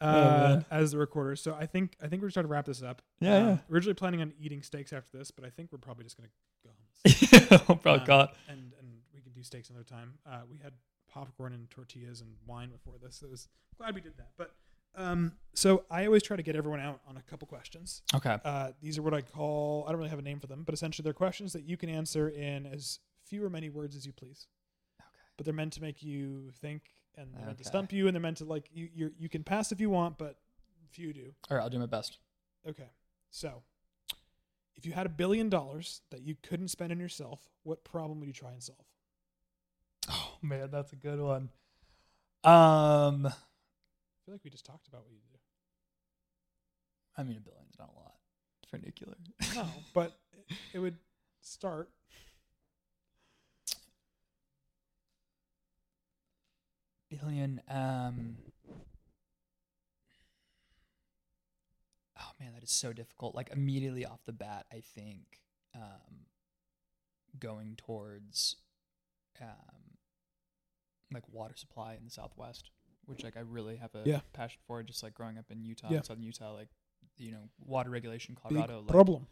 [0.00, 0.64] uh, man.
[0.70, 1.36] as the recorder.
[1.36, 3.02] So I think I think we're starting to wrap this up.
[3.20, 3.58] Yeah, Um, yeah.
[3.70, 6.28] Originally planning on eating steaks after this, but I think we're probably just gonna
[6.64, 7.78] go home.
[7.82, 10.14] Probably Um, call and and we can do steaks another time.
[10.26, 10.72] Uh, we had
[11.12, 13.16] popcorn and tortillas and wine before this.
[13.16, 13.48] So it was
[13.78, 14.30] glad we did that.
[14.36, 14.52] But
[14.94, 18.02] Um, so I always try to get everyone out on a couple questions.
[18.14, 18.36] Okay.
[18.44, 20.74] Uh, these are what I call, I don't really have a name for them, but
[20.74, 24.12] essentially they're questions that you can answer in as few or many words as you
[24.12, 24.46] please.
[25.00, 25.08] Okay.
[25.36, 26.82] But they're meant to make you think
[27.16, 29.42] and they're meant to stump you and they're meant to like, you, you you can
[29.42, 30.36] pass if you want, but
[30.90, 31.32] few do.
[31.50, 32.18] All right, I'll do my best.
[32.68, 32.90] Okay.
[33.30, 33.62] So
[34.76, 38.28] if you had a billion dollars that you couldn't spend on yourself, what problem would
[38.28, 38.86] you try and solve?
[40.10, 41.50] Oh man, that's a good one.
[42.44, 43.32] Um,
[44.28, 45.38] feel like we just talked about what you do.
[47.16, 48.12] I mean, a billion's not a lot
[48.68, 49.16] for nuclear.
[49.54, 50.96] No, but it, it would
[51.40, 51.88] start.
[57.08, 57.62] billion.
[57.70, 58.36] Um.
[62.20, 63.34] Oh man, that is so difficult.
[63.34, 65.40] Like immediately off the bat, I think
[65.74, 66.26] um,
[67.40, 68.56] going towards
[69.40, 69.96] um,
[71.10, 72.70] like water supply in the Southwest,
[73.08, 74.20] which like I really have a Yeah.
[74.32, 74.82] passion for.
[74.82, 76.02] Just like growing up in Utah, Yeah.
[76.02, 76.68] southern Utah, like
[77.16, 79.26] you know, water regulation, Colorado, like, problem.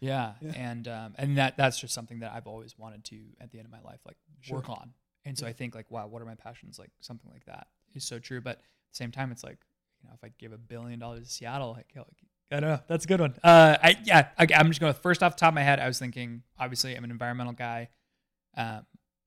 [0.00, 0.52] yeah, Yeah.
[0.56, 3.66] and um, and that that's just something that I've always wanted to at the end
[3.66, 4.56] of my life like Sure.
[4.56, 4.92] work on.
[5.24, 5.46] And so.
[5.46, 6.78] I think like wow, what are my passions?
[6.78, 8.40] Like something like that is so true.
[8.40, 9.58] But at the same time, it's like
[10.02, 12.06] you know, if I give a billion dollars to Seattle, like, like
[12.50, 13.34] I don't know, that's a good one.
[13.44, 15.78] Uh, I yeah, okay, I'm just going with first off the top of my head.
[15.80, 17.90] I was thinking obviously I'm an environmental guy.
[18.56, 18.86] Um,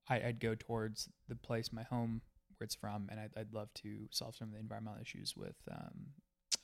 [0.10, 2.22] I, I'd go towards the place, my home,
[2.62, 6.08] it's from, and I'd, I'd love to solve some of the environmental issues with um,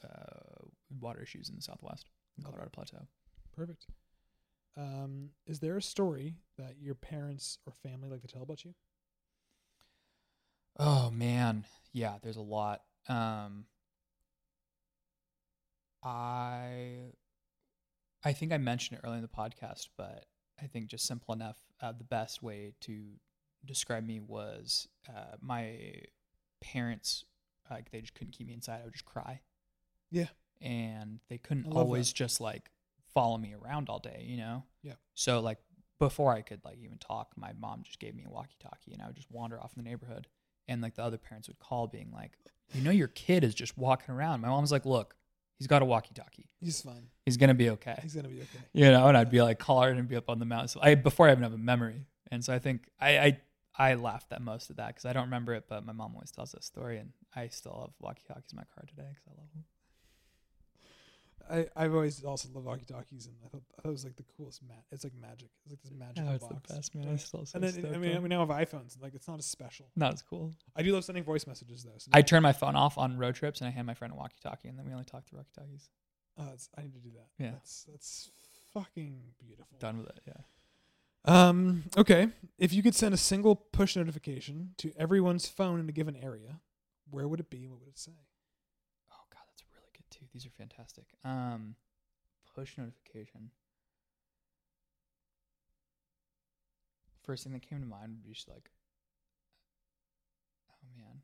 [0.03, 0.65] uh,
[0.99, 2.09] water issues in the Southwest,
[2.43, 3.07] Colorado Plateau.
[3.55, 3.87] Perfect.
[4.75, 8.75] Um, is there a story that your parents or family like to tell about you?
[10.79, 12.81] Oh man, yeah, there's a lot.
[13.09, 13.65] Um
[16.03, 17.13] I
[18.23, 20.25] I think I mentioned it earlier in the podcast, but
[20.61, 21.57] I think just simple enough.
[21.81, 23.13] Uh, the best way to
[23.65, 25.77] describe me was uh, my
[26.61, 27.25] parents.
[27.69, 28.79] Like they just couldn't keep me inside.
[28.81, 29.41] I would just cry.
[30.09, 30.27] Yeah.
[30.61, 32.15] and they couldn't always that.
[32.15, 32.69] just like
[33.13, 34.23] follow me around all day.
[34.25, 34.63] You know.
[34.83, 34.93] Yeah.
[35.15, 35.57] So like
[35.99, 39.07] before I could like even talk, my mom just gave me a walkie-talkie, and I
[39.07, 40.27] would just wander off in the neighborhood
[40.69, 42.33] and like the other parents would call being like
[42.73, 45.15] you know your kid is just walking around my mom's like look
[45.57, 47.07] he's got a walkie-talkie He's fine.
[47.25, 48.59] he's gonna be okay He's gonna be okay.
[48.73, 50.81] you know and i'd be like call her and be up on the mountain so
[50.83, 53.39] i before i even have a memory and so i think i i,
[53.77, 56.31] I laughed at most of that because i don't remember it but my mom always
[56.31, 59.51] tells that story and i still have walkie-talkies in my car today because i love
[59.53, 59.63] them
[61.49, 64.15] I I've always also loved walkie talkies, and I thought I thought it was like
[64.15, 64.61] the coolest.
[64.67, 65.49] Ma- it's like magic.
[65.63, 66.67] It's like this oh, magical oh, it's box.
[66.67, 68.95] the best man i'm still so And then I mean on we now have iPhones.
[68.95, 69.87] and, Like it's not as special.
[69.95, 71.97] not as cool I do love sending voice messages though.
[71.97, 74.17] So i turn my phone off on road trips and i hand my friend a
[74.17, 75.89] walkie-talkie and then we only talk through walkie-talkies
[76.37, 77.43] oh, it's, I need to do that.
[77.43, 77.51] Yeah.
[77.51, 78.29] That's that's
[78.73, 79.77] fucking beautiful.
[79.79, 80.41] done with it yeah
[81.25, 81.83] Um.
[81.97, 82.29] Okay.
[82.57, 86.59] If you could send a single push notification to everyone's phone in a given area,
[87.11, 87.67] where would it be?
[87.67, 88.13] What would it say?
[89.11, 90.25] Oh god, that's really good too.
[90.33, 91.05] These are fantastic.
[91.23, 91.75] Um,
[92.55, 93.51] push notification.
[97.23, 98.71] First thing that came to mind would be just like,
[100.71, 101.21] oh man,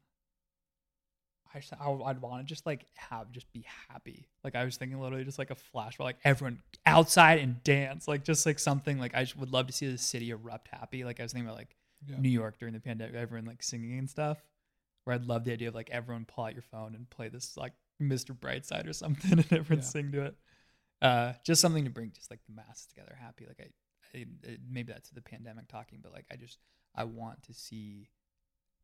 [1.56, 4.27] I just I, would- I'd want to just like have just be happy.
[4.43, 8.07] Like I was thinking literally just like a flash, but like everyone outside and dance,
[8.07, 11.03] like just like something like I would love to see the city erupt happy.
[11.03, 11.75] Like I was thinking about like
[12.07, 12.17] Yeah.
[12.17, 14.38] New York during the pandemic, everyone like singing and stuff.
[15.03, 17.57] Where I'd love the idea of like everyone pull out your phone and play this
[17.57, 18.32] like Mr.
[18.38, 19.90] Brightside or something, and everyone Yeah.
[19.90, 20.35] sing to it.
[21.01, 23.45] Uh, just something to bring just like the masses together, happy.
[23.45, 26.57] Like I, I it, maybe that's the pandemic talking, but like I just
[26.95, 28.07] I want to see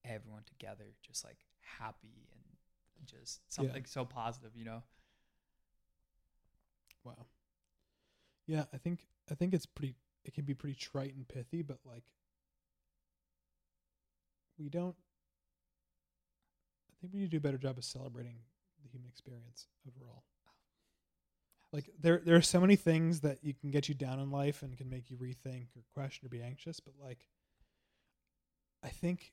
[0.03, 2.27] everyone together, just like happy
[3.05, 4.83] just something so positive, you know.
[7.03, 7.25] Wow.
[8.47, 9.95] Yeah, I think I think it's pretty.
[10.25, 12.03] It can be pretty trite and pithy, but like
[14.57, 14.95] we don't.
[16.89, 18.35] I think we need to do a better job of celebrating
[18.83, 20.23] the human experience overall.
[20.47, 20.51] Oh,
[21.71, 24.63] like there, there are so many things that you can get you down in life
[24.63, 26.79] and can make you rethink or question or be anxious.
[26.79, 27.25] But like,
[28.83, 29.31] I think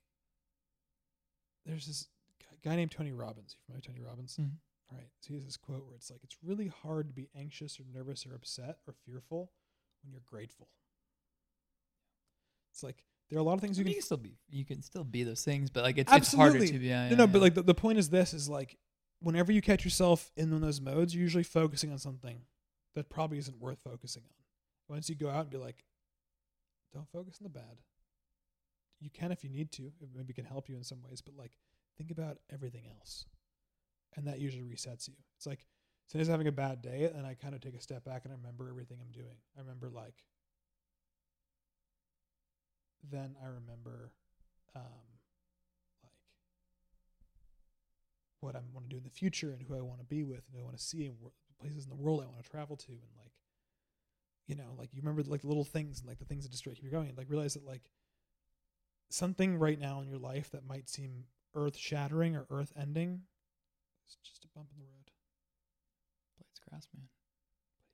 [1.64, 2.06] there's this
[2.62, 3.54] gu- guy named Tony Robbins.
[3.54, 4.36] You familiar with Tony Robbins?
[4.36, 4.58] Mhm.
[4.90, 5.08] All right.
[5.20, 7.84] So he has this quote where it's like, it's really hard to be anxious or
[7.92, 9.52] nervous or upset or fearful
[10.02, 10.68] when you're grateful.
[12.72, 14.38] It's like there are a lot of things I you mean, can you still be
[14.50, 16.86] you can still be those things, but like it's it's harder to be.
[16.86, 18.76] Yeah, no, yeah, no, but like the, the point is this is like
[19.20, 22.42] whenever you catch yourself in one of those modes, you're usually focusing on something
[22.94, 24.94] that probably isn't worth focusing on.
[24.94, 25.84] Once you go out and be like,
[26.92, 27.80] don't focus on the bad.
[29.00, 29.84] You can if you need to.
[29.86, 31.52] It maybe can help you in some ways, but like
[31.97, 33.26] think about everything else.
[34.16, 35.15] And that usually resets you.
[35.36, 35.66] It's like
[36.07, 38.36] sometimes having a bad day and I kind of take a step back and I
[38.36, 39.36] remember everything I'm doing.
[39.57, 40.25] I remember like
[43.10, 44.12] then I remember
[44.75, 44.83] um
[46.02, 46.12] like
[48.41, 50.42] what I want to do in the future and who I want to be with
[50.47, 51.16] and who I want to see and
[51.60, 53.33] places in the world I want to travel to and like
[54.47, 56.81] you know like you remember like the little things and like the things that distract
[56.83, 57.91] you going and, like realize that like
[59.08, 61.25] something right now in your life that might seem
[61.56, 63.22] earth shattering or earth ending
[64.08, 65.10] is just a bump in the road.
[66.38, 67.08] Blades of grass, man.
[67.08, 67.90] Blades of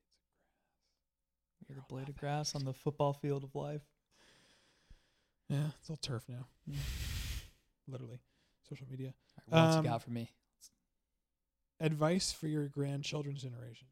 [1.56, 1.68] grass.
[1.68, 3.82] You're the blade of grass on the football field of life.
[5.48, 6.46] yeah it's all turf now.
[7.88, 8.20] Literally.
[8.68, 9.14] Social media.
[9.38, 10.30] All right, what else Um, you got for me?
[11.80, 13.88] advice for your grandchildren's generation.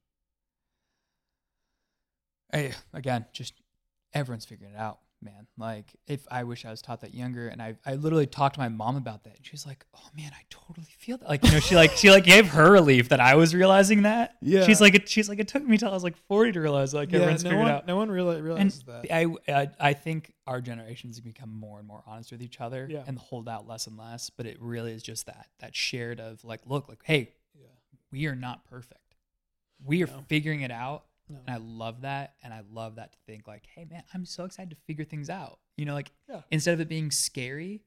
[2.52, 3.54] Hey, again, just
[4.12, 5.46] everyone's figuring it out, man.
[5.58, 8.60] Like, if I wish I was taught that younger, and I, I literally talked to
[8.60, 11.52] my mom about that, and she's like, "Oh man, I totally feel that." Like, you
[11.52, 14.36] know, she like she like gave her relief that I was realizing that.
[14.40, 14.64] Yeah.
[14.64, 16.94] she's like, it, she's like, it took me till I was like forty to realize
[16.94, 17.86] like everyone's no figured one out.
[17.86, 22.02] no one And realizes that I, I I think our generations become more and more
[22.06, 23.04] honest with each other Yeah.
[23.06, 24.30] and hold out less and less.
[24.30, 27.66] But it really is just that that shared of like, look, like, hey, yeah
[28.10, 28.96] we are not perfect.
[29.84, 30.24] We are No.
[30.28, 31.04] figuring it out.
[31.30, 31.38] No.
[31.46, 32.34] And I love that.
[32.42, 35.30] And I love that to think like, hey man, I'm so excited to figure things
[35.30, 35.58] out.
[35.76, 36.42] You know, like Yeah.
[36.50, 37.82] instead of it being scary,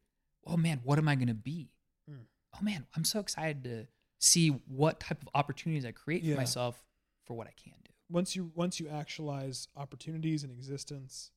[0.47, 1.69] oh man, what am I gonna be?
[2.09, 2.25] Mm.
[2.59, 3.87] Oh man, I'm so excited to
[4.19, 6.35] see what type of opportunities I create Yeah.
[6.35, 6.83] for myself
[7.25, 7.91] for what I can do.
[8.09, 11.31] once you once you actualize opportunities in existence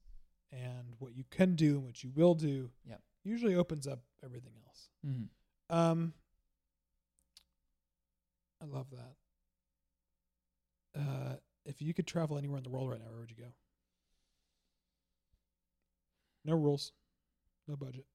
[0.53, 3.03] and what you can do and what you will do Yep.
[3.25, 5.25] usually opens up everything else Mm-hmm.
[5.77, 6.13] um
[8.61, 9.17] i love that
[11.01, 11.37] uh
[11.67, 13.51] if you could travel anywhere in the world right now where would you go
[16.45, 16.93] no rules
[17.69, 18.07] no budget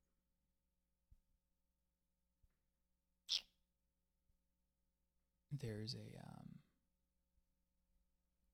[5.60, 6.48] There's a um,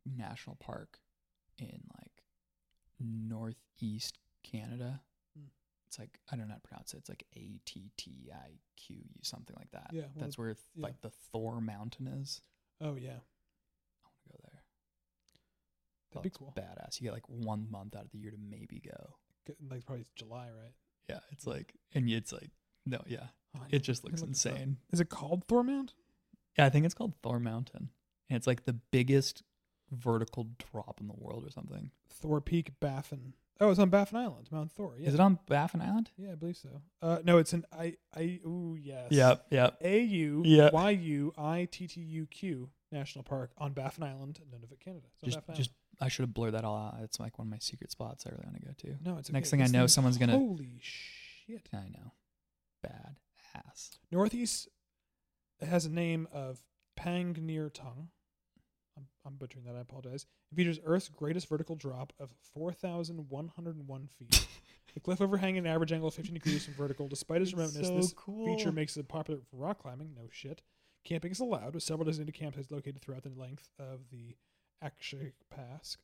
[0.06, 1.00] national park
[1.60, 2.24] in like
[3.00, 5.02] northeast Canada.
[5.38, 5.46] Hmm.
[5.88, 6.98] It's like I don't know how to pronounce it.
[6.98, 9.92] It's like A T T I Q U something like that.
[9.92, 10.84] Yeah, well, that's where yeah.
[10.84, 12.42] like the Thor Mountain is.
[12.82, 14.62] oh yeah I want to go there.
[16.12, 17.00] That'd be cool Badass.
[17.00, 19.16] You get like one month out of the year to maybe go.
[19.70, 20.74] Like probably july right
[21.10, 22.50] Yeah, it's like and it's like
[22.86, 23.28] no, yeah,
[23.58, 24.78] Oh, it just looks look insane.
[24.92, 25.94] is it called thor mount
[26.58, 27.90] Yeah, I think it's called Thor Mountain,
[28.30, 29.44] and it's like the biggest
[29.92, 31.92] vertical drop in the world or something.
[32.10, 35.82] thor peak baffin oh it's on baffin island mount thor yeah Is it on Baffin
[35.82, 36.12] Island?
[36.18, 36.82] Yeah, I believe so.
[37.02, 39.08] Uh, no, it's an I I ooh yes.
[39.12, 39.78] Yep, yep.
[39.82, 40.44] A U.
[40.74, 45.08] Y U I T T U Q National Park on Baffin Island, Nunavut, Canada.
[45.24, 46.96] On Just, just I should have blurred that all out.
[47.02, 49.04] It's like one of my secret spots I really want to go to.
[49.10, 49.64] No, it's next okay.
[49.64, 51.70] thing I know, someone's gonna- Holy shit!
[51.74, 52.14] I know,
[52.84, 53.20] bad
[53.56, 53.98] ass.
[54.12, 54.68] Northeast
[55.62, 56.60] has a name of
[57.00, 58.10] Pangnirtung.
[58.96, 59.76] I'm, I'm butchering that.
[59.76, 60.26] I apologize.
[60.52, 64.48] It features Earth's greatest vertical drop of 4,101 feet.
[64.94, 67.08] the cliff overhang an average angle of 15 degrees from vertical.
[67.08, 68.14] Despite its remoteness, this
[68.46, 70.14] feature makes it popular for rock climbing.
[70.16, 70.62] No shit.
[71.06, 74.36] Camping is allowed, with several designated campsites located throughout the length of the
[74.84, 75.98] Akshayuk Pass.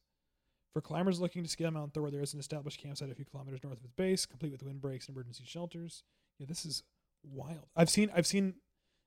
[0.74, 3.64] For climbers looking to scale Mount Thor, there is an established campsite a few kilometers
[3.64, 6.04] north of its base, complete with windbreaks and emergency shelters.
[6.40, 6.82] Yeah, this is
[7.24, 7.68] wild.
[7.76, 8.56] I've seen, I've seen,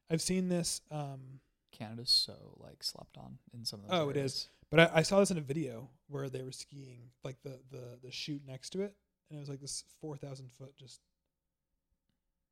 [0.08, 0.80] I've seen this.
[0.90, 1.40] Um,
[1.72, 4.00] Canada's so like slept on in some of those.
[4.00, 4.48] Oh, it is.
[4.70, 7.98] but I, I saw this in a video where they were skiing, like the the
[8.02, 8.94] the chute next to it,
[9.28, 11.00] and it was like this four thousand foot just.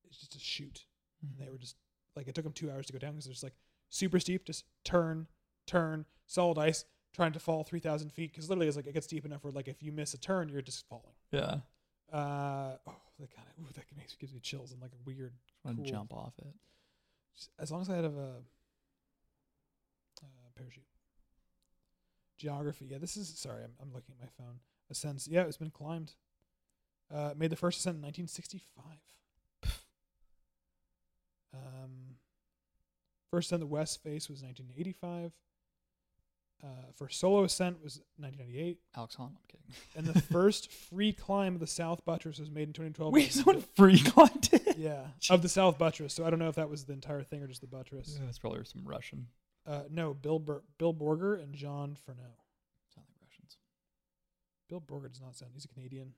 [0.08, 0.84] It's just a chute,
[1.22, 1.52] and they Mhm.
[1.52, 1.76] were just
[2.16, 3.54] like it took them two hours to go down because it's like
[3.88, 5.26] super steep, just turn,
[5.66, 6.84] turn, solid ice,
[7.14, 9.52] trying to fall three thousand feet because literally it's like it gets deep enough where
[9.52, 11.14] like if you miss a turn, you're just falling.
[11.30, 11.56] Yeah,
[12.12, 15.32] Uh oh, that kind of ooh, that makes gives me chills and like a weird.
[15.64, 15.84] Cool.
[15.84, 16.54] jump off it.
[17.34, 18.08] just- As long as I have a
[20.22, 20.84] uh, parachute.
[22.36, 22.98] Geography, yeah.
[22.98, 23.62] This is sorry.
[23.64, 24.58] I'm I'm looking at my phone.
[24.90, 25.42] Ascents, yeah.
[25.44, 26.12] It's been climbed.
[27.14, 28.84] Uh, made the first ascent in 1965.
[31.54, 32.16] Um,
[33.30, 35.32] first ascent the west face was 1985.
[36.62, 39.66] Uh, first solo ascent was 1998, Alex Hahn, I'm kidding.
[39.96, 43.12] and the first free climb of the South Buttress was made in 2012.
[43.12, 44.76] Wait, someone free climbed it?
[44.78, 46.14] yeah, of the South Buttress.
[46.14, 48.18] So I don't know if that was the entire thing or just the buttress.
[48.24, 49.26] That's probably some Russian.
[49.66, 52.36] Uh, no, Bill Bur- Bill Borger and John Furneaux.
[52.94, 53.56] Sound like Russians.
[54.68, 55.52] Bill Borger does not sound.
[55.54, 56.12] He's a Canadian,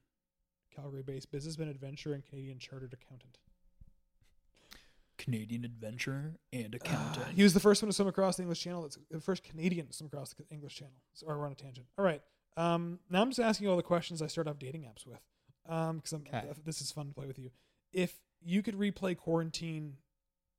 [0.75, 3.39] Calgary-based businessman, adventurer, and Canadian chartered accountant.
[5.27, 8.83] Canadian adventurer and Uh, he was the first one to swim across the English Channel.
[8.83, 10.95] That's the first Canadian to swim across the English Channel.
[11.15, 11.89] So we're on a tangent.
[11.99, 12.23] All right.
[12.57, 15.21] Um, now I'm just asking you all the questions I start off dating apps with,
[15.65, 16.25] because I'm
[16.65, 17.51] this is fun to play with you.
[17.93, 19.97] If you could replay quarantine,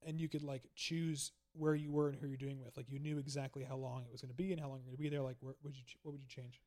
[0.05, 2.99] and you could like choose where you were and who you're doing with, like you
[2.99, 5.01] knew exactly how long it was going to be and how long you're going to
[5.03, 6.61] be there, like where would you ch- what would you change?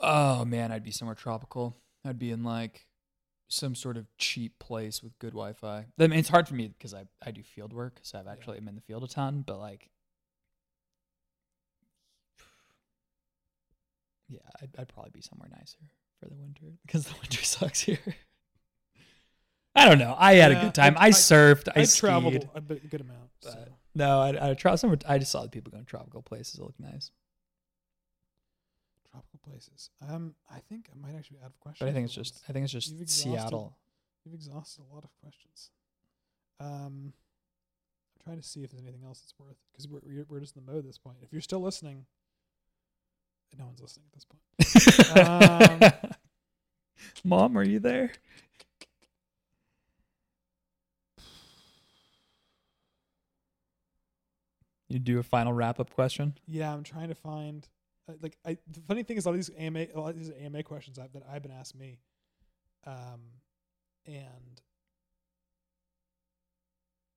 [0.00, 1.76] Oh man, I'd be somewhere tropical.
[2.04, 2.86] I'd be in like
[3.48, 5.86] some sort of cheap place with good Wi-Fi.
[5.98, 8.58] I mean, it's hard for me because I I do field work, so I've actually
[8.58, 9.42] am in the field a ton.
[9.46, 9.88] But like,
[14.28, 15.78] yeah, I'd, I'd probably be somewhere nicer
[16.20, 17.98] for the winter because the winter sucks here.
[19.74, 20.14] I don't know.
[20.18, 20.96] I had a good time.
[20.98, 21.68] I- I, I- surfed.
[21.74, 23.30] I, I traveled a good amount.
[23.40, 23.54] So.
[23.94, 26.58] no, I I, tra- some, I just saw the people going to tropical places.
[26.58, 27.12] It looked nice,
[29.48, 29.90] places.
[30.08, 31.86] Um, I think I might actually be out of questions.
[31.86, 32.42] but I think it's just.
[32.48, 33.76] I think it's just You've Seattle.
[34.24, 35.70] You've exhausted a lot of questions.
[36.60, 40.40] Um, I'm trying to see if there's anything else that's worth because we're we're we're
[40.40, 41.18] just in the mode at this point.
[41.22, 42.06] If you're still listening,
[43.58, 44.42] no one's listening at this point.
[45.16, 45.92] Um,
[47.24, 48.10] Mom, are you there?
[54.88, 56.34] You do a final wrap up question.
[56.46, 57.68] Yeah, I'm trying to find.
[58.22, 60.30] Like, I the funny thing is, a lot of these AMA, a lot of these
[60.30, 61.98] AMA questions I've, that I've been asked me,
[62.86, 63.20] um,
[64.06, 64.62] and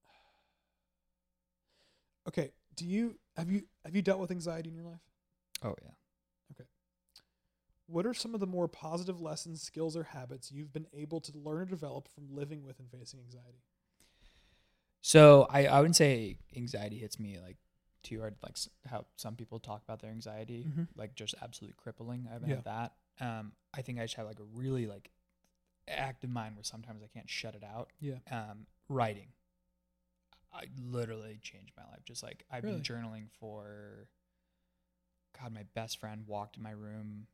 [2.27, 5.01] okay, do you have you have you dealt with anxiety in your life?
[5.63, 5.91] Oh yeah.
[6.53, 6.67] Okay.
[7.87, 11.37] What are some of the more positive lessons, skills, or habits you've been able to
[11.37, 13.63] learn or develop from living with and facing anxiety?
[15.01, 17.57] So I, I wouldn't say anxiety hits me like
[18.03, 18.57] too hard, like
[18.87, 20.87] how some people talk about their anxiety, Mhm.
[20.95, 22.27] like just absolutely crippling.
[22.29, 22.55] I haven't Yeah.
[22.55, 22.95] had that.
[23.19, 25.11] Um, I think I just have like a really like
[25.87, 27.91] active mind where sometimes I can't shut it out.
[27.99, 28.19] Yeah.
[28.29, 29.33] Um, writing,
[30.51, 32.03] I literally changed my life.
[32.03, 32.77] Just like I've Really?
[32.77, 34.07] been journaling for.
[35.39, 37.27] God, my best friend walked in my room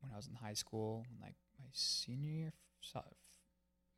[0.00, 2.52] when I was in high school, in, like my senior year,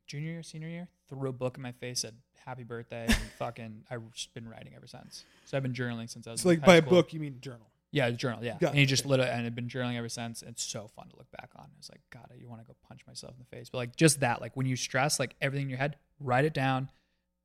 [0.07, 3.83] junior year, senior year, threw a book in my face, said "Happy birthday," and fucking
[3.91, 5.25] I've just been writing ever since.
[5.45, 6.89] So I've been journaling since I was So, like by a school.
[6.91, 7.67] book, you mean journal?
[7.91, 8.43] Yeah, journal.
[8.43, 9.09] Yeah, Got and he just okay.
[9.11, 10.41] literally and I've been journaling ever since.
[10.41, 11.69] It's so fun to look back on.
[11.77, 14.19] It's like God, you want to go punch myself in the face, but like just
[14.19, 16.89] that, like when you stress, like everything in your head, write it down,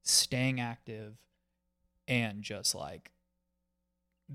[0.02, 1.14] staying active,
[2.08, 3.10] and just like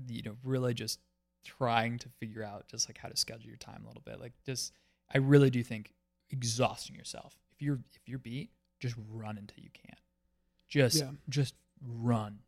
[0.08, 1.00] you know, really just
[1.44, 4.20] trying to figure out just like how to schedule your time a little bit.
[4.20, 4.72] Like just,
[5.12, 5.92] I really do think
[6.30, 7.36] exhausting yourself.
[7.58, 9.98] If you're if you're beat, just run until you can't.
[10.68, 11.10] Just Yeah.
[11.28, 12.38] just run,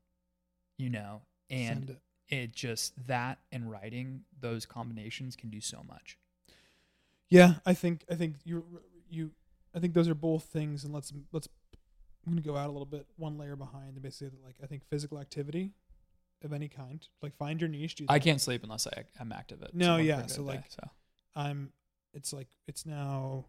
[0.79, 1.91] you know, and
[2.29, 2.35] it.
[2.37, 6.17] it just that and writing those combinations can do so much
[7.29, 8.65] Yeah, I think I think you
[9.09, 9.33] you
[9.75, 11.49] I think those are both things, and let's let's
[12.27, 14.85] I'm gonna go out a little bit one layer behind and basically like I think
[14.89, 15.73] physical activity
[16.45, 17.97] of any kind, like find your niche.
[17.97, 20.89] Do i can't sleep unless I, i'm active at No, yeah, so, day, like, so
[21.35, 21.73] I'm.
[22.13, 23.45] It's like it's now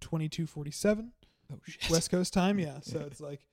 [0.00, 1.12] twenty two forty seven
[1.52, 2.58] oh shit West Coast time.
[2.58, 3.44] Yeah, so it's like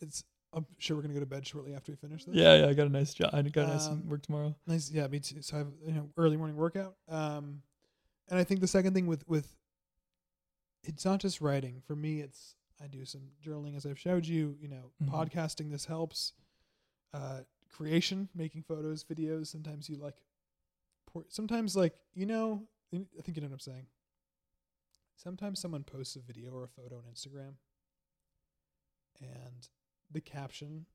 [0.00, 0.24] it's.
[0.52, 2.34] I'm sure we're gonna go to bed shortly after we finish this.
[2.34, 4.90] yeah yeah i got a nice job i got a nice Um, work tomorrow Nice.
[4.90, 5.42] Yeah, me too.
[5.42, 6.96] So I have you know early morning workout.
[7.08, 7.62] Um,
[8.28, 9.56] and I think the second thing with with
[10.82, 11.82] it's not just writing.
[11.86, 14.56] For me, it's I do some journaling as I've showed you.
[14.60, 15.10] You know, Mhm.
[15.10, 15.70] podcasting.
[15.70, 16.32] This helps.
[17.12, 19.46] Uh, creation, making photos, videos.
[19.48, 20.16] Sometimes you like.
[21.28, 23.86] Sometimes like you know, I think you know what I'm saying.
[25.22, 27.54] Sometimes someone posts a video or a photo on Instagram,
[29.20, 29.68] and
[30.10, 30.86] the caption,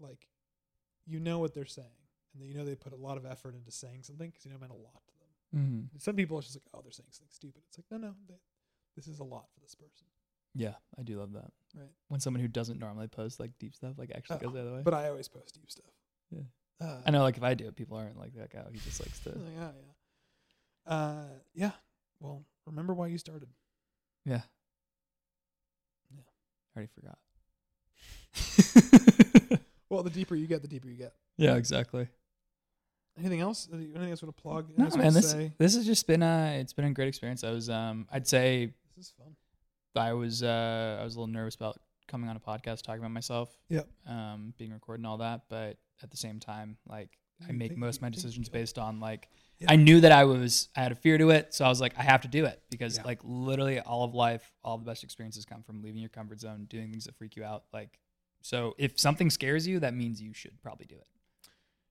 [0.00, 0.28] like,
[1.06, 1.86] you know what they're saying,
[2.32, 4.50] and then you know they put a lot of effort into saying something because you
[4.50, 5.62] know it meant a lot to them.
[5.62, 5.98] mm-hmm.
[5.98, 7.62] Some people are just like, oh, they're saying something stupid.
[7.68, 8.34] It's like, no, no, they,
[8.96, 10.06] this is a lot for this person,
[10.54, 11.88] yeah i do love that right?
[12.06, 14.72] when someone who doesn't normally post like deep stuff like actually Oh, goes the other
[14.72, 15.90] way But I always post deep stuff.
[16.30, 16.42] Yeah.
[16.80, 18.62] Uh, i know like if i do it people aren't like that guy.
[18.72, 19.70] he just likes to Yeah,
[20.86, 20.92] yeah.
[20.92, 21.70] Uh, yeah.
[22.20, 23.48] Well, remember why you started.
[24.24, 24.40] Yeah
[26.14, 26.22] Yeah.
[26.74, 27.18] i already forgot
[29.90, 31.14] Well, the deeper you get, the deeper you get.
[31.36, 32.08] yeah exactly
[33.16, 33.68] Anything else?
[33.72, 34.66] Anything else you want to plug?
[34.76, 35.52] no man this say?
[35.58, 38.72] this has just been a it's been a great experience i was um i'd say
[38.96, 39.36] This is fun.
[39.96, 41.78] I was uh, I was a little nervous about
[42.08, 43.56] coming on a podcast talking about myself.
[43.68, 43.86] Yep.
[44.08, 47.76] Um, being recorded and all that, but at the same time, like I You make
[47.76, 49.28] most of my decisions based on like
[49.60, 49.72] Yeah.
[49.72, 51.94] I knew that I was I had a fear to it, so I was like
[51.98, 53.04] I have to do it because Yeah.
[53.04, 56.66] like literally all of life, all the best experiences come from leaving your comfort zone,
[56.68, 57.64] doing things that freak you out.
[57.72, 57.98] Like
[58.42, 61.06] so, if something scares you, that means you should probably do it.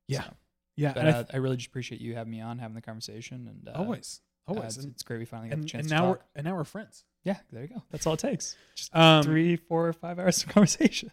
[0.07, 0.23] Yeah.
[0.23, 0.33] So,
[0.75, 0.93] Yeah.
[0.93, 2.81] but and I uh, th- I really just appreciate you having me on, having the
[2.81, 5.81] conversation, and uh, always, uh, always, it's, it's great we finally got the and, chance
[5.83, 7.05] and to now we're and now we're friends.
[7.23, 7.81] Yeah, there you go.
[7.89, 8.57] That's all it takes.
[8.75, 11.09] Just Um, three, four, five hours of conversation.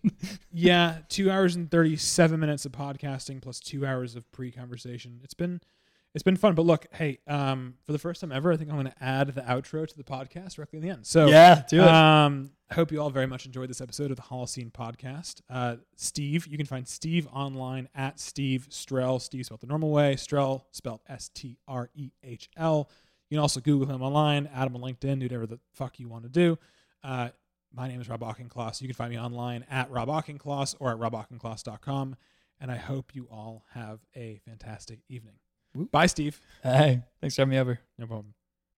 [0.52, 5.20] yeah, two hours and thirty-seven minutes of podcasting plus two hours of pre-conversation.
[5.22, 5.60] It's been,
[6.14, 6.54] it's been fun.
[6.54, 9.28] But look, hey, um, for the first time ever, I think I'm going to add
[9.28, 11.06] the outro to the podcast directly in the end.
[11.06, 11.88] So yeah, do it.
[11.88, 15.40] Um, I hope you all very much enjoyed this episode of the Holocene Podcast.
[15.50, 19.20] Uh, Steve, you can find Steve online at Steve Strehl.
[19.20, 20.14] Steve spelled the normal way.
[20.14, 22.88] Strehl spelled S T R E H L.
[23.28, 26.08] You can also Google him online, add him on LinkedIn, do whatever the fuck you
[26.08, 26.58] want to do.
[27.04, 27.30] Uh,
[27.72, 28.80] my name is Rob Auchincloss.
[28.80, 32.16] You can find me online at Rob Auchincloss or at robauchincloss.com.
[32.60, 35.36] And I hope you all have a fantastic evening.
[35.74, 36.40] Bye, Steve.
[36.62, 37.78] Hey, thanks for having me over.
[37.98, 38.34] No problem.